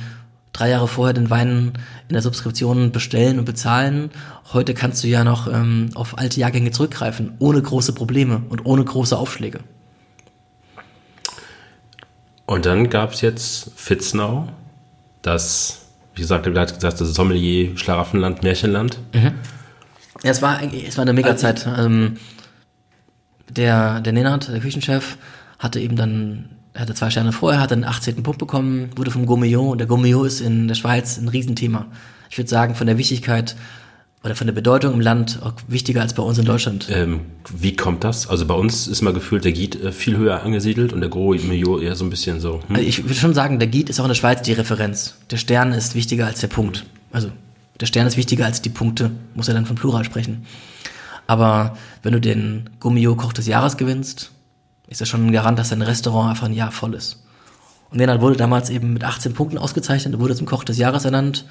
drei 0.52 0.70
Jahre 0.70 0.88
vorher 0.88 1.14
den 1.14 1.30
Wein 1.30 1.72
in 2.08 2.12
der 2.12 2.22
Subskription 2.22 2.92
bestellen 2.92 3.38
und 3.38 3.44
bezahlen. 3.44 4.10
Heute 4.52 4.74
kannst 4.74 5.04
du 5.04 5.08
ja 5.08 5.24
noch 5.24 5.46
ähm, 5.46 5.90
auf 5.94 6.18
alte 6.18 6.40
Jahrgänge 6.40 6.70
zurückgreifen, 6.70 7.34
ohne 7.38 7.62
große 7.62 7.92
Probleme 7.92 8.42
und 8.48 8.66
ohne 8.66 8.84
große 8.84 9.16
Aufschläge. 9.16 9.60
Und 12.46 12.64
dann 12.66 12.88
gab 12.88 13.12
es 13.12 13.20
jetzt 13.20 13.72
Fitznau, 13.76 14.48
das, 15.22 15.82
wie 16.14 16.22
gesagt, 16.22 16.46
du 16.46 16.58
hast 16.58 16.74
gesagt, 16.74 17.00
das 17.00 17.14
Sommelier, 17.14 17.76
Schlaraffenland, 17.76 18.42
Märchenland. 18.42 18.98
Mhm. 19.12 19.34
Ja, 20.22 20.30
es 20.30 20.42
war, 20.42 20.60
es 20.62 20.96
war 20.96 21.02
eine 21.02 21.12
Mega-Zeit. 21.12 21.66
Ähm, 21.78 22.16
der, 23.48 24.00
der 24.00 24.12
Nenad, 24.12 24.48
der 24.48 24.60
Küchenchef, 24.60 25.16
hatte 25.58 25.80
eben 25.80 25.96
dann 25.96 26.50
er 26.78 26.82
hatte 26.82 26.94
zwei 26.94 27.10
Sterne 27.10 27.32
vorher, 27.32 27.60
hat 27.60 27.72
einen 27.72 27.82
18. 27.82 28.22
Punkt 28.22 28.38
bekommen, 28.38 28.90
wurde 28.94 29.10
vom 29.10 29.26
Gourmillon 29.26 29.70
und 29.70 29.78
der 29.78 29.88
Gourmillon 29.88 30.24
ist 30.24 30.40
in 30.40 30.68
der 30.68 30.76
Schweiz 30.76 31.18
ein 31.18 31.26
Riesenthema. 31.26 31.86
Ich 32.30 32.38
würde 32.38 32.48
sagen, 32.48 32.76
von 32.76 32.86
der 32.86 32.98
Wichtigkeit 32.98 33.56
oder 34.22 34.36
von 34.36 34.46
der 34.46 34.54
Bedeutung 34.54 34.94
im 34.94 35.00
Land 35.00 35.40
auch 35.42 35.54
wichtiger 35.66 36.02
als 36.02 36.14
bei 36.14 36.22
uns 36.22 36.38
in 36.38 36.44
Deutschland. 36.44 36.88
Ähm, 36.88 37.22
wie 37.52 37.74
kommt 37.74 38.04
das? 38.04 38.28
Also 38.28 38.46
bei 38.46 38.54
uns 38.54 38.86
ist 38.86 39.02
mal 39.02 39.12
gefühlt 39.12 39.44
der 39.44 39.50
Giet 39.50 39.82
äh, 39.82 39.90
viel 39.90 40.16
höher 40.16 40.44
angesiedelt 40.44 40.92
und 40.92 41.00
der 41.00 41.10
Gourmillon 41.10 41.82
eher 41.82 41.96
so 41.96 42.04
ein 42.04 42.10
bisschen 42.10 42.38
so. 42.38 42.60
Hm? 42.68 42.76
Also 42.76 42.88
ich 42.88 43.02
würde 43.02 43.14
schon 43.14 43.34
sagen, 43.34 43.58
der 43.58 43.66
Giet 43.66 43.90
ist 43.90 43.98
auch 43.98 44.04
in 44.04 44.10
der 44.10 44.14
Schweiz 44.14 44.42
die 44.42 44.52
Referenz. 44.52 45.16
Der 45.32 45.36
Stern 45.36 45.72
ist 45.72 45.96
wichtiger 45.96 46.26
als 46.26 46.38
der 46.38 46.48
Punkt. 46.48 46.84
Also 47.10 47.30
der 47.80 47.86
Stern 47.86 48.06
ist 48.06 48.16
wichtiger 48.16 48.46
als 48.46 48.62
die 48.62 48.70
Punkte, 48.70 49.10
muss 49.34 49.48
er 49.48 49.54
dann 49.54 49.66
von 49.66 49.76
Plural 49.76 50.04
sprechen. 50.04 50.46
Aber 51.26 51.76
wenn 52.02 52.12
du 52.12 52.20
den 52.20 52.70
Gourmillon 52.80 53.16
Koch 53.16 53.32
des 53.32 53.46
Jahres 53.46 53.76
gewinnst, 53.76 54.32
ist 54.88 55.00
das 55.00 55.08
schon 55.08 55.26
ein 55.26 55.32
Garant, 55.32 55.58
dass 55.58 55.68
dein 55.68 55.82
Restaurant 55.82 56.30
einfach 56.30 56.46
ein 56.46 56.54
Jahr 56.54 56.72
voll 56.72 56.94
ist. 56.94 57.22
Und 57.90 57.98
Nenad 57.98 58.20
wurde 58.20 58.36
damals 58.36 58.70
eben 58.70 58.92
mit 58.92 59.04
18 59.04 59.34
Punkten 59.34 59.58
ausgezeichnet, 59.58 60.18
wurde 60.18 60.34
zum 60.34 60.46
Koch 60.46 60.64
des 60.64 60.78
Jahres 60.78 61.04
ernannt. 61.04 61.44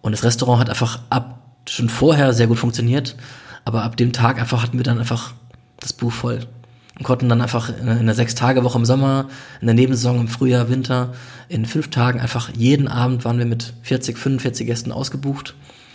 Und 0.00 0.12
das 0.12 0.24
Restaurant 0.24 0.60
hat 0.60 0.70
einfach 0.70 1.00
ab, 1.10 1.38
schon 1.68 1.88
vorher 1.88 2.32
sehr 2.32 2.48
gut 2.48 2.58
funktioniert. 2.58 3.16
Aber 3.64 3.84
ab 3.84 3.96
dem 3.96 4.12
Tag 4.12 4.40
einfach 4.40 4.62
hatten 4.62 4.78
wir 4.78 4.84
dann 4.84 4.98
einfach 4.98 5.34
das 5.78 5.92
Buch 5.92 6.12
voll. 6.12 6.40
Und 6.98 7.04
konnten 7.04 7.28
dann 7.28 7.40
einfach 7.40 7.70
in 7.70 7.88
einer 7.88 8.14
Sechs-Tage-Woche 8.14 8.78
im 8.78 8.84
Sommer, 8.84 9.28
in 9.60 9.66
der 9.66 9.74
Nebensaison 9.74 10.20
im 10.20 10.28
Frühjahr, 10.28 10.68
Winter, 10.68 11.12
in 11.48 11.64
fünf 11.64 11.88
Tagen 11.88 12.20
einfach 12.20 12.50
jeden 12.54 12.86
Abend 12.86 13.24
waren 13.24 13.38
wir 13.38 13.46
mit 13.46 13.72
40, 13.82 14.18
45 14.18 14.66
Gästen 14.66 14.92
ausgebucht. 14.92 15.54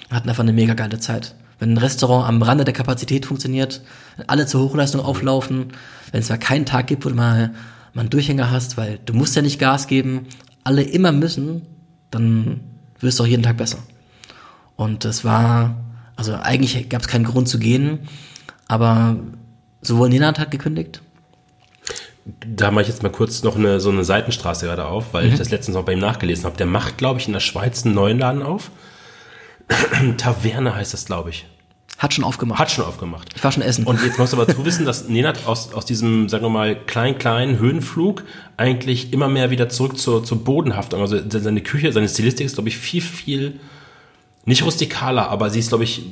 und 0.09 0.15
Hatten 0.15 0.29
einfach 0.29 0.43
eine 0.43 0.53
mega 0.53 0.73
geile 0.73 0.99
Zeit. 0.99 1.35
Wenn 1.59 1.73
ein 1.73 1.77
Restaurant 1.77 2.27
am 2.27 2.41
Rande 2.41 2.63
der 2.63 2.73
Kapazität 2.73 3.25
funktioniert, 3.25 3.81
alle 4.27 4.45
zur 4.45 4.61
Hochleistung 4.61 5.01
auflaufen, 5.01 5.67
wenn 6.11 6.19
es 6.19 6.29
mal 6.29 6.37
keinen 6.37 6.65
Tag 6.65 6.87
gibt, 6.87 7.05
wo 7.05 7.09
du 7.09 7.15
mal, 7.15 7.51
mal 7.93 8.01
einen 8.01 8.09
Durchhänger 8.09 8.51
hast, 8.51 8.77
weil 8.77 8.99
du 9.05 9.13
musst 9.13 9.35
ja 9.35 9.41
nicht 9.41 9.59
Gas 9.59 9.87
geben, 9.87 10.27
alle 10.63 10.83
immer 10.83 11.11
müssen, 11.11 11.63
dann 12.11 12.61
wirst 12.99 13.19
du 13.19 13.23
auch 13.23 13.27
jeden 13.27 13.43
Tag 13.43 13.57
besser. 13.57 13.79
Und 14.75 15.05
das 15.05 15.23
war, 15.23 15.77
also 16.15 16.35
eigentlich 16.35 16.89
gab 16.89 17.01
es 17.01 17.07
keinen 17.07 17.25
Grund 17.25 17.47
zu 17.47 17.57
gehen, 17.57 17.99
aber 18.67 19.17
sowohl 19.81 20.09
Nenad 20.09 20.39
hat 20.39 20.51
gekündigt, 20.51 21.01
Da 22.45 22.71
mache 22.71 22.83
ich 22.83 22.87
jetzt 22.89 23.03
mal 23.03 23.11
kurz 23.11 23.43
noch 23.43 23.55
eine, 23.55 23.79
so 23.79 23.89
eine 23.89 24.03
Seitenstraße 24.03 24.65
gerade 24.65 24.85
auf, 24.85 25.13
weil 25.13 25.27
ich 25.27 25.35
das 25.35 25.49
letztens 25.49 25.77
auch 25.77 25.83
bei 25.85 25.93
ihm 25.93 25.99
nachgelesen 25.99 26.45
habe. 26.45 26.57
Der 26.57 26.65
macht, 26.65 26.97
glaube 26.97 27.19
ich, 27.19 27.27
in 27.27 27.33
der 27.33 27.39
Schweiz 27.39 27.85
einen 27.85 27.95
neuen 27.95 28.19
Laden 28.19 28.43
auf. 28.43 28.71
Taverne 30.17 30.75
heißt 30.75 30.93
das, 30.93 31.05
glaube 31.05 31.29
ich. 31.29 31.45
hat 31.97 32.13
schon 32.13 32.23
aufgemacht. 32.23 32.59
Hat 32.59 32.71
schon 32.71 32.85
aufgemacht. 32.85 33.29
Ich 33.35 33.43
war 33.43 33.51
schon 33.51 33.63
essen. 33.63 33.85
Und 33.85 34.03
jetzt 34.03 34.17
musst 34.19 34.33
du 34.33 34.37
aber 34.37 34.45
dazu 34.45 34.65
wissen, 34.65 34.85
dass 34.85 35.07
Nenad 35.07 35.45
aus, 35.45 35.73
aus 35.73 35.85
diesem, 35.85 36.29
sagen 36.29 36.43
wir 36.43 36.49
mal, 36.49 36.75
kleinen, 36.75 37.17
kleinen 37.17 37.59
Höhenflug 37.59 38.23
eigentlich 38.57 39.13
immer 39.13 39.27
mehr 39.29 39.49
wieder 39.49 39.69
zurück 39.69 39.97
zur, 39.97 40.23
zur 40.23 40.43
Bodenhaftung. 40.43 41.01
Also 41.01 41.17
seine 41.27 41.61
Küche, 41.61 41.91
seine 41.91 42.09
Stilistik 42.09 42.45
ist, 42.45 42.55
glaube 42.55 42.69
ich, 42.69 42.77
viel, 42.77 43.01
viel, 43.01 43.59
nicht 44.45 44.63
rustikaler, 44.63 45.29
aber 45.29 45.49
sie 45.49 45.59
ist, 45.59 45.69
glaube 45.69 45.83
ich, 45.85 46.03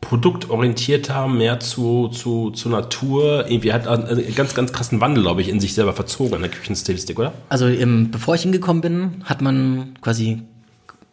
produktorientierter, 0.00 1.26
mehr 1.26 1.58
zu, 1.60 2.08
zu, 2.08 2.50
zu 2.50 2.68
Natur. 2.68 3.46
Irgendwie 3.48 3.72
hat 3.72 3.88
einen 3.88 4.34
ganz, 4.34 4.54
ganz 4.54 4.72
krassen 4.72 5.00
Wandel, 5.00 5.22
glaube 5.22 5.40
ich, 5.40 5.48
in 5.48 5.58
sich 5.60 5.74
selber 5.74 5.92
verzogen 5.92 6.34
an 6.34 6.42
der 6.42 6.50
Küchenstilistik, 6.50 7.18
oder? 7.18 7.32
Also 7.48 7.66
im, 7.66 8.10
bevor 8.10 8.34
ich 8.34 8.42
hingekommen 8.42 8.82
bin, 8.82 9.24
hat 9.24 9.42
man 9.42 9.94
quasi 10.00 10.42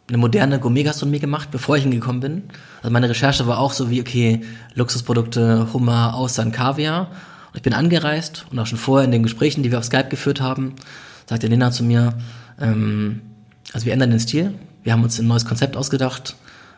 eine 0.08 0.18
moderne 0.18 0.60
Gourmet-Gastronomie 0.60 1.18
gemacht, 1.18 1.48
bevor 1.50 1.76
ich 1.76 1.82
hingekommen 1.82 2.20
bin. 2.20 2.42
Also 2.82 2.92
meine 2.92 3.08
Recherche 3.08 3.46
war 3.46 3.58
auch 3.58 3.72
so 3.72 3.90
wie, 3.90 4.00
okay, 4.00 4.42
Luxusprodukte, 4.74 5.72
Hummer, 5.72 6.14
Austern, 6.14 6.52
Kaviar. 6.52 7.08
Und 7.52 7.56
ich 7.56 7.62
bin 7.62 7.72
angereist 7.72 8.46
und 8.50 8.58
auch 8.58 8.66
schon 8.66 8.78
vorher 8.78 9.06
in 9.06 9.12
den 9.12 9.22
Gesprächen, 9.22 9.62
die 9.62 9.70
wir 9.70 9.78
auf 9.78 9.84
Skype 9.84 10.08
geführt 10.08 10.40
haben, 10.40 10.74
sagte 11.26 11.46
Lena 11.46 11.70
zu 11.70 11.84
mir, 11.84 12.14
ähm, 12.60 13.22
also 13.72 13.86
wir 13.86 13.92
ändern 13.94 14.10
den 14.10 14.20
Stil, 14.20 14.54
wir 14.82 14.92
haben 14.92 15.02
uns 15.02 15.18
ein 15.18 15.26
neues 15.26 15.46
Konzept 15.46 15.76
ausgedacht, 15.76 16.36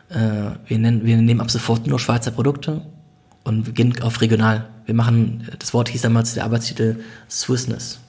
wir, 0.09 0.77
nennen, 0.77 1.05
wir 1.05 1.17
nehmen 1.17 1.41
ab 1.41 1.51
sofort 1.51 1.85
nur 1.87 1.99
Schweizer 1.99 2.31
Produkte 2.31 2.81
und 3.43 3.65
wir 3.65 3.73
gehen 3.73 4.01
auf 4.01 4.21
regional. 4.21 4.69
Wir 4.85 4.95
machen, 4.95 5.47
das 5.59 5.73
Wort 5.73 5.89
hieß 5.89 6.01
damals 6.01 6.33
der 6.33 6.45
Arbeitstitel 6.45 6.97
Swissness 7.29 7.99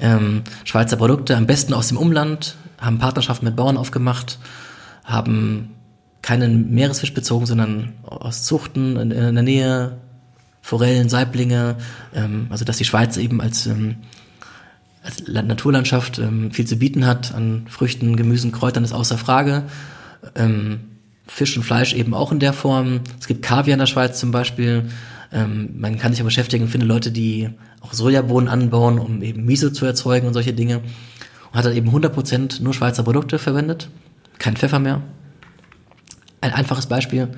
ähm, 0.00 0.42
Schweizer 0.64 0.96
Produkte, 0.96 1.36
am 1.36 1.46
besten 1.46 1.72
aus 1.74 1.88
dem 1.88 1.96
Umland, 1.96 2.56
haben 2.78 2.98
Partnerschaften 2.98 3.46
mit 3.46 3.56
Bauern 3.56 3.76
aufgemacht, 3.76 4.38
haben 5.04 5.70
keinen 6.22 6.70
Meeresfisch 6.74 7.14
bezogen, 7.14 7.46
sondern 7.46 7.92
aus 8.02 8.42
Zuchten 8.42 8.96
in, 8.96 9.10
in 9.10 9.34
der 9.34 9.42
Nähe, 9.44 9.98
Forellen, 10.60 11.08
Saiblinge, 11.08 11.76
ähm, 12.14 12.46
also 12.50 12.64
dass 12.64 12.76
die 12.76 12.84
Schweiz 12.84 13.16
eben 13.16 13.40
als, 13.40 13.66
ähm, 13.66 13.96
als 15.02 15.22
La- 15.26 15.42
Naturlandschaft 15.42 16.18
ähm, 16.18 16.50
viel 16.50 16.66
zu 16.66 16.76
bieten 16.76 17.06
hat 17.06 17.32
an 17.34 17.66
Früchten, 17.68 18.16
Gemüsen, 18.16 18.50
Kräutern, 18.52 18.82
ist 18.82 18.92
außer 18.92 19.16
Frage. 19.16 19.62
Ähm, 20.34 20.80
Fisch 21.26 21.56
und 21.56 21.64
Fleisch 21.64 21.94
eben 21.94 22.14
auch 22.14 22.32
in 22.32 22.38
der 22.38 22.52
Form. 22.52 23.00
Es 23.18 23.26
gibt 23.26 23.42
Kaviar 23.42 23.74
in 23.74 23.80
der 23.80 23.86
Schweiz 23.86 24.18
zum 24.18 24.30
Beispiel. 24.30 24.88
Ähm, 25.32 25.70
man 25.76 25.98
kann 25.98 26.12
sich 26.12 26.20
aber 26.20 26.28
beschäftigen, 26.28 26.68
finde 26.68 26.86
Leute, 26.86 27.10
die 27.10 27.50
auch 27.80 27.92
Sojabohnen 27.92 28.48
anbauen, 28.48 28.98
um 28.98 29.22
eben 29.22 29.44
Miso 29.44 29.70
zu 29.70 29.84
erzeugen 29.86 30.26
und 30.26 30.34
solche 30.34 30.52
Dinge. 30.52 30.78
Und 30.78 31.58
hat 31.58 31.64
dann 31.64 31.76
eben 31.76 31.90
100% 31.90 32.62
nur 32.62 32.74
Schweizer 32.74 33.02
Produkte 33.02 33.38
verwendet. 33.38 33.88
Kein 34.38 34.56
Pfeffer 34.56 34.78
mehr. 34.78 35.02
Ein 36.40 36.52
einfaches 36.52 36.86
Beispiel. 36.86 37.28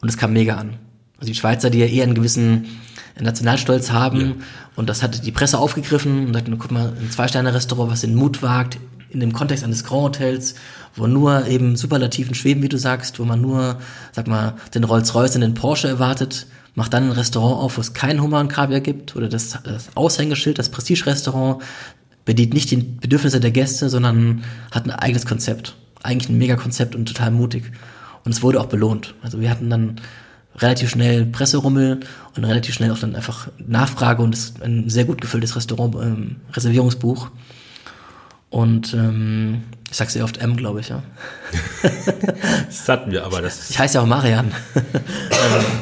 Und 0.00 0.08
es 0.08 0.16
kam 0.16 0.32
mega 0.32 0.56
an. 0.56 0.74
Also 1.18 1.32
die 1.32 1.38
Schweizer, 1.38 1.70
die 1.70 1.78
ja 1.78 1.86
eher 1.86 2.04
einen 2.04 2.14
gewissen 2.14 2.66
Nationalstolz 3.20 3.92
haben. 3.92 4.20
Ja. 4.20 4.34
Und 4.76 4.88
das 4.88 5.02
hatte 5.02 5.20
die 5.20 5.32
Presse 5.32 5.58
aufgegriffen 5.58 6.26
und 6.26 6.34
sagten, 6.34 6.58
guck 6.58 6.70
mal, 6.70 6.92
ein 6.98 7.10
Zwei-Sterne-Restaurant, 7.10 7.90
was 7.90 8.00
den 8.00 8.14
Mut 8.14 8.42
wagt, 8.42 8.78
in 9.12 9.20
dem 9.20 9.32
Kontext 9.32 9.64
eines 9.64 9.84
Grand 9.84 10.16
Hotels, 10.16 10.54
wo 10.94 11.06
nur 11.06 11.46
eben 11.46 11.76
Superlativen 11.76 12.34
schweben, 12.34 12.62
wie 12.62 12.68
du 12.68 12.78
sagst, 12.78 13.18
wo 13.18 13.24
man 13.24 13.40
nur, 13.40 13.78
sag 14.12 14.26
mal, 14.26 14.54
den 14.74 14.84
Rolls-Royce 14.84 15.36
und 15.36 15.42
den 15.42 15.54
Porsche 15.54 15.88
erwartet, 15.88 16.46
macht 16.74 16.94
dann 16.94 17.04
ein 17.04 17.12
Restaurant 17.12 17.62
auf, 17.62 17.76
wo 17.76 17.80
es 17.80 17.92
kein 17.92 18.22
Hummer 18.22 18.40
und 18.40 18.48
Kaviar 18.48 18.80
gibt, 18.80 19.14
oder 19.14 19.28
das, 19.28 19.58
das 19.62 19.88
Aushängeschild, 19.94 20.58
das 20.58 20.70
Prestige-Restaurant, 20.70 21.62
bedient 22.24 22.54
nicht 22.54 22.70
die 22.70 22.76
Bedürfnisse 22.76 23.40
der 23.40 23.50
Gäste, 23.50 23.88
sondern 23.88 24.44
hat 24.70 24.84
ein 24.84 24.90
eigenes 24.90 25.26
Konzept. 25.26 25.74
Eigentlich 26.02 26.28
ein 26.28 26.38
Mega-Konzept 26.38 26.94
und 26.94 27.06
total 27.06 27.30
mutig. 27.30 27.72
Und 28.24 28.32
es 28.32 28.42
wurde 28.42 28.60
auch 28.60 28.66
belohnt. 28.66 29.14
Also 29.22 29.40
wir 29.40 29.50
hatten 29.50 29.68
dann 29.68 30.00
relativ 30.56 30.90
schnell 30.90 31.26
Presserummel 31.26 32.00
und 32.36 32.44
relativ 32.44 32.74
schnell 32.74 32.92
auch 32.92 32.98
dann 32.98 33.16
einfach 33.16 33.48
Nachfrage 33.58 34.22
und 34.22 34.36
ein 34.62 34.88
sehr 34.88 35.04
gut 35.04 35.20
gefülltes 35.20 35.56
Restaurant, 35.56 35.94
ähm, 35.96 36.36
Reservierungsbuch. 36.52 37.30
Und 38.52 38.92
ähm, 38.92 39.62
ich 39.90 39.96
sag's 39.96 40.12
sehr 40.12 40.24
oft 40.24 40.36
M, 40.36 40.58
glaube 40.58 40.80
ich, 40.80 40.90
ja. 40.90 41.02
Das 42.66 42.86
hatten 42.86 43.10
wir, 43.10 43.24
aber 43.24 43.40
das 43.40 43.70
Ich 43.70 43.78
heiße 43.78 43.94
ja 43.94 44.02
auch 44.02 44.06
Marian. 44.06 44.52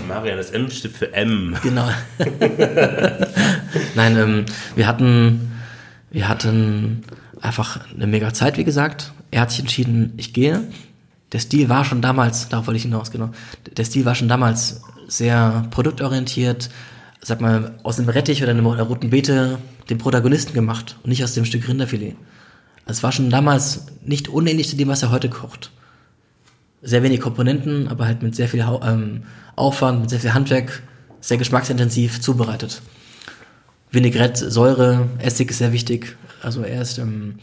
Marian, 0.07 0.37
das 0.37 0.51
M 0.51 0.71
steht 0.71 0.97
für 0.97 1.13
M. 1.13 1.57
genau. 1.65 1.89
Nein, 3.97 4.17
ähm, 4.17 4.45
wir 4.77 4.87
hatten, 4.87 5.51
wir 6.13 6.29
hatten 6.29 7.03
einfach 7.41 7.81
eine 7.93 8.07
mega 8.07 8.33
Zeit, 8.33 8.57
wie 8.57 8.65
gesagt. 8.65 9.13
Er 9.33 9.41
hat 9.41 9.51
sich 9.51 9.59
entschieden, 9.61 10.13
ich 10.17 10.33
gehe. 10.33 10.63
Der 11.33 11.41
Stil 11.41 11.69
war 11.69 11.85
schon 11.85 12.03
damals, 12.03 12.49
darauf 12.51 12.69
wollte 12.69 12.77
ich 12.79 12.85
hinaus, 12.85 13.11
genau. 13.11 13.31
Der 13.77 13.85
Stil 13.85 14.05
war 14.05 14.15
schon 14.15 14.29
damals 14.29 14.81
sehr 15.09 15.67
produktorientiert, 15.73 16.71
sag 17.21 17.41
mal, 17.41 17.75
aus 17.83 17.99
einem 17.99 18.11
Rettich 18.11 18.45
oder 18.45 18.53
einer 18.53 18.83
roten 18.83 19.11
Beete 19.11 19.59
den 19.89 19.99
Protagonisten 19.99 20.55
gemacht 20.55 20.99
und 21.03 21.11
nicht 21.11 21.25
aus 21.25 21.35
dem 21.35 21.45
Stück 21.45 21.67
Rinderfilet. 21.67 22.15
Es 22.87 23.03
war 23.03 23.13
schon 23.13 23.31
damals 23.31 23.87
nicht 24.05 24.29
unähnlich 24.29 24.69
zu 24.69 24.77
dem, 24.77 24.89
was 24.89 25.03
er 25.03 25.11
heute 25.11 25.29
kocht. 25.29 25.71
Sehr 26.83 27.03
wenig 27.03 27.21
Komponenten, 27.21 27.89
aber 27.89 28.07
halt 28.07 28.23
mit 28.23 28.35
sehr 28.35 28.49
viel 28.49 28.65
ähm, 28.83 29.25
Aufwand, 29.55 30.01
mit 30.01 30.11
sehr 30.11 30.21
viel 30.21 30.35
Handwerk, 30.35 30.83
sehr 31.21 31.37
geschmacksintensiv 31.37 32.21
zubereitet. 32.21 32.81
Vinaigrette, 33.91 34.51
Säure, 34.51 35.09
Essig 35.19 35.51
ist 35.51 35.59
sehr 35.59 35.73
wichtig. 35.73 36.17
Also 36.43 36.63
er 36.63 36.81
ist 36.81 36.99
ähm, 36.99 37.37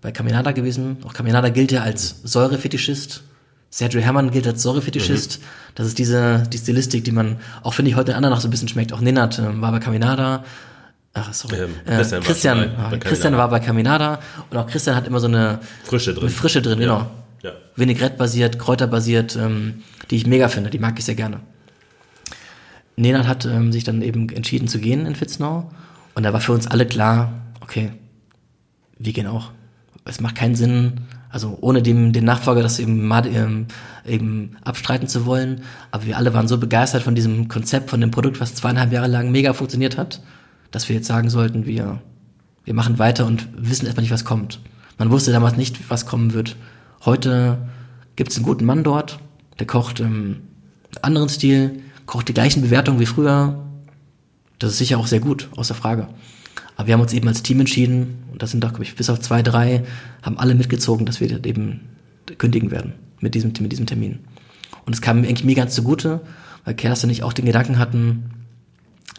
bei 0.00 0.12
Caminada 0.12 0.52
gewesen. 0.52 0.98
Auch 1.04 1.14
Caminada 1.14 1.48
gilt 1.48 1.72
ja 1.72 1.82
als 1.82 2.20
Säurefetischist. 2.22 3.22
Sergio 3.70 4.00
Herrmann 4.00 4.30
gilt 4.30 4.46
als 4.46 4.62
Säurefetischist. 4.62 5.40
Das 5.74 5.86
ist 5.86 5.98
diese 5.98 6.44
die 6.50 6.58
Stilistik, 6.58 7.04
die 7.04 7.12
man 7.12 7.38
auch 7.62 7.74
finde 7.74 7.90
ich 7.90 7.96
heute 7.96 8.12
den 8.12 8.16
anderen 8.16 8.34
noch 8.34 8.40
so 8.40 8.48
ein 8.48 8.50
bisschen 8.50 8.68
schmeckt. 8.68 8.92
Auch 8.92 9.00
Nenad 9.00 9.38
ähm, 9.38 9.60
war 9.60 9.72
bei 9.72 9.78
Caminada. 9.78 10.44
Ach, 11.28 11.32
sorry. 11.34 11.56
Ähm, 11.56 11.70
äh, 11.86 11.96
Christian 11.96 12.22
Christian, 12.22 12.58
war 12.58 12.66
bei- 12.66 12.90
bei 12.90 12.98
Christian 12.98 13.32
Caminada. 13.32 13.38
war 13.38 13.48
bei 13.50 13.60
Caminada 13.60 14.18
und 14.50 14.56
auch 14.56 14.66
Christian 14.66 14.96
hat 14.96 15.06
immer 15.06 15.20
so 15.20 15.26
eine 15.26 15.58
Frische 15.84 16.12
drin. 16.12 16.22
eine 16.24 16.30
Frische 16.30 16.62
drin, 16.62 16.78
genau. 16.78 17.06
Ja. 17.42 17.52
Vinaigrette-basiert, 17.76 18.58
Kräuterbasiert, 18.58 19.36
ähm, 19.36 19.82
die 20.10 20.16
ich 20.16 20.26
mega 20.26 20.48
finde, 20.48 20.70
die 20.70 20.78
mag 20.78 20.98
ich 20.98 21.04
sehr 21.04 21.14
gerne. 21.14 21.40
Nenad 22.96 23.26
hat 23.28 23.44
ähm, 23.44 23.72
sich 23.72 23.84
dann 23.84 24.02
eben 24.02 24.28
entschieden 24.30 24.66
zu 24.68 24.78
gehen 24.80 25.06
in 25.06 25.14
Fitznau 25.14 25.70
und 26.14 26.22
da 26.24 26.32
war 26.32 26.40
für 26.40 26.52
uns 26.52 26.66
alle 26.66 26.84
klar, 26.86 27.32
okay, 27.60 27.92
wir 28.98 29.12
gehen 29.12 29.26
auch. 29.28 29.52
Es 30.04 30.20
macht 30.20 30.34
keinen 30.34 30.56
Sinn, 30.56 31.02
also 31.30 31.58
ohne 31.60 31.82
dem, 31.82 32.12
den 32.12 32.24
Nachfolger 32.24 32.62
das 32.62 32.78
eben, 32.80 33.08
ähm, 33.26 33.66
eben 34.06 34.56
abstreiten 34.64 35.06
zu 35.06 35.26
wollen, 35.26 35.60
aber 35.92 36.06
wir 36.06 36.16
alle 36.16 36.34
waren 36.34 36.48
so 36.48 36.58
begeistert 36.58 37.02
von 37.02 37.14
diesem 37.14 37.46
Konzept, 37.46 37.90
von 37.90 38.00
dem 38.00 38.10
Produkt, 38.10 38.40
was 38.40 38.54
zweieinhalb 38.56 38.90
Jahre 38.90 39.06
lang 39.06 39.30
mega 39.30 39.52
funktioniert 39.52 39.96
hat, 39.96 40.20
dass 40.70 40.88
wir 40.88 40.96
jetzt 40.96 41.06
sagen 41.06 41.30
sollten, 41.30 41.66
wir, 41.66 42.00
wir 42.64 42.74
machen 42.74 42.98
weiter 42.98 43.26
und 43.26 43.48
wissen 43.56 43.86
erstmal 43.86 44.02
nicht, 44.02 44.12
was 44.12 44.24
kommt. 44.24 44.60
Man 44.98 45.10
wusste 45.10 45.32
damals 45.32 45.56
nicht, 45.56 45.90
was 45.90 46.06
kommen 46.06 46.34
wird. 46.34 46.56
Heute 47.04 47.58
gibt 48.16 48.30
es 48.30 48.36
einen 48.36 48.46
guten 48.46 48.64
Mann 48.64 48.84
dort, 48.84 49.20
der 49.58 49.66
kocht 49.66 50.00
einen 50.00 50.48
anderen 51.02 51.28
Stil, 51.28 51.82
kocht 52.06 52.28
die 52.28 52.34
gleichen 52.34 52.62
Bewertungen 52.62 53.00
wie 53.00 53.06
früher. 53.06 53.64
Das 54.58 54.72
ist 54.72 54.78
sicher 54.78 54.98
auch 54.98 55.06
sehr 55.06 55.20
gut, 55.20 55.48
außer 55.56 55.74
Frage. 55.74 56.08
Aber 56.76 56.86
wir 56.86 56.94
haben 56.94 57.00
uns 57.00 57.12
eben 57.12 57.28
als 57.28 57.42
Team 57.42 57.60
entschieden, 57.60 58.24
und 58.32 58.42
das 58.42 58.50
sind 58.50 58.62
doch, 58.62 58.70
glaube 58.70 58.84
ich, 58.84 58.96
bis 58.96 59.10
auf 59.10 59.20
zwei, 59.20 59.42
drei, 59.42 59.84
haben 60.22 60.38
alle 60.38 60.54
mitgezogen, 60.54 61.06
dass 61.06 61.20
wir 61.20 61.44
eben 61.44 61.80
kündigen 62.38 62.70
werden 62.70 62.92
mit 63.20 63.34
diesem, 63.34 63.52
mit 63.60 63.72
diesem 63.72 63.86
Termin. 63.86 64.20
Und 64.84 64.94
es 64.94 65.02
kam 65.02 65.18
eigentlich 65.18 65.44
mir 65.44 65.54
ganz 65.54 65.74
zugute, 65.74 66.20
weil 66.64 66.74
Kerstin 66.74 67.08
und 67.08 67.12
ich 67.12 67.22
auch 67.22 67.32
den 67.32 67.46
Gedanken 67.46 67.78
hatten, 67.78 68.30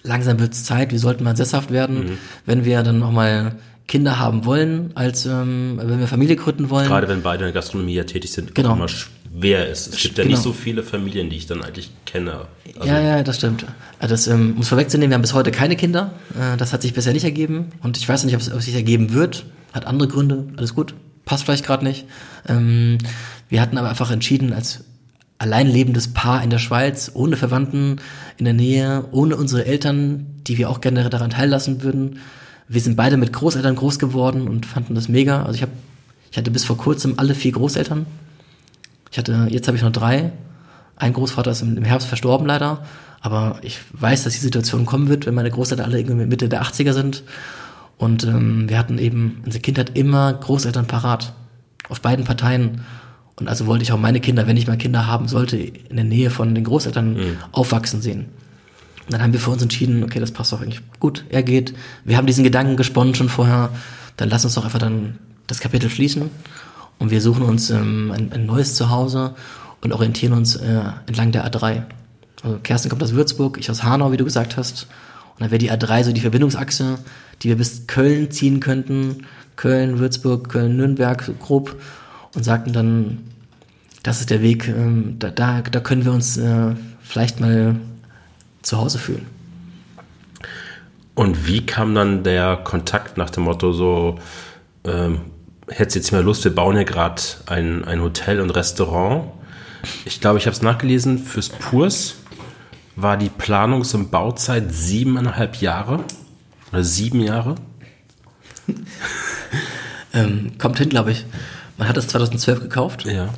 langsam 0.04 0.40
wird 0.40 0.54
es 0.54 0.64
Zeit, 0.64 0.92
wir 0.92 1.00
sollten 1.00 1.24
mal 1.24 1.36
sesshaft 1.36 1.72
werden, 1.72 2.00
mhm. 2.00 2.18
wenn 2.46 2.66
wir 2.66 2.84
dann 2.84 3.00
noch 3.00 3.12
mal 3.12 3.56
Kinder 3.88 4.20
haben 4.20 4.46
wollen, 4.46 4.92
als 4.96 5.26
ähm, 5.26 5.80
wenn 5.82 6.00
wir 6.00 6.08
Familie 6.08 6.36
gründen 6.36 6.70
wollen. 6.70 6.88
Gerade 6.88 7.08
wenn 7.08 7.24
beide 7.24 7.46
in 7.46 7.48
der 7.48 7.54
Gastronomie 7.54 7.96
ja 7.96 8.04
tätig 8.04 8.32
sind, 8.32 8.54
genau. 8.54 8.74
immer 8.74 8.88
schwer 8.88 9.68
ist. 9.68 9.88
Es 9.88 10.02
gibt 10.02 10.18
ja 10.18 10.24
genau. 10.24 10.36
nicht 10.36 10.44
so 10.44 10.54
viele 10.54 10.84
Familien, 10.84 11.30
die 11.32 11.38
ich 11.38 11.48
dann 11.48 11.64
eigentlich 11.64 11.90
kenne. 12.06 12.46
Also 12.78 12.88
ja, 12.88 13.02
ja, 13.02 13.24
das 13.24 13.38
stimmt. 13.38 13.66
Das 14.00 14.28
ähm, 14.28 14.56
muss 14.56 14.68
vorwegzunehmen, 14.70 15.10
wir 15.10 15.16
haben 15.16 15.24
bis 15.24 15.34
heute 15.34 15.50
keine 15.50 15.76
Kinder. 15.76 16.14
Äh, 16.40 16.56
das 16.58 16.72
hat 16.72 16.84
sich 16.84 16.94
bisher 16.94 17.14
nicht 17.14 17.24
ergeben 17.24 17.72
und 17.82 17.98
ich 17.98 18.08
weiß 18.08 18.26
nicht, 18.26 18.36
ob 18.36 18.42
es, 18.42 18.52
ob 18.52 18.60
es 18.60 18.66
sich 18.66 18.76
ergeben 18.76 19.14
wird. 19.14 19.46
Hat 19.74 19.86
andere 19.86 20.08
Gründe, 20.08 20.48
alles 20.58 20.76
gut, 20.76 20.94
passt 21.26 21.46
vielleicht 21.46 21.66
gerade 21.66 21.84
nicht. 21.84 22.06
Ähm, 22.48 23.00
wir 23.50 23.60
hatten 23.60 23.78
aber 23.78 23.90
einfach 23.90 24.12
entschieden, 24.12 24.54
als 24.54 24.84
allein 25.40 25.68
lebendes 25.68 26.10
Paar 26.10 26.44
in 26.44 26.50
der 26.50 26.60
Schweiz, 26.60 27.12
ohne 27.14 27.38
Verwandten 27.38 27.98
in 28.38 28.46
der 28.46 28.54
Nähe, 28.54 29.06
ohne 29.12 29.38
unsere 29.38 29.66
Eltern, 29.66 30.28
die 30.46 30.58
wir 30.58 30.70
auch 30.70 30.82
gerne 30.82 31.10
daran 31.10 31.32
teillassen 31.32 31.82
würden, 31.82 32.20
wir 32.68 32.82
sind 32.82 32.96
beide 32.96 33.18
mit 33.18 33.34
Großeltern 33.34 33.76
groß 33.76 33.98
geworden 33.98 34.48
und 34.48 34.68
fanden 34.68 34.94
das 34.94 35.10
mega. 35.10 35.42
Also 35.42 35.56
ich 35.56 35.64
habe, 35.64 35.72
ich 36.30 36.38
hatte 36.38 36.52
bis 36.52 36.66
vor 36.66 36.78
kurzem 36.78 37.16
alle 37.18 37.34
vier 37.34 37.52
Großeltern. 37.52 38.06
Ich 39.12 39.18
hatte, 39.18 39.48
jetzt 39.50 39.68
habe 39.68 39.76
ich 39.76 39.82
noch 39.82 39.92
drei. 39.92 40.32
Ein 40.96 41.14
Großvater 41.14 41.50
ist 41.50 41.62
im 41.62 41.84
Herbst 41.84 42.08
verstorben 42.08 42.46
leider, 42.46 42.86
aber 43.22 43.58
ich 43.64 43.80
weiß, 43.94 44.24
dass 44.24 44.34
die 44.34 44.40
Situation 44.40 44.86
kommen 44.86 45.10
wird, 45.10 45.26
wenn 45.26 45.34
meine 45.34 45.50
Großeltern 45.50 45.86
alle 45.86 46.00
irgendwie 46.00 46.28
Mitte 46.28 46.48
der 46.48 46.62
80er 46.62 46.94
sind. 46.94 47.24
Und 47.98 48.24
ähm, 48.24 48.70
wir 48.70 48.78
hatten 48.78 49.00
eben 49.00 49.42
unsere 49.46 49.62
Kindheit 49.62 49.98
immer 49.98 50.32
Großeltern 50.32 50.86
parat. 50.86 51.34
Auf 51.90 52.02
beiden 52.02 52.24
Parteien. 52.24 52.82
Und 53.40 53.48
also 53.48 53.68
wollte 53.68 53.84
ich 53.84 53.92
auch 53.92 54.00
meine 54.00 54.20
Kinder, 54.20 54.48
wenn 54.48 54.58
ich 54.58 54.68
mal 54.68 54.78
Kinder 54.78 55.08
haben 55.08 55.28
sollte, 55.28 55.58
in 55.58 55.96
der 55.96 56.06
Nähe 56.06 56.30
von 56.30 56.54
den 56.54 56.64
Großeltern 56.64 57.14
mhm. 57.14 57.38
aufwachsen 57.52 58.02
sehen. 58.02 58.26
Und 59.06 59.14
dann 59.14 59.22
haben 59.22 59.34
wir 59.34 59.40
für 59.40 59.50
uns 59.50 59.62
entschieden, 59.62 60.04
okay, 60.04 60.20
das 60.20 60.32
passt 60.32 60.52
doch 60.52 60.62
eigentlich 60.62 60.82
gut, 61.00 61.26
er 61.30 61.42
geht. 61.42 61.74
Wir 62.06 62.18
haben 62.18 62.28
diesen 62.28 62.44
Gedanken 62.44 62.76
gesponnen 62.76 63.16
schon 63.16 63.30
vorher, 63.30 63.70
dann 64.18 64.30
lass 64.30 64.46
uns 64.46 64.54
doch 64.56 64.66
einfach 64.66 64.80
dann 64.80 65.18
das 65.48 65.60
Kapitel 65.60 65.90
schließen 65.90 66.30
und 67.00 67.10
wir 67.10 67.22
suchen 67.22 67.44
uns 67.44 67.70
ähm, 67.70 68.12
ein, 68.12 68.32
ein 68.32 68.46
neues 68.46 68.76
Zuhause 68.76 69.34
und 69.82 69.94
orientieren 69.94 70.34
uns 70.34 70.58
äh, 70.58 70.82
entlang 71.08 71.32
der 71.32 71.50
A3. 71.50 71.84
Also 72.44 72.60
Kerstin 72.62 72.90
kommt 72.90 73.02
aus 73.02 73.14
Würzburg, 73.14 73.58
ich 73.58 73.72
aus 73.72 73.84
Hanau, 73.84 74.12
wie 74.12 74.18
du 74.18 74.26
gesagt 74.26 74.58
hast. 74.58 74.84
Und 75.34 75.42
dann 75.42 75.52
wäre 75.52 75.60
die 75.60 75.72
A3 75.72 76.04
so 76.04 76.12
die 76.12 76.22
Verbindungsachse, 76.22 77.00
die 77.42 77.48
wir 77.48 77.56
bis 77.56 77.88
Köln 77.88 78.30
ziehen 78.32 78.60
könnten. 78.60 79.26
Köln, 79.56 80.00
Würzburg, 80.00 80.50
Köln, 80.50 80.78
Nürnberg, 80.78 81.24
so 81.24 81.34
grob. 81.34 81.76
Und 82.36 82.44
sagten 82.44 82.74
dann, 82.74 83.20
das 84.04 84.20
ist 84.20 84.30
der 84.30 84.42
Weg, 84.42 84.68
ähm, 84.68 85.16
da, 85.20 85.30
da, 85.30 85.62
da 85.62 85.80
können 85.80 86.06
wir 86.06 86.12
uns 86.12 86.38
äh, 86.38 86.76
vielleicht 87.02 87.40
mal 87.40 87.76
zu 88.62 88.78
Hause 88.78 89.00
fühlen. 89.00 89.26
Und 91.16 91.48
wie 91.48 91.66
kam 91.66 91.96
dann 91.96 92.24
der 92.24 92.58
Kontakt 92.58 93.18
nach 93.18 93.30
dem 93.30 93.44
Motto 93.44 93.74
so, 93.74 94.20
ähm, 94.86 95.20
hättest 95.68 95.96
jetzt 95.96 96.12
mal 96.12 96.24
Lust, 96.24 96.44
wir 96.46 96.56
bauen 96.56 96.76
hier 96.76 96.86
gerade 96.86 97.22
ein, 97.48 97.84
ein 97.84 98.02
Hotel 98.02 98.40
und 98.40 98.52
Restaurant. 98.52 99.26
Ich 100.06 100.22
glaube, 100.22 100.38
ich 100.38 100.46
habe 100.46 100.56
es 100.56 100.62
nachgelesen, 100.62 101.18
fürs 101.18 101.50
Purs 101.50 102.16
war 102.96 103.18
die 103.18 103.30
Planungs- 103.30 103.96
und 103.96 104.12
Bauzeit 104.12 104.74
siebeneinhalb 104.74 105.58
Jahre 105.58 106.04
oder 106.72 106.84
sieben 106.84 107.22
Jahre. 107.22 107.56
ähm, 110.14 110.52
kommt 110.58 110.78
hin, 110.78 110.90
glaube 110.90 111.12
ich. 111.12 111.26
Man 111.80 111.88
hat 111.88 111.96
es 111.96 112.10
2012 112.10 112.60
gekauft. 112.60 113.06
Ja. 113.06 113.30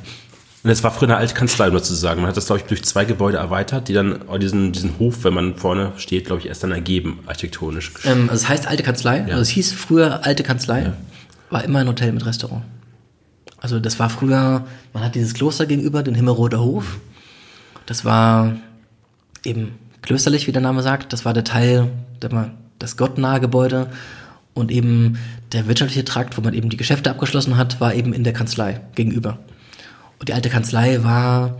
Und 0.64 0.70
es 0.70 0.82
war 0.82 0.90
früher 0.90 1.08
eine 1.08 1.16
alte 1.16 1.32
Kanzlei, 1.32 1.68
um 1.68 1.74
das 1.74 1.84
zu 1.84 1.94
sagen. 1.94 2.20
Man 2.20 2.28
hat 2.28 2.36
das, 2.36 2.46
glaube 2.46 2.60
ich, 2.60 2.66
durch 2.66 2.82
zwei 2.82 3.04
Gebäude 3.04 3.38
erweitert, 3.38 3.86
die 3.86 3.92
dann 3.92 4.20
diesen, 4.40 4.72
diesen 4.72 4.98
Hof, 4.98 5.22
wenn 5.22 5.32
man 5.32 5.54
vorne 5.54 5.92
steht, 5.96 6.26
glaube 6.26 6.40
ich, 6.40 6.48
erst 6.48 6.64
dann 6.64 6.72
ergeben, 6.72 7.20
architektonisch. 7.26 7.92
Ähm, 8.04 8.28
also 8.28 8.42
es 8.42 8.48
heißt 8.48 8.66
alte 8.66 8.82
Kanzlei. 8.82 9.18
Ja. 9.18 9.26
Also 9.26 9.42
es 9.42 9.48
hieß 9.48 9.72
früher 9.72 10.26
alte 10.26 10.42
Kanzlei. 10.42 10.82
Ja. 10.82 10.96
War 11.50 11.62
immer 11.62 11.78
ein 11.78 11.88
Hotel 11.88 12.10
mit 12.10 12.26
Restaurant. 12.26 12.64
Also 13.60 13.78
das 13.78 14.00
war 14.00 14.10
früher, 14.10 14.66
man 14.92 15.04
hat 15.04 15.14
dieses 15.14 15.34
Kloster 15.34 15.66
gegenüber, 15.66 16.02
den 16.02 16.16
Himmelroter 16.16 16.60
Hof. 16.60 16.98
Das 17.86 18.04
war 18.04 18.56
eben 19.44 19.78
klösterlich, 20.02 20.48
wie 20.48 20.52
der 20.52 20.62
Name 20.62 20.82
sagt. 20.82 21.12
Das 21.12 21.24
war 21.24 21.32
der 21.32 21.44
Teil, 21.44 21.90
der, 22.20 22.50
das 22.80 22.96
gottnahe 22.96 23.38
Gebäude. 23.38 23.86
Und 24.54 24.72
eben 24.72 25.18
der 25.52 25.66
wirtschaftliche 25.66 26.04
Trakt, 26.04 26.36
wo 26.36 26.40
man 26.40 26.54
eben 26.54 26.70
die 26.70 26.76
Geschäfte 26.76 27.10
abgeschlossen 27.10 27.56
hat, 27.56 27.80
war 27.80 27.94
eben 27.94 28.12
in 28.12 28.24
der 28.24 28.32
Kanzlei 28.32 28.80
gegenüber. 28.94 29.38
Und 30.18 30.28
die 30.28 30.34
alte 30.34 30.48
Kanzlei 30.48 31.02
war 31.04 31.58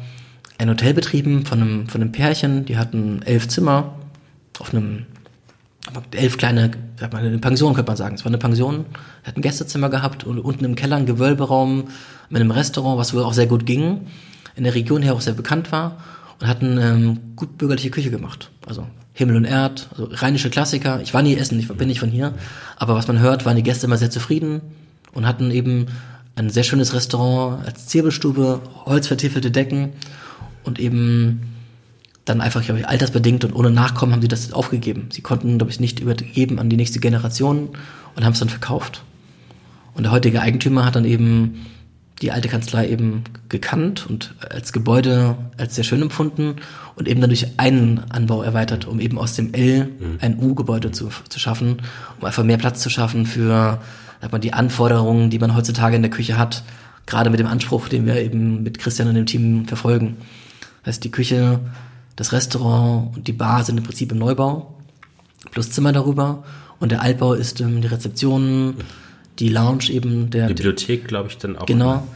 ein 0.58 0.68
Hotel 0.68 0.94
betrieben 0.94 1.44
von 1.44 1.60
einem, 1.60 1.88
von 1.88 2.00
einem 2.00 2.12
Pärchen, 2.12 2.64
die 2.64 2.76
hatten 2.76 3.22
elf 3.22 3.48
Zimmer 3.48 3.96
auf 4.58 4.72
einem, 4.72 5.06
elf 6.12 6.38
kleine, 6.38 6.70
sag 6.98 7.12
mal, 7.12 7.24
eine 7.24 7.38
Pension 7.38 7.74
könnte 7.74 7.90
man 7.90 7.96
sagen. 7.96 8.14
Es 8.14 8.24
war 8.24 8.30
eine 8.30 8.38
Pension, 8.38 8.86
hat 9.24 9.36
ein 9.36 9.42
Gästezimmer 9.42 9.90
gehabt 9.90 10.24
und 10.24 10.38
unten 10.38 10.64
im 10.64 10.74
Keller 10.76 10.96
ein 10.96 11.06
Gewölberaum 11.06 11.88
mit 12.30 12.40
einem 12.40 12.52
Restaurant, 12.52 12.98
was 12.98 13.12
wohl 13.12 13.24
auch 13.24 13.34
sehr 13.34 13.46
gut 13.46 13.66
ging, 13.66 14.06
in 14.54 14.64
der 14.64 14.74
Region 14.74 15.02
her 15.02 15.14
auch 15.14 15.20
sehr 15.20 15.34
bekannt 15.34 15.72
war 15.72 15.96
und 16.40 16.46
hatten 16.46 16.78
ähm, 16.78 17.36
gut 17.36 17.58
bürgerliche 17.58 17.90
Küche 17.90 18.10
gemacht. 18.10 18.50
Also 18.66 18.86
Himmel 19.14 19.36
und 19.36 19.44
Erd, 19.44 19.88
also 19.90 20.08
rheinische 20.10 20.50
Klassiker. 20.50 21.00
Ich 21.02 21.12
war 21.12 21.22
nie 21.22 21.36
essen, 21.36 21.58
ich 21.58 21.68
bin 21.68 21.88
nicht 21.88 22.00
von 22.00 22.10
hier, 22.10 22.34
aber 22.76 22.94
was 22.94 23.08
man 23.08 23.18
hört, 23.18 23.44
waren 23.44 23.56
die 23.56 23.62
Gäste 23.62 23.86
immer 23.86 23.98
sehr 23.98 24.10
zufrieden 24.10 24.62
und 25.12 25.26
hatten 25.26 25.50
eben 25.50 25.86
ein 26.34 26.50
sehr 26.50 26.62
schönes 26.62 26.94
Restaurant 26.94 27.66
als 27.66 27.86
Zirbelstube, 27.86 28.60
holzvertiefelte 28.86 29.50
Decken 29.50 29.90
und 30.64 30.78
eben 30.78 31.42
dann 32.24 32.40
einfach, 32.40 32.64
glaube 32.64 32.80
ich, 32.80 32.88
altersbedingt 32.88 33.44
und 33.44 33.54
ohne 33.54 33.70
Nachkommen 33.70 34.12
haben 34.12 34.22
sie 34.22 34.28
das 34.28 34.52
aufgegeben. 34.52 35.08
Sie 35.10 35.22
konnten, 35.22 35.58
glaube 35.58 35.72
ich, 35.72 35.80
nicht 35.80 36.00
übergeben 36.00 36.58
an 36.58 36.70
die 36.70 36.76
nächste 36.76 37.00
Generation 37.00 37.70
und 38.14 38.24
haben 38.24 38.32
es 38.32 38.38
dann 38.38 38.48
verkauft. 38.48 39.02
Und 39.94 40.04
der 40.04 40.12
heutige 40.12 40.40
Eigentümer 40.40 40.86
hat 40.86 40.96
dann 40.96 41.04
eben 41.04 41.66
die 42.22 42.30
alte 42.30 42.48
Kanzlei 42.48 42.88
eben 42.88 43.24
gekannt 43.48 44.06
und 44.08 44.34
als 44.48 44.72
Gebäude 44.72 45.36
als 45.58 45.74
sehr 45.74 45.84
schön 45.84 46.00
empfunden 46.00 46.56
und 46.94 47.08
eben 47.08 47.20
dann 47.20 47.30
durch 47.30 47.46
einen 47.58 48.00
Anbau 48.10 48.42
erweitert, 48.42 48.86
um 48.86 49.00
eben 49.00 49.18
aus 49.18 49.34
dem 49.34 49.52
L 49.52 49.86
mhm. 49.86 50.18
ein 50.20 50.38
U-Gebäude 50.38 50.92
zu, 50.92 51.10
zu 51.28 51.38
schaffen, 51.40 51.82
um 52.20 52.24
einfach 52.24 52.44
mehr 52.44 52.58
Platz 52.58 52.80
zu 52.80 52.90
schaffen 52.90 53.26
für 53.26 53.80
sag 54.20 54.30
mal, 54.30 54.38
die 54.38 54.52
Anforderungen, 54.52 55.30
die 55.30 55.40
man 55.40 55.56
heutzutage 55.56 55.96
in 55.96 56.02
der 56.02 56.10
Küche 56.10 56.38
hat, 56.38 56.62
gerade 57.06 57.28
mit 57.28 57.40
dem 57.40 57.48
Anspruch, 57.48 57.88
den 57.88 58.06
wir 58.06 58.20
eben 58.22 58.62
mit 58.62 58.78
Christian 58.78 59.08
und 59.08 59.16
dem 59.16 59.26
Team 59.26 59.66
verfolgen. 59.66 60.16
Das 60.84 60.94
heißt, 60.94 61.04
die 61.04 61.10
Küche, 61.10 61.58
das 62.14 62.32
Restaurant 62.32 63.16
und 63.16 63.26
die 63.26 63.32
Bar 63.32 63.64
sind 63.64 63.78
im 63.78 63.84
Prinzip 63.84 64.12
im 64.12 64.18
Neubau, 64.18 64.78
plus 65.50 65.72
Zimmer 65.72 65.92
darüber. 65.92 66.44
Und 66.78 66.92
der 66.92 67.02
Altbau 67.02 67.34
ist 67.34 67.60
ähm, 67.60 67.80
die 67.80 67.88
Rezeption, 67.88 68.76
die 69.38 69.48
Lounge 69.48 69.90
eben 69.90 70.30
der. 70.30 70.46
Bibliothek, 70.46 71.08
glaube 71.08 71.28
ich, 71.28 71.38
dann 71.38 71.56
auch. 71.56 71.66
Genau. 71.66 71.92
Immer. 71.92 72.06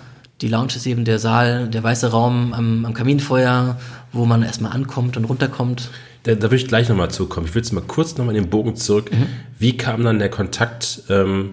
Die 0.42 0.48
Lounge 0.48 0.74
ist 0.76 0.86
eben 0.86 1.04
der 1.06 1.18
Saal, 1.18 1.68
der 1.68 1.82
weiße 1.82 2.10
Raum 2.10 2.52
am, 2.52 2.84
am 2.84 2.92
Kaminfeuer, 2.92 3.78
wo 4.12 4.26
man 4.26 4.42
erstmal 4.42 4.72
ankommt 4.72 5.16
und 5.16 5.24
runterkommt. 5.24 5.88
Da, 6.24 6.34
da 6.34 6.50
will 6.50 6.58
ich 6.58 6.68
gleich 6.68 6.90
nochmal 6.90 7.10
zukommen. 7.10 7.46
Ich 7.46 7.54
will 7.54 7.62
jetzt 7.62 7.72
mal 7.72 7.82
kurz 7.86 8.18
nochmal 8.18 8.36
in 8.36 8.42
den 8.42 8.50
Bogen 8.50 8.76
zurück. 8.76 9.10
Mhm. 9.10 9.26
Wie 9.58 9.76
kam 9.78 10.04
dann 10.04 10.18
der 10.18 10.28
Kontakt 10.28 11.04
ähm, 11.08 11.52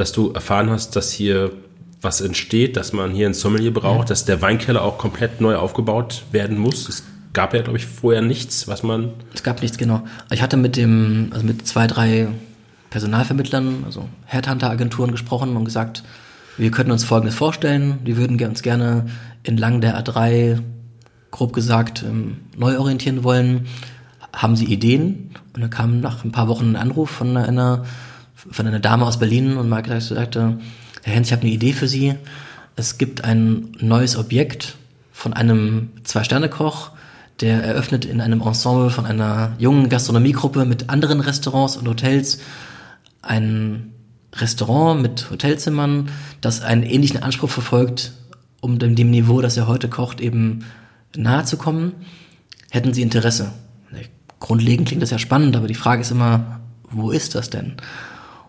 dass 0.00 0.12
du 0.12 0.32
erfahren 0.32 0.70
hast, 0.70 0.96
dass 0.96 1.12
hier 1.12 1.52
was 2.00 2.22
entsteht, 2.22 2.76
dass 2.76 2.94
man 2.94 3.10
hier 3.10 3.26
ein 3.26 3.34
Sommelier 3.34 3.72
braucht, 3.72 4.04
mhm. 4.04 4.08
dass 4.08 4.24
der 4.24 4.40
Weinkeller 4.40 4.82
auch 4.82 4.96
komplett 4.96 5.40
neu 5.40 5.56
aufgebaut 5.56 6.24
werden 6.32 6.58
muss. 6.58 6.88
Es 6.88 7.04
gab 7.34 7.52
ja, 7.52 7.60
glaube 7.60 7.78
ich, 7.78 7.84
vorher 7.84 8.22
nichts, 8.22 8.66
was 8.66 8.82
man. 8.82 9.10
Es 9.34 9.42
gab 9.42 9.60
nichts, 9.60 9.76
genau. 9.76 10.02
Ich 10.30 10.40
hatte 10.40 10.56
mit 10.56 10.76
dem, 10.76 11.28
also 11.32 11.44
mit 11.44 11.66
zwei, 11.66 11.86
drei 11.86 12.28
Personalvermittlern, 12.90 13.84
also 13.84 14.08
Headhunter-Agenturen 14.26 15.12
gesprochen 15.12 15.56
und 15.56 15.64
gesagt, 15.64 16.02
wir 16.56 16.70
könnten 16.70 16.92
uns 16.92 17.04
Folgendes 17.04 17.34
vorstellen. 17.34 18.00
Wir 18.04 18.16
würden 18.16 18.40
uns 18.44 18.62
gerne 18.62 19.06
entlang 19.44 19.80
der 19.80 19.98
A3, 19.98 20.60
grob 21.30 21.52
gesagt, 21.52 22.02
ähm, 22.02 22.38
neu 22.56 22.78
orientieren 22.78 23.24
wollen. 23.24 23.66
Haben 24.32 24.56
Sie 24.56 24.66
Ideen? 24.66 25.30
Und 25.54 25.62
dann 25.62 25.70
kam 25.70 26.00
nach 26.00 26.24
ein 26.24 26.32
paar 26.32 26.48
Wochen 26.48 26.70
ein 26.70 26.76
Anruf 26.76 27.10
von 27.10 27.36
einer 27.36 27.84
von 28.50 28.66
einer 28.66 28.80
Dame 28.80 29.04
aus 29.04 29.18
Berlin 29.18 29.56
und 29.56 29.68
Margaret 29.68 30.02
sagte, 30.02 30.58
Herr 31.02 31.14
Hens, 31.14 31.28
ich 31.28 31.32
habe 31.32 31.42
eine 31.42 31.50
Idee 31.50 31.72
für 31.72 31.88
Sie. 31.88 32.14
Es 32.76 32.98
gibt 32.98 33.24
ein 33.24 33.68
neues 33.80 34.16
Objekt 34.16 34.76
von 35.12 35.32
einem 35.32 35.90
Zwei-Sterne-Koch, 36.04 36.92
der 37.40 37.62
eröffnet 37.62 38.04
in 38.04 38.20
einem 38.20 38.40
Ensemble 38.40 38.90
von 38.90 39.06
einer 39.06 39.52
jungen 39.58 39.88
Gastronomiegruppe 39.88 40.64
mit 40.64 40.88
anderen 40.88 41.20
Restaurants 41.20 41.76
und 41.76 41.88
Hotels 41.88 42.38
ein 43.22 43.92
Restaurant 44.34 45.02
mit 45.02 45.30
Hotelzimmern, 45.30 46.10
das 46.40 46.62
einen 46.62 46.82
ähnlichen 46.82 47.22
Anspruch 47.22 47.50
verfolgt, 47.50 48.12
um 48.60 48.78
dem, 48.78 48.94
dem 48.94 49.10
Niveau, 49.10 49.40
das 49.40 49.56
er 49.56 49.66
heute 49.66 49.88
kocht, 49.88 50.20
eben 50.20 50.64
nahe 51.16 51.44
zu 51.44 51.56
kommen. 51.56 51.92
Hätten 52.70 52.94
Sie 52.94 53.02
Interesse? 53.02 53.52
Grundlegend 54.40 54.88
klingt 54.88 55.02
das 55.02 55.10
ja 55.10 55.18
spannend, 55.18 55.54
aber 55.54 55.68
die 55.68 55.74
Frage 55.74 56.00
ist 56.00 56.10
immer, 56.10 56.60
wo 56.90 57.10
ist 57.10 57.34
das 57.34 57.50
denn? 57.50 57.72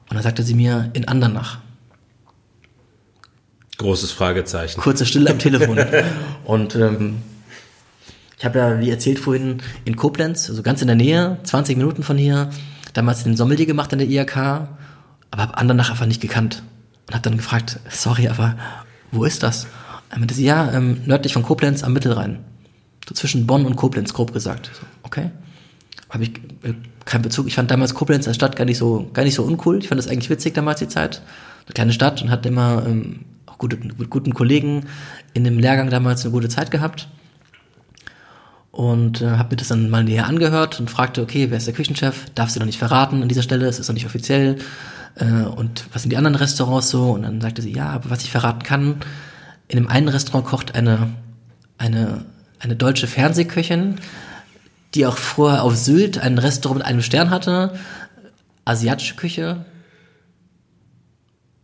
Und 0.09 0.15
dann 0.15 0.23
sagte 0.23 0.41
sie 0.41 0.55
mir, 0.55 0.89
in 0.93 1.07
Andernach. 1.07 1.59
Großes 3.77 4.11
Fragezeichen. 4.11 4.79
Kurze 4.79 5.05
Stille 5.05 5.29
am 5.29 5.39
Telefon. 5.39 5.79
und 6.45 6.75
ähm, 6.75 7.17
Ich 8.37 8.45
habe 8.45 8.59
ja, 8.59 8.79
wie 8.79 8.89
erzählt 8.89 9.19
vorhin, 9.19 9.61
in 9.85 9.95
Koblenz, 9.95 10.49
also 10.49 10.63
ganz 10.63 10.81
in 10.81 10.87
der 10.87 10.95
Nähe, 10.95 11.37
20 11.43 11.77
Minuten 11.77 12.03
von 12.03 12.17
hier, 12.17 12.49
damals 12.93 13.23
den 13.23 13.35
Sommelier 13.35 13.65
gemacht 13.65 13.91
an 13.93 13.99
der 13.99 14.09
IHK, 14.09 14.37
aber 14.37 15.41
habe 15.41 15.57
Andernach 15.57 15.89
einfach 15.89 16.05
nicht 16.05 16.21
gekannt. 16.21 16.63
Und 17.07 17.15
habe 17.15 17.23
dann 17.23 17.37
gefragt, 17.37 17.79
sorry, 17.89 18.27
aber 18.27 18.55
wo 19.11 19.23
ist 19.23 19.43
das? 19.43 19.67
Er 20.09 20.19
meinte 20.19 20.33
sie, 20.33 20.45
ja, 20.45 20.71
ähm, 20.71 21.01
nördlich 21.05 21.33
von 21.33 21.43
Koblenz 21.43 21.83
am 21.83 21.93
Mittelrhein. 21.93 22.39
So 23.07 23.15
zwischen 23.15 23.47
Bonn 23.47 23.65
und 23.65 23.75
Koblenz, 23.75 24.13
grob 24.13 24.33
gesagt. 24.33 24.71
So, 24.73 24.85
okay. 25.03 25.31
Habe 26.09 26.23
ich 26.23 26.31
äh, 26.63 26.73
keinen 27.05 27.21
Bezug. 27.21 27.47
Ich 27.47 27.55
fand 27.55 27.71
damals 27.71 27.93
Koblenz 27.93 28.27
als 28.27 28.35
Stadt 28.35 28.55
gar 28.55 28.65
nicht 28.65 28.77
so, 28.77 29.09
gar 29.13 29.23
nicht 29.23 29.35
so 29.35 29.43
uncool. 29.43 29.79
Ich 29.79 29.87
fand 29.87 29.99
das 29.99 30.07
eigentlich 30.07 30.29
witzig 30.29 30.53
damals 30.53 30.79
die 30.79 30.87
Zeit. 30.87 31.21
Eine 31.65 31.73
kleine 31.73 31.93
Stadt 31.93 32.21
und 32.21 32.29
hatte 32.29 32.49
immer 32.49 32.85
ähm, 32.85 33.21
auch 33.45 33.57
gute, 33.57 33.77
mit 33.77 34.09
guten 34.09 34.33
Kollegen 34.33 34.87
in 35.33 35.43
dem 35.43 35.57
Lehrgang 35.57 35.89
damals 35.89 36.23
eine 36.23 36.31
gute 36.31 36.49
Zeit 36.49 36.71
gehabt 36.71 37.07
und 38.71 39.21
äh, 39.21 39.31
habe 39.31 39.51
mir 39.51 39.57
das 39.57 39.67
dann 39.67 39.89
mal 39.89 40.03
näher 40.03 40.27
angehört 40.27 40.79
und 40.79 40.89
fragte, 40.89 41.21
okay, 41.21 41.49
wer 41.49 41.57
ist 41.57 41.67
der 41.67 41.73
Küchenchef? 41.73 42.25
Darf 42.35 42.49
sie 42.49 42.59
noch 42.59 42.65
nicht 42.65 42.79
verraten 42.79 43.21
an 43.21 43.27
dieser 43.27 43.43
Stelle, 43.43 43.67
es 43.67 43.79
ist 43.79 43.89
noch 43.89 43.93
nicht 43.93 44.05
offiziell. 44.05 44.57
Äh, 45.15 45.43
und 45.43 45.85
was 45.91 46.03
sind 46.03 46.11
die 46.11 46.17
anderen 46.17 46.35
Restaurants 46.35 46.89
so? 46.89 47.11
Und 47.11 47.23
dann 47.23 47.41
sagte 47.41 47.61
sie, 47.61 47.73
ja, 47.73 47.89
aber 47.89 48.09
was 48.09 48.23
ich 48.23 48.31
verraten 48.31 48.63
kann, 48.63 49.01
in 49.67 49.77
dem 49.77 49.87
einen 49.87 50.07
Restaurant 50.07 50.45
kocht 50.45 50.75
eine, 50.75 51.09
eine, 51.77 52.25
eine 52.59 52.75
deutsche 52.75 53.07
Fernsehköchin, 53.07 53.95
die 54.95 55.05
auch 55.05 55.17
vorher 55.17 55.63
auf 55.63 55.75
Sylt 55.75 56.17
ein 56.17 56.37
Restaurant 56.37 56.79
mit 56.79 56.87
einem 56.87 57.01
Stern 57.01 57.29
hatte, 57.29 57.77
asiatische 58.63 59.15
Küche. 59.15 59.65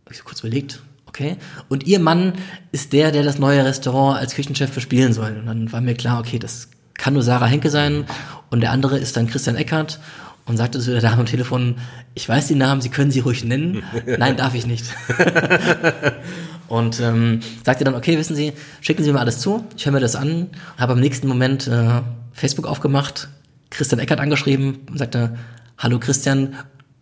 Hab 0.04 0.12
ich 0.12 0.18
so 0.18 0.24
kurz 0.24 0.40
überlegt, 0.40 0.80
okay. 1.06 1.36
Und 1.68 1.86
ihr 1.86 2.00
Mann 2.00 2.34
ist 2.72 2.92
der, 2.92 3.12
der 3.12 3.22
das 3.22 3.38
neue 3.38 3.64
Restaurant 3.64 4.18
als 4.18 4.34
Küchenchef 4.34 4.70
verspielen 4.70 5.14
soll. 5.14 5.38
Und 5.38 5.46
dann 5.46 5.72
war 5.72 5.80
mir 5.80 5.94
klar, 5.94 6.20
okay, 6.20 6.38
das 6.38 6.68
kann 6.98 7.14
nur 7.14 7.22
Sarah 7.22 7.46
Henke 7.46 7.70
sein 7.70 8.04
und 8.50 8.60
der 8.60 8.72
andere 8.72 8.98
ist 8.98 9.16
dann 9.16 9.26
Christian 9.26 9.56
Eckert 9.56 9.98
und 10.44 10.56
sagte 10.56 10.80
zu 10.80 10.90
der 10.90 11.00
Dame 11.00 11.20
am 11.20 11.26
Telefon, 11.26 11.76
ich 12.14 12.28
weiß 12.28 12.48
die 12.48 12.54
Namen, 12.54 12.80
Sie 12.80 12.88
können 12.88 13.10
sie 13.10 13.20
ruhig 13.20 13.44
nennen. 13.44 13.82
Nein, 14.18 14.36
darf 14.36 14.54
ich 14.54 14.66
nicht. 14.66 14.84
und 16.68 17.00
ähm, 17.00 17.40
sagte 17.64 17.84
dann, 17.84 17.94
okay, 17.94 18.18
wissen 18.18 18.34
Sie, 18.34 18.52
schicken 18.80 19.04
Sie 19.04 19.12
mir 19.12 19.20
alles 19.20 19.40
zu, 19.40 19.64
ich 19.76 19.86
höre 19.86 19.92
mir 19.92 20.00
das 20.00 20.16
an, 20.16 20.48
habe 20.76 20.94
am 20.94 21.00
nächsten 21.00 21.28
Moment 21.28 21.66
äh, 21.66 22.02
Facebook 22.32 22.66
aufgemacht, 22.66 23.28
Christian 23.70 24.00
Eckert 24.00 24.20
angeschrieben 24.20 24.80
und 24.90 24.98
sagte, 24.98 25.36
hallo 25.76 25.98
Christian, 25.98 26.56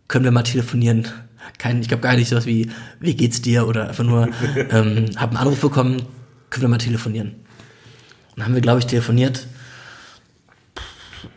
können 0.09 0.25
wir 0.25 0.33
mal 0.33 0.43
telefonieren? 0.43 1.09
Kein, 1.59 1.81
ich 1.81 1.89
glaube 1.89 2.03
gar 2.03 2.17
nicht 2.17 2.29
sowas 2.29 2.47
wie, 2.47 2.71
wie 3.01 3.15
geht's 3.15 3.41
dir 3.41 3.67
oder 3.69 3.89
einfach 3.89 4.05
nur, 4.05 4.29
ähm, 4.71 5.11
habe 5.17 5.31
einen 5.31 5.37
Anruf 5.37 5.61
bekommen, 5.61 6.03
können 6.51 6.63
wir 6.63 6.69
mal 6.69 6.79
telefonieren? 6.79 7.29
Und 7.29 8.39
dann 8.39 8.47
haben 8.47 8.55
wir, 8.55 8.61
glaube 8.61 8.81
ich, 8.81 8.87
telefoniert 8.87 9.47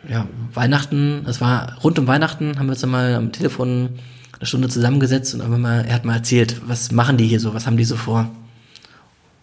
ja, 0.08 0.28
Weihnachten, 0.54 1.26
es 1.28 1.42
war 1.42 1.78
rund 1.84 2.00
um 2.00 2.08
Weihnachten, 2.08 2.58
haben 2.58 2.68
wir 2.68 2.72
uns 2.72 2.82
dann 2.82 2.92
mal 2.92 3.16
am 3.16 3.32
Telefon 3.32 3.90
eine 4.38 4.46
Stunde 4.46 4.70
zusammengesetzt 4.70 5.34
und 5.34 5.42
einfach 5.42 5.58
mal, 5.58 5.86
er 5.86 5.96
hat 5.96 6.06
mal 6.06 6.16
erzählt, 6.16 6.62
was 6.66 6.92
machen 6.92 7.18
die 7.18 7.28
hier 7.28 7.40
so, 7.40 7.54
was 7.54 7.66
haben 7.66 7.78
die 7.78 7.84
so 7.84 7.98
vor. 7.98 8.30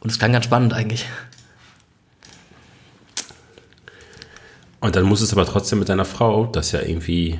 Und 0.00 0.10
es 0.10 0.18
klang 0.18 0.32
ganz 0.32 0.44
spannend 0.44 0.72
eigentlich. 0.72 1.06
Und 4.80 4.96
dann 4.96 5.04
muss 5.04 5.20
es 5.20 5.32
aber 5.32 5.44
trotzdem 5.44 5.80
mit 5.80 5.88
deiner 5.88 6.04
Frau 6.04 6.46
das 6.46 6.72
ja 6.72 6.80
irgendwie 6.80 7.38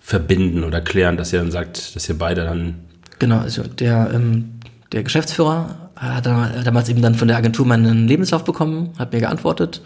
verbinden 0.00 0.64
oder 0.64 0.80
klären, 0.80 1.16
dass 1.16 1.32
ihr 1.32 1.38
dann 1.38 1.50
sagt, 1.50 1.94
dass 1.94 2.08
ihr 2.08 2.18
beide 2.18 2.44
dann. 2.44 2.80
Genau, 3.18 3.38
also 3.38 3.62
der, 3.62 4.10
ähm, 4.12 4.60
der 4.92 5.04
Geschäftsführer 5.04 5.90
hat 5.94 6.26
damals 6.26 6.88
eben 6.88 7.02
dann 7.02 7.14
von 7.14 7.28
der 7.28 7.36
Agentur 7.36 7.66
meinen 7.66 8.08
Lebenslauf 8.08 8.42
bekommen, 8.42 8.94
hat 8.98 9.12
mir 9.12 9.20
geantwortet 9.20 9.82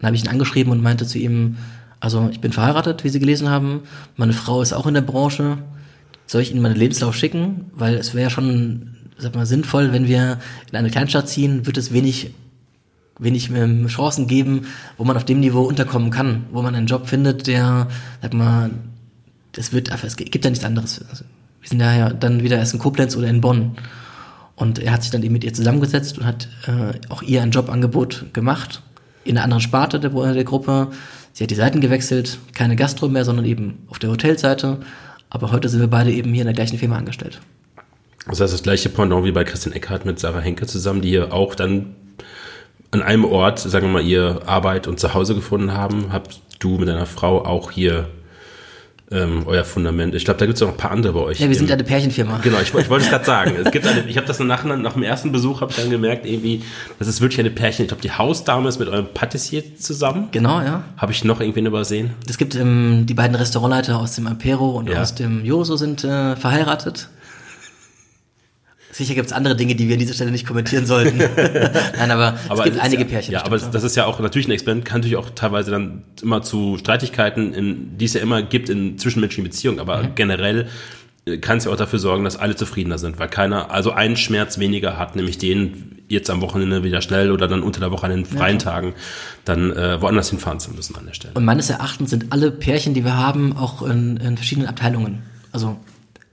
dann 0.00 0.08
habe 0.08 0.16
ich 0.16 0.24
ihn 0.24 0.30
angeschrieben 0.30 0.72
und 0.72 0.82
meinte 0.82 1.06
zu 1.06 1.18
ihm, 1.18 1.56
also 2.00 2.28
ich 2.32 2.40
bin 2.40 2.52
verheiratet, 2.52 3.04
wie 3.04 3.10
Sie 3.10 3.20
gelesen 3.20 3.50
haben, 3.50 3.82
meine 4.16 4.32
Frau 4.32 4.62
ist 4.62 4.72
auch 4.72 4.86
in 4.86 4.94
der 4.94 5.02
Branche. 5.02 5.58
Soll 6.26 6.40
ich 6.40 6.50
Ihnen 6.50 6.62
meinen 6.62 6.76
Lebenslauf 6.76 7.14
schicken? 7.14 7.70
Weil 7.74 7.96
es 7.96 8.14
wäre 8.14 8.24
ja 8.24 8.30
schon, 8.30 8.96
sag 9.18 9.34
mal, 9.34 9.44
sinnvoll, 9.44 9.92
wenn 9.92 10.08
wir 10.08 10.38
in 10.70 10.76
eine 10.76 10.90
Kleinstadt 10.90 11.28
ziehen, 11.28 11.66
wird 11.66 11.76
es 11.76 11.92
wenig 11.92 12.30
wenig 13.18 13.50
ähm, 13.50 13.86
Chancen 13.88 14.26
geben, 14.28 14.62
wo 14.96 15.04
man 15.04 15.14
auf 15.14 15.26
dem 15.26 15.40
Niveau 15.40 15.64
unterkommen 15.64 16.10
kann, 16.10 16.46
wo 16.52 16.62
man 16.62 16.74
einen 16.74 16.86
Job 16.86 17.06
findet, 17.06 17.46
der, 17.46 17.88
sag 18.22 18.32
mal, 18.32 18.70
das 19.52 19.74
wird 19.74 19.90
es 19.90 20.16
gibt 20.16 20.42
ja 20.42 20.50
nichts 20.50 20.64
anderes. 20.64 21.04
Also, 21.10 21.24
wir 21.60 21.68
sind 21.68 21.80
daher 21.80 22.14
dann 22.14 22.42
wieder 22.42 22.56
erst 22.56 22.72
in 22.72 22.78
Koblenz 22.78 23.16
oder 23.16 23.28
in 23.28 23.42
Bonn. 23.42 23.72
Und 24.56 24.78
er 24.78 24.92
hat 24.92 25.02
sich 25.02 25.10
dann 25.10 25.22
eben 25.22 25.34
mit 25.34 25.44
ihr 25.44 25.52
zusammengesetzt 25.52 26.16
und 26.16 26.24
hat 26.24 26.48
äh, 26.66 26.98
auch 27.10 27.20
ihr 27.20 27.42
ein 27.42 27.50
Jobangebot 27.50 28.32
gemacht 28.32 28.82
in 29.24 29.36
einer 29.36 29.44
anderen 29.44 29.60
Sparte 29.60 30.00
der, 30.00 30.10
der 30.10 30.44
Gruppe. 30.44 30.88
Sie 31.32 31.44
hat 31.44 31.50
die 31.50 31.56
Seiten 31.56 31.80
gewechselt, 31.80 32.38
keine 32.54 32.76
Gastro 32.76 33.08
mehr, 33.08 33.24
sondern 33.24 33.44
eben 33.44 33.86
auf 33.88 33.98
der 33.98 34.10
Hotelseite. 34.10 34.78
Aber 35.28 35.52
heute 35.52 35.68
sind 35.68 35.80
wir 35.80 35.88
beide 35.88 36.10
eben 36.10 36.32
hier 36.32 36.42
in 36.42 36.46
der 36.46 36.54
gleichen 36.54 36.78
Firma 36.78 36.96
angestellt. 36.96 37.40
Das 38.26 38.40
heißt, 38.40 38.52
das 38.52 38.62
gleiche 38.62 38.88
Pendant 38.88 39.24
wie 39.24 39.32
bei 39.32 39.44
Christian 39.44 39.74
Eckhardt 39.74 40.04
mit 40.04 40.18
Sarah 40.18 40.40
Henke 40.40 40.66
zusammen, 40.66 41.00
die 41.00 41.08
hier 41.08 41.32
auch 41.32 41.54
dann 41.54 41.94
an 42.90 43.02
einem 43.02 43.24
Ort, 43.24 43.60
sagen 43.60 43.86
wir 43.86 43.92
mal, 43.92 44.02
ihr 44.02 44.42
Arbeit 44.46 44.86
und 44.86 44.98
Zuhause 44.98 45.34
gefunden 45.34 45.72
haben, 45.72 46.12
habt 46.12 46.40
du 46.58 46.76
mit 46.76 46.88
deiner 46.88 47.06
Frau 47.06 47.44
auch 47.44 47.70
hier 47.70 48.08
ähm, 49.12 49.42
euer 49.46 49.64
Fundament. 49.64 50.14
Ich 50.14 50.24
glaube, 50.24 50.38
da 50.38 50.46
gibt 50.46 50.56
es 50.56 50.60
noch 50.60 50.68
ein 50.68 50.76
paar 50.76 50.92
andere 50.92 51.12
bei 51.12 51.20
euch. 51.20 51.40
Ja, 51.40 51.48
wir 51.48 51.56
sind 51.56 51.70
eine 51.70 51.82
Pärchenfirma. 51.82 52.38
Genau, 52.42 52.58
ich, 52.60 52.72
ich 52.72 52.90
wollte 52.90 53.04
es 53.04 53.10
gerade 53.10 53.24
sagen. 53.24 53.56
Es 53.64 53.70
gibt 53.72 53.86
eine, 53.88 54.02
ich 54.06 54.16
habe 54.16 54.26
das 54.26 54.38
nach, 54.38 54.64
nach 54.64 54.92
dem 54.92 55.02
ersten 55.02 55.32
Besuch 55.32 55.60
habe 55.60 55.72
ich 55.72 55.78
dann 55.78 55.90
gemerkt, 55.90 56.26
irgendwie, 56.26 56.62
das 56.98 57.08
ist 57.08 57.20
wirklich 57.20 57.40
eine 57.40 57.50
Pärchen. 57.50 57.84
Ich 57.84 57.88
glaube, 57.88 58.02
die 58.02 58.12
Hausdame 58.12 58.68
ist 58.68 58.78
mit 58.78 58.88
eurem 58.88 59.06
Patissier 59.12 59.76
zusammen. 59.76 60.28
Genau, 60.30 60.60
ja. 60.60 60.84
Habe 60.96 61.12
ich 61.12 61.24
noch 61.24 61.40
irgendwen 61.40 61.66
übersehen? 61.66 62.12
Es 62.28 62.38
gibt 62.38 62.54
ähm, 62.54 63.06
die 63.06 63.14
beiden 63.14 63.34
Restaurantleiter 63.34 63.98
aus 63.98 64.14
dem 64.14 64.28
Apero 64.28 64.70
und 64.78 64.88
ja. 64.88 65.02
aus 65.02 65.14
dem 65.14 65.44
Joso 65.44 65.76
sind 65.76 66.04
äh, 66.04 66.36
verheiratet. 66.36 67.08
Sicher 69.00 69.14
gibt 69.14 69.28
es 69.28 69.32
andere 69.32 69.56
Dinge, 69.56 69.74
die 69.74 69.88
wir 69.88 69.94
an 69.94 69.98
dieser 69.98 70.12
Stelle 70.12 70.30
nicht 70.30 70.46
kommentieren 70.46 70.84
sollten. 70.84 71.16
Nein, 71.96 72.10
aber, 72.10 72.38
aber 72.50 72.58
es 72.58 72.64
gibt 72.64 72.80
einige 72.80 73.04
ja, 73.04 73.08
Pärchen. 73.08 73.32
Ja, 73.32 73.46
aber 73.46 73.56
das 73.56 73.82
ist 73.82 73.96
ja 73.96 74.04
auch 74.04 74.20
natürlich 74.20 74.46
ein 74.46 74.50
Experiment, 74.50 74.84
kann 74.84 75.00
natürlich 75.00 75.16
auch 75.16 75.30
teilweise 75.30 75.70
dann 75.70 76.02
immer 76.20 76.42
zu 76.42 76.76
Streitigkeiten, 76.76 77.54
in, 77.54 77.96
die 77.96 78.04
es 78.04 78.12
ja 78.12 78.20
immer 78.20 78.42
gibt 78.42 78.68
in 78.68 78.98
zwischenmenschlichen 78.98 79.44
Beziehungen, 79.44 79.80
aber 79.80 80.02
mhm. 80.02 80.14
generell 80.16 80.68
äh, 81.24 81.38
kann 81.38 81.56
es 81.56 81.64
ja 81.64 81.72
auch 81.72 81.76
dafür 81.76 81.98
sorgen, 81.98 82.24
dass 82.24 82.36
alle 82.36 82.56
zufriedener 82.56 82.98
sind, 82.98 83.18
weil 83.18 83.30
keiner, 83.30 83.70
also 83.70 83.92
einen 83.92 84.18
Schmerz 84.18 84.58
weniger 84.58 84.98
hat, 84.98 85.16
nämlich 85.16 85.38
den 85.38 86.02
jetzt 86.08 86.28
am 86.28 86.42
Wochenende 86.42 86.84
wieder 86.84 87.00
schnell 87.00 87.32
oder 87.32 87.48
dann 87.48 87.62
unter 87.62 87.80
der 87.80 87.90
Woche 87.92 88.04
an 88.04 88.10
den 88.10 88.26
freien 88.26 88.58
ja, 88.58 88.64
Tagen 88.64 88.94
dann 89.46 89.74
äh, 89.74 89.98
woanders 90.02 90.28
hinfahren 90.28 90.60
zu 90.60 90.72
müssen 90.72 90.94
an 90.96 91.06
der 91.06 91.14
Stelle. 91.14 91.32
Und 91.32 91.46
meines 91.46 91.70
Erachtens 91.70 92.10
sind 92.10 92.34
alle 92.34 92.50
Pärchen, 92.50 92.92
die 92.92 93.02
wir 93.02 93.16
haben, 93.16 93.56
auch 93.56 93.80
in, 93.80 94.18
in 94.18 94.36
verschiedenen 94.36 94.68
Abteilungen. 94.68 95.22
Also 95.52 95.78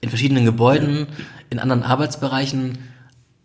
in 0.01 0.09
verschiedenen 0.09 0.45
Gebäuden, 0.45 1.07
in 1.49 1.59
anderen 1.59 1.83
Arbeitsbereichen. 1.83 2.77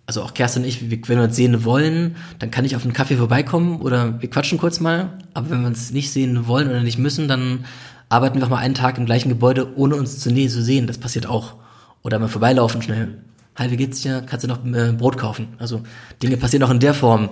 Also 0.06 0.22
auch 0.22 0.34
Kerstin 0.34 0.62
und 0.62 0.68
ich, 0.68 0.90
wenn 0.90 1.18
wir 1.18 1.22
uns 1.22 1.36
sehen 1.36 1.64
wollen, 1.64 2.16
dann 2.38 2.50
kann 2.50 2.64
ich 2.64 2.74
auf 2.74 2.82
einen 2.82 2.92
Kaffee 2.92 3.16
vorbeikommen 3.16 3.80
oder 3.80 4.20
wir 4.20 4.28
quatschen 4.28 4.58
kurz 4.58 4.80
mal. 4.80 5.18
Aber 5.32 5.50
wenn 5.50 5.60
wir 5.60 5.68
uns 5.68 5.92
nicht 5.92 6.10
sehen 6.10 6.46
wollen 6.46 6.68
oder 6.68 6.82
nicht 6.82 6.98
müssen, 6.98 7.28
dann 7.28 7.64
arbeiten 8.08 8.38
wir 8.38 8.44
auch 8.44 8.50
mal 8.50 8.58
einen 8.58 8.74
Tag 8.74 8.98
im 8.98 9.06
gleichen 9.06 9.28
Gebäude, 9.28 9.76
ohne 9.76 9.94
uns 9.94 10.18
zu, 10.18 10.30
zu 10.34 10.62
sehen. 10.62 10.86
Das 10.86 10.98
passiert 10.98 11.26
auch. 11.26 11.54
Oder 12.02 12.18
mal 12.18 12.28
vorbeilaufen 12.28 12.82
schnell. 12.82 13.18
Hi, 13.56 13.70
wie 13.70 13.76
geht's 13.76 14.00
dir? 14.00 14.22
Kannst 14.26 14.44
du 14.44 14.48
noch 14.48 14.64
äh, 14.64 14.92
Brot 14.92 15.18
kaufen? 15.18 15.48
Also 15.58 15.82
Dinge 16.22 16.36
passieren 16.36 16.64
auch 16.64 16.70
in 16.70 16.80
der 16.80 16.94
Form. 16.94 17.28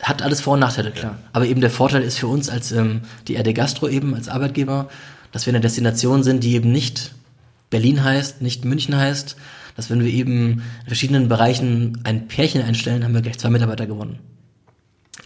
Hat 0.00 0.20
alles 0.20 0.40
Vor- 0.40 0.54
und 0.54 0.60
Nachteile, 0.60 0.90
klar. 0.90 1.16
Aber 1.32 1.46
eben 1.46 1.60
der 1.60 1.70
Vorteil 1.70 2.02
ist 2.02 2.18
für 2.18 2.26
uns 2.26 2.48
als 2.48 2.72
ähm, 2.72 3.02
die 3.28 3.36
RD 3.36 3.54
Gastro 3.54 3.88
eben, 3.88 4.14
als 4.14 4.28
Arbeitgeber, 4.28 4.88
dass 5.30 5.46
wir 5.46 5.52
eine 5.52 5.60
Destination 5.60 6.22
sind, 6.22 6.44
die 6.44 6.54
eben 6.54 6.70
nicht 6.70 7.14
Berlin 7.70 8.04
heißt, 8.04 8.42
nicht 8.42 8.64
München 8.64 8.96
heißt, 8.96 9.36
dass 9.76 9.90
wenn 9.90 10.00
wir 10.00 10.10
eben 10.10 10.62
in 10.82 10.86
verschiedenen 10.86 11.28
Bereichen 11.28 12.00
ein 12.04 12.28
Pärchen 12.28 12.62
einstellen, 12.62 13.04
haben 13.04 13.14
wir 13.14 13.22
gleich 13.22 13.38
zwei 13.38 13.50
Mitarbeiter 13.50 13.86
gewonnen. 13.86 14.18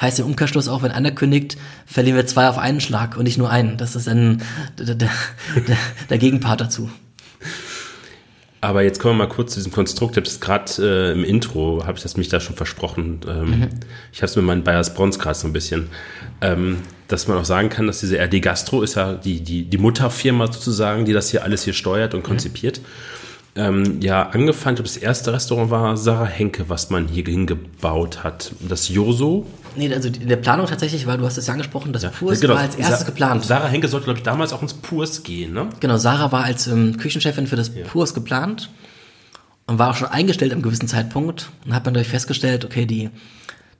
Heißt 0.00 0.18
im 0.18 0.26
Umkehrschluss 0.26 0.68
auch, 0.68 0.82
wenn 0.82 0.90
einer 0.90 1.10
kündigt, 1.10 1.56
verlieren 1.86 2.16
wir 2.16 2.26
zwei 2.26 2.48
auf 2.48 2.58
einen 2.58 2.80
Schlag 2.80 3.16
und 3.16 3.24
nicht 3.24 3.38
nur 3.38 3.50
einen. 3.50 3.78
Das 3.78 3.96
ist 3.96 4.08
ein, 4.08 4.42
der, 4.78 4.94
der, 4.94 5.10
der, 6.10 6.18
Gegenpart 6.18 6.60
dazu. 6.60 6.90
Aber 8.60 8.82
jetzt 8.82 9.00
kommen 9.00 9.16
wir 9.16 9.26
mal 9.26 9.32
kurz 9.32 9.54
zu 9.54 9.60
diesem 9.60 9.72
Konstrukt. 9.72 10.12
Ich 10.12 10.16
habe 10.16 10.26
das 10.26 10.40
gerade 10.40 10.72
äh, 10.80 11.12
im 11.12 11.24
Intro, 11.24 11.84
habe 11.86 11.96
ich 11.96 12.02
das 12.02 12.16
mich 12.16 12.28
da 12.28 12.40
schon 12.40 12.56
versprochen. 12.56 13.20
Ähm, 13.26 13.60
mhm. 13.60 13.68
Ich 14.12 14.18
habe 14.18 14.26
es 14.26 14.36
mit 14.36 14.44
meinen 14.44 14.64
Bayers 14.64 14.92
Brons 14.92 15.18
gerade 15.18 15.38
so 15.38 15.46
ein 15.46 15.52
bisschen. 15.54 15.88
Ähm, 16.42 16.78
dass 17.08 17.28
man 17.28 17.38
auch 17.38 17.44
sagen 17.44 17.70
kann, 17.70 17.86
dass 17.86 18.00
diese 18.00 18.18
RD 18.18 18.42
Gastro 18.42 18.82
ist 18.82 18.96
ja 18.96 19.14
die, 19.14 19.40
die, 19.40 19.64
die 19.64 19.78
Mutterfirma 19.78 20.52
sozusagen, 20.52 21.04
die 21.04 21.12
das 21.12 21.30
hier 21.30 21.44
alles 21.44 21.62
hier 21.62 21.72
steuert 21.72 22.14
und 22.14 22.22
konzipiert. 22.22 22.80
Mhm. 22.80 22.84
Ähm, 23.56 24.00
ja, 24.02 24.28
angefangen, 24.28 24.74
ich 24.74 24.82
glaube, 24.82 24.88
das 24.88 24.96
erste 24.96 25.32
Restaurant 25.32 25.70
war 25.70 25.96
Sarah 25.96 26.26
Henke, 26.26 26.68
was 26.68 26.90
man 26.90 27.08
hier 27.08 27.24
hingebaut 27.24 28.22
hat. 28.22 28.52
Das 28.68 28.88
Joso. 28.88 29.46
Nee, 29.76 29.92
also 29.92 30.08
in 30.08 30.28
der 30.28 30.36
Planung 30.36 30.66
tatsächlich, 30.66 31.06
weil 31.06 31.18
du 31.18 31.24
hast 31.24 31.36
es 31.36 31.46
ja 31.46 31.52
angesprochen, 31.52 31.92
das 31.92 32.02
ja, 32.02 32.10
Purs 32.10 32.40
genau. 32.40 32.54
war 32.54 32.60
als 32.60 32.76
erstes 32.76 33.00
Sa 33.00 33.06
geplant. 33.06 33.44
Sarah 33.44 33.68
Henke 33.68 33.88
sollte, 33.88 34.04
glaube 34.04 34.18
ich, 34.18 34.24
damals 34.24 34.52
auch 34.52 34.62
ins 34.62 34.74
Purs 34.74 35.22
gehen, 35.22 35.52
ne? 35.52 35.68
Genau, 35.80 35.96
Sarah 35.96 36.32
war 36.32 36.44
als 36.44 36.66
ähm, 36.66 36.96
Küchenchefin 36.96 37.46
für 37.46 37.56
das 37.56 37.72
ja. 37.74 37.84
Purs 37.84 38.14
geplant 38.14 38.70
und 39.66 39.78
war 39.78 39.90
auch 39.90 39.96
schon 39.96 40.08
eingestellt 40.08 40.52
am 40.52 40.62
gewissen 40.62 40.88
Zeitpunkt 40.88 41.50
und 41.64 41.74
hat 41.74 41.84
man 41.84 41.94
dadurch 41.94 42.08
festgestellt, 42.08 42.64
okay, 42.64 42.86
die 42.86 43.10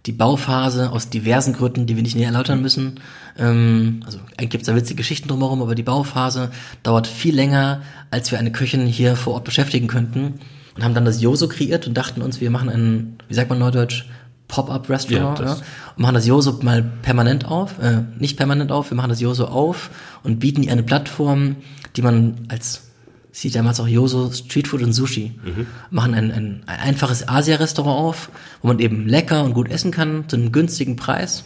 die 0.06 0.12
Bauphase 0.12 0.92
aus 0.92 1.10
diversen 1.10 1.52
Gründen, 1.52 1.86
die 1.86 1.96
wir 1.96 2.02
nicht 2.02 2.16
näher 2.16 2.28
erläutern 2.28 2.62
müssen. 2.62 3.00
Ähm, 3.36 4.02
also 4.06 4.18
eigentlich 4.36 4.50
gibt 4.50 4.62
es 4.62 4.66
da 4.66 4.76
witzige 4.76 4.98
Geschichten 4.98 5.28
drumherum, 5.28 5.60
aber 5.62 5.74
die 5.74 5.82
Bauphase 5.82 6.50
dauert 6.82 7.06
viel 7.06 7.34
länger, 7.34 7.82
als 8.10 8.30
wir 8.30 8.38
eine 8.38 8.52
Köchin 8.52 8.86
hier 8.86 9.16
vor 9.16 9.34
Ort 9.34 9.44
beschäftigen 9.44 9.88
könnten. 9.88 10.40
Und 10.76 10.84
haben 10.84 10.94
dann 10.94 11.04
das 11.04 11.20
Joso 11.22 11.48
kreiert 11.48 11.86
und 11.86 11.94
dachten 11.94 12.22
uns, 12.22 12.40
wir 12.40 12.50
machen 12.50 12.68
ein, 12.68 13.16
wie 13.28 13.34
sagt 13.34 13.50
man 13.50 13.58
neudeutsch, 13.58 14.04
Pop-up-Restaurant 14.48 15.40
ja, 15.40 15.44
ja, 15.44 15.52
und 15.54 16.02
machen 16.02 16.14
das 16.14 16.26
Joso 16.26 16.60
mal 16.62 16.84
permanent 17.02 17.46
auf, 17.46 17.80
äh, 17.80 18.02
nicht 18.18 18.36
permanent 18.36 18.70
auf, 18.70 18.90
wir 18.90 18.96
machen 18.96 19.08
das 19.08 19.20
Joso 19.20 19.46
auf 19.46 19.90
und 20.22 20.38
bieten 20.38 20.62
ihr 20.62 20.70
eine 20.70 20.84
Plattform, 20.84 21.56
die 21.96 22.02
man 22.02 22.46
als 22.48 22.85
sieht 23.36 23.54
damals 23.54 23.80
auch 23.80 23.86
Joso 23.86 24.32
Streetfood 24.32 24.82
und 24.82 24.94
Sushi. 24.94 25.32
Mhm. 25.44 25.66
Machen 25.90 26.14
ein, 26.14 26.32
ein, 26.32 26.62
ein 26.64 26.80
einfaches 26.80 27.28
Asia-Restaurant 27.28 27.98
auf, 27.98 28.30
wo 28.62 28.68
man 28.68 28.78
eben 28.78 29.06
lecker 29.06 29.44
und 29.44 29.52
gut 29.52 29.70
essen 29.70 29.90
kann, 29.90 30.26
zu 30.26 30.36
einem 30.36 30.52
günstigen 30.52 30.96
Preis. 30.96 31.44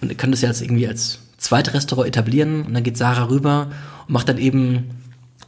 Und 0.00 0.18
kann 0.18 0.32
das 0.32 0.40
ja 0.40 0.48
jetzt 0.48 0.62
irgendwie 0.62 0.88
als 0.88 1.20
zweites 1.36 1.74
Restaurant 1.74 2.08
etablieren. 2.08 2.62
Und 2.62 2.74
dann 2.74 2.82
geht 2.82 2.96
Sarah 2.96 3.28
rüber 3.28 3.68
und 4.08 4.14
macht 4.14 4.28
dann 4.28 4.38
eben 4.38 4.90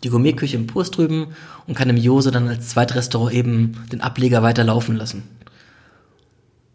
die 0.04 0.10
Gourmetküche 0.10 0.56
im 0.56 0.68
Purs 0.68 0.92
drüben 0.92 1.34
und 1.66 1.74
kann 1.74 1.90
im 1.90 1.96
Jose 1.96 2.30
dann 2.30 2.46
als 2.46 2.68
zweites 2.68 2.96
Restaurant 2.96 3.34
eben 3.34 3.84
den 3.90 4.00
Ableger 4.00 4.44
weiter 4.44 4.62
laufen 4.62 4.94
lassen. 4.94 5.24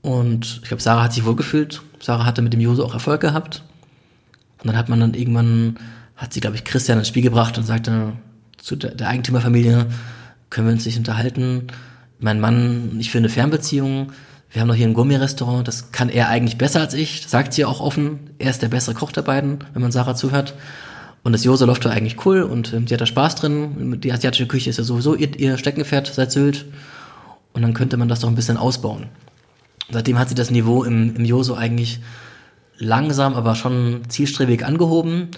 Und 0.01 0.59
ich 0.61 0.67
glaube, 0.67 0.83
Sarah 0.83 1.03
hat 1.03 1.13
sich 1.13 1.25
wohlgefühlt. 1.25 1.81
Sarah 2.01 2.25
hatte 2.25 2.41
mit 2.41 2.51
dem 2.51 2.59
Jose 2.59 2.83
auch 2.83 2.93
Erfolg 2.93 3.21
gehabt. 3.21 3.63
Und 4.61 4.67
dann 4.67 4.77
hat 4.77 4.89
man 4.89 4.99
dann 4.99 5.13
irgendwann, 5.13 5.77
hat 6.17 6.33
sie, 6.33 6.41
glaube 6.41 6.57
ich, 6.57 6.65
Christian 6.65 6.99
ins 6.99 7.07
Spiel 7.07 7.23
gebracht 7.23 7.57
und 7.57 7.63
sagte, 7.63 8.11
zu 8.65 8.75
der, 8.75 9.07
Eigentümerfamilie, 9.07 9.85
können 10.49 10.67
wir 10.67 10.73
uns 10.73 10.85
nicht 10.87 10.97
unterhalten. 10.97 11.67
Mein 12.19 12.39
Mann 12.39 12.97
ich 12.99 13.11
für 13.11 13.19
eine 13.19 13.29
Fernbeziehung. 13.29 14.11
Wir 14.49 14.61
haben 14.61 14.69
doch 14.69 14.75
hier 14.75 14.87
ein 14.87 14.95
Gourmet-Restaurant, 14.95 15.67
das 15.67 15.91
kann 15.91 16.09
er 16.09 16.29
eigentlich 16.29 16.57
besser 16.57 16.79
als 16.79 16.95
ich, 16.95 17.21
das 17.21 17.31
sagt 17.31 17.53
sie 17.53 17.65
auch 17.65 17.79
offen. 17.79 18.31
Er 18.39 18.49
ist 18.49 18.63
der 18.63 18.69
bessere 18.69 18.95
Koch 18.95 19.11
der 19.11 19.21
beiden, 19.21 19.59
wenn 19.73 19.81
man 19.81 19.91
Sarah 19.91 20.15
zuhört. 20.15 20.55
Und 21.23 21.33
das 21.33 21.43
Jose 21.43 21.65
läuft 21.65 21.85
da 21.85 21.91
eigentlich 21.91 22.25
cool 22.25 22.41
und 22.41 22.73
ähm, 22.73 22.87
sie 22.87 22.95
hat 22.95 23.01
da 23.01 23.05
Spaß 23.05 23.35
drin. 23.35 23.99
Die 24.01 24.11
asiatische 24.11 24.47
Küche 24.47 24.69
ist 24.71 24.77
ja 24.77 24.83
sowieso 24.83 25.13
ihr, 25.13 25.39
ihr 25.39 25.57
Steckenpferd 25.57 26.07
seit 26.07 26.31
Sylt. 26.31 26.65
Und 27.53 27.61
dann 27.61 27.73
könnte 27.73 27.97
man 27.97 28.07
das 28.07 28.21
doch 28.21 28.29
ein 28.29 28.35
bisschen 28.35 28.57
ausbauen. 28.57 29.07
Seitdem 29.91 30.17
hat 30.17 30.29
sie 30.29 30.35
das 30.35 30.49
Niveau 30.49 30.83
im, 30.83 31.15
im 31.15 31.25
Joso 31.25 31.53
eigentlich 31.53 31.99
langsam, 32.77 33.35
aber 33.35 33.53
schon 33.53 34.01
zielstrebig 34.07 34.65
angehoben. 34.65 35.29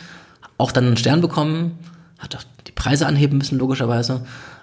Auch 0.58 0.72
dann 0.72 0.88
einen 0.88 0.98
Stern 0.98 1.22
bekommen 1.22 1.78
hat 2.20 2.34
die 2.34 2.56
Preise 2.78 3.06
anheben 3.06 3.40
müssen, 3.40 3.58
logischerweise. 3.60 4.22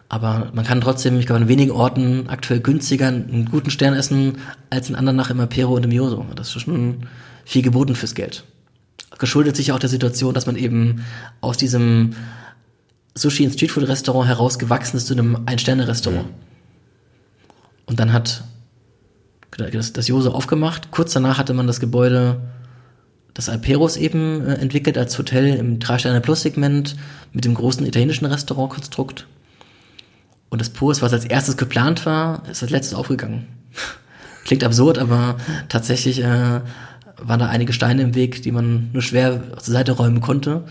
Aber 0.09 0.51
man 0.55 0.65
kann 0.65 0.81
trotzdem, 0.81 1.19
ich 1.19 1.27
glaube, 1.27 1.43
an 1.43 1.49
wenigen 1.49 1.73
Orten 1.73 2.29
aktuell 2.29 2.61
günstiger 2.61 3.09
einen 3.09 3.49
guten 3.51 3.71
Stern 3.71 3.95
essen, 3.95 4.39
als 4.71 4.89
in 4.89 4.95
anderen 4.95 5.17
nach 5.17 5.31
im 5.31 5.41
Apero 5.41 5.75
und 5.75 5.85
im 5.85 5.93
Yoso. 5.93 6.25
Das 6.35 6.55
ist 6.55 6.63
schon 6.63 7.07
viel 7.45 7.63
geboten 7.63 7.95
fürs 7.95 8.15
Geld. 8.15 8.45
Geschuldet 9.19 9.57
sich 9.57 9.73
auch 9.73 9.79
der 9.79 9.89
Situation, 9.91 10.35
dass 10.35 10.47
man 10.47 10.57
eben 10.57 11.05
aus 11.41 11.57
diesem 11.57 12.15
Sushi- 13.17 13.45
und 13.45 13.53
Streetfood-Restaurant 13.53 14.29
herausgewachsen 14.29 14.97
ist 14.97 15.07
zu 15.07 15.15
einem 15.15 15.43
Ein-Sterne-Restaurant. 15.47 16.27
Mhm. 16.27 16.35
Und 17.87 18.01
dann 18.01 18.13
hat 18.13 18.45
das, 19.57 19.93
das 19.93 20.09
Jose 20.09 20.33
aufgemacht. 20.33 20.91
Kurz 20.91 21.13
danach 21.13 21.39
hatte 21.39 21.55
man 21.55 21.67
das 21.67 21.81
Gebäude 21.81 22.41
das 23.35 23.49
Alperos 23.49 23.97
eben 23.97 24.47
äh, 24.47 24.55
entwickelt 24.55 24.97
als 24.97 25.19
Hotel 25.19 25.57
im 25.57 25.81
Drei-Sterne-Plus-Segment 25.81 26.97
mit 27.33 27.45
dem 27.45 27.55
großen 27.55 27.85
italienischen 27.85 28.27
Restaurantkonstrukt. 28.27 29.27
Und 30.49 30.61
das 30.61 30.71
Purs, 30.71 31.03
was 31.03 31.13
als 31.13 31.25
erstes 31.25 31.57
geplant 31.57 32.07
war, 32.07 32.45
ist 32.49 32.63
als 32.63 32.71
letztes 32.71 32.95
aufgegangen. 32.95 33.49
Klingt 34.45 34.63
absurd, 34.63 34.99
aber 34.99 35.37
tatsächlich 35.69 36.21
äh, 36.21 36.61
waren 37.17 37.41
da 37.41 37.47
einige 37.47 37.73
Steine 37.73 38.03
im 38.03 38.15
Weg, 38.15 38.43
die 38.43 38.53
man 38.53 38.91
nur 38.93 39.03
schwer 39.03 39.43
zur 39.59 39.75
Seite 39.75 39.93
räumen 39.93 40.21
konnte 40.21 40.63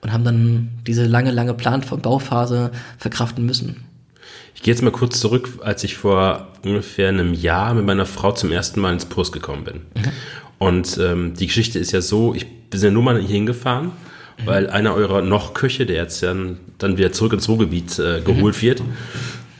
und 0.00 0.12
haben 0.12 0.24
dann 0.24 0.70
diese 0.86 1.06
lange, 1.06 1.30
lange 1.30 1.54
Plan 1.54 1.82
von 1.82 2.00
Bauphase 2.00 2.72
verkraften 2.98 3.44
müssen. 3.44 3.84
Ich 4.54 4.62
gehe 4.62 4.74
jetzt 4.74 4.82
mal 4.82 4.90
kurz 4.90 5.20
zurück, 5.20 5.48
als 5.62 5.84
ich 5.84 5.96
vor 5.96 6.48
ungefähr 6.64 7.08
einem 7.08 7.34
Jahr 7.34 7.74
mit 7.74 7.86
meiner 7.86 8.06
Frau 8.06 8.32
zum 8.32 8.50
ersten 8.50 8.80
Mal 8.80 8.92
ins 8.92 9.04
Purs 9.04 9.32
gekommen 9.32 9.64
bin. 9.64 9.76
Mhm. 9.94 10.12
Und 10.60 10.98
ähm, 10.98 11.32
die 11.34 11.46
Geschichte 11.46 11.78
ist 11.78 11.92
ja 11.92 12.02
so, 12.02 12.34
ich 12.34 12.46
bin 12.68 12.80
ja 12.80 12.90
nur 12.90 13.02
mal 13.02 13.18
hier 13.18 13.28
hingefahren, 13.34 13.86
mhm. 13.86 13.92
weil 14.44 14.68
einer 14.68 14.94
eurer 14.94 15.22
noch 15.22 15.54
Köche, 15.54 15.86
der 15.86 15.96
jetzt 15.96 16.22
dann, 16.22 16.58
dann 16.76 16.98
wieder 16.98 17.12
zurück 17.12 17.32
ins 17.32 17.48
Ruhrgebiet 17.48 17.98
äh, 17.98 18.20
geholt 18.20 18.56
mhm. 18.56 18.60
wird, 18.60 18.82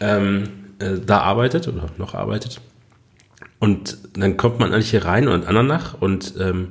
ähm, 0.01 0.45
äh, 0.79 0.99
da 1.05 1.21
arbeitet 1.21 1.69
oder 1.69 1.87
noch 1.97 2.15
arbeitet. 2.15 2.61
Und 3.59 3.97
dann 4.13 4.37
kommt 4.37 4.61
man 4.61 4.75
eigentlich 4.75 4.91
hier 4.91 5.07
rein 5.07 5.27
und 5.27 5.47
Andernach 5.47 5.95
und 5.99 6.35
ähm, 6.39 6.69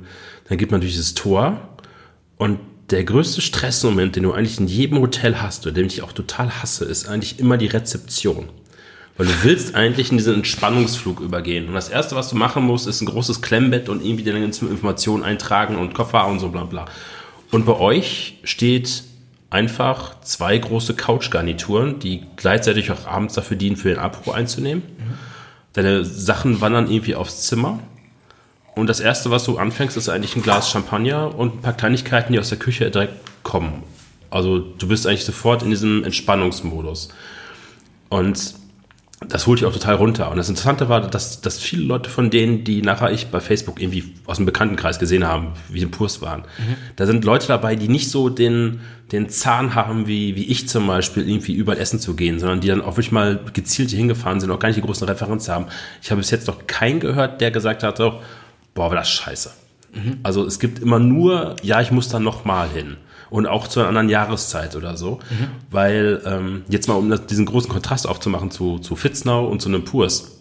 dann 0.48 0.58
geht 0.58 0.70
man 0.70 0.80
durch 0.80 0.92
dieses 0.92 1.14
Tor 1.14 1.60
und 2.36 2.60
der 2.90 3.02
größte 3.02 3.40
Stressmoment, 3.40 4.14
den 4.14 4.22
du 4.22 4.32
eigentlich 4.32 4.60
in 4.60 4.68
jedem 4.68 5.00
Hotel 5.00 5.42
hast 5.42 5.66
oder 5.66 5.74
den 5.74 5.86
ich 5.86 6.02
auch 6.02 6.12
total 6.12 6.62
hasse, 6.62 6.84
ist 6.84 7.08
eigentlich 7.08 7.40
immer 7.40 7.56
die 7.56 7.66
Rezeption. 7.66 8.48
Weil 9.20 9.26
du 9.26 9.42
willst 9.42 9.74
eigentlich 9.74 10.10
in 10.10 10.16
diesen 10.16 10.36
Entspannungsflug 10.36 11.20
übergehen. 11.20 11.68
Und 11.68 11.74
das 11.74 11.90
Erste, 11.90 12.16
was 12.16 12.30
du 12.30 12.36
machen 12.36 12.64
musst, 12.64 12.86
ist 12.86 13.02
ein 13.02 13.04
großes 13.04 13.42
Klemmbett 13.42 13.90
und 13.90 14.02
irgendwie 14.02 14.24
deine 14.24 14.40
ganzen 14.40 14.70
Informationen 14.70 15.24
eintragen 15.24 15.76
und 15.76 15.92
Koffer 15.92 16.26
und 16.26 16.38
so 16.38 16.48
bla 16.48 16.64
bla. 16.64 16.86
Und 17.50 17.66
bei 17.66 17.74
euch 17.74 18.38
steht 18.44 19.02
einfach 19.50 20.18
zwei 20.22 20.56
große 20.56 20.94
Couchgarnituren, 20.94 21.98
die 21.98 22.22
gleichzeitig 22.36 22.90
auch 22.92 23.06
abends 23.06 23.34
dafür 23.34 23.58
dienen, 23.58 23.76
für 23.76 23.90
den 23.90 23.98
Abbruch 23.98 24.32
einzunehmen. 24.32 24.84
Deine 25.74 26.02
Sachen 26.02 26.62
wandern 26.62 26.90
irgendwie 26.90 27.14
aufs 27.14 27.42
Zimmer. 27.42 27.78
Und 28.74 28.86
das 28.86 29.00
Erste, 29.00 29.30
was 29.30 29.44
du 29.44 29.58
anfängst, 29.58 29.98
ist 29.98 30.08
eigentlich 30.08 30.34
ein 30.34 30.42
Glas 30.42 30.70
Champagner 30.70 31.34
und 31.34 31.56
ein 31.56 31.60
paar 31.60 31.74
Kleinigkeiten, 31.74 32.32
die 32.32 32.38
aus 32.38 32.48
der 32.48 32.58
Küche 32.58 32.90
direkt 32.90 33.42
kommen. 33.42 33.82
Also 34.30 34.60
du 34.60 34.88
bist 34.88 35.06
eigentlich 35.06 35.26
sofort 35.26 35.62
in 35.62 35.68
diesem 35.68 36.04
Entspannungsmodus. 36.04 37.10
Und 38.08 38.59
das 39.28 39.46
holt 39.46 39.60
ich 39.60 39.66
auch 39.66 39.72
total 39.72 39.96
runter. 39.96 40.30
Und 40.30 40.38
das 40.38 40.48
Interessante 40.48 40.88
war, 40.88 41.02
dass, 41.02 41.42
dass 41.42 41.58
viele 41.58 41.84
Leute 41.84 42.08
von 42.08 42.30
denen, 42.30 42.64
die 42.64 42.80
nachher 42.80 43.12
ich 43.12 43.26
bei 43.26 43.40
Facebook 43.40 43.80
irgendwie 43.80 44.14
aus 44.26 44.38
dem 44.38 44.46
Bekanntenkreis 44.46 44.98
gesehen 44.98 45.26
haben, 45.26 45.52
wie 45.68 45.82
im 45.82 45.90
Kurs 45.90 46.22
waren, 46.22 46.40
mhm. 46.40 46.76
da 46.96 47.06
sind 47.06 47.24
Leute 47.24 47.46
dabei, 47.46 47.76
die 47.76 47.88
nicht 47.88 48.10
so 48.10 48.30
den, 48.30 48.80
den 49.12 49.28
Zahn 49.28 49.74
haben, 49.74 50.06
wie, 50.06 50.36
wie 50.36 50.44
ich 50.44 50.68
zum 50.68 50.86
Beispiel, 50.86 51.28
irgendwie 51.28 51.52
überall 51.52 51.78
essen 51.78 52.00
zu 52.00 52.16
gehen, 52.16 52.38
sondern 52.38 52.60
die 52.60 52.68
dann 52.68 52.80
auch 52.80 52.92
wirklich 52.92 53.12
mal 53.12 53.40
gezielt 53.52 53.90
hier 53.90 53.98
hingefahren 53.98 54.40
sind, 54.40 54.50
auch 54.50 54.58
gar 54.58 54.70
nicht 54.70 54.78
die 54.78 54.86
großen 54.86 55.06
Referenzen 55.06 55.52
haben. 55.52 55.66
Ich 56.02 56.10
habe 56.10 56.20
bis 56.20 56.30
jetzt 56.30 56.46
noch 56.46 56.66
keinen 56.66 56.98
gehört, 56.98 57.42
der 57.42 57.50
gesagt 57.50 57.82
hat, 57.82 57.98
boah, 57.98 58.20
war 58.74 58.96
das 58.96 59.10
scheiße. 59.10 59.52
Mhm. 59.92 60.18
Also 60.22 60.46
es 60.46 60.58
gibt 60.58 60.78
immer 60.78 60.98
nur, 60.98 61.56
ja, 61.62 61.82
ich 61.82 61.90
muss 61.90 62.08
da 62.08 62.18
noch 62.18 62.46
mal 62.46 62.68
hin 62.70 62.96
und 63.30 63.46
auch 63.46 63.68
zu 63.68 63.80
einer 63.80 63.88
anderen 63.88 64.08
Jahreszeit 64.08 64.76
oder 64.76 64.96
so. 64.96 65.20
Mhm. 65.30 65.46
Weil, 65.70 66.22
ähm, 66.26 66.62
jetzt 66.68 66.88
mal 66.88 66.94
um 66.94 67.08
das, 67.08 67.26
diesen 67.26 67.46
großen 67.46 67.70
Kontrast 67.70 68.06
aufzumachen 68.06 68.50
zu, 68.50 68.78
zu 68.78 68.96
Fitznau 68.96 69.46
und 69.46 69.62
zu 69.62 69.68
einem 69.68 69.84
Purs. 69.84 70.40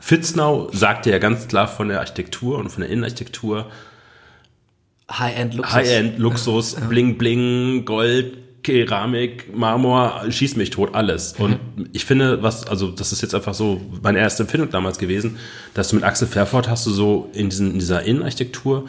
Fitznau 0.00 0.68
sagte 0.72 1.10
ja 1.10 1.18
ganz 1.18 1.48
klar 1.48 1.66
von 1.66 1.88
der 1.88 2.00
Architektur 2.00 2.58
und 2.58 2.68
von 2.68 2.82
der 2.82 2.90
Innenarchitektur 2.90 3.70
High-End-Luxus. 5.10 5.74
High-End-Luxus, 5.74 6.76
ja. 6.78 6.86
Bling 6.86 7.18
Bling, 7.18 7.84
Gold, 7.84 8.38
Keramik, 8.62 9.54
Marmor, 9.54 10.22
schieß 10.28 10.56
mich 10.56 10.70
tot, 10.70 10.94
alles. 10.94 11.38
Mhm. 11.38 11.44
Und 11.44 11.58
ich 11.92 12.04
finde, 12.04 12.42
was, 12.42 12.66
also 12.66 12.88
das 12.88 13.12
ist 13.12 13.22
jetzt 13.22 13.34
einfach 13.34 13.54
so 13.54 13.80
meine 14.02 14.18
erste 14.18 14.42
Empfindung 14.42 14.70
damals 14.70 14.98
gewesen, 14.98 15.38
dass 15.74 15.88
du 15.88 15.96
mit 15.96 16.04
Axel 16.04 16.26
Fairford 16.26 16.68
hast 16.68 16.86
du 16.86 16.90
so 16.90 17.30
in, 17.34 17.50
diesen, 17.50 17.72
in 17.72 17.78
dieser 17.78 18.02
Innenarchitektur 18.02 18.86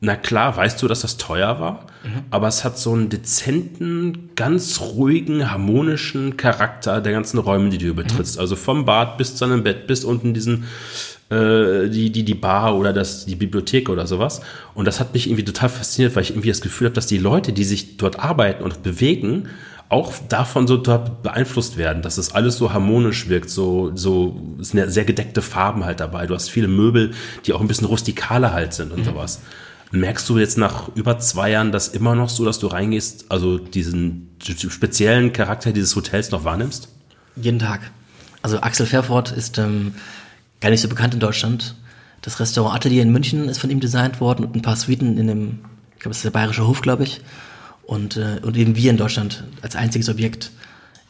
na 0.00 0.14
klar, 0.14 0.56
weißt 0.56 0.82
du, 0.82 0.88
dass 0.88 1.00
das 1.00 1.16
teuer 1.16 1.58
war, 1.58 1.86
mhm. 2.04 2.24
aber 2.30 2.48
es 2.48 2.64
hat 2.64 2.78
so 2.78 2.92
einen 2.92 3.08
dezenten, 3.08 4.30
ganz 4.36 4.80
ruhigen, 4.80 5.50
harmonischen 5.50 6.36
Charakter 6.36 7.00
der 7.00 7.12
ganzen 7.12 7.38
Räume, 7.38 7.70
die 7.70 7.78
du 7.78 7.94
betrittst. 7.94 8.36
Mhm. 8.36 8.40
Also 8.40 8.56
vom 8.56 8.84
Bad 8.84 9.16
bis 9.16 9.36
zu 9.36 9.44
einem 9.44 9.62
Bett, 9.62 9.86
bis 9.86 10.04
unten 10.04 10.34
diesen 10.34 10.64
äh, 11.30 11.88
die, 11.88 12.12
die, 12.12 12.24
die 12.24 12.34
Bar 12.34 12.76
oder 12.76 12.92
das, 12.92 13.26
die 13.26 13.34
Bibliothek 13.34 13.88
oder 13.88 14.06
sowas. 14.06 14.42
Und 14.74 14.84
das 14.84 15.00
hat 15.00 15.12
mich 15.12 15.26
irgendwie 15.26 15.44
total 15.44 15.70
fasziniert, 15.70 16.14
weil 16.14 16.22
ich 16.22 16.30
irgendwie 16.30 16.50
das 16.50 16.60
Gefühl 16.60 16.86
habe, 16.86 16.94
dass 16.94 17.06
die 17.06 17.18
Leute, 17.18 17.52
die 17.52 17.64
sich 17.64 17.96
dort 17.96 18.20
arbeiten 18.20 18.62
und 18.62 18.82
bewegen, 18.82 19.48
auch 19.88 20.12
davon 20.28 20.66
so 20.66 20.82
beeinflusst 20.82 21.76
werden, 21.76 22.02
dass 22.02 22.18
es 22.18 22.34
alles 22.34 22.56
so 22.56 22.72
harmonisch 22.72 23.28
wirkt, 23.28 23.50
so, 23.50 23.92
so 23.94 24.40
sehr 24.58 25.04
gedeckte 25.04 25.42
Farben 25.42 25.84
halt 25.84 26.00
dabei. 26.00 26.26
Du 26.26 26.34
hast 26.34 26.48
viele 26.48 26.68
Möbel, 26.68 27.12
die 27.44 27.52
auch 27.52 27.60
ein 27.60 27.68
bisschen 27.68 27.86
rustikaler 27.86 28.52
halt 28.52 28.74
sind 28.74 28.92
und 28.92 29.00
mhm. 29.00 29.04
sowas. 29.04 29.40
Merkst 29.92 30.28
du 30.28 30.38
jetzt 30.38 30.58
nach 30.58 30.88
über 30.94 31.18
zwei 31.18 31.50
Jahren 31.50 31.70
das 31.70 31.88
immer 31.88 32.14
noch 32.14 32.28
so, 32.28 32.44
dass 32.44 32.58
du 32.58 32.66
reingehst, 32.66 33.26
also 33.28 33.58
diesen 33.58 34.36
speziellen 34.42 35.32
Charakter 35.32 35.72
dieses 35.72 35.94
Hotels 35.94 36.30
noch 36.30 36.44
wahrnimmst? 36.44 36.88
Jeden 37.36 37.58
Tag. 37.58 37.90
Also 38.42 38.60
Axel 38.60 38.86
Fairford 38.86 39.32
ist 39.32 39.58
ähm, 39.58 39.94
gar 40.60 40.70
nicht 40.70 40.80
so 40.80 40.88
bekannt 40.88 41.14
in 41.14 41.20
Deutschland. 41.20 41.76
Das 42.22 42.40
Restaurant 42.40 42.74
Atelier 42.74 43.02
in 43.02 43.12
München 43.12 43.48
ist 43.48 43.58
von 43.58 43.70
ihm 43.70 43.80
designt 43.80 44.20
worden 44.20 44.44
und 44.44 44.56
ein 44.56 44.62
paar 44.62 44.76
Suiten 44.76 45.18
in 45.18 45.28
dem, 45.28 45.58
ich 45.94 46.00
glaube, 46.00 46.12
es 46.12 46.18
ist 46.18 46.24
der 46.24 46.30
Bayerische 46.30 46.66
Hof, 46.66 46.80
glaube 46.80 47.04
ich. 47.04 47.20
Und, 47.84 48.16
äh, 48.16 48.40
und 48.42 48.56
eben 48.56 48.74
wir 48.74 48.90
in 48.90 48.96
Deutschland 48.96 49.44
als 49.62 49.76
einziges 49.76 50.08
Objekt. 50.08 50.50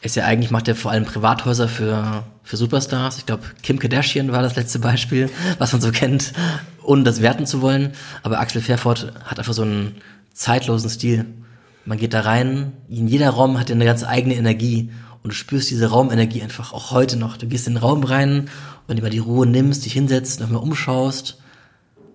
Ist 0.07 0.15
ja 0.15 0.25
eigentlich, 0.25 0.51
macht 0.51 0.67
er 0.67 0.75
vor 0.75 0.91
allem 0.91 1.05
Privathäuser 1.05 1.67
für, 1.67 2.23
für 2.43 2.57
Superstars. 2.57 3.17
Ich 3.19 3.25
glaube, 3.25 3.43
Kim 3.61 3.77
Kardashian 3.77 4.31
war 4.31 4.41
das 4.41 4.55
letzte 4.55 4.79
Beispiel, 4.79 5.29
was 5.59 5.73
man 5.73 5.81
so 5.81 5.91
kennt, 5.91 6.33
ohne 6.81 7.03
das 7.03 7.21
werten 7.21 7.45
zu 7.45 7.61
wollen. 7.61 7.91
Aber 8.23 8.39
Axel 8.39 8.61
Fairford 8.61 9.13
hat 9.25 9.37
einfach 9.37 9.53
so 9.53 9.63
einen 9.63 9.97
zeitlosen 10.33 10.89
Stil. 10.89 11.25
Man 11.85 11.97
geht 11.97 12.13
da 12.13 12.21
rein, 12.21 12.71
in 12.89 13.07
jeder 13.07 13.29
Raum 13.29 13.59
hat 13.59 13.69
er 13.69 13.75
eine 13.75 13.85
ganz 13.85 14.03
eigene 14.03 14.35
Energie 14.35 14.91
und 15.23 15.33
du 15.33 15.35
spürst 15.35 15.69
diese 15.69 15.87
Raumenergie 15.87 16.41
einfach 16.41 16.73
auch 16.73 16.91
heute 16.91 17.17
noch. 17.17 17.37
Du 17.37 17.47
gehst 17.47 17.67
in 17.67 17.73
den 17.73 17.83
Raum 17.83 18.03
rein 18.03 18.49
und 18.87 19.01
mal 19.01 19.09
die 19.09 19.19
Ruhe 19.19 19.45
nimmst, 19.45 19.85
dich 19.85 19.93
hinsetzt, 19.93 20.39
nochmal 20.39 20.61
umschaust. 20.61 21.37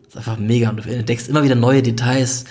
Das 0.04 0.14
ist 0.14 0.16
einfach 0.16 0.38
mega 0.38 0.70
und 0.70 0.84
du 0.84 0.90
entdeckst 0.90 1.28
immer 1.28 1.42
wieder 1.42 1.54
neue 1.54 1.82
Details, 1.82 2.44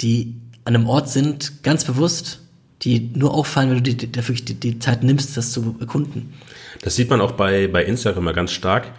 die 0.00 0.40
an 0.64 0.74
einem 0.74 0.88
Ort 0.88 1.08
sind, 1.08 1.62
ganz 1.62 1.84
bewusst, 1.84 2.40
die 2.82 3.10
nur 3.14 3.34
auffallen, 3.34 3.70
wenn 3.70 3.82
du 3.82 3.94
dir 3.94 4.14
wirklich 4.14 4.44
die, 4.44 4.54
die 4.54 4.78
Zeit 4.78 5.02
nimmst, 5.02 5.36
das 5.36 5.52
zu 5.52 5.76
erkunden. 5.80 6.34
Das 6.82 6.94
sieht 6.96 7.10
man 7.10 7.20
auch 7.20 7.32
bei, 7.32 7.66
bei 7.66 7.84
Instagram 7.84 8.24
immer 8.24 8.32
ganz 8.32 8.52
stark. 8.52 8.92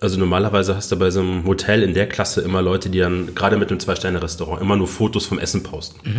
Also 0.00 0.18
normalerweise 0.18 0.74
hast 0.74 0.90
du 0.90 0.98
bei 0.98 1.10
so 1.10 1.20
einem 1.20 1.44
Hotel 1.46 1.84
in 1.84 1.94
der 1.94 2.08
Klasse 2.08 2.40
immer 2.40 2.60
Leute, 2.60 2.90
die 2.90 2.98
dann 2.98 3.34
gerade 3.36 3.56
mit 3.56 3.70
einem 3.70 3.78
Zwei-Sterne-Restaurant 3.78 4.60
immer 4.60 4.76
nur 4.76 4.88
Fotos 4.88 5.26
vom 5.26 5.38
Essen 5.38 5.62
posten. 5.62 6.00
Mhm. 6.02 6.16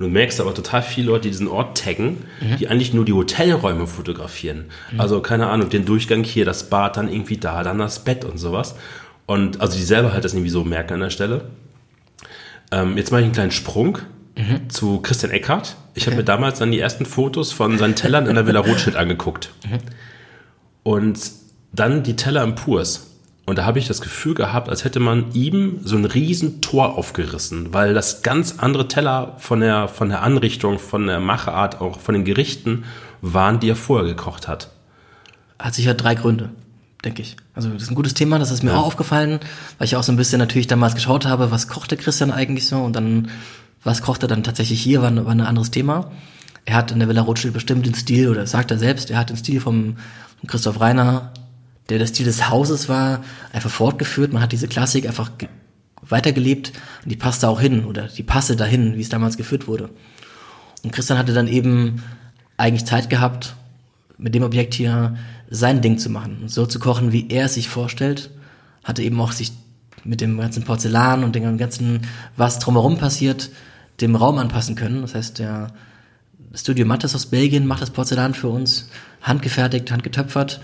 Und 0.00 0.06
du 0.06 0.08
merkst 0.08 0.40
aber 0.40 0.52
total 0.52 0.82
viele 0.82 1.08
Leute, 1.08 1.22
die 1.22 1.30
diesen 1.30 1.46
Ort 1.46 1.78
taggen, 1.78 2.24
mhm. 2.40 2.56
die 2.56 2.66
eigentlich 2.66 2.92
nur 2.92 3.04
die 3.04 3.12
Hotelräume 3.12 3.86
fotografieren. 3.86 4.64
Mhm. 4.90 5.00
Also 5.00 5.20
keine 5.20 5.46
Ahnung, 5.48 5.68
den 5.68 5.84
Durchgang 5.84 6.24
hier, 6.24 6.44
das 6.44 6.68
Bad, 6.68 6.96
dann 6.96 7.12
irgendwie 7.12 7.36
da, 7.36 7.62
dann 7.62 7.78
das 7.78 8.02
Bett 8.02 8.24
und 8.24 8.38
sowas. 8.38 8.74
Und 9.26 9.60
also 9.60 9.76
die 9.76 9.84
selber 9.84 10.12
halt 10.12 10.24
das 10.24 10.32
irgendwie 10.32 10.50
so 10.50 10.64
merken 10.64 10.94
an 10.94 11.00
der 11.00 11.10
Stelle. 11.10 11.42
Ähm, 12.72 12.96
jetzt 12.96 13.12
mache 13.12 13.20
ich 13.20 13.26
einen 13.26 13.34
kleinen 13.34 13.52
Sprung 13.52 13.98
mhm. 14.36 14.70
zu 14.70 15.00
Christian 15.00 15.32
Eckhardt. 15.32 15.76
Ich 15.94 16.02
okay. 16.02 16.12
habe 16.12 16.22
mir 16.22 16.24
damals 16.24 16.58
dann 16.58 16.70
die 16.70 16.80
ersten 16.80 17.06
Fotos 17.06 17.52
von 17.52 17.78
seinen 17.78 17.94
Tellern 17.94 18.26
in 18.26 18.34
der 18.34 18.46
Villa 18.46 18.60
Rothschild 18.60 18.96
angeguckt. 18.96 19.50
Mhm. 19.64 19.78
Und 20.82 21.20
dann 21.72 22.02
die 22.02 22.16
Teller 22.16 22.42
im 22.42 22.54
Purs. 22.54 23.06
Und 23.46 23.56
da 23.56 23.64
habe 23.64 23.78
ich 23.78 23.88
das 23.88 24.00
Gefühl 24.00 24.34
gehabt, 24.34 24.68
als 24.68 24.84
hätte 24.84 25.00
man 25.00 25.32
ihm 25.32 25.80
so 25.82 25.96
ein 25.96 26.04
riesen 26.04 26.60
Tor 26.60 26.96
aufgerissen, 26.96 27.72
weil 27.72 27.94
das 27.94 28.22
ganz 28.22 28.56
andere 28.58 28.86
Teller 28.86 29.34
von 29.38 29.60
der, 29.60 29.88
von 29.88 30.08
der 30.08 30.22
Anrichtung, 30.22 30.78
von 30.78 31.06
der 31.06 31.20
Machart, 31.20 31.80
auch 31.80 31.98
von 31.98 32.14
den 32.14 32.24
Gerichten 32.24 32.84
waren, 33.22 33.58
die 33.58 33.70
er 33.70 33.76
vorher 33.76 34.06
gekocht 34.06 34.46
hat. 34.46 34.70
Hat 35.58 35.74
sicher 35.74 35.94
drei 35.94 36.14
Gründe, 36.14 36.50
denke 37.04 37.22
ich. 37.22 37.36
Also 37.54 37.70
das 37.70 37.82
ist 37.82 37.90
ein 37.90 37.96
gutes 37.96 38.14
Thema, 38.14 38.38
das 38.38 38.50
ist 38.50 38.62
mir 38.62 38.70
ja. 38.70 38.76
auch 38.76 38.86
aufgefallen, 38.86 39.40
weil 39.78 39.86
ich 39.86 39.96
auch 39.96 40.02
so 40.02 40.12
ein 40.12 40.16
bisschen 40.16 40.38
natürlich 40.38 40.68
damals 40.68 40.94
geschaut 40.94 41.26
habe, 41.26 41.50
was 41.50 41.66
kochte 41.66 41.96
Christian 41.96 42.30
eigentlich 42.30 42.68
so 42.68 42.78
und 42.78 42.94
dann, 42.94 43.30
was 43.82 44.02
kocht 44.02 44.22
er 44.22 44.28
dann 44.28 44.42
tatsächlich 44.42 44.82
hier, 44.82 45.02
war, 45.02 45.14
war 45.24 45.32
ein 45.32 45.40
anderes 45.40 45.70
Thema. 45.70 46.10
Er 46.64 46.74
hat 46.74 46.90
in 46.90 46.98
der 46.98 47.08
Villa 47.08 47.22
Rothschild 47.22 47.54
bestimmt 47.54 47.86
den 47.86 47.94
Stil, 47.94 48.28
oder 48.28 48.46
sagt 48.46 48.70
er 48.70 48.78
selbst, 48.78 49.10
er 49.10 49.18
hat 49.18 49.30
den 49.30 49.36
Stil 49.36 49.60
vom, 49.60 49.96
Christoph 50.46 50.80
Reiner 50.80 51.32
der 51.90 51.98
der 51.98 52.06
Stil 52.06 52.24
des 52.24 52.48
Hauses 52.48 52.88
war, 52.88 53.22
einfach 53.52 53.70
fortgeführt. 53.70 54.32
Man 54.32 54.42
hat 54.42 54.52
diese 54.52 54.68
Klassik 54.68 55.06
einfach 55.06 55.30
weitergelebt 56.02 56.72
und 57.02 57.10
die 57.10 57.16
passte 57.16 57.48
auch 57.48 57.60
hin 57.60 57.84
oder 57.84 58.06
die 58.06 58.22
passe 58.22 58.56
dahin, 58.56 58.96
wie 58.96 59.00
es 59.00 59.08
damals 59.08 59.36
geführt 59.36 59.66
wurde. 59.66 59.90
Und 60.82 60.92
Christian 60.92 61.18
hatte 61.18 61.34
dann 61.34 61.48
eben 61.48 62.02
eigentlich 62.56 62.84
Zeit 62.84 63.10
gehabt, 63.10 63.56
mit 64.16 64.34
dem 64.34 64.42
Objekt 64.42 64.74
hier 64.74 65.16
sein 65.50 65.82
Ding 65.82 65.98
zu 65.98 66.10
machen 66.10 66.44
so 66.46 66.64
zu 66.64 66.78
kochen, 66.78 67.12
wie 67.12 67.28
er 67.28 67.46
es 67.46 67.54
sich 67.54 67.68
vorstellt. 67.68 68.30
Hatte 68.84 69.02
eben 69.02 69.20
auch 69.20 69.32
sich 69.32 69.52
mit 70.04 70.20
dem 70.20 70.38
ganzen 70.38 70.62
Porzellan 70.62 71.24
und 71.24 71.34
dem 71.34 71.58
ganzen, 71.58 72.02
was 72.36 72.58
drumherum 72.58 72.98
passiert, 72.98 73.50
dem 74.00 74.16
Raum 74.16 74.38
anpassen 74.38 74.74
können. 74.74 75.02
Das 75.02 75.14
heißt, 75.14 75.38
der 75.38 75.68
Studio 76.54 76.86
Mattes 76.86 77.14
aus 77.14 77.26
Belgien 77.26 77.66
macht 77.66 77.82
das 77.82 77.90
Porzellan 77.90 78.34
für 78.34 78.48
uns, 78.48 78.88
handgefertigt, 79.22 79.90
handgetöpfert 79.90 80.60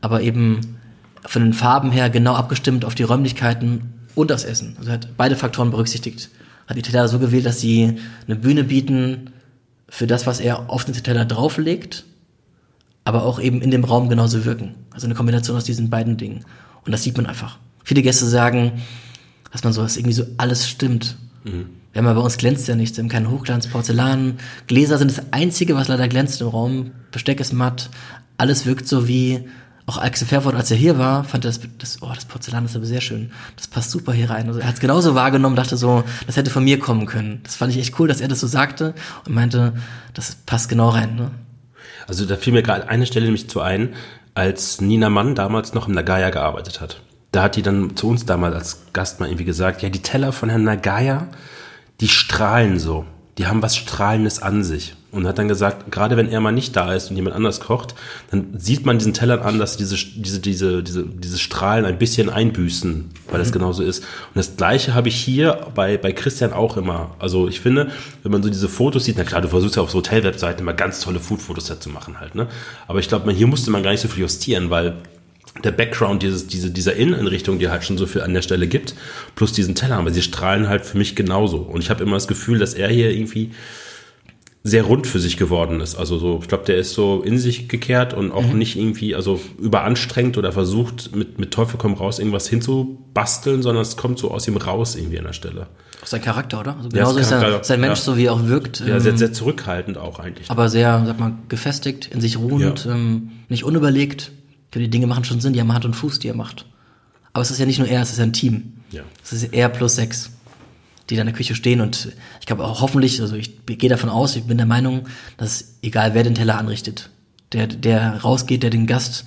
aber 0.00 0.22
eben 0.22 0.78
von 1.26 1.42
den 1.42 1.52
Farben 1.52 1.90
her 1.90 2.10
genau 2.10 2.34
abgestimmt 2.34 2.84
auf 2.84 2.94
die 2.94 3.02
Räumlichkeiten 3.02 3.92
und 4.14 4.30
das 4.30 4.44
Essen. 4.44 4.76
Also 4.78 4.90
hat 4.90 5.16
beide 5.16 5.36
Faktoren 5.36 5.70
berücksichtigt. 5.70 6.30
Hat 6.66 6.76
die 6.76 6.82
Teller 6.82 7.08
so 7.08 7.18
gewählt, 7.18 7.46
dass 7.46 7.60
sie 7.60 7.98
eine 8.26 8.36
Bühne 8.36 8.64
bieten 8.64 9.30
für 9.88 10.06
das, 10.06 10.26
was 10.26 10.40
er 10.40 10.70
auf 10.70 10.84
den 10.84 10.94
Teller 10.94 11.24
drauflegt, 11.24 12.04
aber 13.04 13.24
auch 13.24 13.40
eben 13.40 13.60
in 13.60 13.70
dem 13.70 13.84
Raum 13.84 14.08
genauso 14.08 14.44
wirken. 14.44 14.74
Also 14.90 15.06
eine 15.06 15.14
Kombination 15.14 15.56
aus 15.56 15.64
diesen 15.64 15.90
beiden 15.90 16.16
Dingen. 16.16 16.44
Und 16.84 16.92
das 16.92 17.02
sieht 17.02 17.16
man 17.16 17.26
einfach. 17.26 17.58
Viele 17.84 18.02
Gäste 18.02 18.26
sagen, 18.26 18.80
dass 19.52 19.64
man 19.64 19.72
so, 19.72 19.82
dass 19.82 19.96
irgendwie 19.96 20.14
so 20.14 20.24
alles 20.36 20.68
stimmt. 20.68 21.16
Mhm. 21.44 21.70
Ja, 21.94 22.02
aber 22.02 22.14
bei 22.14 22.20
uns 22.20 22.36
glänzt 22.36 22.68
ja 22.68 22.76
nichts. 22.76 22.96
Wir 22.96 23.02
haben 23.02 23.08
keinen 23.08 23.30
Hochglanz, 23.30 23.66
Porzellan. 23.66 24.38
Gläser 24.66 24.98
sind 24.98 25.10
das 25.10 25.32
einzige, 25.32 25.74
was 25.74 25.88
leider 25.88 26.08
glänzt 26.08 26.40
im 26.40 26.48
Raum. 26.48 26.92
Besteck 27.10 27.40
ist 27.40 27.52
matt. 27.52 27.90
Alles 28.38 28.64
wirkt 28.64 28.86
so 28.86 29.08
wie 29.08 29.44
auch 29.90 29.98
Axel 29.98 30.28
Fairford, 30.28 30.54
als 30.54 30.70
er 30.70 30.76
hier 30.76 30.98
war, 30.98 31.24
fand 31.24 31.44
er 31.44 31.48
das, 31.48 31.60
das, 31.78 32.00
oh, 32.00 32.12
das 32.14 32.24
Porzellan 32.24 32.64
ist 32.64 32.76
aber 32.76 32.86
sehr 32.86 33.00
schön. 33.00 33.32
Das 33.56 33.66
passt 33.66 33.90
super 33.90 34.12
hier 34.12 34.30
rein. 34.30 34.46
Also 34.46 34.60
er 34.60 34.68
hat 34.68 34.74
es 34.74 34.80
genauso 34.80 35.16
wahrgenommen, 35.16 35.56
dachte 35.56 35.76
so, 35.76 36.04
das 36.26 36.36
hätte 36.36 36.50
von 36.50 36.62
mir 36.62 36.78
kommen 36.78 37.06
können. 37.06 37.40
Das 37.42 37.56
fand 37.56 37.72
ich 37.72 37.80
echt 37.80 37.98
cool, 37.98 38.06
dass 38.06 38.20
er 38.20 38.28
das 38.28 38.38
so 38.38 38.46
sagte 38.46 38.94
und 39.26 39.34
meinte, 39.34 39.72
das 40.14 40.36
passt 40.46 40.68
genau 40.68 40.90
rein. 40.90 41.16
Ne? 41.16 41.32
Also 42.06 42.24
da 42.24 42.36
fiel 42.36 42.52
mir 42.52 42.62
gerade 42.62 42.88
eine 42.88 43.04
Stelle 43.04 43.24
nämlich 43.24 43.50
zu 43.50 43.60
ein, 43.60 43.94
als 44.34 44.80
Nina 44.80 45.10
Mann 45.10 45.34
damals 45.34 45.74
noch 45.74 45.88
im 45.88 45.94
Nagaya 45.94 46.30
gearbeitet 46.30 46.80
hat. 46.80 47.00
Da 47.32 47.42
hat 47.42 47.56
die 47.56 47.62
dann 47.62 47.96
zu 47.96 48.08
uns 48.08 48.24
damals 48.24 48.54
als 48.54 48.82
Gast 48.92 49.18
mal 49.18 49.26
irgendwie 49.26 49.44
gesagt, 49.44 49.82
ja, 49.82 49.88
die 49.88 50.02
Teller 50.02 50.32
von 50.32 50.50
Herrn 50.50 50.64
Nagaya, 50.64 51.28
die 52.00 52.08
strahlen 52.08 52.78
so. 52.78 53.04
Die 53.38 53.46
haben 53.46 53.62
was 53.62 53.76
Strahlendes 53.76 54.42
an 54.42 54.64
sich 54.64 54.94
und 55.12 55.26
hat 55.26 55.38
dann 55.38 55.48
gesagt, 55.48 55.90
gerade 55.90 56.16
wenn 56.16 56.28
er 56.28 56.40
mal 56.40 56.52
nicht 56.52 56.76
da 56.76 56.92
ist 56.92 57.10
und 57.10 57.16
jemand 57.16 57.34
anders 57.34 57.60
kocht, 57.60 57.94
dann 58.30 58.54
sieht 58.58 58.86
man 58.86 58.98
diesen 58.98 59.14
Tellern 59.14 59.40
an, 59.40 59.58
dass 59.58 59.76
diese, 59.76 59.96
diese, 59.96 60.40
diese, 60.40 60.82
diese, 60.82 61.04
diese 61.04 61.38
Strahlen 61.38 61.84
ein 61.84 61.98
bisschen 61.98 62.30
einbüßen, 62.30 63.10
weil 63.30 63.38
das 63.38 63.48
mhm. 63.48 63.54
genauso 63.54 63.82
ist. 63.82 64.00
Und 64.00 64.36
das 64.36 64.56
Gleiche 64.56 64.94
habe 64.94 65.08
ich 65.08 65.16
hier 65.16 65.68
bei, 65.74 65.96
bei 65.96 66.12
Christian 66.12 66.52
auch 66.52 66.76
immer. 66.76 67.14
Also 67.18 67.48
ich 67.48 67.60
finde, 67.60 67.90
wenn 68.22 68.32
man 68.32 68.42
so 68.42 68.50
diese 68.50 68.68
Fotos 68.68 69.04
sieht, 69.04 69.16
na 69.16 69.24
klar, 69.24 69.40
du 69.40 69.48
versuchst 69.48 69.76
ja 69.76 69.82
auf 69.82 69.90
so 69.90 69.98
Hotelwebseiten 69.98 70.60
immer 70.60 70.74
ganz 70.74 71.00
tolle 71.00 71.18
Food-Fotos 71.18 71.80
zu 71.80 71.88
machen 71.88 72.20
halt, 72.20 72.34
ne? 72.34 72.46
Aber 72.86 72.98
ich 72.98 73.08
glaube, 73.08 73.30
hier 73.32 73.46
musste 73.46 73.70
man 73.70 73.82
gar 73.82 73.90
nicht 73.90 74.00
so 74.00 74.08
viel 74.08 74.22
justieren, 74.22 74.70
weil 74.70 74.96
der 75.64 75.72
Background 75.72 76.22
dieses, 76.22 76.46
diese, 76.46 76.70
dieser 76.70 76.94
Innenrichtung, 76.94 77.58
die 77.58 77.68
halt 77.68 77.84
schon 77.84 77.98
so 77.98 78.06
viel 78.06 78.22
an 78.22 78.32
der 78.34 78.42
Stelle 78.42 78.66
gibt, 78.66 78.94
plus 79.34 79.52
diesen 79.52 79.74
Teller, 79.74 79.96
aber 79.96 80.10
sie 80.10 80.22
strahlen 80.22 80.68
halt 80.68 80.86
für 80.86 80.96
mich 80.96 81.16
genauso. 81.16 81.58
Und 81.58 81.82
ich 81.82 81.90
habe 81.90 82.02
immer 82.02 82.16
das 82.16 82.28
Gefühl, 82.28 82.58
dass 82.58 82.74
er 82.74 82.88
hier 82.88 83.10
irgendwie 83.10 83.50
sehr 84.62 84.82
rund 84.82 85.06
für 85.06 85.18
sich 85.18 85.38
geworden 85.38 85.80
ist. 85.80 85.96
Also 85.96 86.18
so, 86.18 86.38
ich 86.42 86.48
glaube, 86.48 86.64
der 86.64 86.76
ist 86.76 86.92
so 86.92 87.22
in 87.22 87.38
sich 87.38 87.68
gekehrt 87.68 88.12
und 88.12 88.30
auch 88.30 88.46
mhm. 88.46 88.58
nicht 88.58 88.76
irgendwie, 88.76 89.14
also 89.14 89.40
überanstrengt 89.58 90.36
oder 90.36 90.52
versucht 90.52 91.16
mit, 91.16 91.38
mit 91.38 91.50
Teufel 91.50 91.78
komm 91.78 91.94
raus 91.94 92.18
irgendwas 92.18 92.46
hinzubasteln, 92.48 93.62
sondern 93.62 93.82
es 93.82 93.96
kommt 93.96 94.18
so 94.18 94.30
aus 94.30 94.46
ihm 94.48 94.58
raus 94.58 94.96
irgendwie 94.96 95.18
an 95.18 95.24
der 95.24 95.32
Stelle. 95.32 95.66
Sein 96.04 96.22
Charakter, 96.22 96.60
oder? 96.60 96.76
Also 96.76 96.88
genauso 96.90 97.16
ja, 97.16 97.22
ist 97.22 97.30
er, 97.30 97.64
sein 97.64 97.80
Mensch, 97.80 97.98
ja. 97.98 98.04
so 98.04 98.16
wie 98.16 98.26
er 98.26 98.32
auch 98.34 98.46
wirkt. 98.46 98.80
Ja, 98.80 98.96
ähm, 98.96 99.00
sehr, 99.00 99.16
sehr 99.16 99.32
zurückhaltend 99.32 99.96
auch 99.98 100.18
eigentlich. 100.18 100.50
Aber 100.50 100.68
sehr, 100.68 101.02
sag 101.06 101.18
mal, 101.18 101.34
gefestigt, 101.48 102.08
in 102.12 102.20
sich 102.20 102.38
ruhend, 102.38 102.84
ja. 102.84 102.92
ähm, 102.92 103.30
nicht 103.48 103.64
unüberlegt. 103.64 104.32
Die 104.74 104.88
Dinge 104.88 105.06
machen 105.06 105.24
schon 105.24 105.40
Sinn, 105.40 105.52
die 105.52 105.60
haben 105.60 105.72
Hand 105.72 105.84
und 105.84 105.94
Fuß, 105.94 106.20
die 106.20 106.28
er 106.28 106.36
macht. 106.36 106.66
Aber 107.32 107.42
es 107.42 107.50
ist 107.50 107.58
ja 107.58 107.66
nicht 107.66 107.78
nur 107.78 107.88
er, 107.88 108.02
es 108.02 108.10
ist 108.10 108.18
ja 108.18 108.24
ein 108.24 108.32
Team. 108.32 108.74
Ja. 108.90 109.02
Es 109.22 109.32
ist 109.32 109.52
er 109.52 109.68
plus 109.68 109.96
sechs 109.96 110.30
die 111.10 111.16
da 111.16 111.22
in 111.22 111.26
der 111.26 111.34
Küche 111.34 111.54
stehen. 111.54 111.80
Und 111.80 112.12
ich 112.40 112.46
glaube 112.46 112.64
auch 112.64 112.80
hoffentlich, 112.80 113.20
also 113.20 113.34
ich 113.34 113.66
gehe 113.66 113.90
davon 113.90 114.08
aus, 114.08 114.36
ich 114.36 114.44
bin 114.44 114.56
der 114.56 114.66
Meinung, 114.66 115.08
dass 115.36 115.76
egal 115.82 116.14
wer 116.14 116.22
den 116.22 116.34
Teller 116.34 116.56
anrichtet, 116.56 117.10
der, 117.52 117.66
der 117.66 118.18
rausgeht, 118.22 118.62
der 118.62 118.70
den 118.70 118.86
Gast 118.86 119.24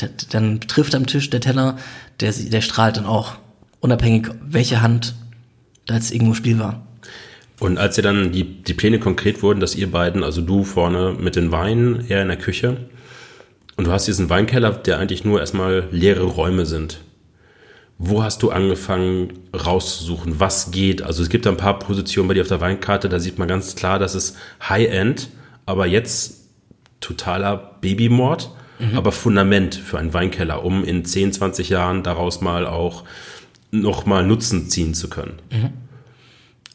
der, 0.00 0.10
dann 0.30 0.60
trifft 0.60 0.94
am 0.94 1.06
Tisch, 1.06 1.30
der 1.30 1.40
Teller, 1.40 1.78
der, 2.20 2.32
der 2.32 2.60
strahlt 2.60 2.96
dann 2.96 3.06
auch. 3.06 3.36
Unabhängig, 3.80 4.28
welche 4.42 4.82
Hand 4.82 5.14
da 5.86 5.94
jetzt 5.94 6.12
irgendwo 6.12 6.32
im 6.32 6.36
Spiel 6.36 6.58
war. 6.58 6.86
Und 7.60 7.78
als 7.78 7.96
ja 7.96 8.02
dann 8.02 8.32
die, 8.32 8.62
die 8.62 8.74
Pläne 8.74 8.98
konkret 8.98 9.42
wurden, 9.42 9.60
dass 9.60 9.76
ihr 9.76 9.90
beiden, 9.90 10.24
also 10.24 10.40
du 10.40 10.64
vorne 10.64 11.14
mit 11.18 11.36
den 11.36 11.52
Weinen, 11.52 12.04
er 12.08 12.22
in 12.22 12.28
der 12.28 12.36
Küche, 12.36 12.88
und 13.76 13.86
du 13.86 13.92
hast 13.92 14.06
diesen 14.06 14.30
Weinkeller, 14.30 14.72
der 14.72 14.98
eigentlich 14.98 15.24
nur 15.24 15.40
erstmal 15.40 15.88
leere 15.90 16.24
Räume 16.24 16.66
sind. 16.66 17.00
Wo 17.98 18.22
hast 18.22 18.42
du 18.42 18.50
angefangen 18.50 19.32
rauszusuchen? 19.54 20.40
Was 20.40 20.70
geht? 20.70 21.02
Also 21.02 21.22
es 21.22 21.28
gibt 21.28 21.46
ein 21.46 21.56
paar 21.56 21.78
Positionen 21.78 22.28
bei 22.28 22.34
dir 22.34 22.42
auf 22.42 22.48
der 22.48 22.60
Weinkarte, 22.60 23.08
da 23.08 23.18
sieht 23.18 23.38
man 23.38 23.48
ganz 23.48 23.76
klar, 23.76 23.98
dass 23.98 24.14
es 24.14 24.36
High-End, 24.68 25.28
aber 25.66 25.86
jetzt 25.86 26.48
totaler 27.00 27.76
Babymord, 27.80 28.50
mhm. 28.78 28.96
aber 28.96 29.12
Fundament 29.12 29.74
für 29.74 29.98
einen 29.98 30.14
Weinkeller, 30.14 30.64
um 30.64 30.84
in 30.84 31.04
10, 31.04 31.32
20 31.32 31.68
Jahren 31.68 32.02
daraus 32.02 32.40
mal 32.40 32.66
auch 32.66 33.04
nochmal 33.70 34.24
Nutzen 34.26 34.68
ziehen 34.68 34.94
zu 34.94 35.08
können. 35.08 35.34
Mhm. 35.50 35.70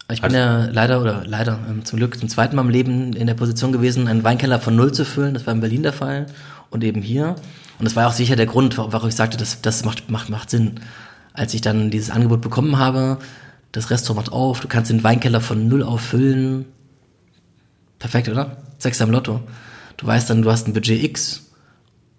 Ich 0.10 0.22
bin 0.22 0.36
also, 0.36 0.38
ja 0.38 0.70
leider 0.72 1.02
oder 1.02 1.24
leider 1.26 1.60
ähm, 1.70 1.84
zum 1.84 2.00
Glück 2.00 2.18
zum 2.18 2.30
zweiten 2.30 2.56
Mal 2.56 2.62
im 2.62 2.70
Leben 2.70 3.14
in 3.14 3.28
der 3.28 3.34
Position 3.34 3.74
gewesen, 3.74 4.08
einen 4.08 4.24
Weinkeller 4.24 4.60
von 4.60 4.76
Null 4.76 4.94
zu 4.94 5.04
füllen. 5.04 5.34
Das 5.34 5.46
war 5.46 5.54
in 5.54 5.60
Berlin 5.60 5.84
der 5.84 5.92
Fall 5.92 6.28
und 6.70 6.84
eben 6.84 7.02
hier. 7.02 7.36
Und 7.80 7.86
das 7.86 7.96
war 7.96 8.08
auch 8.08 8.14
sicher 8.14 8.36
der 8.36 8.46
Grund, 8.46 8.78
warum 8.78 9.10
ich 9.10 9.16
sagte, 9.16 9.38
das, 9.38 9.62
das 9.62 9.86
macht, 9.86 10.10
macht, 10.10 10.30
macht 10.30 10.50
Sinn 10.50 10.80
als 11.38 11.54
ich 11.54 11.62
dann 11.62 11.92
dieses 11.92 12.10
Angebot 12.10 12.42
bekommen 12.42 12.80
habe, 12.80 13.20
das 13.72 13.92
Restaurant 13.92 14.26
macht 14.26 14.34
auf, 14.34 14.60
du 14.60 14.68
kannst 14.68 14.90
den 14.90 15.04
Weinkeller 15.04 15.40
von 15.40 15.68
null 15.68 15.84
auf 15.84 16.02
füllen. 16.02 16.66
Perfekt, 18.00 18.28
oder? 18.28 18.58
Sechster 18.80 19.04
im 19.04 19.12
Lotto. 19.12 19.42
du 19.98 20.08
weißt 20.08 20.30
dann, 20.30 20.42
du 20.42 20.52
hast 20.52 20.68
ein 20.68 20.74
Budget 20.74 21.04
X 21.04 21.52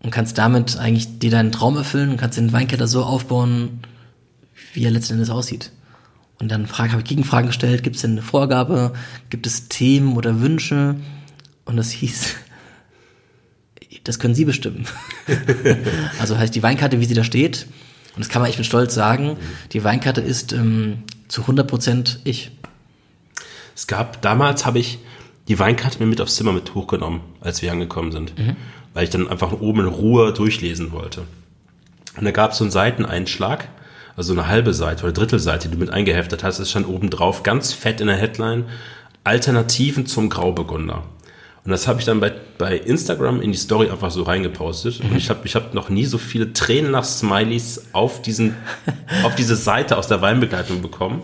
und 0.03 0.13
kannst 0.13 0.39
damit 0.39 0.79
eigentlich 0.79 1.19
dir 1.19 1.33
deinen 1.33 1.51
Traum 1.51 1.77
erfüllen 1.77 2.11
und 2.11 2.17
kannst 2.17 2.39
den 2.39 2.53
Weinkeller 2.53 2.87
so 2.87 3.03
aufbauen, 3.03 3.81
wie 4.73 4.85
er 4.85 4.93
letzten 4.93 5.15
Endes 5.15 5.31
aussieht. 5.31 5.73
Und 6.39 6.53
dann 6.53 6.71
habe 6.71 6.99
ich 6.99 7.05
Gegenfragen 7.05 7.49
gestellt, 7.49 7.83
gibt 7.83 7.97
es 7.97 8.03
denn 8.03 8.13
eine 8.13 8.23
Vorgabe, 8.23 8.93
gibt 9.31 9.49
es 9.49 9.69
Themen 9.69 10.17
oder 10.17 10.41
Wünsche? 10.41 10.95
Und 11.65 11.77
das 11.77 11.91
hieß, 11.91 12.37
das 14.09 14.19
können 14.19 14.35
Sie 14.35 14.45
bestimmen. 14.45 14.87
also 16.19 16.39
heißt 16.39 16.55
die 16.55 16.63
Weinkarte, 16.63 16.99
wie 17.01 17.05
sie 17.05 17.15
da 17.15 17.25
steht, 17.25 17.67
und 18.17 18.25
das 18.25 18.31
kann 18.31 18.43
man 18.43 18.49
echt 18.49 18.59
mit 18.59 18.67
Stolz 18.67 18.95
sagen, 18.95 19.37
die 19.73 19.85
Weinkarte 19.85 20.21
ist 20.21 20.53
ähm, 20.53 21.05
zu 21.29 21.43
100% 21.43 22.17
ich. 22.25 22.51
Es 23.77 23.87
gab, 23.87 24.23
damals 24.23 24.67
habe 24.67 24.81
ich 24.81 24.99
die 25.47 25.59
Weinkarte 25.59 26.01
mir 26.01 26.07
mit 26.07 26.21
aufs 26.21 26.35
Zimmer 26.35 26.53
mit 26.53 26.75
hochgenommen, 26.75 27.21
als 27.41 27.63
wir 27.63 27.71
angekommen 27.71 28.11
sind, 28.11 28.37
mhm. 28.37 28.57
weil 28.93 29.05
ich 29.05 29.11
dann 29.11 29.29
einfach 29.29 29.53
oben 29.53 29.81
in 29.81 29.87
Ruhe 29.87 30.33
durchlesen 30.33 30.91
wollte. 30.91 31.23
Und 32.17 32.25
da 32.25 32.33
gab 32.33 32.53
es 32.53 32.59
so 32.59 32.65
einen 32.65 32.73
Seiteneinschlag, 32.73 33.69
also 34.17 34.33
eine 34.33 34.49
halbe 34.49 34.75
Seite 34.75 35.05
oder 35.05 35.13
Drittelseite, 35.13 35.69
die 35.69 35.75
du 35.75 35.81
mit 35.81 35.91
eingeheftet 35.91 36.43
hast, 36.43 36.59
es 36.59 36.71
stand 36.71 36.89
oben 36.89 37.11
drauf, 37.11 37.45
ganz 37.45 37.73
fett 37.73 38.01
in 38.01 38.09
der 38.09 38.17
Headline, 38.17 38.65
Alternativen 39.23 40.07
zum 40.07 40.29
Grauburgunder. 40.29 41.05
Und 41.69 41.73
das 41.73 41.87
habe 41.87 42.01
ich 42.01 42.07
dann 42.07 42.19
bei, 42.19 42.33
bei 42.57 42.79
Instagram 42.79 43.43
in 43.43 43.53
die 43.53 43.59
Story 43.59 43.91
einfach 43.91 44.11
so 44.11 44.23
reingepostet. 44.23 45.01
Und 45.01 45.15
ich 45.15 45.29
habe 45.29 45.41
ich 45.45 45.55
hab 45.55 45.75
noch 45.75 45.91
nie 45.91 46.07
so 46.07 46.17
viele 46.17 46.55
Tränen 46.55 46.93
nach 46.93 47.05
Smileys 47.05 47.89
auf, 47.93 48.23
diesen, 48.23 48.57
auf 49.23 49.35
diese 49.35 49.55
Seite 49.55 49.99
aus 49.99 50.09
der 50.09 50.23
Weinbegleitung 50.23 50.81
bekommen 50.81 51.21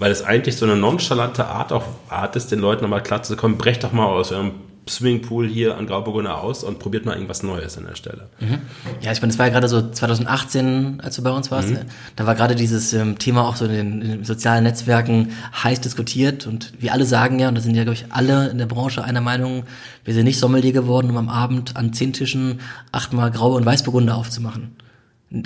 weil 0.00 0.12
es 0.12 0.22
eigentlich 0.22 0.56
so 0.56 0.64
eine 0.64 0.76
nonchalante 0.76 1.46
Art, 1.46 1.72
auch 1.72 1.82
Art 2.08 2.36
ist, 2.36 2.52
den 2.52 2.60
Leuten 2.60 2.82
nochmal 2.82 3.02
klar 3.02 3.24
zu 3.24 3.34
kommen, 3.34 3.58
brecht 3.58 3.82
doch 3.82 3.90
mal 3.90 4.06
aus 4.06 4.30
eurem 4.30 4.52
Swimmingpool 4.88 5.46
hier 5.48 5.76
an 5.76 5.86
Grauburgunder 5.86 6.40
aus 6.40 6.64
und 6.64 6.78
probiert 6.78 7.04
mal 7.04 7.14
irgendwas 7.14 7.42
Neues 7.42 7.76
an 7.78 7.86
der 7.86 7.94
Stelle. 7.94 8.28
Mhm. 8.40 8.58
Ja, 9.00 9.12
ich 9.12 9.20
meine, 9.20 9.32
es 9.32 9.38
war 9.38 9.46
ja 9.46 9.52
gerade 9.52 9.68
so 9.68 9.90
2018, 9.90 11.00
als 11.02 11.16
du 11.16 11.22
bei 11.22 11.30
uns 11.30 11.50
warst. 11.50 11.70
Mhm. 11.70 11.78
Da 12.16 12.26
war 12.26 12.34
gerade 12.34 12.54
dieses 12.54 12.92
ähm, 12.92 13.18
Thema 13.18 13.46
auch 13.46 13.56
so 13.56 13.66
in 13.66 13.72
den, 13.72 14.02
in 14.02 14.10
den, 14.10 14.24
sozialen 14.24 14.64
Netzwerken 14.64 15.32
heiß 15.62 15.80
diskutiert 15.80 16.46
und 16.46 16.72
wir 16.78 16.92
alle 16.92 17.04
sagen 17.04 17.38
ja, 17.38 17.48
und 17.48 17.54
da 17.54 17.60
sind 17.60 17.74
ja, 17.74 17.84
glaube 17.84 17.94
ich, 17.94 18.06
alle 18.10 18.48
in 18.48 18.58
der 18.58 18.66
Branche 18.66 19.04
einer 19.04 19.20
Meinung, 19.20 19.64
wir 20.04 20.14
sind 20.14 20.24
nicht 20.24 20.38
Sommelier 20.38 20.72
geworden, 20.72 21.10
um 21.10 21.16
am 21.16 21.28
Abend 21.28 21.76
an 21.76 21.92
zehn 21.92 22.12
Tischen 22.12 22.60
achtmal 22.92 23.30
Graue 23.30 23.56
und 23.56 23.66
Weißburgunder 23.66 24.16
aufzumachen. 24.16 24.76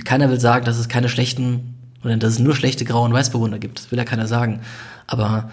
Keiner 0.05 0.29
will 0.29 0.39
sagen, 0.39 0.65
dass 0.65 0.77
es 0.77 0.87
keine 0.87 1.09
schlechten 1.09 1.75
oder 2.03 2.17
dass 2.17 2.33
es 2.33 2.39
nur 2.39 2.55
schlechte 2.55 2.85
Grau- 2.85 3.05
und 3.05 3.13
Weißburgunder 3.13 3.59
gibt. 3.59 3.79
Das 3.79 3.91
will 3.91 3.97
ja 3.97 4.05
keiner 4.05 4.27
sagen. 4.27 4.61
Aber 5.07 5.51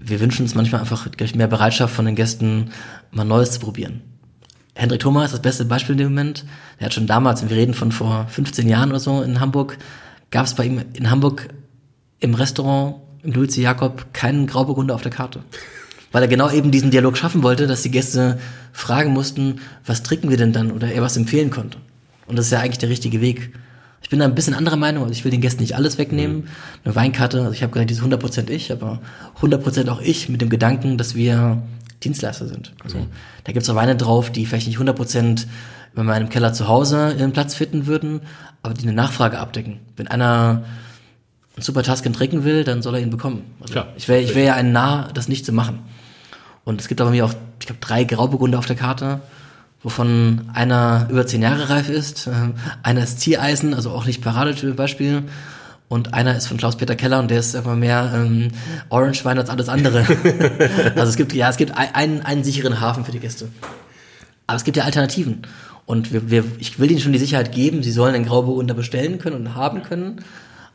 wir 0.00 0.20
wünschen 0.20 0.42
uns 0.42 0.54
manchmal 0.54 0.80
einfach 0.80 1.08
mehr 1.34 1.48
Bereitschaft 1.48 1.94
von 1.94 2.04
den 2.04 2.14
Gästen, 2.14 2.70
mal 3.10 3.24
Neues 3.24 3.52
zu 3.52 3.60
probieren. 3.60 4.02
Hendrik 4.74 5.00
Thoma 5.00 5.24
ist 5.24 5.32
das 5.32 5.42
beste 5.42 5.64
Beispiel 5.64 5.94
in 5.94 5.98
dem 5.98 6.08
Moment. 6.10 6.44
Er 6.78 6.86
hat 6.86 6.94
schon 6.94 7.06
damals, 7.08 7.42
und 7.42 7.50
wir 7.50 7.56
reden 7.56 7.74
von 7.74 7.90
vor 7.90 8.26
15 8.28 8.68
Jahren 8.68 8.90
oder 8.90 9.00
so 9.00 9.22
in 9.22 9.40
Hamburg, 9.40 9.76
gab 10.30 10.46
es 10.46 10.54
bei 10.54 10.64
ihm 10.66 10.82
in 10.92 11.10
Hamburg 11.10 11.48
im 12.20 12.34
Restaurant 12.34 12.96
im 13.22 13.32
Louis 13.32 13.56
Jakob 13.56 14.12
keinen 14.12 14.46
Grauburgunder 14.46 14.94
auf 14.94 15.02
der 15.02 15.10
Karte. 15.10 15.42
Weil 16.12 16.22
er 16.22 16.28
genau 16.28 16.50
eben 16.50 16.70
diesen 16.70 16.90
Dialog 16.90 17.18
schaffen 17.18 17.42
wollte, 17.42 17.66
dass 17.66 17.82
die 17.82 17.90
Gäste 17.90 18.38
fragen 18.72 19.12
mussten, 19.12 19.60
was 19.84 20.02
trinken 20.02 20.30
wir 20.30 20.36
denn 20.36 20.52
dann 20.52 20.70
oder 20.70 20.90
er 20.90 21.02
was 21.02 21.16
empfehlen 21.16 21.50
konnte. 21.50 21.78
Und 22.26 22.36
das 22.36 22.46
ist 22.46 22.52
ja 22.52 22.60
eigentlich 22.60 22.78
der 22.78 22.88
richtige 22.88 23.20
Weg. 23.20 23.52
Ich 24.02 24.10
bin 24.10 24.20
da 24.20 24.24
ein 24.24 24.34
bisschen 24.34 24.54
anderer 24.54 24.76
Meinung, 24.76 25.02
also 25.02 25.12
ich 25.12 25.24
will 25.24 25.30
den 25.30 25.40
Gästen 25.40 25.60
nicht 25.60 25.74
alles 25.74 25.98
wegnehmen. 25.98 26.38
Mhm. 26.38 26.48
Eine 26.84 26.96
Weinkarte, 26.96 27.40
also 27.40 27.52
ich 27.52 27.62
habe 27.62 27.72
gesagt, 27.72 27.90
diese 27.90 28.02
100% 28.02 28.48
ich, 28.48 28.72
aber 28.72 29.00
100% 29.40 29.88
auch 29.90 30.00
ich 30.00 30.28
mit 30.28 30.40
dem 30.40 30.48
Gedanken, 30.48 30.98
dass 30.98 31.14
wir 31.14 31.62
Dienstleister 32.02 32.46
sind. 32.46 32.72
Also 32.82 32.98
mhm. 32.98 33.06
da 33.44 33.52
gibt's 33.52 33.68
auch 33.68 33.74
Weine 33.74 33.96
drauf, 33.96 34.30
die 34.30 34.46
vielleicht 34.46 34.68
nicht 34.68 34.78
100% 34.78 35.46
bei 35.94 36.02
meinem 36.02 36.28
Keller 36.28 36.52
zu 36.52 36.68
Hause 36.68 37.14
ihren 37.18 37.32
Platz 37.32 37.54
finden 37.54 37.86
würden, 37.86 38.20
aber 38.62 38.74
die 38.74 38.82
eine 38.82 38.92
Nachfrage 38.92 39.38
abdecken. 39.38 39.80
Wenn 39.96 40.08
einer 40.08 40.64
einen 41.56 41.62
Super 41.64 41.82
Tusken 41.82 42.12
trinken 42.12 42.44
will, 42.44 42.62
dann 42.62 42.82
soll 42.82 42.94
er 42.94 43.00
ihn 43.00 43.10
bekommen. 43.10 43.42
Also 43.60 43.72
Klar. 43.72 43.88
Ich 43.96 44.08
wäre 44.08 44.20
ich 44.20 44.34
wär 44.34 44.44
ja 44.44 44.54
ein 44.54 44.72
Nah, 44.72 45.10
das 45.12 45.28
nicht 45.28 45.44
zu 45.44 45.52
machen. 45.52 45.80
Und 46.64 46.80
es 46.80 46.86
gibt 46.86 47.00
aber 47.00 47.10
mir 47.10 47.24
auch, 47.24 47.34
ich 47.60 47.66
glaube, 47.66 47.80
drei 47.80 48.04
Grauburgunder 48.04 48.58
auf 48.58 48.66
der 48.66 48.76
Karte 48.76 49.20
wovon 49.88 50.50
einer 50.52 51.08
über 51.10 51.26
zehn 51.26 51.40
Jahre 51.40 51.70
reif 51.70 51.88
ist, 51.88 52.26
äh, 52.26 52.30
einer 52.82 53.04
ist 53.04 53.20
Ziereisen, 53.20 53.72
also 53.72 53.90
auch 53.90 54.04
nicht 54.04 54.22
Paradebeispiel, 54.22 55.22
und 55.88 56.12
einer 56.12 56.36
ist 56.36 56.46
von 56.46 56.58
Klaus-Peter 56.58 56.94
Keller 56.94 57.20
und 57.20 57.30
der 57.30 57.38
ist 57.40 57.54
immer 57.54 57.74
mehr 57.74 58.12
ähm, 58.14 58.48
Orange-Wein 58.90 59.38
als 59.38 59.48
alles 59.48 59.70
andere. 59.70 60.00
also 60.94 61.08
es 61.08 61.16
gibt, 61.16 61.32
ja, 61.32 61.48
es 61.48 61.56
gibt 61.56 61.72
einen, 61.74 62.20
einen 62.20 62.44
sicheren 62.44 62.82
Hafen 62.82 63.06
für 63.06 63.12
die 63.12 63.18
Gäste. 63.18 63.48
Aber 64.46 64.58
es 64.58 64.64
gibt 64.64 64.76
ja 64.76 64.84
Alternativen. 64.84 65.46
Und 65.86 66.12
wir, 66.12 66.30
wir, 66.30 66.44
ich 66.58 66.78
will 66.78 66.90
ihnen 66.90 67.00
schon 67.00 67.14
die 67.14 67.18
Sicherheit 67.18 67.52
geben, 67.52 67.82
sie 67.82 67.90
sollen 67.90 68.12
den 68.12 68.26
Grauburgunder 68.26 68.74
bestellen 68.74 69.16
können 69.16 69.36
und 69.36 69.54
haben 69.54 69.82
können. 69.82 70.20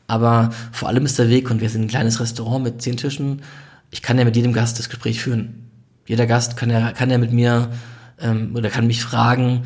Aber 0.08 0.50
vor 0.72 0.88
allem 0.88 1.06
ist 1.06 1.20
der 1.20 1.30
Weg, 1.30 1.52
und 1.52 1.62
wir 1.62 1.70
sind 1.70 1.84
ein 1.84 1.88
kleines 1.88 2.20
Restaurant 2.20 2.64
mit 2.64 2.82
zehn 2.82 2.98
Tischen, 2.98 3.44
ich 3.92 4.02
kann 4.02 4.18
ja 4.18 4.26
mit 4.26 4.36
jedem 4.36 4.54
Gast 4.54 4.80
das 4.80 4.90
Gespräch 4.90 5.22
führen. 5.22 5.70
Jeder 6.08 6.26
Gast 6.26 6.58
kann 6.58 6.72
ja, 6.72 6.92
kann 6.94 7.12
ja 7.12 7.20
mit 7.20 7.32
mir 7.32 7.70
ähm, 8.20 8.56
oder 8.56 8.70
kann 8.70 8.88
mich 8.88 9.02
fragen, 9.02 9.64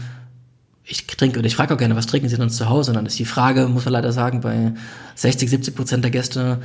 ich 0.83 1.05
trinke, 1.05 1.39
oder 1.39 1.47
ich 1.47 1.55
frage 1.55 1.73
auch 1.73 1.77
gerne, 1.77 1.95
was 1.95 2.07
trinken 2.07 2.29
Sie 2.29 2.37
denn 2.37 2.49
zu 2.49 2.69
Hause? 2.69 2.91
Und 2.91 2.95
dann 2.95 3.05
ist 3.05 3.19
die 3.19 3.25
Frage, 3.25 3.67
muss 3.67 3.85
man 3.85 3.93
leider 3.93 4.13
sagen, 4.13 4.41
bei 4.41 4.73
60, 5.15 5.49
70 5.49 5.75
Prozent 5.75 6.03
der 6.03 6.11
Gäste 6.11 6.59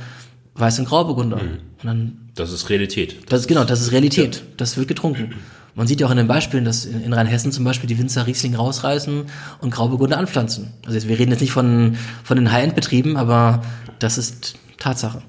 Weiß 0.55 0.79
und 0.79 0.85
Grauburgunder. 0.85 1.37
Mhm. 1.37 1.51
Und 1.81 1.83
dann, 1.83 2.17
das 2.35 2.51
ist 2.51 2.69
Realität. 2.69 3.17
Das 3.29 3.41
ist, 3.41 3.47
genau, 3.47 3.63
das 3.63 3.81
ist 3.81 3.91
Realität. 3.91 4.35
Ja. 4.35 4.41
Das 4.57 4.77
wird 4.77 4.87
getrunken. 4.87 5.33
Man 5.75 5.87
sieht 5.87 5.99
ja 5.99 6.07
auch 6.07 6.11
in 6.11 6.17
den 6.17 6.27
Beispielen, 6.27 6.65
dass 6.65 6.85
in, 6.85 7.03
in 7.03 7.13
Rheinhessen 7.13 7.51
zum 7.51 7.65
Beispiel 7.65 7.87
die 7.87 7.97
Winzer 7.97 8.27
Riesling 8.27 8.55
rausreißen 8.55 9.25
und 9.61 9.69
Grauburgunder 9.71 10.17
anpflanzen. 10.17 10.73
Also 10.85 10.95
jetzt, 10.95 11.07
wir 11.07 11.17
reden 11.17 11.31
jetzt 11.31 11.41
nicht 11.41 11.51
von, 11.51 11.97
von 12.23 12.37
den 12.37 12.51
High-End-Betrieben, 12.51 13.17
aber 13.17 13.63
das 13.97 14.17
ist 14.17 14.55
Tatsache. 14.77 15.23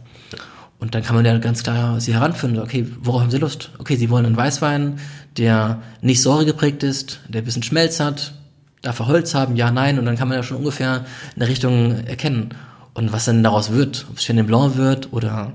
Und 0.85 0.95
dann 0.95 1.03
kann 1.03 1.17
man 1.17 1.25
ja 1.25 1.39
ganz 1.39 1.63
klar 1.63 1.99
sie 1.99 2.13
heranführen, 2.13 2.59
okay, 2.59 2.87
worauf 3.01 3.23
haben 3.23 3.31
sie 3.31 3.39
Lust? 3.39 3.71
Okay, 3.79 3.97
sie 3.97 4.11
wollen 4.11 4.27
einen 4.27 4.37
Weißwein, 4.37 4.99
der 5.39 5.81
nicht 6.03 6.21
Säure 6.21 6.45
geprägt 6.45 6.83
ist, 6.83 7.21
der 7.27 7.41
ein 7.41 7.45
bisschen 7.47 7.63
Schmelz 7.63 8.01
hat, 8.01 8.35
darf 8.83 9.01
er 9.01 9.07
Holz 9.07 9.35
haben, 9.35 9.57
ja, 9.57 9.71
nein, 9.71 9.99
und 9.99 10.05
dann 10.05 10.17
kann 10.17 10.29
man 10.29 10.37
ja 10.37 10.43
schon 10.43 10.59
ungefähr 10.59 11.07
eine 11.37 11.49
Richtung 11.49 12.05
erkennen. 12.05 12.51
Und 12.93 13.15
was 13.15 13.25
dann 13.25 13.43
daraus 13.43 13.73
wird, 13.73 14.05
ob 14.11 14.19
es 14.19 14.25
Chenin 14.25 14.45
Blanc 14.45 14.77
wird 14.77 15.11
oder 15.15 15.55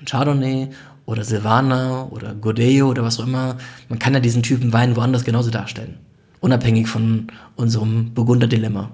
ein 0.00 0.06
Chardonnay 0.06 0.70
oder 1.04 1.24
Silvaner 1.24 2.10
oder 2.10 2.34
Godello 2.34 2.88
oder 2.88 3.04
was 3.04 3.20
auch 3.20 3.26
immer, 3.26 3.58
man 3.90 3.98
kann 3.98 4.14
ja 4.14 4.20
diesen 4.20 4.42
Typen 4.42 4.72
Wein 4.72 4.96
woanders 4.96 5.26
genauso 5.26 5.50
darstellen. 5.50 5.98
Unabhängig 6.40 6.88
von 6.88 7.26
unserem 7.56 8.14
Burgunder-Dilemma. 8.14 8.90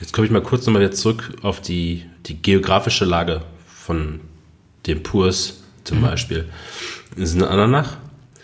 Jetzt 0.00 0.14
komme 0.14 0.24
ich 0.26 0.32
mal 0.32 0.40
kurz 0.40 0.64
nochmal 0.64 0.80
wieder 0.80 0.92
zurück 0.92 1.36
auf 1.42 1.60
die, 1.60 2.06
die 2.24 2.40
geografische 2.40 3.04
Lage 3.04 3.42
von 3.66 4.20
dem 4.86 5.02
Purs 5.02 5.62
zum 5.84 5.98
mhm. 5.98 6.02
Beispiel. 6.02 6.44
Das 7.16 7.30
ist 7.30 7.36
eine 7.36 7.48
Ananach 7.48 7.96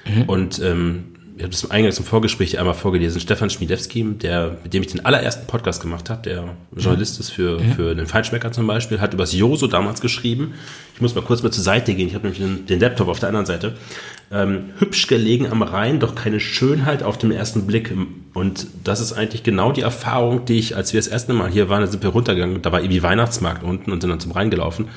mhm. 0.07 0.23
und 0.23 0.61
ähm, 0.61 1.05
ich 1.41 1.45
habe 1.45 1.53
das 1.53 1.71
eingangs 1.71 1.99
im 1.99 2.05
Vorgespräch 2.05 2.59
einmal 2.59 2.75
vorgelesen, 2.75 3.19
Stefan 3.19 3.49
Schmiedewski, 3.49 4.05
der, 4.05 4.59
mit 4.63 4.75
dem 4.75 4.83
ich 4.83 4.89
den 4.89 5.07
allerersten 5.07 5.47
Podcast 5.47 5.81
gemacht 5.81 6.11
habe, 6.11 6.21
der 6.21 6.55
Journalist 6.77 7.19
ist 7.19 7.31
für, 7.31 7.59
mhm. 7.59 7.73
für 7.73 7.95
den 7.95 8.07
Feinschmecker 8.07 8.53
zum 8.53 8.67
Beispiel, 8.67 9.01
hat 9.01 9.15
über 9.15 9.23
das 9.23 9.33
Joso 9.33 9.67
damals 9.67 10.03
geschrieben. 10.03 10.53
Ich 10.95 11.01
muss 11.01 11.15
mal 11.15 11.23
kurz 11.23 11.43
mal 11.43 11.51
zur 11.51 11.65
Seite 11.65 11.95
gehen, 11.95 12.09
ich 12.09 12.15
habe 12.15 12.29
nämlich 12.29 12.43
den, 12.43 12.67
den, 12.67 12.79
Laptop 12.79 13.09
auf 13.09 13.21
der 13.21 13.31
anderen 13.31 13.47
Seite. 13.47 13.73
Ähm, 14.31 14.65
hübsch 14.81 15.07
gelegen 15.07 15.47
am 15.47 15.63
Rhein, 15.63 15.99
doch 15.99 16.15
keine 16.15 16.41
Schönheit 16.41 17.03
auf 17.03 17.17
den 17.17 17.33
ersten 17.33 17.67
Blick. 17.67 17.91
Und 18.35 18.67
das 18.85 19.01
ist 19.01 19.15
eigentlich 19.15 19.43
genau 19.43 19.73
die 19.73 19.81
Erfahrung, 19.81 20.45
die 20.45 20.59
ich, 20.59 20.77
als 20.77 20.93
wir 20.93 21.01
das 21.01 21.09
erste 21.09 21.33
Mal 21.33 21.51
hier 21.51 21.71
waren, 21.71 21.81
da 21.81 21.87
sind 21.87 22.03
wir 22.03 22.11
runtergegangen, 22.11 22.61
da 22.61 22.71
war 22.71 22.81
irgendwie 22.81 23.03
Weihnachtsmarkt 23.03 23.65
unten 23.65 23.93
und 23.93 24.03
sind 24.03 24.11
dann 24.11 24.21
zum 24.21 24.33
Rhein 24.33 24.51
gelaufen, 24.51 24.89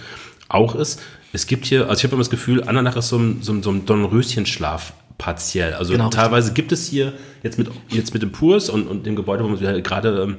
auch 0.50 0.76
ist, 0.76 1.02
es 1.34 1.48
gibt 1.48 1.66
hier, 1.66 1.90
also 1.90 2.00
ich 2.00 2.04
habe 2.04 2.14
immer 2.14 2.22
das 2.22 2.30
Gefühl, 2.30 2.64
Andernach 2.64 2.96
ist 2.96 3.10
so 3.10 3.18
ein, 3.18 3.42
so 3.42 3.52
ein, 3.52 3.64
so 3.64 3.72
ein 3.72 3.86
Dornröschenschlaf 3.86 4.94
partiell. 5.18 5.74
Also 5.74 5.94
genau, 5.94 6.10
teilweise 6.10 6.50
richtig. 6.50 6.56
gibt 6.56 6.72
es 6.72 6.88
hier 6.88 7.14
jetzt 7.42 7.58
mit, 7.58 7.70
jetzt 7.90 8.14
mit 8.14 8.22
dem 8.22 8.32
Purs 8.32 8.70
und, 8.70 8.88
und 8.88 9.06
dem 9.06 9.16
Gebäude, 9.16 9.44
wo 9.44 9.60
wir 9.60 9.82
gerade, 9.82 10.22
ähm, 10.22 10.38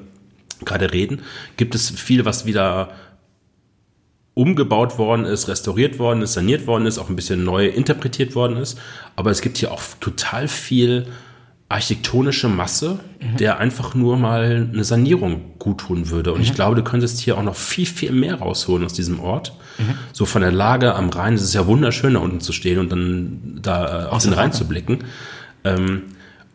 gerade 0.65 0.93
reden, 0.93 1.23
gibt 1.57 1.75
es 1.75 1.91
viel, 1.91 2.25
was 2.25 2.47
wieder 2.47 2.93
umgebaut 4.35 4.97
worden 4.97 5.25
ist, 5.25 5.49
restauriert 5.49 5.99
worden 5.99 6.23
ist, 6.23 6.35
saniert 6.35 6.66
worden 6.66 6.87
ist, 6.87 6.99
auch 6.99 7.09
ein 7.09 7.16
bisschen 7.16 7.45
neu 7.45 7.66
interpretiert 7.66 8.37
worden 8.37 8.57
ist. 8.57 8.79
Aber 9.16 9.31
es 9.31 9.41
gibt 9.41 9.59
hier 9.59 9.73
auch 9.73 9.83
total 10.01 10.47
viel 10.47 11.07
architektonische 11.69 12.49
Masse, 12.49 13.01
mhm. 13.20 13.36
der 13.39 13.59
einfach 13.59 13.95
nur 13.95 14.16
mal 14.16 14.69
eine 14.73 14.85
Sanierung 14.85 15.59
gut 15.59 15.78
tun 15.78 16.11
würde. 16.11 16.32
Und 16.32 16.39
mhm. 16.39 16.45
ich 16.45 16.55
glaube, 16.55 16.77
du 16.77 16.85
könntest 16.85 17.20
hier 17.20 17.39
auch 17.39 17.43
noch 17.43 17.57
viel, 17.57 17.86
viel 17.86 18.12
mehr 18.12 18.36
rausholen 18.36 18.85
aus 18.85 18.93
diesem 18.93 19.19
Ort. 19.20 19.57
Mhm. 19.78 19.95
So 20.12 20.27
von 20.27 20.43
der 20.43 20.53
Lage 20.53 20.95
am 20.95 21.09
Rhein, 21.09 21.35
es 21.35 21.43
ist 21.43 21.55
ja 21.55 21.66
wunderschön, 21.66 22.15
da 22.15 22.20
unten 22.20 22.41
zu 22.41 22.53
stehen 22.53 22.78
und 22.78 22.93
dann 22.93 23.59
da 23.62 24.05
äh, 24.05 24.09
auf 24.09 24.23
den 24.23 24.35
Rhein 24.35 24.53
zu 24.53 24.69
blicken. 24.69 25.05
Ähm, 25.65 26.03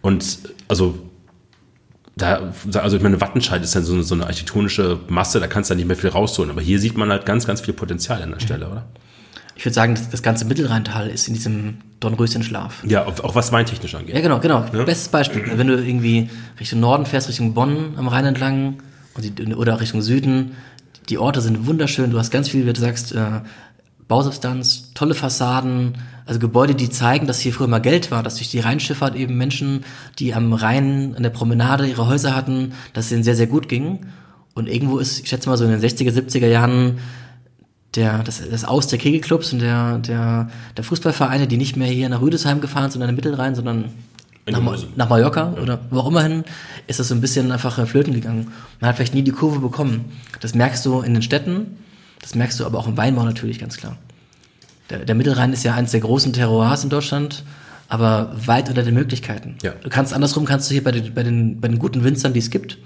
und 0.02 0.40
also 0.68 1.00
da, 2.16 2.52
also 2.74 2.98
ich 2.98 3.04
meine, 3.04 3.20
Wattenscheid 3.20 3.64
ist 3.64 3.76
ja 3.76 3.82
so, 3.82 4.02
so 4.02 4.14
eine 4.14 4.26
architektonische 4.26 5.00
Masse, 5.08 5.40
da 5.40 5.48
kannst 5.48 5.70
du 5.70 5.74
ja 5.74 5.78
nicht 5.78 5.88
mehr 5.88 5.98
viel 5.98 6.10
rausholen. 6.10 6.52
Aber 6.52 6.62
hier 6.62 6.80
sieht 6.80 6.98
man 6.98 7.10
halt 7.10 7.26
ganz, 7.26 7.48
ganz 7.48 7.62
viel 7.62 7.74
Potenzial 7.74 8.22
an 8.22 8.30
der 8.30 8.40
mhm. 8.40 8.44
Stelle, 8.44 8.68
oder? 8.70 8.86
Ich 9.60 9.66
würde 9.66 9.74
sagen, 9.74 9.94
das, 9.94 10.10
das 10.10 10.24
ganze 10.24 10.46
Mittelrheintal 10.46 11.10
ist 11.10 11.28
in 11.28 11.34
diesem 11.34 11.80
Dornröschenschlaf. 12.00 12.82
Ja, 12.88 13.06
auch, 13.06 13.20
auch 13.20 13.36
was 13.36 13.52
weintechnisch 13.52 13.94
angeht. 13.94 14.16
Ja, 14.16 14.22
genau, 14.22 14.40
genau. 14.40 14.62
Bestes 14.86 15.10
Beispiel. 15.10 15.44
Wenn 15.54 15.68
du 15.68 15.76
irgendwie 15.76 16.30
Richtung 16.58 16.80
Norden 16.80 17.06
fährst, 17.06 17.28
Richtung 17.28 17.54
Bonn 17.54 17.96
am 17.98 18.08
Rhein 18.08 18.24
entlang 18.24 18.76
und 19.16 19.38
die, 19.38 19.54
oder 19.54 19.82
Richtung 19.82 20.02
Süden, 20.02 20.54
die 21.10 21.18
Orte 21.18 21.42
sind 21.42 21.68
wunderschön. 21.68 22.10
Du 22.10 22.18
hast 22.18 22.32
ganz 22.32 22.48
viel, 22.48 22.66
wie 22.66 22.72
du 22.72 22.80
sagst, 22.80 23.12
äh, 23.12 23.42
Bausubstanz, 24.08 24.94
tolle 24.94 25.14
Fassaden, 25.14 25.98
also 26.26 26.40
Gebäude, 26.40 26.74
die 26.74 26.90
zeigen, 26.90 27.28
dass 27.28 27.42
hier 27.42 27.52
früher 27.52 27.68
mal 27.68 27.80
Geld 27.80 28.12
war, 28.12 28.24
dass 28.24 28.38
durch 28.38 28.50
die 28.50 28.60
Rheinschifffahrt 28.60 29.18
eben 29.18 29.38
Menschen, 29.38 29.84
die 30.20 30.34
am 30.34 30.54
Rhein 30.54 31.16
an 31.18 31.24
der 31.24 31.32
Promenade 31.32 31.86
ihre 31.86 32.08
Häuser 32.08 32.34
hatten, 32.34 32.72
dass 32.94 33.08
es 33.08 33.12
ihnen 33.12 33.24
sehr, 33.24 33.36
sehr 33.36 33.48
gut 33.48 33.68
ging. 33.68 34.06
Und 34.54 34.70
irgendwo 34.70 35.00
ist, 35.00 35.20
ich 35.20 35.28
schätze 35.28 35.50
mal 35.50 35.58
so 35.58 35.66
in 35.66 35.72
den 35.72 35.82
60er, 35.82 36.14
70er 36.14 36.48
Jahren 36.48 37.00
der, 37.96 38.24
das, 38.24 38.42
das 38.50 38.66
Aus 38.66 38.88
der 38.88 39.00
Kegelclubs 39.00 39.54
und 39.54 39.60
der, 39.60 39.98
der, 40.00 40.50
der 40.78 40.84
Fußballvereine, 40.84 41.48
die 41.48 41.58
nicht 41.58 41.76
mehr 41.76 41.88
hier 41.88 42.10
nach 42.10 42.22
Rüdesheim 42.22 42.62
gefahren 42.62 42.92
sind, 42.92 43.02
in 43.02 43.08
der 43.08 43.16
Mittelrhein, 43.16 43.56
sondern 43.56 43.86
nach, 44.48 44.62
nach 44.96 45.10
Mallorca 45.10 45.54
ja. 45.56 45.62
oder 45.62 45.80
wo 45.90 46.00
auch 46.00 46.08
immer 46.08 46.24
hin, 46.24 46.44
ist 46.88 47.00
das 47.00 47.08
so 47.08 47.16
ein 47.16 47.22
bisschen 47.22 47.52
einfach 47.52 47.78
äh, 47.78 47.86
flöten 47.86 48.14
gegangen. 48.14 48.52
Man 48.80 48.90
hat 48.90 48.96
vielleicht 48.96 49.14
nie 49.14 49.24
die 49.24 49.32
Kurve 49.32 49.60
bekommen. 49.60 50.06
Das 50.40 50.56
merkst 50.56 50.86
du 50.86 51.02
in 51.02 51.14
den 51.14 51.24
Städten, 51.24 51.78
das 52.22 52.36
merkst 52.36 52.60
du 52.60 52.66
aber 52.66 52.78
auch 52.80 52.88
im 52.88 52.98
Weinbau 52.98 53.24
natürlich 53.24 53.60
ganz 53.60 53.78
klar. 53.78 53.98
Der, 54.90 55.00
der 55.00 55.16
Mittelrhein 55.16 55.54
ist 55.54 55.64
ja 55.64 55.76
eines 55.76 55.92
der 55.92 56.00
großen 56.00 56.34
Terroirs 56.34 56.84
in 56.84 56.90
Deutschland, 56.90 57.44
aber 57.88 58.36
weit 58.46 58.70
unter 58.70 58.84
den 58.84 58.94
Möglichkeiten. 58.94 59.58
Ja. 59.62 59.74
Du 59.82 59.90
kannst 59.90 60.14
andersrum, 60.14 60.46
kannst 60.46 60.70
du 60.70 60.74
hier 60.74 60.84
bei 60.84 60.92
den, 60.92 61.14
bei 61.14 61.24
den, 61.24 61.60
bei 61.60 61.68
den 61.68 61.80
guten 61.80 62.04
Winzern, 62.04 62.34
die 62.34 62.40
es 62.40 62.50
gibt, 62.50 62.78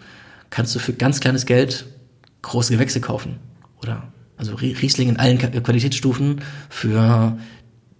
kannst 0.50 0.74
du 0.76 0.80
für 0.80 0.94
ganz 0.94 1.20
kleines 1.20 1.46
Geld 1.46 1.86
große 2.42 2.74
Gewächse 2.74 3.02
kaufen. 3.02 3.38
Oder 3.82 4.04
also 4.44 4.56
Rie- 4.56 4.74
Riesling 4.82 5.10
in 5.10 5.18
allen 5.18 5.38
Qualitätsstufen 5.38 6.42
für 6.70 7.38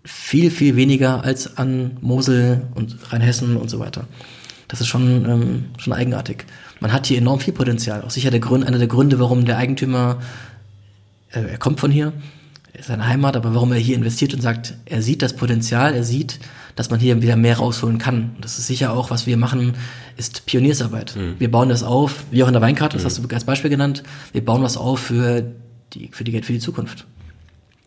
viel, 0.04 0.52
viel 0.52 0.76
weniger 0.76 1.24
als 1.24 1.58
an 1.58 1.98
Mosel 2.02 2.64
und 2.76 2.98
Rheinhessen 3.12 3.56
und 3.56 3.70
so 3.70 3.80
weiter. 3.80 4.06
Das 4.68 4.82
ist 4.82 4.88
schon, 4.88 5.26
ähm, 5.30 5.66
schon 5.78 5.94
eigenartig. 5.94 6.46
Man 6.82 6.92
hat 6.92 7.06
hier 7.06 7.18
enorm 7.18 7.40
viel 7.40 7.54
Potenzial. 7.54 8.02
Auch 8.02 8.10
sicher 8.10 8.32
der 8.32 8.42
Grund, 8.42 8.66
einer 8.66 8.80
der 8.80 8.88
Gründe, 8.88 9.20
warum 9.20 9.46
der 9.46 9.58
Eigentümer, 9.58 10.20
äh, 11.32 11.42
er 11.52 11.58
kommt 11.58 11.80
von 11.80 11.92
hier, 11.92 12.12
er 12.74 12.80
ist 12.80 12.88
seine 12.88 13.08
Heimat, 13.08 13.38
aber 13.38 13.54
warum 13.54 13.72
er 13.72 13.78
hier 13.78 13.96
investiert 13.96 14.34
und 14.34 14.42
sagt, 14.42 14.74
er 14.86 15.02
sieht 15.02 15.22
das 15.22 15.34
Potenzial, 15.36 15.94
er 15.94 16.04
sieht, 16.04 16.40
dass 16.76 16.90
man 16.90 17.00
hier 17.00 17.22
wieder 17.22 17.38
mehr 17.38 17.58
rausholen 17.58 18.00
kann. 18.00 18.32
Und 18.36 18.44
das 18.44 18.58
ist 18.58 18.68
sicher 18.68 18.92
auch, 18.94 19.12
was 19.12 19.26
wir 19.28 19.38
machen, 19.38 19.74
ist 20.18 20.46
Pioniersarbeit. 20.48 21.16
Wir 21.40 21.52
bauen 21.52 21.70
das 21.70 21.84
auf, 21.84 22.26
wie 22.32 22.44
auch 22.44 22.48
in 22.48 22.54
der 22.54 22.62
Weinkarte, 22.64 22.98
das 22.98 23.06
hast 23.06 23.20
du 23.20 23.34
als 23.34 23.46
Beispiel 23.46 23.70
genannt, 23.70 24.04
wir 24.34 24.44
bauen 24.44 24.64
was 24.64 24.76
auf 24.76 25.00
für 25.00 25.54
die, 25.94 26.10
für 26.12 26.24
die, 26.24 26.42
für 26.42 26.54
die 26.54 26.60
Zukunft. 26.60 27.06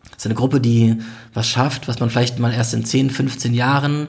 Das 0.03 0.19
ist 0.19 0.25
eine 0.25 0.35
Gruppe, 0.35 0.59
die 0.59 0.97
was 1.33 1.47
schafft, 1.47 1.87
was 1.87 1.99
man 1.99 2.09
vielleicht 2.09 2.39
mal 2.39 2.53
erst 2.53 2.73
in 2.73 2.85
10, 2.85 3.09
15 3.09 3.53
Jahren 3.53 4.07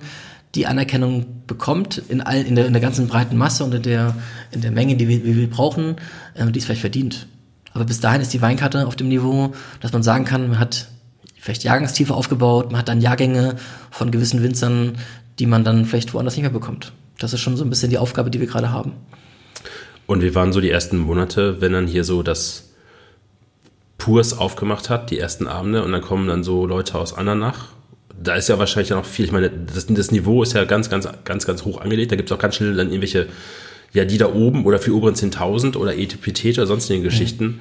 die 0.55 0.67
Anerkennung 0.67 1.27
bekommt, 1.47 1.99
in, 2.09 2.21
all, 2.21 2.41
in, 2.41 2.55
der, 2.55 2.67
in 2.67 2.73
der 2.73 2.81
ganzen 2.81 3.07
breiten 3.09 3.37
Masse 3.37 3.65
und 3.65 3.75
in 3.75 3.83
der, 3.83 4.17
in 4.51 4.63
der 4.63 4.71
Menge, 4.71 4.97
die 4.97 5.09
wir, 5.09 5.25
wir 5.25 5.51
brauchen, 5.51 5.97
äh, 6.35 6.51
die 6.51 6.59
es 6.59 6.65
vielleicht 6.65 6.81
verdient. 6.81 7.27
Aber 7.75 7.85
bis 7.85 8.01
dahin 8.01 8.23
ist 8.23 8.33
die 8.33 8.41
Weinkarte 8.41 8.87
auf 8.87 8.97
dem 8.97 9.09
Niveau, 9.09 9.53
dass 9.81 9.93
man 9.93 10.03
sagen 10.03 10.25
kann, 10.25 10.49
man 10.49 10.59
hat 10.59 10.89
vielleicht 11.37 11.65
Jahrgangstiefe 11.65 12.15
aufgebaut, 12.15 12.71
man 12.71 12.81
hat 12.81 12.89
dann 12.89 13.01
Jahrgänge 13.01 13.57
von 13.91 14.11
gewissen 14.11 14.43
Winzern, 14.43 14.97
die 15.39 15.47
man 15.47 15.65
dann 15.65 15.85
vielleicht 15.85 16.15
woanders 16.15 16.35
nicht 16.35 16.43
mehr 16.43 16.51
bekommt. 16.51 16.93
Das 17.19 17.33
ist 17.33 17.41
schon 17.41 17.57
so 17.57 17.65
ein 17.65 17.71
bisschen 17.71 17.91
die 17.91 17.99
Aufgabe, 17.99 18.31
die 18.31 18.41
wir 18.41 18.47
gerade 18.47 18.73
haben. 18.73 18.93
Und 20.07 20.23
wie 20.23 20.35
waren 20.35 20.53
so 20.53 20.61
die 20.61 20.71
ersten 20.71 20.97
Monate, 20.97 21.61
wenn 21.61 21.73
dann 21.73 21.87
hier 21.87 22.05
so 22.05 22.23
das 22.23 22.68
Purs 23.99 24.39
aufgemacht 24.39 24.89
hat, 24.89 25.11
die 25.11 25.19
ersten 25.19 25.47
Abende, 25.47 25.85
und 25.85 25.93
dann 25.93 26.01
kommen 26.01 26.29
dann 26.29 26.45
so 26.45 26.67
Leute 26.67 26.97
aus 26.97 27.13
Andernach? 27.13 27.67
Da 28.21 28.35
ist 28.35 28.49
ja 28.49 28.59
wahrscheinlich 28.59 28.91
noch 28.91 29.05
viel, 29.05 29.27
ich 29.27 29.33
meine, 29.33 29.51
das, 29.51 29.87
das 29.87 30.11
Niveau 30.11 30.43
ist 30.43 30.55
ja 30.55 30.65
ganz, 30.65 30.89
ganz, 30.89 31.09
ganz, 31.25 31.47
ganz 31.47 31.65
hoch 31.65 31.81
angelegt. 31.81 32.11
Da 32.11 32.17
gibt 32.17 32.31
es 32.31 32.37
auch 32.37 32.41
ganz 32.41 32.57
schnell 32.57 32.75
dann 32.75 32.89
irgendwelche, 32.89 33.27
ja, 33.93 34.05
die 34.05 34.19
da 34.19 34.33
oben 34.33 34.65
oder 34.65 34.79
für 34.79 34.91
die 34.91 34.97
oberen 34.97 35.15
10.000 35.15 35.77
oder 35.77 35.97
Etipetete 35.97 36.61
oder 36.61 36.67
sonstige 36.67 37.03
Geschichten. 37.03 37.61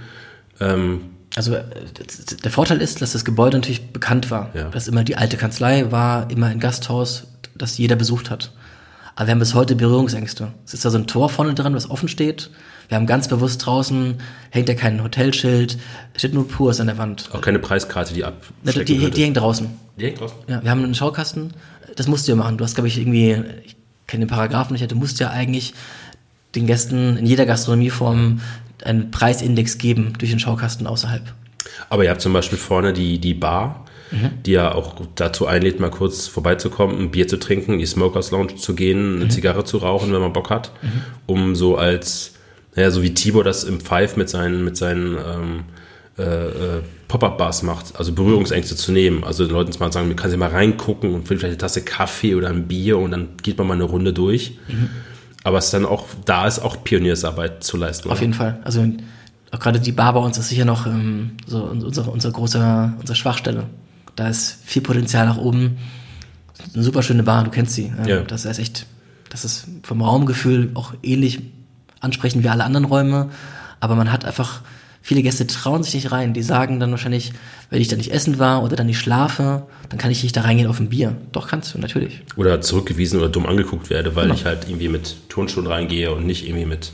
Ähm, 0.59 1.01
Also 1.35 1.53
äh, 1.53 1.64
der 2.43 2.51
Vorteil 2.51 2.81
ist, 2.81 3.01
dass 3.01 3.11
das 3.11 3.23
Gebäude 3.26 3.57
natürlich 3.57 3.91
bekannt 3.91 4.31
war. 4.31 4.49
Ja. 4.55 4.69
Dass 4.69 4.88
immer 4.88 5.03
die 5.03 5.15
alte 5.15 5.38
Kanzlei 5.38 5.91
war, 5.91 6.30
immer 6.31 6.47
ein 6.47 6.59
Gasthaus, 6.59 7.27
das 7.55 7.77
jeder 7.77 7.95
besucht 7.95 8.30
hat. 8.31 8.51
Aber 9.15 9.27
wir 9.27 9.31
haben 9.31 9.39
bis 9.39 9.53
heute 9.53 9.76
Berührungsängste. 9.76 10.53
Es 10.65 10.73
ist 10.73 10.85
da 10.85 10.89
so 10.91 10.97
ein 10.97 11.07
Tor 11.07 11.30
vorne 11.30 11.53
dran, 11.55 11.73
was 11.73 11.89
offen 11.89 12.07
steht. 12.07 12.49
Wir 12.88 12.95
haben 12.95 13.05
ganz 13.05 13.27
bewusst 13.27 13.65
draußen, 13.65 14.15
hängt 14.49 14.69
ja 14.69 14.76
kein 14.76 15.03
Hotelschild, 15.03 15.77
steht 16.15 16.34
nur 16.34 16.47
Purs 16.47 16.80
an 16.80 16.88
der 16.88 16.97
Wand. 16.97 17.30
auch 17.34 17.41
keine 17.41 17.59
Preiskarte, 17.59 18.14
die 18.14 18.23
abstecken 18.23 18.85
die, 18.85 18.97
die, 18.97 19.11
die 19.11 19.23
hängt 19.23 19.38
draußen. 19.38 19.69
Die 19.97 20.05
hängt 20.05 20.19
draußen. 20.19 20.38
Ja, 20.47 20.64
wir 20.64 20.72
haben 20.72 20.84
einen 20.84 20.95
Schaukasten. 20.95 21.53
Das 21.95 22.07
musst 22.07 22.27
du 22.27 22.31
ja 22.31 22.35
machen. 22.35 22.57
Du 22.57 22.64
hast, 22.64 22.76
glaube 22.76 22.88
ich, 22.88 22.97
irgendwie, 22.97 23.43
ich 23.65 23.76
kenne 24.07 24.26
den 24.26 24.30
Paragraphen 24.30 24.73
nicht, 24.73 24.89
du 24.89 24.95
musst 24.95 25.19
ja 25.19 25.30
eigentlich 25.31 25.73
den 26.55 26.65
Gästen 26.65 27.18
in 27.18 27.26
jeder 27.26 27.45
Gastronomieform 27.45 28.41
einen 28.84 29.11
Preisindex 29.11 29.77
geben 29.77 30.14
durch 30.18 30.31
den 30.31 30.39
Schaukasten 30.39 30.88
außerhalb. 30.88 31.23
Aber 31.89 32.03
ihr 32.03 32.09
habt 32.09 32.22
zum 32.22 32.34
Beispiel 32.34 32.57
vorne 32.57 32.93
die, 32.93 33.19
die 33.19 33.34
Bar, 33.34 33.85
die 34.45 34.51
ja 34.51 34.73
auch 34.73 34.95
dazu 35.15 35.47
einlädt, 35.47 35.81
mal 35.81 35.91
kurz 35.91 36.27
vorbeizukommen, 36.27 36.97
ein 36.97 37.11
Bier 37.11 37.27
zu 37.27 37.38
trinken, 37.38 37.73
in 37.73 37.80
die 37.80 37.85
Smokers 37.85 38.31
Lounge 38.31 38.55
zu 38.55 38.73
gehen, 38.73 39.18
eine 39.18 39.27
Zigarre 39.27 39.65
zu 39.65 39.77
rauchen, 39.80 40.14
wenn 40.14 40.22
man 40.22 40.31
Bock 40.31 40.49
hat, 40.49 40.72
um 41.26 41.55
so 41.55 41.76
als, 41.77 42.35
naja, 42.77 42.91
so 42.91 43.01
wie 43.01 43.13
Tibor 43.13 43.43
das 43.43 43.63
im 43.63 43.81
Five 43.81 44.17
mit 44.17 44.29
seinen, 44.29 44.63
mit 44.63 44.77
seinen 44.77 45.17
ähm, 45.17 45.63
äh, 46.19 46.21
äh, 46.21 46.81
Pop-Up-Bars 47.07 47.63
macht, 47.63 47.97
also 47.97 48.13
Berührungsängste 48.13 48.75
zu 48.75 48.91
nehmen. 48.91 49.23
Also 49.23 49.45
den 49.45 49.53
Leuten 49.53 49.77
mal 49.79 49.91
sagen, 49.91 50.07
man 50.07 50.15
kann 50.15 50.29
sie 50.29 50.37
mal 50.37 50.49
reingucken 50.49 51.15
und 51.15 51.27
vielleicht 51.27 51.45
eine 51.45 51.57
Tasse 51.57 51.81
Kaffee 51.81 52.35
oder 52.35 52.49
ein 52.49 52.67
Bier 52.67 52.99
und 52.99 53.09
dann 53.11 53.29
geht 53.41 53.57
man 53.57 53.65
mal 53.65 53.73
eine 53.73 53.85
Runde 53.85 54.13
durch. 54.13 54.59
Aber 55.43 55.57
es 55.57 55.71
dann 55.71 55.85
auch, 55.85 56.05
da 56.25 56.45
ist 56.45 56.59
auch 56.59 56.83
Pioniersarbeit 56.83 57.63
zu 57.63 57.77
leisten. 57.77 58.09
Auf 58.09 58.17
oder? 58.17 58.21
jeden 58.21 58.35
Fall. 58.35 58.59
Also 58.63 58.85
auch 59.51 59.59
gerade 59.59 59.79
die 59.79 59.91
Bar 59.91 60.13
bei 60.13 60.19
uns 60.19 60.37
ist 60.37 60.49
sicher 60.49 60.65
noch 60.65 60.85
ähm, 60.85 61.31
so 61.47 61.63
unsere, 61.63 62.11
unsere 62.11 62.33
große 62.33 62.93
unsere 62.99 63.15
Schwachstelle. 63.15 63.63
Da 64.15 64.27
ist 64.27 64.59
viel 64.63 64.83
Potenzial 64.83 65.25
nach 65.25 65.37
oben. 65.37 65.77
Eine 66.75 66.83
super 66.83 67.01
schöne 67.01 67.23
Bar, 67.23 67.43
du 67.43 67.49
kennst 67.49 67.73
sie. 67.73 67.91
Ähm, 67.97 68.07
Ja. 68.07 68.21
Das 68.21 68.45
ist 68.45 68.59
echt, 68.59 68.85
das 69.29 69.45
ist 69.45 69.67
vom 69.81 70.03
Raumgefühl 70.03 70.69
auch 70.75 70.93
ähnlich 71.01 71.39
ansprechend 71.99 72.44
wie 72.44 72.49
alle 72.49 72.64
anderen 72.64 72.86
Räume. 72.86 73.30
Aber 73.80 73.95
man 73.95 74.11
hat 74.11 74.26
einfach, 74.26 74.61
viele 75.02 75.22
Gäste 75.22 75.45
trauen 75.48 75.84
sich 75.84 75.94
nicht 75.94 76.11
rein. 76.11 76.34
Die 76.34 76.41
sagen 76.44 76.80
dann 76.80 76.91
wahrscheinlich, 76.91 77.34
wenn 77.69 77.82
ich 77.82 77.88
da 77.88 77.95
nicht 77.95 78.11
essen 78.11 78.40
war 78.40 78.64
oder 78.64 78.76
dann 78.76 78.88
nicht 78.88 78.99
schlafe, 78.99 79.68
dann 79.90 79.98
kann 79.99 80.11
ich 80.11 80.24
nicht 80.24 80.36
da 80.36 80.41
reingehen 80.41 80.68
auf 80.69 80.80
ein 80.80 80.90
Bier. 80.90 81.15
Doch 81.32 81.48
kannst 81.48 81.74
du, 81.74 81.80
natürlich. 81.80 82.22
oder 82.36 82.61
zurückgewiesen 82.61 83.19
oder 83.19 83.30
dumm 83.30 83.45
angeguckt 83.45 83.90
werde, 83.90 84.15
weil 84.15 84.24
Genau. 84.26 84.36
ich 84.36 84.45
halt 84.45 84.68
irgendwie 84.68 84.90
mit 84.90 85.15
Turnschuhen 85.30 85.68
reingehe 85.68 86.11
und 86.14 86.26
nicht 86.26 86.45
irgendwie 86.48 86.65
mit 86.65 86.91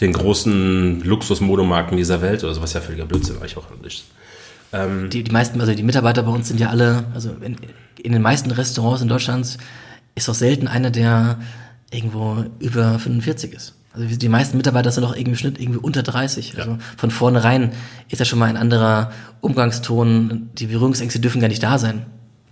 den 0.00 0.12
großen 0.12 1.02
Luxusmodemarken 1.04 1.96
dieser 1.96 2.20
Welt 2.22 2.42
oder 2.44 2.54
so, 2.54 2.62
was 2.62 2.72
ja 2.72 2.80
völliger 2.80 3.06
Blödsinn 3.06 3.36
eigentlich 3.36 3.56
auch 3.56 3.66
ist. 3.84 4.04
die, 5.12 5.22
die 5.22 5.30
meisten, 5.30 5.60
also 5.60 5.72
die 5.74 5.84
Mitarbeiter 5.84 6.22
bei 6.24 6.32
uns 6.32 6.48
sind 6.48 6.58
ja 6.58 6.68
alle, 6.70 7.04
also 7.14 7.30
in, 7.40 7.56
in 8.02 8.12
den 8.12 8.22
meisten 8.22 8.50
Restaurants 8.50 9.02
in 9.02 9.08
Deutschland 9.08 9.56
ist 10.16 10.28
auch 10.28 10.34
selten 10.34 10.66
einer, 10.66 10.90
der 10.90 11.38
irgendwo 11.92 12.44
über 12.58 12.98
45 12.98 13.52
ist. 13.52 13.74
Also 13.94 14.16
die 14.16 14.28
meisten 14.28 14.56
Mitarbeiter 14.56 14.90
sind 14.90 15.04
auch 15.04 15.14
irgendwie 15.14 15.30
im 15.30 15.36
Schnitt 15.36 15.60
irgendwie 15.60 15.78
unter 15.78 16.02
30. 16.02 16.58
Also 16.58 16.78
von 16.96 17.10
vornherein 17.10 17.72
ist 18.08 18.18
ja 18.18 18.24
schon 18.24 18.40
mal 18.40 18.46
ein 18.46 18.56
anderer 18.56 19.12
Umgangston. 19.40 20.50
Die 20.54 20.66
Berührungsängste 20.66 21.20
dürfen 21.20 21.40
gar 21.40 21.48
nicht 21.48 21.62
da 21.62 21.78
sein. 21.78 22.06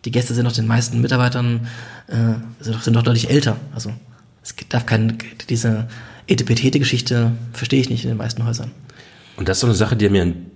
Die 0.05 0.13
Gäste 0.13 0.35
sind 0.35 0.47
auch 0.47 0.53
den 0.53 0.67
meisten 0.67 1.01
Mitarbeitern 1.01 1.67
äh, 2.07 2.35
sind, 2.63 2.77
doch, 2.77 2.83
sind 2.83 2.95
doch 2.95 3.03
deutlich 3.03 3.29
älter. 3.31 3.57
Also 3.75 3.93
es 4.43 4.55
darf 4.69 4.87
keine 4.87 5.19
diese 5.49 5.89
Etepetete-Geschichte 6.29 7.33
verstehe 7.53 7.81
ich 7.81 7.91
nicht 7.91 8.05
in 8.05 8.11
den 8.11 8.19
meisten 8.19 8.45
Häusern. 8.45 8.71
Und 9.37 9.49
das 9.49 9.57
ist 9.57 9.61
so 9.63 9.67
eine 9.67 9.75
Sache, 9.75 9.97
die 9.97 10.09
mir 10.09 10.23
an 10.23 10.47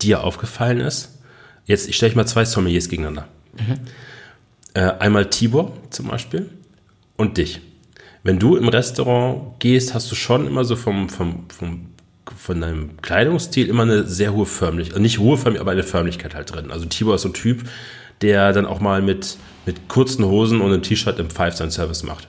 dir 0.00 0.22
aufgefallen 0.22 0.80
ist. 0.80 1.18
Jetzt, 1.64 1.88
ich 1.88 1.96
stelle 1.96 2.10
ich 2.10 2.16
mal 2.16 2.26
zwei 2.26 2.44
Sommeliers 2.44 2.88
gegeneinander. 2.88 3.26
Äh, 4.74 4.92
einmal 4.98 5.28
Tibor 5.30 5.72
zum 5.90 6.08
Beispiel 6.08 6.50
und 7.16 7.38
dich. 7.38 7.60
Wenn 8.26 8.40
du 8.40 8.56
im 8.56 8.66
Restaurant 8.66 9.60
gehst, 9.60 9.94
hast 9.94 10.10
du 10.10 10.16
schon 10.16 10.48
immer 10.48 10.64
so 10.64 10.74
vom, 10.74 11.08
vom, 11.08 11.48
vom 11.48 11.86
von 12.36 12.60
deinem 12.60 13.00
Kleidungsstil 13.00 13.68
immer 13.68 13.84
eine 13.84 14.02
sehr 14.02 14.34
hohe 14.34 14.46
Förmlichkeit, 14.46 15.00
nicht 15.00 15.20
hohe 15.20 15.36
Förmlichkeit, 15.36 15.60
aber 15.60 15.70
eine 15.70 15.84
Förmlichkeit 15.84 16.34
halt 16.34 16.52
drin. 16.52 16.72
Also 16.72 16.86
Tibor 16.86 17.14
ist 17.14 17.22
so 17.22 17.28
ein 17.28 17.34
Typ, 17.34 17.62
der 18.22 18.52
dann 18.52 18.66
auch 18.66 18.80
mal 18.80 19.00
mit, 19.00 19.36
mit 19.64 19.88
kurzen 19.88 20.24
Hosen 20.24 20.60
und 20.60 20.72
einem 20.72 20.82
T-Shirt 20.82 21.20
im 21.20 21.30
Five 21.30 21.54
Sign 21.56 21.70
Service 21.70 22.02
macht. 22.02 22.26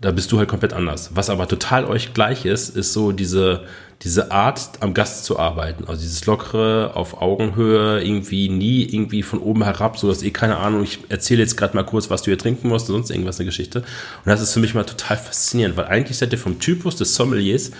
Da 0.00 0.12
bist 0.12 0.32
du 0.32 0.38
halt 0.38 0.48
komplett 0.48 0.72
anders. 0.72 1.10
Was 1.14 1.28
aber 1.28 1.46
total 1.46 1.84
euch 1.84 2.14
gleich 2.14 2.46
ist, 2.46 2.74
ist 2.74 2.94
so 2.94 3.12
diese, 3.12 3.64
diese 4.02 4.30
Art, 4.30 4.70
am 4.80 4.94
Gast 4.94 5.26
zu 5.26 5.38
arbeiten. 5.38 5.84
Also 5.86 6.00
dieses 6.00 6.24
lockere, 6.24 6.92
auf 6.94 7.20
Augenhöhe, 7.20 8.02
irgendwie 8.02 8.48
nie 8.48 8.82
irgendwie 8.82 9.22
von 9.22 9.40
oben 9.40 9.62
herab, 9.62 9.98
so 9.98 10.08
dass 10.08 10.22
eh 10.22 10.30
keine 10.30 10.56
Ahnung, 10.56 10.84
ich 10.84 11.00
erzähle 11.10 11.42
jetzt 11.42 11.56
gerade 11.56 11.76
mal 11.76 11.82
kurz, 11.82 12.08
was 12.08 12.22
du 12.22 12.30
hier 12.30 12.38
trinken 12.38 12.68
musst 12.68 12.88
und 12.88 12.96
sonst 12.96 13.10
irgendwas 13.10 13.38
eine 13.38 13.46
Geschichte. 13.46 13.80
Und 13.80 13.86
das 14.26 14.40
ist 14.40 14.54
für 14.54 14.60
mich 14.60 14.74
mal 14.74 14.84
total 14.84 15.18
faszinierend, 15.18 15.76
weil 15.76 15.86
eigentlich 15.86 16.16
seid 16.16 16.32
ihr 16.32 16.38
vom 16.38 16.58
Typus 16.58 16.96
des 16.96 17.14
Sommeliers 17.14 17.72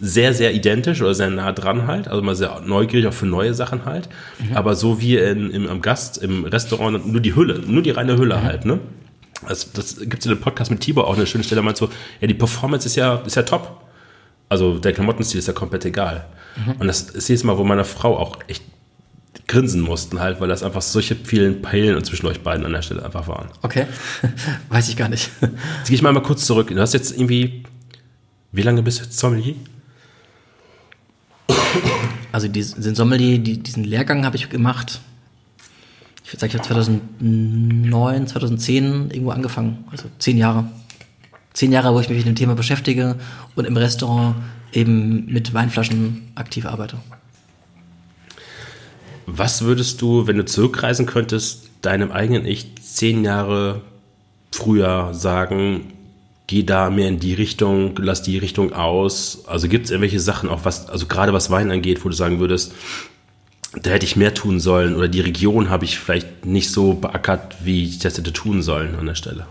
sehr, 0.00 0.32
sehr 0.32 0.54
identisch 0.54 1.02
oder 1.02 1.14
sehr 1.14 1.30
nah 1.30 1.52
dran 1.52 1.86
halt, 1.86 2.08
also 2.08 2.22
mal 2.22 2.36
sehr 2.36 2.60
neugierig 2.64 3.06
auch 3.06 3.14
für 3.14 3.26
neue 3.26 3.54
Sachen 3.54 3.84
halt. 3.84 4.08
Mhm. 4.38 4.56
Aber 4.56 4.74
so 4.74 5.00
wie 5.00 5.16
in, 5.16 5.50
im, 5.50 5.68
am 5.68 5.82
Gast 5.82 6.18
im 6.18 6.44
Restaurant 6.44 7.06
nur 7.06 7.20
die 7.20 7.34
Hülle, 7.34 7.60
nur 7.66 7.82
die 7.82 7.90
reine 7.90 8.16
Hülle 8.16 8.36
mhm. 8.36 8.42
halt, 8.42 8.64
ne? 8.64 8.80
Das, 9.46 9.72
das 9.72 9.98
gibt 9.98 10.20
es 10.20 10.26
in 10.26 10.32
dem 10.32 10.40
Podcast 10.40 10.70
mit 10.70 10.80
Tibor 10.80 11.06
auch 11.06 11.16
eine 11.16 11.26
schöne 11.26 11.44
Stelle, 11.44 11.62
meinst 11.62 11.80
so, 11.80 11.90
ja, 12.20 12.26
die 12.26 12.34
Performance 12.34 12.86
ist 12.86 12.96
ja, 12.96 13.16
ist 13.16 13.36
ja 13.36 13.42
top. 13.42 13.82
Also 14.48 14.78
der 14.78 14.92
Klamottenstil 14.92 15.38
ist 15.38 15.48
ja 15.48 15.52
komplett 15.52 15.84
egal. 15.84 16.26
Mhm. 16.56 16.72
Und 16.80 16.86
das 16.86 17.02
ist 17.02 17.28
jedes 17.28 17.44
Mal, 17.44 17.58
wo 17.58 17.64
meine 17.64 17.84
Frau 17.84 18.16
auch 18.16 18.38
echt 18.46 18.62
grinsen 19.48 19.80
mussten 19.80 20.20
halt, 20.20 20.40
weil 20.40 20.48
das 20.48 20.62
einfach 20.62 20.82
solche 20.82 21.14
vielen 21.14 21.62
Peilen 21.62 22.02
zwischen 22.04 22.26
euch 22.26 22.40
beiden 22.40 22.64
an 22.64 22.72
der 22.72 22.82
Stelle 22.82 23.04
einfach 23.04 23.28
waren. 23.28 23.48
Okay, 23.62 23.86
weiß 24.68 24.88
ich 24.88 24.96
gar 24.96 25.08
nicht. 25.08 25.30
Jetzt 25.40 25.88
gehe 25.88 25.94
ich 25.94 26.02
mal, 26.02 26.12
mal 26.12 26.22
kurz 26.22 26.46
zurück. 26.46 26.68
Du 26.68 26.80
hast 26.80 26.94
jetzt 26.94 27.12
irgendwie, 27.12 27.64
wie 28.52 28.62
lange 28.62 28.82
bist 28.82 29.00
du 29.00 29.04
jetzt 29.04 29.18
Sommelier? 29.18 29.54
Also 32.32 32.48
diesen 32.48 32.94
Sommelier, 32.94 33.38
diesen 33.38 33.84
Lehrgang 33.84 34.24
habe 34.24 34.36
ich 34.36 34.48
gemacht. 34.48 35.00
Ich 36.26 36.32
würde 36.32 36.40
sagen, 36.40 36.50
ich 36.50 36.58
habe 36.58 36.66
2009, 36.66 38.26
2010 38.26 39.10
irgendwo 39.12 39.30
angefangen. 39.30 39.84
Also 39.92 40.06
zehn 40.18 40.36
Jahre. 40.36 40.64
Zehn 41.52 41.70
Jahre, 41.70 41.94
wo 41.94 42.00
ich 42.00 42.08
mich 42.08 42.18
mit 42.18 42.26
dem 42.26 42.34
Thema 42.34 42.56
beschäftige 42.56 43.14
und 43.54 43.64
im 43.64 43.76
Restaurant 43.76 44.34
eben 44.72 45.26
mit 45.26 45.54
Weinflaschen 45.54 46.32
aktiv 46.34 46.66
arbeite. 46.66 46.96
Was 49.26 49.62
würdest 49.62 50.02
du, 50.02 50.26
wenn 50.26 50.36
du 50.36 50.44
zurückreisen 50.44 51.06
könntest, 51.06 51.70
deinem 51.82 52.10
eigenen 52.10 52.44
Ich 52.44 52.74
zehn 52.82 53.24
Jahre 53.24 53.82
früher 54.50 55.14
sagen, 55.14 55.92
geh 56.48 56.64
da 56.64 56.90
mehr 56.90 57.06
in 57.06 57.20
die 57.20 57.34
Richtung, 57.34 57.94
lass 57.98 58.22
die 58.22 58.38
Richtung 58.38 58.72
aus. 58.72 59.44
Also 59.46 59.68
gibt 59.68 59.84
es 59.84 59.92
irgendwelche 59.92 60.18
Sachen, 60.18 60.48
auch 60.48 60.64
was, 60.64 60.88
also 60.88 61.06
gerade 61.06 61.32
was 61.32 61.50
Wein 61.50 61.70
angeht, 61.70 62.04
wo 62.04 62.08
du 62.08 62.16
sagen 62.16 62.40
würdest, 62.40 62.72
da 63.72 63.90
hätte 63.90 64.06
ich 64.06 64.16
mehr 64.16 64.34
tun 64.34 64.60
sollen 64.60 64.94
oder 64.94 65.08
die 65.08 65.20
Region 65.20 65.70
habe 65.70 65.84
ich 65.84 65.98
vielleicht 65.98 66.46
nicht 66.46 66.70
so 66.70 66.94
beackert, 66.94 67.56
wie 67.64 67.84
ich 67.84 67.98
das 67.98 68.16
hätte 68.16 68.32
tun 68.32 68.62
sollen 68.62 68.94
an 68.96 69.06
der 69.06 69.14
Stelle. 69.14 69.46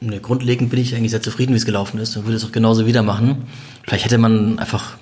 Nee, 0.00 0.20
grundlegend 0.20 0.70
bin 0.70 0.80
ich 0.80 0.94
eigentlich 0.94 1.10
sehr 1.10 1.22
zufrieden, 1.22 1.52
wie 1.52 1.56
es 1.56 1.66
gelaufen 1.66 1.98
ist 1.98 2.16
und 2.16 2.24
würde 2.24 2.36
es 2.36 2.44
auch 2.44 2.52
genauso 2.52 2.86
wieder 2.86 3.02
machen. 3.02 3.46
Vielleicht 3.82 4.04
hätte 4.04 4.18
man 4.18 4.58
einfach 4.58 4.96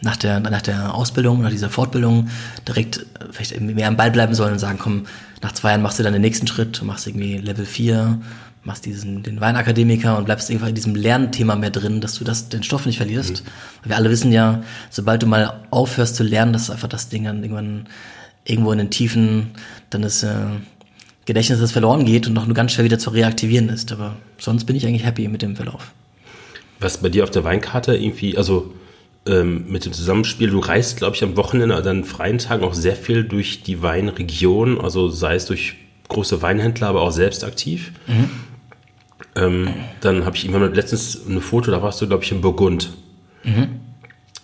nach 0.00 0.16
der, 0.16 0.40
nach 0.40 0.62
der 0.62 0.94
Ausbildung, 0.94 1.42
nach 1.42 1.50
dieser 1.50 1.68
Fortbildung 1.68 2.28
direkt 2.66 3.04
vielleicht 3.30 3.60
mehr 3.60 3.88
am 3.88 3.96
Ball 3.96 4.10
bleiben 4.10 4.34
sollen 4.34 4.52
und 4.52 4.58
sagen, 4.58 4.78
komm, 4.80 5.06
nach 5.42 5.52
zwei 5.52 5.70
Jahren 5.70 5.82
machst 5.82 5.98
du 5.98 6.02
dann 6.02 6.12
den 6.12 6.22
nächsten 6.22 6.46
Schritt, 6.46 6.82
machst 6.82 7.06
irgendwie 7.06 7.36
Level 7.36 7.66
4, 7.66 8.18
machst 8.64 8.86
diesen, 8.86 9.22
den 9.22 9.40
Weinakademiker 9.40 10.18
und 10.18 10.24
bleibst 10.24 10.50
irgendwann 10.50 10.70
in 10.70 10.74
diesem 10.74 10.94
Lernthema 10.94 11.56
mehr 11.56 11.70
drin, 11.70 12.00
dass 12.00 12.14
du 12.14 12.24
das, 12.24 12.48
den 12.48 12.62
Stoff 12.62 12.86
nicht 12.86 12.98
verlierst. 12.98 13.44
Mhm. 13.44 13.88
Wir 13.88 13.96
alle 13.96 14.10
wissen 14.10 14.32
ja, 14.32 14.62
sobald 14.90 15.22
du 15.22 15.26
mal 15.26 15.60
aufhörst 15.70 16.16
zu 16.16 16.22
lernen, 16.22 16.52
dass 16.52 16.70
einfach 16.70 16.88
das 16.88 17.08
Ding 17.08 17.24
dann 17.24 17.42
irgendwann 17.42 17.86
irgendwo 18.44 18.72
in 18.72 18.78
den 18.78 18.90
Tiefen 18.90 19.50
dann 19.90 20.02
das 20.02 20.22
äh, 20.22 20.34
Gedächtnis 21.26 21.60
das 21.60 21.72
verloren 21.72 22.04
geht 22.04 22.26
und 22.26 22.32
noch 22.32 22.46
nur 22.46 22.54
ganz 22.54 22.72
schwer 22.72 22.84
wieder 22.84 22.98
zu 22.98 23.10
reaktivieren 23.10 23.68
ist. 23.68 23.92
Aber 23.92 24.16
sonst 24.38 24.64
bin 24.64 24.76
ich 24.76 24.86
eigentlich 24.86 25.04
happy 25.04 25.28
mit 25.28 25.42
dem 25.42 25.56
Verlauf. 25.56 25.92
Was 26.80 26.98
bei 26.98 27.08
dir 27.08 27.24
auf 27.24 27.30
der 27.30 27.44
Weinkarte 27.44 27.96
irgendwie, 27.96 28.36
also 28.38 28.72
ähm, 29.26 29.66
mit 29.68 29.84
dem 29.84 29.92
Zusammenspiel, 29.92 30.50
du 30.50 30.58
reist, 30.58 30.96
glaube 30.96 31.16
ich, 31.16 31.22
am 31.22 31.36
Wochenende 31.36 31.76
oder 31.76 31.90
an 31.90 32.04
freien 32.04 32.38
Tagen 32.38 32.64
auch 32.64 32.74
sehr 32.74 32.96
viel 32.96 33.24
durch 33.24 33.62
die 33.62 33.82
Weinregion, 33.82 34.80
also 34.80 35.10
sei 35.10 35.34
es 35.34 35.46
durch 35.46 35.76
große 36.08 36.40
Weinhändler, 36.40 36.88
aber 36.88 37.02
auch 37.02 37.10
selbst 37.10 37.44
aktiv. 37.44 37.92
Mhm. 38.06 38.30
Ähm, 39.34 39.68
dann 40.00 40.24
habe 40.24 40.36
ich 40.36 40.44
immer 40.44 40.58
letztens 40.68 41.26
eine 41.26 41.40
Foto, 41.40 41.70
da 41.70 41.82
warst 41.82 42.00
du, 42.00 42.06
glaube 42.06 42.24
ich, 42.24 42.32
in 42.32 42.40
Burgund. 42.40 42.90
Mhm. 43.44 43.80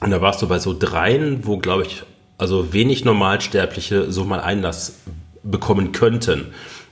Und 0.01 0.11
da 0.11 0.21
warst 0.21 0.43
du 0.43 0.49
bei 0.49 0.59
so 0.59 0.77
dreien, 0.79 1.47
wo, 1.47 1.59
glaube 1.59 1.85
ich, 1.85 2.03
also 2.39 2.73
wenig 2.73 3.05
Normalsterbliche 3.05 4.11
so 4.13 4.25
mal 4.25 4.41
Einlass 4.41 5.01
bekommen 5.43 5.93
könnten. 5.93 6.47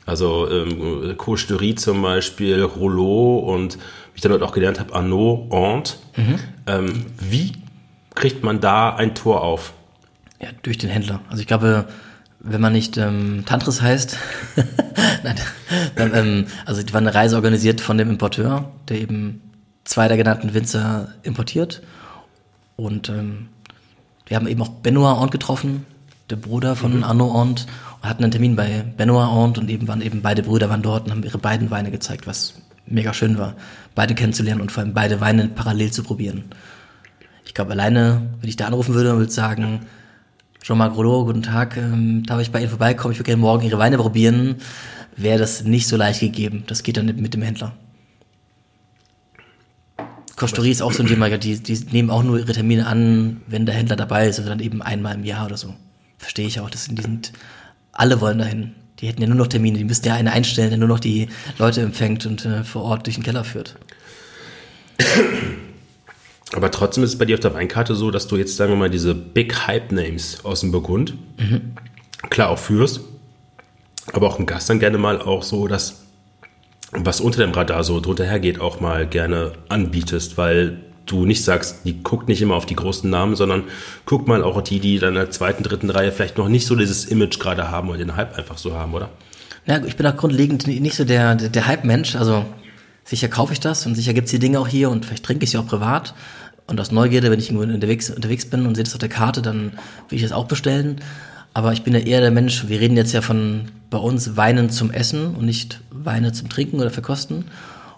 Also 0.07 0.51
ähm, 0.51 1.17
Costerie 1.17 1.75
zum 1.75 2.03
Beispiel, 2.03 2.63
Rouleau 2.63 3.39
und 3.39 3.77
wie 3.77 4.17
ich 4.17 4.21
dann 4.21 4.33
dort 4.33 4.43
auch 4.43 4.53
gelernt 4.53 4.81
habe, 4.81 4.95
Arnaud, 4.95 5.53
Ant. 5.53 5.99
Mhm. 6.17 6.39
Ähm, 6.67 7.07
wie 7.19 7.53
kriegt 8.15 8.43
man 8.43 8.61
da 8.61 8.95
ein 8.95 9.15
Tor 9.15 9.43
auf? 9.43 9.73
Ja, 10.41 10.49
durch 10.63 10.79
den 10.79 10.91
Händler. 10.91 11.21
Also 11.29 11.41
ich 11.41 11.47
glaube, 11.47 11.87
wenn 12.44 12.60
man 12.60 12.73
nicht 12.73 12.97
ähm, 12.97 13.44
Tantris 13.47 13.81
heißt, 13.81 14.16
Nein, 15.23 15.36
dann, 15.94 16.14
ähm, 16.14 16.47
also 16.66 16.82
die 16.82 16.93
war 16.93 17.01
eine 17.01 17.14
Reise 17.14 17.36
organisiert 17.36 17.81
von 17.81 17.98
dem 17.98 18.10
Importeur, 18.10 18.73
der 18.89 19.01
eben 19.01 19.40
zwei 19.85 20.09
der 20.09 20.16
genannten 20.16 20.55
Winzer 20.55 21.09
importiert. 21.23 21.82
Und 22.77 23.09
ähm, 23.09 23.48
wir 24.27 24.36
haben 24.36 24.47
eben 24.48 24.62
auch 24.62 24.69
Benoit 24.69 25.19
Ont 25.19 25.31
getroffen, 25.31 25.86
der 26.31 26.36
Bruder 26.36 26.77
von 26.77 26.98
mhm. 26.98 27.05
Arnaud 27.05 27.35
Ont, 27.35 27.66
und 28.02 28.09
hatten 28.09 28.24
einen 28.24 28.32
Termin 28.32 28.56
bei 28.56 28.85
Benoit 28.97 29.28
Ont 29.28 29.59
und 29.59 29.70
eben 29.70 29.86
waren 29.89 30.02
eben 30.02 30.23
beide 30.23 30.43
Brüder 30.43 30.69
waren 30.69 30.82
dort 30.82 31.05
und 31.05 31.12
haben 31.12 31.23
ihre 31.23 31.39
beiden 31.39 31.70
Weine 31.70 31.90
gezeigt, 31.90 32.27
was 32.27 32.55
mega 32.86 33.14
schön 33.14 33.39
war, 33.39 33.55
beide 33.94 34.14
kennenzulernen 34.14 34.60
und 34.60 34.73
vor 34.73 34.82
allem 34.82 34.94
beide 34.94 35.20
Weine 35.20 35.48
parallel 35.48 35.93
zu 35.93 36.02
probieren. 36.02 36.44
Ich 37.44 37.55
glaube, 37.55 37.73
alleine, 37.73 38.31
wenn 38.40 38.48
ich 38.48 38.56
da 38.56 38.66
anrufen 38.66 38.94
würde, 38.94 39.12
würde 39.12 39.27
ich 39.27 39.32
sagen, 39.32 39.86
Jean-Marc 40.63 40.95
Rollo, 40.97 41.25
guten 41.25 41.43
Tag, 41.43 41.77
ähm, 41.77 42.23
darf 42.25 42.41
ich 42.41 42.53
bei 42.53 42.61
Ihnen 42.61 42.69
vorbeikommen? 42.69 43.11
Ich 43.11 43.19
würde 43.19 43.27
gerne 43.27 43.43
morgen 43.43 43.65
Ihre 43.65 43.79
Weine 43.79 43.99
probieren. 43.99 44.57
Wäre 45.17 45.41
das 45.41 45.65
nicht 45.65 45.89
so 45.89 45.97
leicht 45.97 46.21
gegeben. 46.21 46.63
Das 46.69 46.85
geht 46.85 46.97
dann 46.97 47.07
mit 47.07 47.35
dem 47.35 47.43
Händler. 47.43 47.75
Kosterie 50.37 50.71
ist 50.71 50.81
auch 50.81 50.93
so 50.93 51.03
ein 51.03 51.09
Thema, 51.09 51.29
die, 51.37 51.61
die 51.61 51.85
nehmen 51.91 52.11
auch 52.11 52.23
nur 52.23 52.39
ihre 52.39 52.53
Termine 52.53 52.87
an, 52.87 53.43
wenn 53.49 53.67
der 53.67 53.75
Händler 53.75 53.97
dabei 53.97 54.29
ist, 54.29 54.39
oder 54.39 54.51
dann 54.51 54.61
eben 54.61 54.83
einmal 54.83 55.17
im 55.17 55.25
Jahr 55.25 55.47
oder 55.47 55.57
so. 55.57 55.75
Verstehe 56.19 56.47
ich 56.47 56.61
auch. 56.61 56.71
Das 56.71 56.85
sind, 56.85 56.97
die 56.97 57.03
sind, 57.03 57.33
alle 57.91 58.21
wollen 58.21 58.39
dahin. 58.39 58.73
Die 59.01 59.09
hätten 59.09 59.21
ja 59.21 59.27
nur 59.27 59.37
noch 59.37 59.49
Termine, 59.49 59.79
die 59.79 59.85
müssten 59.85 60.07
ja 60.07 60.15
einen 60.15 60.29
einstellen, 60.29 60.71
der 60.71 60.79
nur 60.79 60.89
noch 60.89 61.01
die 61.01 61.29
Leute 61.59 61.81
empfängt 61.81 62.25
und 62.25 62.45
äh, 62.45 62.63
vor 62.63 62.83
Ort 62.85 63.07
durch 63.07 63.17
den 63.17 63.25
Keller 63.25 63.43
führt. 63.43 63.77
Aber 66.55 66.70
trotzdem 66.70 67.03
ist 67.03 67.11
es 67.11 67.19
bei 67.19 67.24
dir 67.24 67.35
auf 67.35 67.41
der 67.41 67.55
Weinkarte 67.55 67.95
so, 67.95 68.11
dass 68.11 68.27
du 68.29 68.37
jetzt, 68.37 68.57
sagen 68.57 68.73
wir 68.73 68.77
mal, 68.77 68.91
diese 68.91 69.15
Big 69.15 69.66
Hype 69.66 69.91
Names 69.91 70.45
aus 70.45 70.61
dem 70.61 70.70
Burgund 70.70 71.15
mhm. 71.39 71.73
klar 72.29 72.51
auch 72.51 72.59
führst, 72.59 73.01
aber 74.12 74.27
auch 74.27 74.39
im 74.39 74.47
Gast 74.47 74.69
dann 74.69 74.79
gerne 74.79 74.99
mal 74.99 75.20
auch 75.20 75.43
so 75.43 75.66
das, 75.66 76.03
was 76.93 77.20
unter 77.20 77.41
dem 77.41 77.53
Radar 77.53 77.85
so 77.85 78.01
drunter 78.01 78.24
hergeht, 78.24 78.61
auch 78.61 78.81
mal 78.81 79.07
gerne 79.07 79.53
anbietest, 79.69 80.37
weil 80.37 80.79
du 81.07 81.24
nicht 81.24 81.43
sagst, 81.43 81.85
die 81.85 82.03
guckt 82.03 82.29
nicht 82.29 82.43
immer 82.43 82.55
auf 82.55 82.66
die 82.66 82.77
großen 82.77 83.09
Namen, 83.09 83.35
sondern 83.35 83.65
guck 84.05 84.29
mal 84.29 84.45
auch 84.45 84.61
die, 84.62 84.79
die 84.79 84.99
dann 84.99 85.11
in 85.11 85.15
der 85.16 85.31
zweiten, 85.31 85.62
dritten 85.62 85.91
Reihe 85.91 86.12
vielleicht 86.12 86.39
noch 86.39 86.49
nicht 86.49 86.66
so 86.66 86.77
dieses 86.77 87.07
Image 87.07 87.39
gerade 87.39 87.70
haben 87.70 87.89
und 87.89 87.99
den 87.99 88.15
Hype 88.15 88.37
einfach 88.39 88.59
so 88.59 88.74
haben, 88.74 88.95
oder? 88.95 89.09
Ja, 89.66 89.83
ich 89.85 89.97
bin 89.97 90.07
auch 90.07 90.16
grundlegend 90.16 90.66
nicht 90.66 90.97
so 90.97 91.05
der, 91.05 91.35
der, 91.35 91.49
der 91.49 91.66
Hype-Mensch, 91.66 92.16
also 92.16 92.45
sicher 93.05 93.29
kaufe 93.29 93.53
ich 93.53 93.61
das 93.61 93.87
und 93.87 93.95
sicher 93.95 94.12
gibt 94.12 94.27
es 94.27 94.33
die 94.33 94.39
Dinge 94.39 94.61
auch 94.61 94.69
hier 94.69 94.91
und 94.91 95.07
vielleicht 95.07 95.24
trinke 95.24 95.45
ich 95.45 95.51
sie 95.51 95.59
auch 95.59 95.66
privat. 95.66 96.15
Und 96.67 96.81
aus 96.81 96.93
Neugierde, 96.93 97.31
wenn 97.31 97.39
ich 97.39 97.51
irgendwo 97.51 97.71
unterwegs, 97.71 98.11
unterwegs 98.11 98.47
bin 98.47 98.67
und 98.67 98.75
sehe 98.75 98.85
das 98.85 98.95
auf 98.95 98.99
der 98.99 99.09
Karte, 99.09 99.43
dann 99.43 99.73
will 100.09 100.17
ich 100.17 100.23
das 100.23 100.33
auch 100.33 100.47
bestellen. 100.47 101.01
Aber 101.55 101.73
ich 101.73 101.83
bin 101.83 101.93
ja 101.93 102.01
eher 102.01 102.21
der 102.21 102.31
Mensch, 102.31 102.69
wir 102.69 102.81
reden 102.81 102.97
jetzt 102.97 103.13
ja 103.13 103.21
von 103.21 103.71
bei 103.91 103.99
uns 103.99 104.37
Weinen 104.37 104.71
zum 104.71 104.91
Essen 104.91 105.35
und 105.35 105.45
nicht 105.45 105.81
Weine 105.91 106.33
zum 106.33 106.49
Trinken 106.49 106.81
oder 106.81 106.91
Verkosten. 106.91 107.45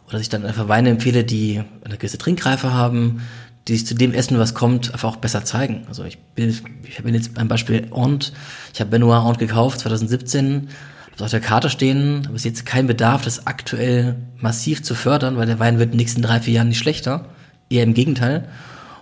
Oder 0.06 0.12
dass 0.12 0.22
ich 0.22 0.28
dann 0.28 0.44
einfach 0.44 0.68
Weine 0.68 0.90
empfehle, 0.90 1.24
die 1.24 1.62
eine 1.84 1.96
gewisse 1.96 2.18
Trinkreife 2.18 2.72
haben, 2.72 3.22
die 3.68 3.74
sich 3.74 3.86
zu 3.86 3.94
dem 3.94 4.12
Essen, 4.12 4.38
was 4.38 4.54
kommt, 4.54 4.92
einfach 4.92 5.10
auch 5.10 5.16
besser 5.16 5.44
zeigen. 5.44 5.84
Also 5.88 6.04
ich 6.04 6.18
bin, 6.18 6.50
ich 6.82 6.98
habe 6.98 7.10
jetzt 7.10 7.38
ein 7.38 7.48
Beispiel 7.48 7.86
Ont. 7.90 8.32
Ich 8.74 8.80
habe 8.80 8.90
Benoit 8.90 9.24
Ont 9.24 9.38
gekauft, 9.38 9.80
2017, 9.80 10.68
habe 11.12 11.24
auf 11.24 11.30
der 11.30 11.40
Karte 11.40 11.70
stehen, 11.70 12.22
aber 12.26 12.34
es 12.34 12.40
ist 12.40 12.44
jetzt 12.44 12.66
kein 12.66 12.88
Bedarf, 12.88 13.22
das 13.22 13.46
aktuell 13.46 14.16
massiv 14.38 14.82
zu 14.82 14.94
fördern, 14.94 15.36
weil 15.36 15.46
der 15.46 15.60
Wein 15.60 15.78
wird 15.78 15.86
in 15.86 15.92
den 15.92 15.98
nächsten 15.98 16.22
drei, 16.22 16.40
vier 16.40 16.54
Jahren 16.54 16.68
nicht 16.68 16.78
schlechter 16.78 17.26
eher 17.74 17.84
im 17.84 17.94
Gegenteil. 17.94 18.48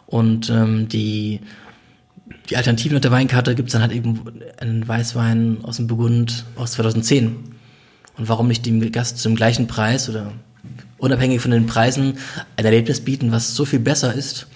Und 0.06 0.50
ähm, 0.50 0.88
die, 0.88 1.40
die 2.50 2.56
Alternativen 2.56 2.96
auf 2.96 3.00
der 3.00 3.10
Weinkarte 3.10 3.54
gibt 3.54 3.68
es 3.68 3.72
dann 3.72 3.82
halt 3.82 3.92
eben 3.92 4.20
einen 4.58 4.86
Weißwein 4.86 5.58
aus 5.62 5.76
dem 5.76 5.86
Burgund 5.86 6.44
aus 6.56 6.72
2010. 6.72 7.36
Und 8.18 8.28
warum 8.28 8.48
nicht 8.48 8.66
dem 8.66 8.92
Gast 8.92 9.18
zum 9.18 9.34
gleichen 9.34 9.66
Preis 9.66 10.08
oder 10.08 10.32
unabhängig 10.98 11.40
von 11.40 11.50
den 11.50 11.66
Preisen 11.66 12.18
ein 12.56 12.64
Erlebnis 12.64 13.00
bieten, 13.00 13.32
was 13.32 13.54
so 13.54 13.64
viel 13.64 13.80
besser 13.80 14.12
ist, 14.12 14.46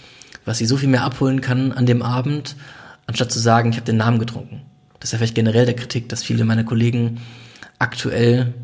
was 0.44 0.58
sie 0.58 0.66
so 0.66 0.76
viel 0.76 0.88
mehr 0.88 1.02
abholen 1.02 1.40
kann 1.40 1.72
an 1.72 1.86
dem 1.86 2.02
Abend, 2.02 2.56
anstatt 3.06 3.32
zu 3.32 3.38
sagen, 3.38 3.70
ich 3.70 3.76
habe 3.76 3.86
den 3.86 3.96
Namen 3.96 4.18
getrunken. 4.18 4.62
Das 5.00 5.08
ist 5.08 5.12
ja 5.12 5.18
vielleicht 5.18 5.34
generell 5.34 5.64
der 5.64 5.76
Kritik, 5.76 6.08
dass 6.08 6.22
viele 6.22 6.44
meiner 6.44 6.64
Kollegen 6.64 7.20
aktuell 7.78 8.54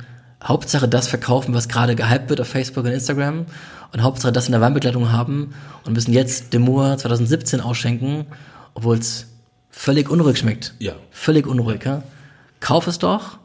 Hauptsache 0.43 0.89
das 0.89 1.09
verkaufen, 1.09 1.55
was 1.55 1.69
gerade 1.69 1.95
gehypt 1.95 2.29
wird 2.29 2.41
auf 2.41 2.49
Facebook 2.49 2.85
und 2.85 2.93
Instagram 2.93 3.47
und 3.93 4.03
Hauptsache 4.03 4.33
das 4.33 4.47
in 4.47 4.53
der 4.53 4.61
Weinbegleitung 4.61 5.13
haben 5.13 5.55
und 5.85 5.93
müssen 5.93 6.13
jetzt 6.13 6.53
Demur 6.53 6.97
2017 6.97 7.61
ausschenken, 7.61 8.27
obwohl 8.75 8.99
es 8.99 9.27
völlig 9.71 10.11
unruhig 10.11 10.39
schmeckt. 10.39 10.75
Ja. 10.79 10.95
Völlig 11.11 11.47
unruhig, 11.47 11.85
ja. 11.85 12.03
Kauf 12.61 12.87
es 12.87 12.99
doch, 12.99 13.39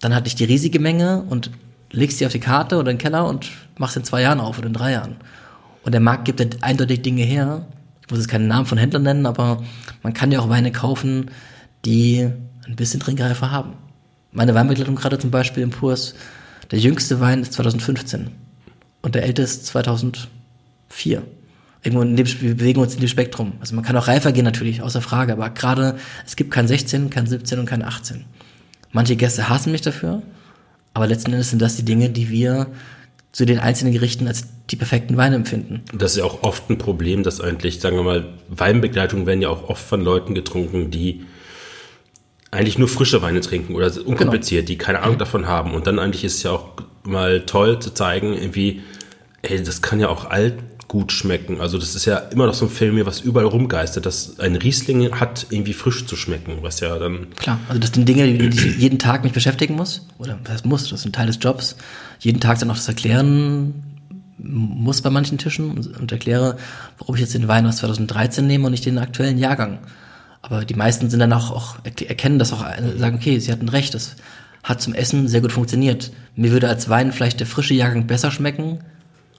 dann 0.00 0.14
hatte 0.14 0.28
ich 0.28 0.34
die 0.34 0.44
riesige 0.44 0.78
Menge 0.78 1.22
und 1.28 1.50
legst 1.90 2.20
die 2.20 2.26
auf 2.26 2.32
die 2.32 2.40
Karte 2.40 2.76
oder 2.76 2.90
in 2.90 2.96
den 2.96 3.02
Keller 3.02 3.26
und 3.26 3.50
machst 3.76 3.96
in 3.96 4.04
zwei 4.04 4.22
Jahren 4.22 4.40
auf 4.40 4.58
oder 4.58 4.68
in 4.68 4.74
drei 4.74 4.92
Jahren. 4.92 5.16
Und 5.84 5.92
der 5.92 6.00
Markt 6.00 6.24
gibt 6.24 6.40
dann 6.40 6.50
eindeutig 6.60 7.02
Dinge 7.02 7.22
her, 7.22 7.66
Ich 8.02 8.10
muss 8.10 8.20
jetzt 8.20 8.28
keinen 8.28 8.48
Namen 8.48 8.66
von 8.66 8.78
Händlern 8.78 9.02
nennen, 9.02 9.26
aber 9.26 9.62
man 10.02 10.14
kann 10.14 10.32
ja 10.32 10.40
auch 10.40 10.48
Weine 10.48 10.72
kaufen, 10.72 11.30
die 11.84 12.30
ein 12.66 12.76
bisschen 12.76 13.00
Trinkreife 13.00 13.50
haben. 13.50 13.74
Meine 14.32 14.54
Weinbegleitung 14.54 14.94
gerade 14.94 15.18
zum 15.18 15.30
Beispiel 15.30 15.62
im 15.62 15.72
Kurs, 15.72 16.14
der 16.70 16.78
jüngste 16.78 17.20
Wein 17.20 17.42
ist 17.42 17.54
2015 17.54 18.30
und 19.02 19.14
der 19.14 19.24
älteste 19.24 19.64
2004. 19.64 21.22
Irgendwo 21.82 22.02
in 22.02 22.16
dem, 22.16 22.26
wir 22.40 22.56
bewegen 22.56 22.80
uns 22.80 22.94
in 22.94 23.00
dem 23.00 23.08
Spektrum. 23.08 23.52
Also 23.60 23.74
man 23.74 23.84
kann 23.84 23.96
auch 23.96 24.08
reifer 24.08 24.32
gehen 24.32 24.44
natürlich, 24.44 24.82
außer 24.82 25.00
Frage, 25.00 25.32
aber 25.32 25.50
gerade 25.50 25.98
es 26.26 26.36
gibt 26.36 26.50
kein 26.50 26.66
16, 26.66 27.10
kein 27.10 27.26
17 27.26 27.60
und 27.60 27.66
kein 27.66 27.84
18. 27.84 28.24
Manche 28.92 29.16
Gäste 29.16 29.48
hassen 29.48 29.70
mich 29.70 29.82
dafür, 29.82 30.22
aber 30.94 31.06
letzten 31.06 31.32
Endes 31.32 31.50
sind 31.50 31.62
das 31.62 31.76
die 31.76 31.84
Dinge, 31.84 32.10
die 32.10 32.30
wir 32.30 32.66
zu 33.32 33.44
den 33.44 33.58
einzelnen 33.58 33.92
Gerichten 33.92 34.26
als 34.26 34.46
die 34.70 34.76
perfekten 34.76 35.16
Weine 35.16 35.36
empfinden. 35.36 35.82
Das 35.92 36.12
ist 36.12 36.18
ja 36.18 36.24
auch 36.24 36.42
oft 36.42 36.68
ein 36.70 36.78
Problem, 36.78 37.22
dass 37.22 37.40
eigentlich, 37.40 37.80
sagen 37.80 37.96
wir 37.96 38.02
mal, 38.02 38.28
Weinbegleitungen 38.48 39.26
werden 39.26 39.42
ja 39.42 39.48
auch 39.48 39.68
oft 39.68 39.86
von 39.86 40.00
Leuten 40.00 40.34
getrunken, 40.34 40.90
die 40.90 41.24
eigentlich 42.50 42.78
nur 42.78 42.88
frische 42.88 43.22
Weine 43.22 43.40
trinken 43.40 43.74
oder 43.74 43.92
unkompliziert, 44.04 44.66
genau. 44.66 44.78
die 44.78 44.78
keine 44.78 45.02
Ahnung 45.02 45.18
davon 45.18 45.46
haben. 45.46 45.74
Und 45.74 45.86
dann 45.86 45.98
eigentlich 45.98 46.24
ist 46.24 46.36
es 46.36 46.42
ja 46.42 46.52
auch 46.52 46.70
mal 47.04 47.42
toll 47.46 47.80
zu 47.80 47.90
zeigen, 47.92 48.34
irgendwie, 48.34 48.82
ey, 49.42 49.62
das 49.62 49.82
kann 49.82 50.00
ja 50.00 50.08
auch 50.08 50.26
alt 50.26 50.54
gut 50.88 51.12
schmecken. 51.12 51.60
Also 51.60 51.78
das 51.78 51.94
ist 51.94 52.06
ja 52.06 52.16
immer 52.16 52.46
noch 52.46 52.54
so 52.54 52.64
ein 52.64 52.70
Film, 52.70 53.04
was 53.04 53.20
überall 53.20 53.46
rumgeistert, 53.46 54.06
dass 54.06 54.40
ein 54.40 54.56
Riesling 54.56 55.20
hat, 55.20 55.46
irgendwie 55.50 55.74
frisch 55.74 56.06
zu 56.06 56.16
schmecken, 56.16 56.58
was 56.62 56.80
ja 56.80 56.98
dann... 56.98 57.28
Klar, 57.36 57.60
also 57.68 57.78
das 57.78 57.92
sind 57.92 58.08
Dinge, 58.08 58.26
die 58.26 58.46
ich 58.48 58.78
jeden 58.78 58.98
Tag 58.98 59.22
mich 59.22 59.34
beschäftigen 59.34 59.76
muss, 59.76 60.06
oder 60.18 60.38
das 60.44 60.64
muss, 60.64 60.88
das 60.88 61.00
ist 61.00 61.06
ein 61.06 61.12
Teil 61.12 61.26
des 61.26 61.38
Jobs, 61.40 61.76
jeden 62.20 62.40
Tag 62.40 62.58
dann 62.58 62.70
auch 62.70 62.76
das 62.76 62.88
erklären 62.88 63.84
muss 64.38 65.02
bei 65.02 65.10
manchen 65.10 65.36
Tischen 65.36 65.70
und, 65.72 65.98
und 65.98 66.12
erkläre, 66.12 66.56
warum 66.98 67.16
ich 67.16 67.20
jetzt 67.20 67.34
den 67.34 67.48
Wein 67.48 67.66
aus 67.66 67.78
2013 67.78 68.46
nehme 68.46 68.66
und 68.66 68.70
nicht 68.70 68.86
den 68.86 68.98
aktuellen 68.98 69.36
Jahrgang. 69.36 69.80
Aber 70.42 70.64
die 70.64 70.74
meisten 70.74 71.10
sind 71.10 71.20
dann 71.20 71.32
auch, 71.32 71.50
auch 71.50 71.76
erkennen 71.84 72.38
das 72.38 72.52
auch, 72.52 72.64
äh, 72.64 72.96
sagen, 72.96 73.16
okay, 73.16 73.38
sie 73.40 73.52
hatten 73.52 73.68
recht, 73.68 73.94
das 73.94 74.16
hat 74.62 74.82
zum 74.82 74.94
Essen 74.94 75.28
sehr 75.28 75.40
gut 75.40 75.52
funktioniert. 75.52 76.12
Mir 76.34 76.52
würde 76.52 76.68
als 76.68 76.88
Wein 76.88 77.12
vielleicht 77.12 77.40
der 77.40 77.46
frische 77.46 77.74
Jahrgang 77.74 78.06
besser 78.06 78.30
schmecken, 78.30 78.80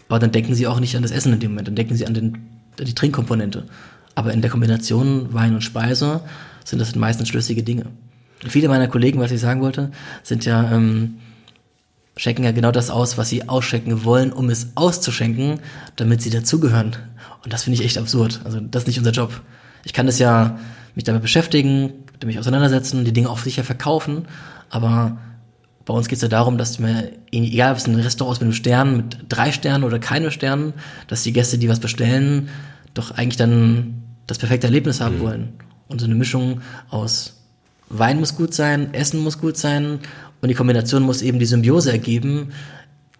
aber 0.07 0.19
dann 0.19 0.31
denken 0.31 0.55
sie 0.55 0.67
auch 0.67 0.79
nicht 0.79 0.95
an 0.95 1.03
das 1.03 1.11
Essen 1.11 1.33
in 1.33 1.39
dem 1.39 1.51
Moment, 1.51 1.67
dann 1.67 1.75
denken 1.75 1.95
sie 1.95 2.07
an, 2.07 2.13
den, 2.13 2.33
an 2.79 2.85
die 2.85 2.95
Trinkkomponente. 2.95 3.65
Aber 4.15 4.33
in 4.33 4.41
der 4.41 4.49
Kombination 4.49 5.33
Wein 5.33 5.53
und 5.53 5.61
Speise 5.61 6.21
sind 6.65 6.79
das 6.79 6.95
meistens 6.95 7.29
schlüssige 7.29 7.63
Dinge. 7.63 7.85
Viele 8.47 8.69
meiner 8.69 8.87
Kollegen, 8.87 9.19
was 9.19 9.31
ich 9.31 9.39
sagen 9.39 9.61
wollte, 9.61 9.91
sind 10.23 10.45
ja, 10.45 10.71
ähm, 10.71 11.15
schenken 12.15 12.43
ja 12.43 12.51
genau 12.51 12.71
das 12.71 12.89
aus, 12.89 13.17
was 13.17 13.29
sie 13.29 13.47
ausschenken 13.49 14.03
wollen, 14.03 14.31
um 14.31 14.49
es 14.49 14.69
auszuschenken, 14.75 15.59
damit 15.95 16.21
sie 16.21 16.29
dazugehören. 16.29 16.95
Und 17.43 17.53
das 17.53 17.63
finde 17.63 17.79
ich 17.79 17.85
echt 17.85 17.97
absurd. 17.97 18.41
Also 18.43 18.59
das 18.59 18.83
ist 18.83 18.87
nicht 18.87 18.97
unser 18.97 19.11
Job. 19.11 19.41
Ich 19.83 19.93
kann 19.93 20.05
das 20.05 20.19
ja 20.19 20.59
mich 20.95 21.03
damit 21.03 21.21
beschäftigen, 21.21 21.93
mich 22.25 22.39
auseinandersetzen, 22.39 23.05
die 23.05 23.13
Dinge 23.13 23.29
auch 23.29 23.39
sicher 23.39 23.63
verkaufen, 23.63 24.27
aber 24.69 25.17
bei 25.85 25.93
uns 25.93 26.07
geht 26.07 26.17
es 26.17 26.21
ja 26.21 26.27
darum, 26.27 26.57
dass 26.57 26.77
mir, 26.77 27.11
egal 27.31 27.71
ob 27.71 27.77
es 27.77 27.87
ein 27.87 27.95
Restaurant 27.95 28.37
ist 28.37 28.41
mit 28.41 28.45
einem 28.45 28.53
Stern, 28.53 28.97
mit 28.97 29.17
drei 29.27 29.51
Sternen 29.51 29.83
oder 29.83 29.97
keine 29.97 30.29
Sternen, 30.29 30.73
dass 31.07 31.23
die 31.23 31.33
Gäste, 31.33 31.57
die 31.57 31.67
was 31.67 31.79
bestellen, 31.79 32.49
doch 32.93 33.11
eigentlich 33.11 33.37
dann 33.37 34.03
das 34.27 34.37
perfekte 34.37 34.67
Erlebnis 34.67 35.01
haben 35.01 35.17
mhm. 35.17 35.21
wollen. 35.21 35.49
Und 35.87 35.99
so 35.99 36.05
eine 36.05 36.15
Mischung 36.15 36.61
aus 36.89 37.37
Wein 37.89 38.19
muss 38.19 38.35
gut 38.35 38.53
sein, 38.53 38.93
Essen 38.93 39.19
muss 39.19 39.39
gut 39.39 39.57
sein 39.57 39.99
und 40.41 40.49
die 40.49 40.53
Kombination 40.53 41.01
muss 41.01 41.23
eben 41.23 41.39
die 41.39 41.47
Symbiose 41.47 41.91
ergeben. 41.91 42.51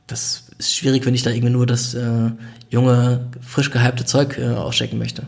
Das 0.06 0.52
ist 0.60 0.76
schwierig, 0.76 1.08
wenn 1.08 1.16
ich 1.16 1.24
da 1.24 1.32
irgendwie 1.32 1.54
nur 1.54 1.66
das 1.66 1.96
äh, 1.96 2.32
junge, 2.70 3.30
frisch 3.42 3.72
gehypte 3.72 4.06
Zeug 4.06 4.38
äh, 4.38 4.50
auschecken 4.50 5.00
möchte. 5.00 5.24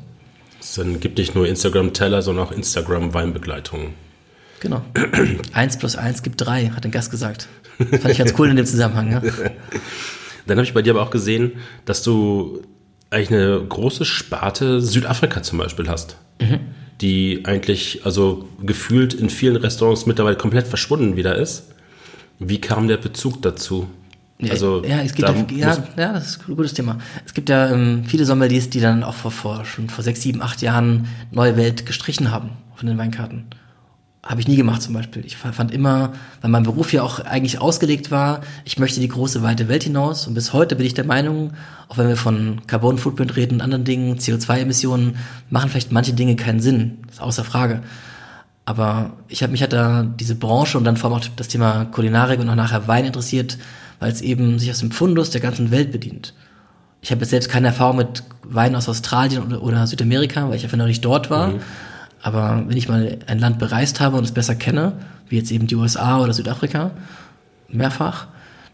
Dann 0.76 1.00
gibt 1.00 1.18
nicht 1.18 1.34
nur 1.34 1.48
Instagram-Teller, 1.48 2.22
sondern 2.22 2.46
auch 2.46 2.52
Instagram-Weinbegleitungen. 2.52 3.94
Genau. 4.62 4.82
eins 5.54 5.78
plus 5.78 5.98
eins 5.98 6.24
gibt 6.24 6.40
drei, 6.40 6.70
hat 6.70 6.86
ein 6.86 6.92
Gast 6.92 7.12
gesagt. 7.12 7.50
Das 7.78 8.02
fand 8.02 8.12
ich 8.12 8.20
ganz 8.20 8.34
cool 8.38 8.50
in 8.50 8.56
dem 8.56 8.66
Zusammenhang. 8.66 9.12
Ja. 9.12 9.22
Dann 10.48 10.58
habe 10.58 10.64
ich 10.64 10.74
bei 10.74 10.82
dir 10.82 10.92
aber 10.92 11.02
auch 11.02 11.10
gesehen, 11.10 11.54
dass 11.86 12.04
du 12.04 12.62
eigentlich 13.10 13.32
eine 13.32 13.62
große 13.68 14.06
Sparte 14.06 14.80
Südafrika 14.80 15.44
zum 15.44 15.58
Beispiel 15.58 15.90
hast. 15.90 16.16
Mhm. 16.40 16.60
Die 17.02 17.42
eigentlich, 17.46 18.02
also 18.06 18.48
gefühlt 18.62 19.14
in 19.14 19.30
vielen 19.30 19.56
Restaurants 19.56 20.06
mittlerweile 20.06 20.38
komplett 20.38 20.68
verschwunden 20.68 21.16
wieder 21.16 21.36
ist. 21.36 21.72
Wie 22.40 22.62
kam 22.62 22.88
der 22.88 22.98
Bezug 22.98 23.42
dazu? 23.42 23.88
Also, 24.50 24.84
ja, 24.84 25.02
es 25.02 25.14
gibt 25.14 25.30
ja, 25.30 25.46
ja, 25.56 25.84
ja, 25.98 26.14
das 26.14 26.30
ist 26.30 26.48
ein 26.48 26.56
gutes 26.56 26.74
Thema. 26.74 26.98
Es 27.26 27.34
gibt 27.34 27.50
ja 27.50 27.70
ähm, 27.72 28.06
viele 28.06 28.26
Sommeliers, 28.26 28.70
die 28.70 28.80
dann 28.80 29.04
auch 29.04 29.14
vor, 29.14 29.30
vor, 29.30 29.66
schon 29.66 29.90
vor 29.90 30.04
sechs, 30.04 30.22
sieben, 30.22 30.42
acht 30.42 30.62
Jahren 30.64 31.08
Neue 31.32 31.58
Welt 31.58 31.86
gestrichen 31.86 32.32
haben 32.32 32.52
von 32.76 32.88
den 32.88 32.98
Weinkarten. 32.98 33.46
Habe 34.24 34.40
ich 34.40 34.48
nie 34.48 34.56
gemacht 34.56 34.84
zum 34.84 34.94
Beispiel. 34.94 35.26
Ich 35.26 35.36
fand 35.36 35.72
immer, 35.72 36.14
weil 36.42 36.52
mein 36.52 36.62
Beruf 36.62 36.94
ja 36.94 37.02
auch 37.02 37.20
eigentlich 37.20 37.60
ausgelegt 37.60 38.12
war, 38.12 38.42
ich 38.66 38.78
möchte 38.78 39.00
die 39.00 39.08
große, 39.08 39.42
weite 39.42 39.68
Welt 39.68 39.84
hinaus. 39.84 40.28
Und 40.28 40.36
bis 40.36 40.54
heute 40.54 40.76
bin 40.76 40.86
ich 40.86 40.94
der 40.94 41.06
Meinung, 41.06 41.54
auch 41.88 41.98
wenn 41.98 42.08
wir 42.08 42.18
von 42.18 42.62
Carbon 42.68 43.00
Footprint 43.00 43.36
reden 43.36 43.56
und 43.56 43.62
anderen 43.62 43.84
Dingen, 43.84 44.20
CO2-Emissionen, 44.20 45.16
machen 45.50 45.72
vielleicht 45.72 45.92
manche 45.92 46.14
Dinge 46.14 46.36
keinen 46.36 46.60
Sinn. 46.60 47.00
Das 47.08 47.16
ist 47.16 47.22
außer 47.22 47.44
Frage. 47.44 47.82
Aber 48.64 49.14
ich 49.28 49.42
habe 49.42 49.52
mich 49.52 49.64
hat 49.64 49.74
da 49.74 50.04
diese 50.04 50.36
Branche 50.36 50.78
und 50.78 50.84
dann 50.84 50.98
vor 50.98 51.10
allem 51.10 51.20
auch 51.20 51.28
das 51.36 51.48
Thema 51.48 51.86
Kulinarik 51.86 52.40
und 52.40 52.48
auch 52.48 52.56
nachher 52.56 52.88
Wein 52.88 53.06
interessiert, 53.06 53.58
weil 54.00 54.12
es 54.12 54.22
eben 54.22 54.60
sich 54.60 54.70
aus 54.70 54.80
dem 54.80 54.92
Fundus 54.92 55.32
der 55.32 55.42
ganzen 55.42 55.72
Welt 55.72 55.92
bedient. 55.92 56.36
Ich 57.02 57.10
habe 57.10 57.22
jetzt 57.22 57.32
selbst 57.32 57.50
keine 57.50 57.68
Erfahrung 57.68 57.98
mit 57.98 58.24
Wein 58.44 58.76
aus 58.76 58.88
Australien 58.88 59.42
oder, 59.42 59.64
oder 59.64 59.88
Südamerika, 59.88 60.48
weil 60.48 60.58
ich 60.58 60.64
einfach 60.64 60.78
noch 60.78 60.86
nicht 60.86 61.04
dort 61.04 61.32
war. 61.32 61.48
Mhm. 61.48 61.62
Aber 62.22 62.64
wenn 62.68 62.78
ich 62.78 62.88
mal 62.88 63.20
ein 63.28 63.40
Land 63.40 63.60
bereist 63.60 64.00
habe 64.00 64.18
und 64.18 64.24
es 64.24 64.32
besser 64.32 64.56
kenne, 64.56 64.94
wie 65.30 65.38
jetzt 65.38 65.52
eben 65.52 65.68
die 65.68 65.76
USA 65.76 66.20
oder 66.20 66.34
Südafrika, 66.34 66.92
mehrfach, 67.70 68.28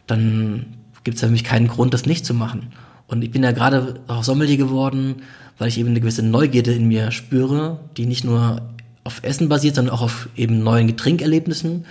dann 0.07 0.65
gibt 1.03 1.15
es 1.15 1.24
für 1.24 1.30
mich 1.30 1.44
keinen 1.44 1.68
Grund, 1.68 1.94
das 1.94 2.06
nicht 2.06 2.26
zu 2.26 2.34
machen. 2.34 2.74
Und 3.07 3.24
ich 3.24 3.32
bin 3.32 3.44
ja 3.44 3.52
gerade 3.52 4.02
auch 4.07 4.24
Sommelier 4.24 4.57
geworden, 4.57 5.22
weil 5.57 5.69
ich 5.69 5.78
eben 5.78 5.90
eine 5.90 6.02
gewisse 6.02 6.24
Neugierde 6.24 6.74
in 6.74 6.88
mir 6.88 7.11
spüre, 7.11 7.80
die 7.95 8.06
nicht 8.06 8.24
nur 8.24 8.61
auf 9.03 9.22
Essen 9.24 9.48
basiert, 9.48 9.76
sondern 9.76 9.95
auch 9.95 10.02
auf 10.02 10.28
eben 10.36 10.64
neuen 10.64 10.88
Getrinkerlebnissen 10.88 11.86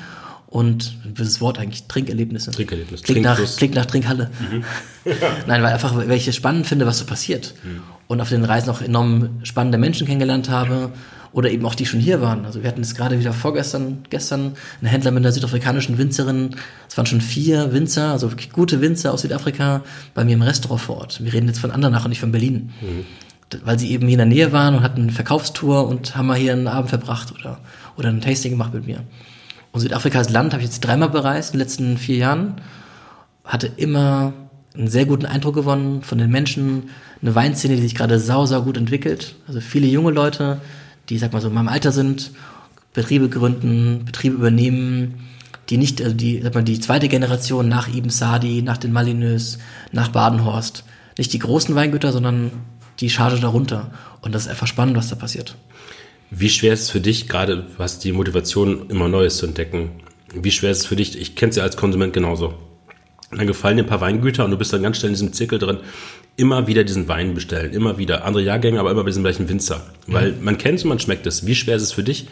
und 0.49 0.97
das 1.15 1.41
Wort 1.41 1.59
eigentlich 1.59 1.85
Trinkerlebnisse. 1.85 2.51
Trinkerlebnis. 2.51 3.03
Klingt 3.03 3.23
nach, 3.23 3.41
klingt 3.57 3.74
nach 3.74 3.87
Trinkhalle. 3.87 4.31
Mhm. 4.39 4.65
Nein, 5.47 5.62
weil 5.62 5.73
einfach, 5.73 5.97
weil 5.97 6.12
ich 6.12 6.28
es 6.28 6.37
spannend 6.37 6.66
finde, 6.66 6.87
was 6.87 6.99
so 6.99 7.07
passiert. 7.07 7.55
Mhm. 7.65 7.83
Und 8.07 8.20
auf 8.20 8.28
den 8.28 8.45
Reisen 8.45 8.70
auch 8.70 8.83
enorm 8.83 9.41
spannende 9.43 9.78
Menschen 9.78 10.07
kennengelernt 10.07 10.51
habe 10.51 10.93
oder 11.32 11.51
eben 11.51 11.65
auch 11.66 11.74
die 11.74 11.86
schon 11.86 12.01
hier 12.01 12.20
waren. 12.20 12.44
Also 12.44 12.62
wir 12.62 12.69
hatten 12.69 12.82
jetzt 12.82 12.97
gerade 12.97 13.19
wieder 13.19 13.32
vorgestern, 13.32 14.05
gestern 14.11 14.53
einen 14.81 14.90
Händler 14.90 15.11
mit 15.11 15.23
einer 15.23 15.32
südafrikanischen 15.32 15.98
Winzerin. 15.98 16.57
Es 16.89 16.97
waren 16.97 17.07
schon 17.07 17.20
vier 17.20 17.73
Winzer, 17.73 18.12
also 18.12 18.31
wirklich 18.31 18.51
gute 18.51 18.81
Winzer 18.81 19.12
aus 19.12 19.23
Südafrika 19.23 19.82
bei 20.15 20.24
mir 20.24 20.35
im 20.35 20.43
Restaurant 20.43 20.81
vor 20.81 20.98
Ort. 20.98 21.23
Wir 21.23 21.32
reden 21.32 21.47
jetzt 21.47 21.59
von 21.59 21.70
Andernach 21.70 22.05
und 22.05 22.11
nicht 22.11 22.20
von 22.20 22.32
Berlin. 22.32 22.73
Mhm. 22.81 23.05
Weil 23.65 23.78
sie 23.78 23.93
eben 23.93 24.07
hier 24.07 24.15
in 24.15 24.19
der 24.19 24.27
Nähe 24.27 24.53
waren 24.53 24.74
und 24.74 24.82
hatten 24.82 25.03
eine 25.03 25.12
Verkaufstour 25.12 25.86
und 25.86 26.16
haben 26.16 26.27
mal 26.27 26.36
hier 26.36 26.53
einen 26.53 26.66
Abend 26.66 26.90
verbracht 26.90 27.32
oder, 27.39 27.61
oder 27.97 28.09
ein 28.09 28.20
Tasting 28.20 28.53
gemacht 28.53 28.74
mit 28.74 28.86
mir. 28.86 29.03
Und 29.73 29.81
Südafrika 29.81 30.19
als 30.19 30.31
Land 30.31 30.53
habe 30.53 30.62
ich 30.62 30.69
jetzt 30.69 30.81
dreimal 30.81 31.11
bereist 31.11 31.53
in 31.53 31.59
den 31.59 31.66
letzten 31.66 31.98
vier 31.98 32.16
Jahren. 32.16 32.55
Hatte 33.44 33.70
immer 33.77 34.32
einen 34.74 34.89
sehr 34.89 35.07
guten 35.07 35.27
Eindruck 35.27 35.55
gewonnen 35.55 36.03
von 36.03 36.19
den 36.19 36.31
Menschen. 36.31 36.90
Eine 37.23 37.35
Weinszene, 37.35 37.77
die 37.77 37.82
sich 37.82 37.94
gerade 37.94 38.19
sau, 38.19 38.47
sau 38.47 38.62
gut 38.62 38.77
entwickelt. 38.77 39.36
Also 39.47 39.61
viele 39.61 39.86
junge 39.86 40.11
Leute, 40.11 40.61
die, 41.09 41.19
sag 41.19 41.33
mal 41.33 41.41
so, 41.41 41.49
in 41.49 41.55
meinem 41.55 41.69
Alter 41.69 41.93
sind, 41.93 42.33
Betriebe 42.95 43.28
gründen, 43.28 44.05
Betriebe 44.05 44.37
übernehmen, 44.37 45.27
die 45.69 45.77
nicht, 45.77 46.01
also 46.01 46.15
die, 46.15 46.41
sag 46.43 46.55
mal, 46.55 46.62
die 46.62 46.81
zweite 46.81 47.09
Generation 47.09 47.69
nach 47.69 47.89
Ibn 47.89 48.11
Sadi, 48.11 48.62
nach 48.62 48.78
den 48.78 48.93
Malinös, 48.93 49.59
nach 49.93 50.09
Badenhorst. 50.09 50.85
Nicht 51.19 51.33
die 51.33 51.39
großen 51.39 51.74
Weingüter, 51.74 52.12
sondern 52.12 52.53
die 53.01 53.11
Charge 53.11 53.41
darunter. 53.41 53.91
Und 54.23 54.35
das 54.35 54.43
ist 54.43 54.49
einfach 54.49 54.66
spannend, 54.66 54.97
was 54.97 55.09
da 55.09 55.16
passiert. 55.16 55.57
Wie 56.31 56.49
schwer 56.49 56.73
ist 56.73 56.83
es 56.83 56.91
für 56.91 57.01
dich, 57.01 57.28
gerade 57.28 57.66
du 57.77 57.78
hast 57.78 58.03
die 58.05 58.12
Motivation, 58.12 58.89
immer 58.91 59.09
Neues 59.09 59.37
zu 59.37 59.47
entdecken, 59.47 59.91
wie 60.35 60.51
schwer 60.51 60.70
ist 60.70 60.81
es 60.81 60.87
für 60.87 60.97
dich, 60.97 61.19
ich 61.19 61.37
kenne 61.37 61.51
es 61.51 61.57
ja 61.57 61.62
als 61.62 61.77
Konsument 61.77 62.12
genauso, 62.12 62.55
dann 63.31 63.47
gefallen 63.47 63.77
dir 63.77 63.82
ein 63.82 63.89
paar 63.89 64.01
Weingüter 64.01 64.44
und 64.44 64.51
du 64.51 64.57
bist 64.57 64.73
dann 64.73 64.82
ganz 64.82 64.98
schnell 64.98 65.11
in 65.11 65.15
diesem 65.15 65.32
Zirkel 65.32 65.59
drin, 65.59 65.78
immer 66.36 66.66
wieder 66.66 66.85
diesen 66.85 67.09
Wein 67.09 67.35
bestellen, 67.35 67.73
immer 67.73 67.98
wieder 67.98 68.24
andere 68.24 68.43
Jahrgänge, 68.43 68.78
aber 68.78 68.90
immer 68.90 69.03
bei 69.03 69.11
diesem 69.11 69.24
gleichen 69.24 69.48
Winzer, 69.48 69.85
weil 70.07 70.32
mhm. 70.32 70.44
man 70.44 70.59
kennt 70.59 70.78
es 70.78 70.85
und 70.85 70.90
man 70.90 71.01
schmeckt 71.01 71.27
es. 71.27 71.47
Wie 71.47 71.55
schwer 71.55 71.77
ist 71.77 71.82
es 71.82 71.93
für 71.93 72.05
dich, 72.05 72.28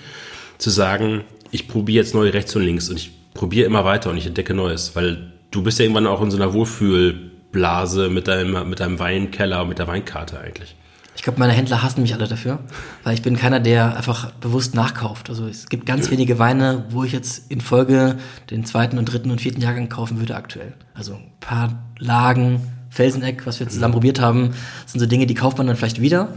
zu 0.59 0.71
sagen, 0.71 1.25
ich 1.51 1.69
probiere 1.69 2.05
jetzt 2.05 2.15
neu 2.15 2.29
rechts 2.29 2.55
und 2.55 2.63
links 2.63 2.89
und 2.89 2.97
ich 2.97 3.13
probiere 3.35 3.67
immer 3.67 3.85
weiter 3.85 4.11
und 4.11 4.17
ich 4.17 4.27
entdecke 4.27 4.55
Neues, 4.55 4.95
weil 4.95 5.33
du 5.51 5.63
bist 5.63 5.79
ja 5.79 5.85
irgendwann 5.85 6.07
auch 6.07 6.23
in 6.23 6.31
so 6.31 6.37
einer 6.37 6.53
Wohlfühlblase 6.53 8.09
mit 8.09 8.29
deinem, 8.29 8.69
mit 8.69 8.81
deinem 8.81 8.99
Weinkeller 8.99 9.63
und 9.63 9.69
mit 9.69 9.79
der 9.79 9.89
Weinkarte 9.89 10.39
eigentlich. 10.39 10.77
Ich 11.17 11.23
glaube, 11.23 11.39
meine 11.39 11.53
Händler 11.53 11.83
hassen 11.83 12.03
mich 12.03 12.13
alle 12.13 12.27
dafür, 12.27 12.59
weil 13.05 13.15
ich 13.15 13.23
bin 13.23 13.37
keiner, 13.37 13.61
der 13.61 13.97
einfach 13.97 14.33
bewusst 14.33 14.75
nachkauft. 14.75 15.31
Also 15.31 15.47
es 15.47 15.69
gibt 15.69 15.87
ganz 15.87 16.11
wenige 16.11 16.39
Weine, 16.39 16.85
wo 16.91 17.05
ich 17.05 17.13
jetzt 17.13 17.51
in 17.51 17.61
Folge 17.61 18.17
den 18.51 18.65
zweiten 18.65 18.99
und 18.99 19.07
dritten 19.07 19.31
und 19.31 19.41
vierten 19.41 19.61
Jahrgang 19.61 19.89
kaufen 19.89 20.19
würde 20.19 20.35
aktuell. 20.35 20.75
Also 20.93 21.15
ein 21.15 21.31
paar 21.41 21.85
Lagen, 21.99 22.61
Felseneck, 22.91 23.47
was 23.47 23.61
wir 23.61 23.69
zusammen 23.69 23.93
probiert 23.93 24.21
haben, 24.21 24.55
sind 24.87 25.01
so 25.01 25.07
Dinge, 25.07 25.27
die 25.27 25.35
kauft 25.35 25.59
man 25.59 25.67
dann 25.67 25.77
vielleicht 25.77 26.01
wieder. 26.01 26.35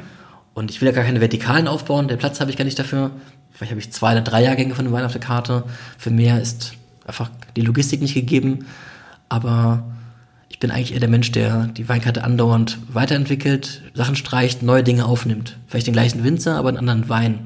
Und 0.53 0.71
ich 0.71 0.81
will 0.81 0.87
ja 0.87 0.93
gar 0.93 1.03
keine 1.03 1.21
Vertikalen 1.21 1.67
aufbauen, 1.67 2.07
der 2.07 2.17
Platz 2.17 2.39
habe 2.39 2.49
ich 2.49 2.57
gar 2.57 2.65
nicht 2.65 2.79
dafür. 2.79 3.11
Vielleicht 3.51 3.71
habe 3.71 3.79
ich 3.79 3.91
zwei 3.91 4.11
oder 4.11 4.21
drei 4.21 4.43
Jahrgänge 4.43 4.75
von 4.75 4.85
dem 4.85 4.93
Wein 4.93 5.05
auf 5.05 5.11
der 5.11 5.21
Karte. 5.21 5.63
Für 5.97 6.11
mehr 6.11 6.41
ist 6.41 6.73
einfach 7.07 7.29
die 7.55 7.61
Logistik 7.61 8.01
nicht 8.01 8.13
gegeben. 8.13 8.65
Aber 9.29 9.83
ich 10.57 10.59
bin 10.59 10.71
eigentlich 10.71 10.93
eher 10.93 10.99
der 10.99 11.07
Mensch, 11.07 11.31
der 11.31 11.67
die 11.67 11.87
Weinkarte 11.87 12.23
andauernd 12.23 12.79
weiterentwickelt, 12.91 13.83
Sachen 13.93 14.15
streicht, 14.15 14.63
neue 14.63 14.81
Dinge 14.81 15.05
aufnimmt. 15.05 15.55
Vielleicht 15.67 15.85
den 15.85 15.93
gleichen 15.93 16.23
Winzer, 16.23 16.55
aber 16.55 16.69
einen 16.69 16.79
anderen 16.79 17.09
Wein. 17.09 17.41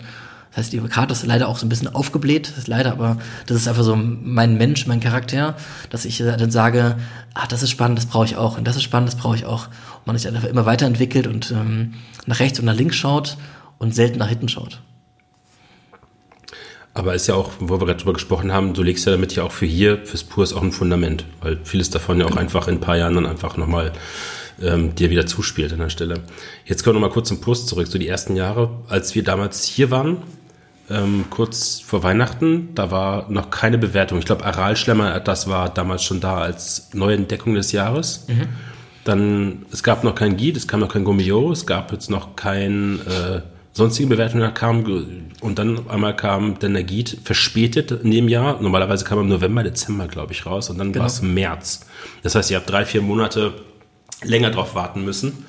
Das 0.51 0.59
heißt, 0.59 0.71
die 0.71 0.79
Karte 0.79 1.11
ist 1.11 1.25
leider 1.25 1.49
auch 1.49 1.57
so 1.57 1.65
ein 1.65 1.69
bisschen 1.69 1.93
aufgebläht. 1.93 2.47
Das 2.49 2.57
ist 2.57 2.69
leider, 2.69 2.93
aber 2.93 3.17
das 3.47 3.57
ist 3.57 3.67
einfach 3.67 3.83
so 3.83 3.97
mein 3.97 4.57
Mensch, 4.57 4.87
mein 4.87 5.01
Charakter, 5.01 5.57
dass 5.89 6.05
ich 6.05 6.19
dann 6.19 6.51
sage, 6.51 6.95
ah, 7.33 7.47
das 7.49 7.63
ist 7.63 7.71
spannend, 7.71 7.97
das 7.97 8.05
brauche 8.05 8.23
ich 8.23 8.37
auch. 8.37 8.57
Und 8.57 8.65
das 8.65 8.77
ist 8.77 8.83
spannend, 8.83 9.09
das 9.09 9.17
brauche 9.17 9.35
ich 9.35 9.45
auch. 9.45 9.67
Und 9.67 10.07
man 10.07 10.17
sich 10.17 10.25
einfach 10.29 10.47
immer 10.47 10.65
weiterentwickelt 10.65 11.27
und 11.27 11.51
ähm, 11.51 11.95
nach 12.27 12.39
rechts 12.39 12.59
und 12.59 12.65
nach 12.65 12.75
links 12.77 12.95
schaut 12.95 13.35
und 13.77 13.93
selten 13.93 14.19
nach 14.19 14.29
hinten 14.29 14.47
schaut. 14.47 14.79
Aber 16.93 17.15
ist 17.15 17.27
ja 17.27 17.35
auch, 17.35 17.51
wo 17.59 17.79
wir 17.79 17.85
gerade 17.85 17.99
drüber 17.99 18.13
gesprochen 18.13 18.51
haben, 18.51 18.73
du 18.73 18.83
legst 18.83 19.05
ja 19.05 19.13
damit 19.13 19.35
ja 19.35 19.43
auch 19.43 19.51
für 19.51 19.65
hier, 19.65 20.05
fürs 20.05 20.23
Purs 20.23 20.53
auch 20.53 20.61
ein 20.61 20.73
Fundament, 20.73 21.25
weil 21.41 21.59
vieles 21.63 21.89
davon 21.89 22.19
ja 22.19 22.25
auch 22.25 22.31
genau. 22.31 22.41
einfach 22.41 22.67
in 22.67 22.75
ein 22.75 22.81
paar 22.81 22.97
Jahren 22.97 23.15
dann 23.15 23.25
einfach 23.25 23.55
nochmal 23.55 23.93
ähm, 24.61 24.93
dir 24.95 25.09
wieder 25.09 25.25
zuspielt 25.25 25.71
an 25.71 25.79
der 25.79 25.89
Stelle. 25.89 26.15
Jetzt 26.65 26.83
kommen 26.83 26.95
wir 26.95 26.99
nochmal 26.99 27.13
kurz 27.13 27.29
zum 27.29 27.39
Purs 27.39 27.65
zurück. 27.65 27.87
So 27.87 27.97
die 27.97 28.07
ersten 28.07 28.35
Jahre, 28.35 28.71
als 28.89 29.15
wir 29.15 29.23
damals 29.23 29.63
hier 29.63 29.89
waren, 29.89 30.17
ähm, 30.89 31.25
kurz 31.29 31.79
vor 31.79 32.03
Weihnachten, 32.03 32.75
da 32.75 32.91
war 32.91 33.31
noch 33.31 33.49
keine 33.49 33.77
Bewertung. 33.77 34.19
Ich 34.19 34.25
glaube, 34.25 34.45
Aralschlemmer, 34.45 35.19
das 35.21 35.47
war 35.47 35.69
damals 35.69 36.03
schon 36.03 36.19
da 36.19 36.39
als 36.39 36.89
neue 36.93 37.15
Entdeckung 37.15 37.53
des 37.53 37.71
Jahres. 37.71 38.25
Mhm. 38.27 38.47
Dann, 39.05 39.65
es 39.71 39.81
gab 39.81 40.03
noch 40.03 40.13
kein 40.13 40.37
Guide, 40.37 40.57
es 40.57 40.67
kam 40.67 40.81
noch 40.81 40.91
kein 40.91 41.05
Gomio, 41.05 41.51
es 41.51 41.65
gab 41.65 41.91
jetzt 41.91 42.09
noch 42.09 42.35
kein 42.35 42.99
äh, 43.07 43.41
sonstige 43.73 44.09
Bewertungen 44.09 44.53
kam 44.53 44.83
und 45.41 45.59
dann 45.59 45.89
einmal 45.89 46.15
kam 46.15 46.59
dann 46.59 46.73
der 46.73 46.83
Guide 46.83 47.11
verspätet 47.23 47.91
in 47.91 48.11
dem 48.11 48.27
Jahr. 48.27 48.61
Normalerweise 48.61 49.05
kam 49.05 49.19
er 49.19 49.21
im 49.21 49.29
November, 49.29 49.63
Dezember, 49.63 50.07
glaube 50.07 50.33
ich, 50.33 50.45
raus 50.45 50.69
und 50.69 50.77
dann 50.77 50.91
genau. 50.91 51.03
war 51.03 51.07
es 51.07 51.21
März. 51.21 51.85
Das 52.23 52.35
heißt, 52.35 52.51
ihr 52.51 52.57
habt 52.57 52.69
drei, 52.69 52.85
vier 52.85 53.01
Monate 53.01 53.53
länger 54.23 54.51
drauf 54.51 54.75
warten 54.75 55.05
müssen. 55.05 55.45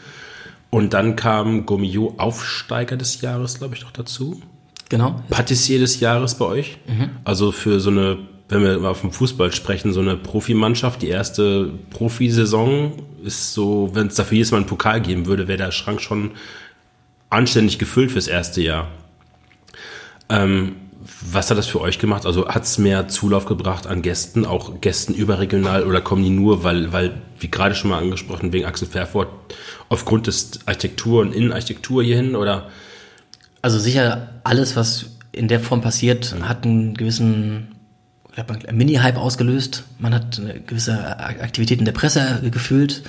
Und 0.71 0.95
dann 0.95 1.17
kam 1.17 1.67
Gomio 1.67 2.15
Aufsteiger 2.17 2.97
des 2.97 3.21
Jahres, 3.21 3.59
glaube 3.59 3.75
ich, 3.75 3.83
noch 3.83 3.91
dazu. 3.91 4.41
Genau. 4.89 5.23
Patissier 5.29 5.79
des 5.79 6.01
Jahres 6.01 6.37
bei 6.37 6.47
euch. 6.47 6.79
Mhm. 6.87 7.11
Also 7.25 7.53
für 7.53 7.79
so 7.81 7.91
eine, 7.91 8.19
wenn 8.49 8.63
wir 8.63 8.89
auf 8.89 9.03
dem 9.03 9.13
Fußball 9.13 9.53
sprechen, 9.53 9.93
so 9.93 10.01
eine 10.01 10.17
Profimannschaft, 10.17 11.03
die 11.03 11.09
erste 11.09 11.71
Profisaison 11.91 12.93
ist 13.23 13.53
so, 13.53 13.91
wenn 13.93 14.07
es 14.07 14.15
dafür 14.15 14.37
jedes 14.37 14.51
Mal 14.51 14.59
einen 14.59 14.67
Pokal 14.67 15.01
geben 15.01 15.27
würde, 15.27 15.49
wäre 15.49 15.59
der 15.59 15.73
Schrank 15.73 16.01
schon 16.01 16.33
anständig 17.33 17.79
gefüllt 17.79 18.13
fürs 18.13 18.29
erste 18.29 18.61
Jahr. 18.61 18.89
Ähm, 20.29 20.77
was 21.21 21.51
hat 21.51 21.59
das 21.59 21.67
für 21.67 21.81
euch 21.81 21.99
gemacht? 21.99 22.27
Also 22.27 22.49
hat 22.49 22.65
es 22.65 22.79
mehr 22.79 23.09
Zulauf 23.09 23.47
gebracht 23.47 23.87
an 23.87 24.03
Gästen, 24.03 24.45
auch 24.45 24.81
Gästen 24.81 25.15
überregional 25.15 25.85
oder 25.85 26.01
kommen 26.01 26.23
die 26.23 26.31
nur, 26.31 26.63
weil, 26.63 26.93
weil 26.93 27.15
wie 27.41 27.51
gerade 27.51 27.75
schon 27.75 27.91
mal 27.91 27.99
angesprochen, 27.99 28.53
wegen 28.53 28.67
Axel 28.67 28.87
Fairford, 28.87 29.29
aufgrund 29.89 30.27
des 30.29 30.61
Architektur 30.67 31.23
und 31.23 31.35
Innenarchitektur 31.35 32.05
hierhin 32.05 32.37
oder? 32.37 32.71
Also 33.63 33.79
sicher 33.79 34.41
alles, 34.45 34.77
was 34.77 35.07
in 35.33 35.49
der 35.49 35.61
Form 35.61 35.81
passiert, 35.81 36.35
mhm. 36.35 36.49
hat 36.49 36.65
einen 36.65 36.95
gewissen 36.95 37.75
Mini-Hype 38.73 39.17
ausgelöst. 39.17 39.85
Man 39.99 40.15
hat 40.15 40.39
eine 40.39 40.61
gewisse 40.61 41.19
Aktivität 41.19 41.81
in 41.81 41.85
der 41.85 41.93
Presse 41.93 42.43
gefühlt. 42.51 43.03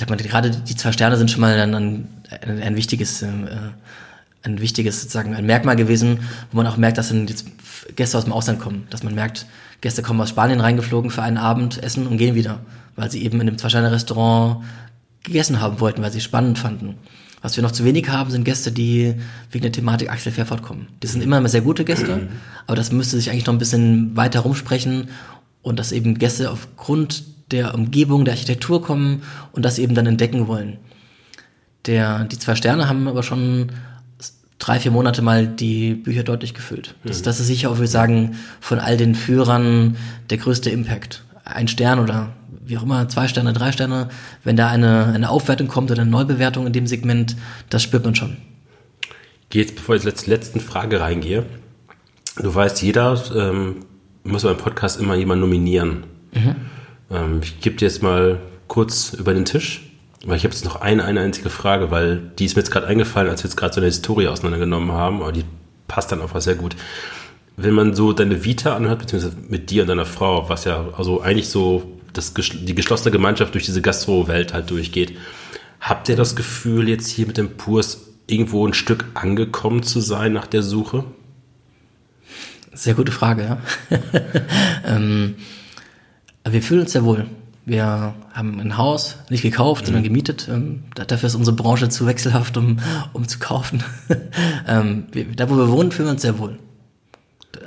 Ich 0.00 0.08
sag 0.08 0.08
mal, 0.08 0.16
gerade 0.16 0.50
die 0.50 0.76
zwei 0.76 0.92
Sterne 0.92 1.18
sind 1.18 1.30
schon 1.30 1.42
mal 1.42 1.60
ein 1.60 2.08
ein, 2.30 2.62
ein 2.62 2.74
wichtiges, 2.74 3.20
ähm, 3.20 3.46
äh, 3.46 4.46
ein 4.46 4.62
wichtiges 4.62 5.02
sozusagen 5.02 5.34
ein 5.34 5.44
Merkmal 5.44 5.76
gewesen, 5.76 6.20
wo 6.50 6.56
man 6.56 6.66
auch 6.66 6.78
merkt, 6.78 6.96
dass 6.96 7.08
dann 7.08 7.26
jetzt 7.26 7.44
Gäste 7.96 8.16
aus 8.16 8.24
dem 8.24 8.32
Ausland 8.32 8.60
kommen, 8.60 8.86
dass 8.88 9.02
man 9.02 9.14
merkt, 9.14 9.44
Gäste 9.82 10.02
kommen 10.02 10.22
aus 10.22 10.30
Spanien 10.30 10.60
reingeflogen 10.60 11.10
für 11.10 11.20
einen 11.20 11.36
Abend 11.36 11.82
essen 11.82 12.06
und 12.06 12.16
gehen 12.16 12.34
wieder, 12.34 12.60
weil 12.96 13.10
sie 13.10 13.22
eben 13.22 13.42
in 13.42 13.48
einem 13.48 13.58
Zwei-Sterne-Restaurant 13.58 14.64
gegessen 15.22 15.60
haben 15.60 15.80
wollten, 15.80 16.00
weil 16.00 16.12
sie 16.12 16.22
spannend 16.22 16.58
fanden. 16.58 16.94
Was 17.42 17.56
wir 17.56 17.62
noch 17.62 17.72
zu 17.72 17.84
wenig 17.84 18.08
haben, 18.08 18.30
sind 18.30 18.44
Gäste, 18.44 18.72
die 18.72 19.14
wegen 19.50 19.62
der 19.62 19.72
Thematik 19.72 20.10
Axel 20.10 20.32
Fairford 20.32 20.62
kommen. 20.62 20.88
Das 21.00 21.12
sind 21.12 21.22
immer 21.22 21.46
sehr 21.48 21.60
gute 21.60 21.84
Gäste, 21.84 22.28
aber 22.66 22.76
das 22.76 22.90
müsste 22.90 23.16
sich 23.16 23.30
eigentlich 23.30 23.44
noch 23.44 23.54
ein 23.54 23.58
bisschen 23.58 24.16
weiter 24.16 24.40
rumsprechen 24.40 25.08
und 25.60 25.78
dass 25.78 25.92
eben 25.92 26.18
Gäste 26.18 26.50
aufgrund 26.50 27.24
der 27.50 27.74
Umgebung, 27.74 28.24
der 28.24 28.34
Architektur 28.34 28.82
kommen 28.82 29.22
und 29.52 29.64
das 29.64 29.78
eben 29.78 29.94
dann 29.94 30.06
entdecken 30.06 30.46
wollen. 30.46 30.78
Der, 31.86 32.24
die 32.24 32.38
zwei 32.38 32.54
Sterne 32.54 32.88
haben 32.88 33.08
aber 33.08 33.22
schon 33.22 33.72
drei, 34.58 34.78
vier 34.78 34.90
Monate 34.90 35.22
mal 35.22 35.46
die 35.46 35.94
Bücher 35.94 36.22
deutlich 36.22 36.54
gefüllt. 36.54 36.94
Das, 37.04 37.20
mhm. 37.20 37.22
das 37.24 37.40
ist 37.40 37.46
sicher 37.46 37.70
auch, 37.70 37.74
würde 37.74 37.84
ich 37.84 37.90
sagen, 37.90 38.36
von 38.60 38.78
all 38.78 38.96
den 38.96 39.14
Führern 39.14 39.96
der 40.28 40.38
größte 40.38 40.70
Impact. 40.70 41.24
Ein 41.44 41.68
Stern 41.68 41.98
oder 41.98 42.32
wie 42.64 42.78
auch 42.78 42.82
immer, 42.84 43.08
zwei 43.08 43.26
Sterne, 43.26 43.52
drei 43.52 43.72
Sterne, 43.72 44.08
wenn 44.44 44.56
da 44.56 44.68
eine, 44.68 45.06
eine 45.06 45.30
Aufwertung 45.30 45.66
kommt 45.66 45.90
oder 45.90 46.02
eine 46.02 46.10
Neubewertung 46.10 46.66
in 46.66 46.72
dem 46.72 46.86
Segment, 46.86 47.36
das 47.68 47.82
spürt 47.82 48.04
man 48.04 48.14
schon. 48.14 48.36
Geht, 49.48 49.74
bevor 49.74 49.96
ich 49.96 50.02
zur 50.02 50.28
letzten 50.28 50.60
Frage 50.60 51.00
reingehe. 51.00 51.44
Du 52.36 52.54
weißt, 52.54 52.82
jeder 52.82 53.20
ähm, 53.34 53.76
muss 54.22 54.44
beim 54.44 54.56
Podcast 54.56 55.00
immer 55.00 55.16
jemanden 55.16 55.40
nominieren. 55.40 56.04
Mhm. 56.32 56.56
Ähm, 57.10 57.40
ich 57.42 57.60
gebe 57.60 57.76
dir 57.76 57.86
jetzt 57.86 58.02
mal 58.02 58.40
kurz 58.68 59.14
über 59.14 59.34
den 59.34 59.44
Tisch. 59.44 59.82
Weil 60.24 60.36
ich 60.36 60.44
habe 60.44 60.52
jetzt 60.52 60.64
noch 60.66 60.76
eine, 60.76 61.04
eine 61.04 61.20
einzige 61.20 61.48
Frage, 61.48 61.90
weil 61.90 62.18
die 62.38 62.44
ist 62.44 62.54
mir 62.54 62.60
jetzt 62.60 62.70
gerade 62.70 62.86
eingefallen, 62.86 63.30
als 63.30 63.42
wir 63.42 63.48
jetzt 63.48 63.56
gerade 63.56 63.72
so 63.72 63.80
eine 63.80 63.86
Historie 63.86 64.28
auseinandergenommen 64.28 64.92
haben, 64.92 65.22
aber 65.22 65.32
die 65.32 65.44
passt 65.88 66.12
dann 66.12 66.20
einfach 66.20 66.42
sehr 66.42 66.56
gut. 66.56 66.76
Wenn 67.56 67.72
man 67.72 67.94
so 67.94 68.12
deine 68.12 68.44
Vita 68.44 68.76
anhört, 68.76 69.00
beziehungsweise 69.00 69.36
mit 69.48 69.70
dir 69.70 69.82
und 69.82 69.88
deiner 69.88 70.04
Frau, 70.04 70.48
was 70.48 70.64
ja 70.64 70.88
also 70.96 71.22
eigentlich 71.22 71.48
so 71.48 71.98
das, 72.12 72.34
die 72.34 72.74
geschlossene 72.74 73.12
Gemeinschaft 73.12 73.54
durch 73.54 73.64
diese 73.64 73.80
Gastro-Welt 73.80 74.52
halt 74.52 74.70
durchgeht, 74.70 75.16
habt 75.80 76.08
ihr 76.10 76.16
das 76.16 76.36
Gefühl, 76.36 76.88
jetzt 76.88 77.08
hier 77.08 77.26
mit 77.26 77.38
dem 77.38 77.56
Purs 77.56 78.08
irgendwo 78.26 78.66
ein 78.66 78.74
Stück 78.74 79.06
angekommen 79.14 79.82
zu 79.82 80.00
sein 80.00 80.34
nach 80.34 80.46
der 80.46 80.62
Suche? 80.62 81.04
Sehr 82.72 82.94
gute 82.94 83.12
Frage, 83.12 83.42
ja. 83.42 83.58
ähm, 84.84 85.36
wir 86.48 86.62
fühlen 86.62 86.82
uns 86.82 86.92
sehr 86.92 87.04
wohl. 87.04 87.26
Wir 87.66 88.14
haben 88.32 88.58
ein 88.60 88.76
Haus 88.76 89.16
nicht 89.28 89.42
gekauft, 89.42 89.82
mhm. 89.82 89.86
sondern 89.86 90.02
gemietet. 90.02 90.48
Ähm, 90.50 90.84
dafür 90.94 91.26
ist 91.26 91.34
unsere 91.34 91.56
Branche 91.56 91.88
zu 91.88 92.06
wechselhaft, 92.06 92.56
um, 92.56 92.78
um 93.12 93.28
zu 93.28 93.38
kaufen. 93.38 93.84
ähm, 94.66 95.04
wir, 95.12 95.26
da, 95.36 95.50
wo 95.50 95.56
wir 95.56 95.68
wohnen, 95.68 95.92
fühlen 95.92 96.08
wir 96.08 96.12
uns 96.12 96.22
sehr 96.22 96.38
wohl. 96.38 96.58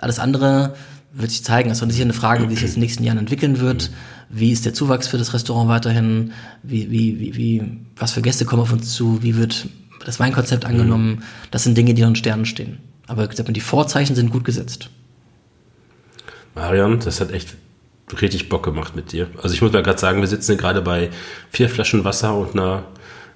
Alles 0.01 0.19
andere 0.19 0.75
wird 1.13 1.31
sich 1.31 1.43
zeigen. 1.43 1.69
Es 1.69 1.81
ist 1.81 1.89
sicher 1.91 2.03
eine 2.03 2.13
Frage, 2.13 2.49
wie 2.49 2.53
sich 2.53 2.63
das 2.63 2.71
in 2.71 2.75
den 2.75 2.81
nächsten 2.81 3.03
Jahren 3.03 3.19
entwickeln 3.19 3.59
wird. 3.59 3.91
Wie 4.29 4.51
ist 4.51 4.65
der 4.65 4.73
Zuwachs 4.73 5.07
für 5.07 5.19
das 5.19 5.33
Restaurant 5.33 5.69
weiterhin? 5.69 6.31
Wie, 6.63 6.89
wie, 6.89 7.19
wie, 7.19 7.35
wie, 7.35 7.63
was 7.95 8.13
für 8.13 8.21
Gäste 8.21 8.45
kommen 8.45 8.63
auf 8.63 8.73
uns 8.73 8.93
zu? 8.93 9.21
Wie 9.21 9.35
wird 9.35 9.67
das 10.05 10.19
Weinkonzept 10.19 10.65
angenommen? 10.65 11.09
Mhm. 11.09 11.23
Das 11.51 11.63
sind 11.63 11.77
Dinge, 11.77 11.93
die 11.93 12.01
noch 12.01 12.09
in 12.09 12.15
Sternen 12.15 12.45
stehen. 12.45 12.79
Aber 13.05 13.27
die 13.27 13.61
Vorzeichen 13.61 14.15
sind 14.15 14.31
gut 14.31 14.43
gesetzt. 14.43 14.89
Marion, 16.55 16.99
das 16.99 17.21
hat 17.21 17.31
echt 17.31 17.55
richtig 18.21 18.49
Bock 18.49 18.63
gemacht 18.63 18.95
mit 18.95 19.11
dir. 19.11 19.27
Also 19.41 19.55
ich 19.55 19.61
muss 19.61 19.71
mal 19.71 19.83
gerade 19.83 19.99
sagen, 19.99 20.21
wir 20.21 20.27
sitzen 20.27 20.57
gerade 20.57 20.81
bei 20.81 21.09
vier 21.49 21.69
Flaschen 21.69 22.03
Wasser 22.03 22.35
und 22.35 22.53
einer 22.53 22.83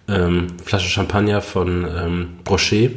ähm, 0.08 0.48
Flasche 0.64 0.90
Champagner 0.90 1.42
von 1.42 1.86
ähm, 1.86 2.30
Brochet. 2.44 2.92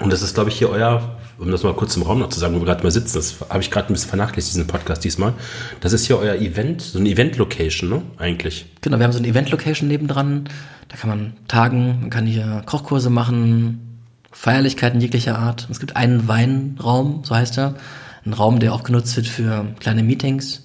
Und 0.00 0.12
das 0.12 0.22
ist, 0.22 0.34
glaube 0.34 0.50
ich, 0.50 0.58
hier 0.58 0.70
euer, 0.70 1.18
um 1.38 1.50
das 1.50 1.64
mal 1.64 1.74
kurz 1.74 1.96
im 1.96 2.02
Raum 2.02 2.20
noch 2.20 2.28
zu 2.28 2.38
sagen, 2.38 2.54
wo 2.54 2.60
wir 2.60 2.66
gerade 2.66 2.84
mal 2.84 2.90
sitzen, 2.90 3.16
das 3.16 3.36
habe 3.48 3.60
ich 3.60 3.70
gerade 3.70 3.88
ein 3.88 3.94
bisschen 3.94 4.08
vernachlässigt, 4.08 4.54
diesen 4.54 4.66
Podcast 4.66 5.02
diesmal. 5.02 5.34
Das 5.80 5.92
ist 5.92 6.06
hier 6.06 6.18
euer 6.18 6.36
Event, 6.36 6.82
so 6.82 6.98
eine 6.98 7.08
Event-Location, 7.08 7.88
ne? 7.88 8.02
Eigentlich. 8.16 8.66
Genau, 8.80 8.98
wir 8.98 9.04
haben 9.04 9.12
so 9.12 9.18
eine 9.18 9.28
Event-Location 9.28 9.88
nebendran. 9.88 10.48
Da 10.88 10.96
kann 10.96 11.10
man 11.10 11.32
tagen, 11.48 11.98
man 12.00 12.10
kann 12.10 12.26
hier 12.26 12.62
Kochkurse 12.64 13.10
machen, 13.10 14.00
Feierlichkeiten 14.30 15.00
jeglicher 15.00 15.38
Art. 15.38 15.66
Es 15.70 15.80
gibt 15.80 15.96
einen 15.96 16.28
Weinraum, 16.28 17.22
so 17.24 17.34
heißt 17.34 17.58
er. 17.58 17.74
Ein 18.24 18.34
Raum, 18.34 18.60
der 18.60 18.72
auch 18.72 18.84
genutzt 18.84 19.16
wird 19.16 19.26
für 19.26 19.66
kleine 19.80 20.02
Meetings 20.02 20.64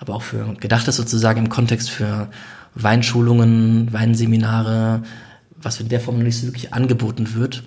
aber 0.00 0.14
auch 0.14 0.22
für 0.22 0.54
gedacht 0.54 0.88
ist 0.88 0.96
sozusagen 0.96 1.38
im 1.38 1.48
Kontext 1.48 1.90
für 1.90 2.28
Weinschulungen, 2.74 3.92
Weinseminare, 3.92 5.02
was 5.62 5.78
in 5.80 5.88
der 5.88 6.00
Form 6.00 6.16
noch 6.16 6.24
nicht 6.24 6.40
so 6.40 6.46
wirklich 6.46 6.72
angeboten 6.72 7.34
wird. 7.34 7.62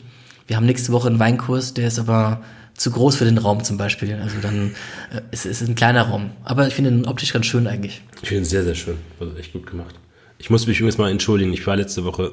Wir 0.47 0.57
haben 0.57 0.65
nächste 0.65 0.91
Woche 0.91 1.07
einen 1.07 1.19
Weinkurs, 1.19 1.73
der 1.73 1.87
ist 1.87 1.99
aber 1.99 2.41
zu 2.75 2.91
groß 2.91 3.15
für 3.15 3.25
den 3.25 3.37
Raum 3.37 3.63
zum 3.63 3.77
Beispiel. 3.77 4.15
Also 4.15 4.37
dann 4.41 4.71
äh, 5.11 5.21
es 5.31 5.45
ist 5.45 5.61
ein 5.61 5.75
kleiner 5.75 6.03
Raum. 6.03 6.31
Aber 6.43 6.67
ich 6.67 6.73
finde 6.73 6.89
ihn 6.89 7.05
optisch 7.05 7.31
ganz 7.31 7.45
schön 7.45 7.67
eigentlich. 7.67 8.01
Ich 8.21 8.29
finde 8.29 8.43
ihn 8.43 8.49
sehr, 8.49 8.63
sehr 8.63 8.75
schön. 8.75 8.97
Also 9.19 9.35
echt 9.37 9.53
gut 9.53 9.67
gemacht. 9.67 9.95
Ich 10.39 10.49
muss 10.49 10.65
mich 10.65 10.79
übrigens 10.79 10.97
mal 10.97 11.11
entschuldigen. 11.11 11.53
Ich 11.53 11.65
war 11.67 11.75
letzte 11.75 12.03
Woche 12.03 12.31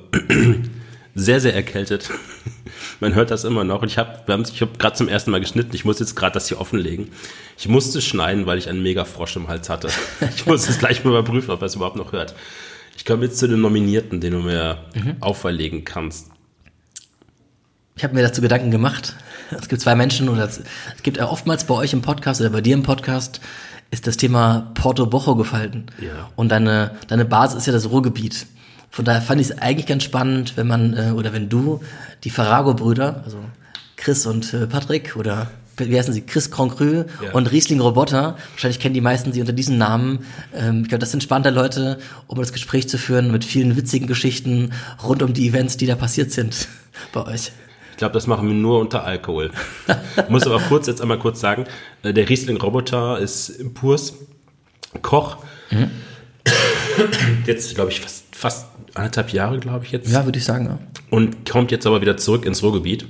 sehr, 1.15 1.41
sehr 1.41 1.55
erkältet. 1.55 2.11
Man 3.01 3.15
hört 3.15 3.31
das 3.31 3.45
immer 3.45 3.65
noch. 3.65 3.82
Und 3.82 3.89
ich 3.89 3.99
habe 3.99 4.23
ich 4.53 4.62
hab 4.62 4.78
gerade 4.78 4.97
zum 4.97 5.09
ersten 5.09 5.31
Mal 5.31 5.41
geschnitten. 5.41 5.74
Ich 5.74 5.85
muss 5.85 5.99
jetzt 5.99 6.15
gerade 6.15 6.35
das 6.35 6.49
hier 6.49 6.61
offenlegen. 6.61 7.09
Ich 7.59 7.69
musste 7.69 8.01
schneiden, 8.01 8.47
weil 8.47 8.59
ich 8.59 8.69
einen 8.69 8.82
mega 8.82 9.05
Frosch 9.05 9.37
im 9.37 9.49
Hals 9.49 9.69
hatte. 9.69 9.89
Ich 10.37 10.47
muss 10.47 10.69
es 10.69 10.78
gleich 10.78 11.05
mal 11.05 11.11
überprüfen, 11.11 11.51
ob 11.51 11.62
er 11.62 11.66
es 11.66 11.74
überhaupt 11.74 11.97
noch 11.97 12.12
hört. 12.12 12.35
Ich 12.97 13.05
komme 13.05 13.24
jetzt 13.24 13.39
zu 13.39 13.49
den 13.49 13.61
Nominierten, 13.61 14.20
den 14.20 14.32
du 14.32 14.39
mir 14.41 14.78
mhm. 14.95 15.16
auferlegen 15.20 15.85
kannst. 15.85 16.31
Ich 17.97 18.05
habe 18.05 18.15
mir 18.15 18.23
dazu 18.23 18.41
Gedanken 18.41 18.70
gemacht. 18.70 19.16
Es 19.51 19.69
gibt 19.69 19.82
zwei 19.82 19.95
Menschen 19.95 20.28
oder 20.28 20.45
es 20.45 20.62
gibt 21.03 21.16
ja 21.16 21.28
oftmals 21.28 21.65
bei 21.65 21.74
euch 21.74 21.93
im 21.93 22.03
Podcast 22.03 22.41
oder 22.41 22.51
bei 22.51 22.61
dir 22.61 22.74
im 22.74 22.82
Podcast 22.82 23.41
ist 23.91 24.07
das 24.07 24.16
Thema 24.16 24.70
Porto 24.74 25.07
Bocho 25.07 25.35
gefallen. 25.35 25.87
Ja. 26.01 26.31
Und 26.37 26.51
deine, 26.51 26.93
deine 27.09 27.24
Basis 27.24 27.59
ist 27.59 27.66
ja 27.66 27.73
das 27.73 27.91
Ruhrgebiet. 27.91 28.47
Von 28.91 29.05
daher 29.05 29.23
fand 29.23 29.41
ich 29.41 29.51
es 29.51 29.59
eigentlich 29.59 29.87
ganz 29.87 30.03
spannend, 30.05 30.57
wenn 30.57 30.67
man 30.67 30.95
äh, 30.97 31.12
oder 31.12 31.33
wenn 31.33 31.49
du 31.49 31.81
die 32.25 32.31
Farago-Brüder, 32.31 33.23
also 33.25 33.39
Chris 33.97 34.27
und 34.27 34.53
äh, 34.55 34.67
Patrick 34.67 35.17
oder 35.17 35.51
wie 35.79 35.99
heißen 35.99 36.12
sie, 36.12 36.21
Chris 36.23 36.51
Concru 36.51 37.05
Ja. 37.23 37.33
und 37.33 37.51
Riesling 37.51 37.81
Roboter. 37.81 38.37
Wahrscheinlich 38.53 38.81
kennen 38.81 38.93
die 38.93 39.01
meisten 39.01 39.33
sie 39.33 39.41
unter 39.41 39.55
diesem 39.55 39.79
Namen. 39.79 40.27
Ähm, 40.55 40.83
ich 40.83 40.89
glaube, 40.89 40.99
das 41.01 41.11
sind 41.11 41.23
spannende 41.23 41.49
Leute, 41.51 41.99
um 42.27 42.37
das 42.39 42.53
Gespräch 42.53 42.87
zu 42.89 42.99
führen 42.99 43.31
mit 43.31 43.45
vielen 43.47 43.77
witzigen 43.77 44.07
Geschichten 44.07 44.73
rund 45.03 45.23
um 45.23 45.33
die 45.33 45.49
Events, 45.49 45.77
die 45.79 45.87
da 45.87 45.95
passiert 45.95 46.33
sind 46.33 46.69
bei 47.12 47.25
euch. 47.27 47.53
Ich 47.93 47.97
glaube, 47.97 48.12
das 48.15 48.27
machen 48.27 48.47
wir 48.49 48.55
nur 48.55 48.81
unter 48.81 49.05
Alkohol. 49.05 49.51
Muss 50.29 50.47
aber 50.47 50.59
kurz 50.61 50.87
jetzt 50.87 51.01
einmal 51.01 51.19
kurz 51.19 51.41
sagen, 51.41 51.65
äh, 52.03 52.12
der 52.12 52.29
Riesling-Roboter 52.29 53.19
ist 53.19 53.49
Impurs 53.49 54.15
Koch. 55.03 55.37
Jetzt, 57.47 57.75
glaube 57.75 57.91
ich, 57.91 58.01
fast, 58.01 58.25
fast 58.33 58.67
anderthalb 58.95 59.33
Jahre, 59.33 59.59
glaube 59.59 59.85
ich 59.85 59.93
jetzt. 59.93 60.11
Ja, 60.11 60.25
würde 60.25 60.39
ich 60.39 60.45
sagen. 60.45 60.67
Ja. 60.67 60.79
Und 61.11 61.49
kommt 61.49 61.71
jetzt 61.71 61.87
aber 61.87 62.01
wieder 62.01 62.17
zurück 62.17 62.45
ins 62.45 62.62
Ruhrgebiet. 62.62 63.07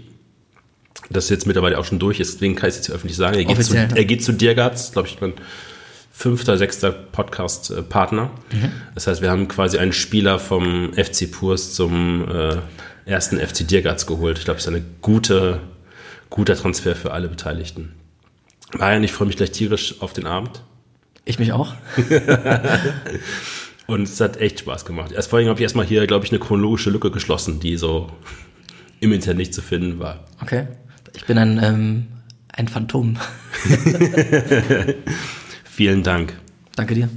Das 1.11 1.29
jetzt 1.29 1.47
mittlerweile 1.47 1.79
auch 1.79 1.85
schon 1.85 1.99
durch 1.99 2.21
ist, 2.21 2.35
deswegen 2.35 2.55
kann 2.55 2.69
ich 2.69 2.77
es 2.77 2.87
jetzt 2.87 2.95
öffentlich 2.95 3.17
sagen. 3.17 3.37
Er 3.37 3.45
geht, 3.45 3.65
zu, 3.65 3.75
ne? 3.75 3.89
er 3.95 4.05
geht 4.05 4.25
zu 4.25 4.33
Dirgatz, 4.33 4.93
glaube 4.93 5.09
ich, 5.09 5.21
mein 5.21 5.33
fünfter, 6.13 6.57
sechster 6.57 6.93
Podcast-Partner. 6.93 8.31
Das 8.95 9.07
heißt, 9.07 9.23
wir 9.23 9.31
haben 9.31 9.49
quasi 9.49 9.79
einen 9.79 9.93
Spieler 9.93 10.39
vom 10.39 10.93
FC 10.93 11.31
Purs 11.31 11.75
zum 11.75 12.29
äh, 12.29 12.57
ersten 13.07 13.39
FC 13.39 13.67
Dirgatz 13.67 14.07
geholt. 14.07 14.39
Ich 14.39 14.45
glaube, 14.45 14.59
es 14.59 14.67
ist 14.67 14.73
eine 14.73 14.85
gute, 15.01 15.61
guter 16.29 16.57
Transfer 16.57 16.95
für 16.95 17.13
alle 17.13 17.29
Beteiligten. 17.29 17.95
Marian, 18.77 19.03
ich 19.03 19.13
freue 19.13 19.27
mich 19.27 19.37
gleich 19.37 19.51
tierisch 19.51 20.01
auf 20.01 20.13
den 20.13 20.27
Abend. 20.27 20.63
Ich 21.25 21.39
mich 21.39 21.53
auch. 21.53 21.75
Und 23.91 24.03
es 24.03 24.21
hat 24.21 24.37
echt 24.37 24.61
Spaß 24.61 24.85
gemacht. 24.85 25.11
Erst 25.11 25.31
vor 25.31 25.41
allem 25.41 25.49
habe 25.49 25.59
ich 25.59 25.65
erstmal 25.65 25.85
hier, 25.85 26.07
glaube 26.07 26.25
ich, 26.25 26.31
eine 26.31 26.39
chronologische 26.39 26.91
Lücke 26.91 27.11
geschlossen, 27.11 27.59
die 27.59 27.77
so 27.77 28.09
im 29.01 29.13
Internet 29.13 29.39
nicht 29.39 29.53
zu 29.53 29.63
finden 29.63 29.99
war. 29.99 30.27
Okay. 30.41 30.69
Ich 31.17 31.27
bin 31.27 31.39
ein, 31.39 31.59
ähm, 31.61 32.07
ein 32.53 32.69
Phantom. 32.69 33.17
Vielen 35.65 36.05
Dank. 36.05 36.35
Danke 36.77 36.95
dir. 36.95 37.09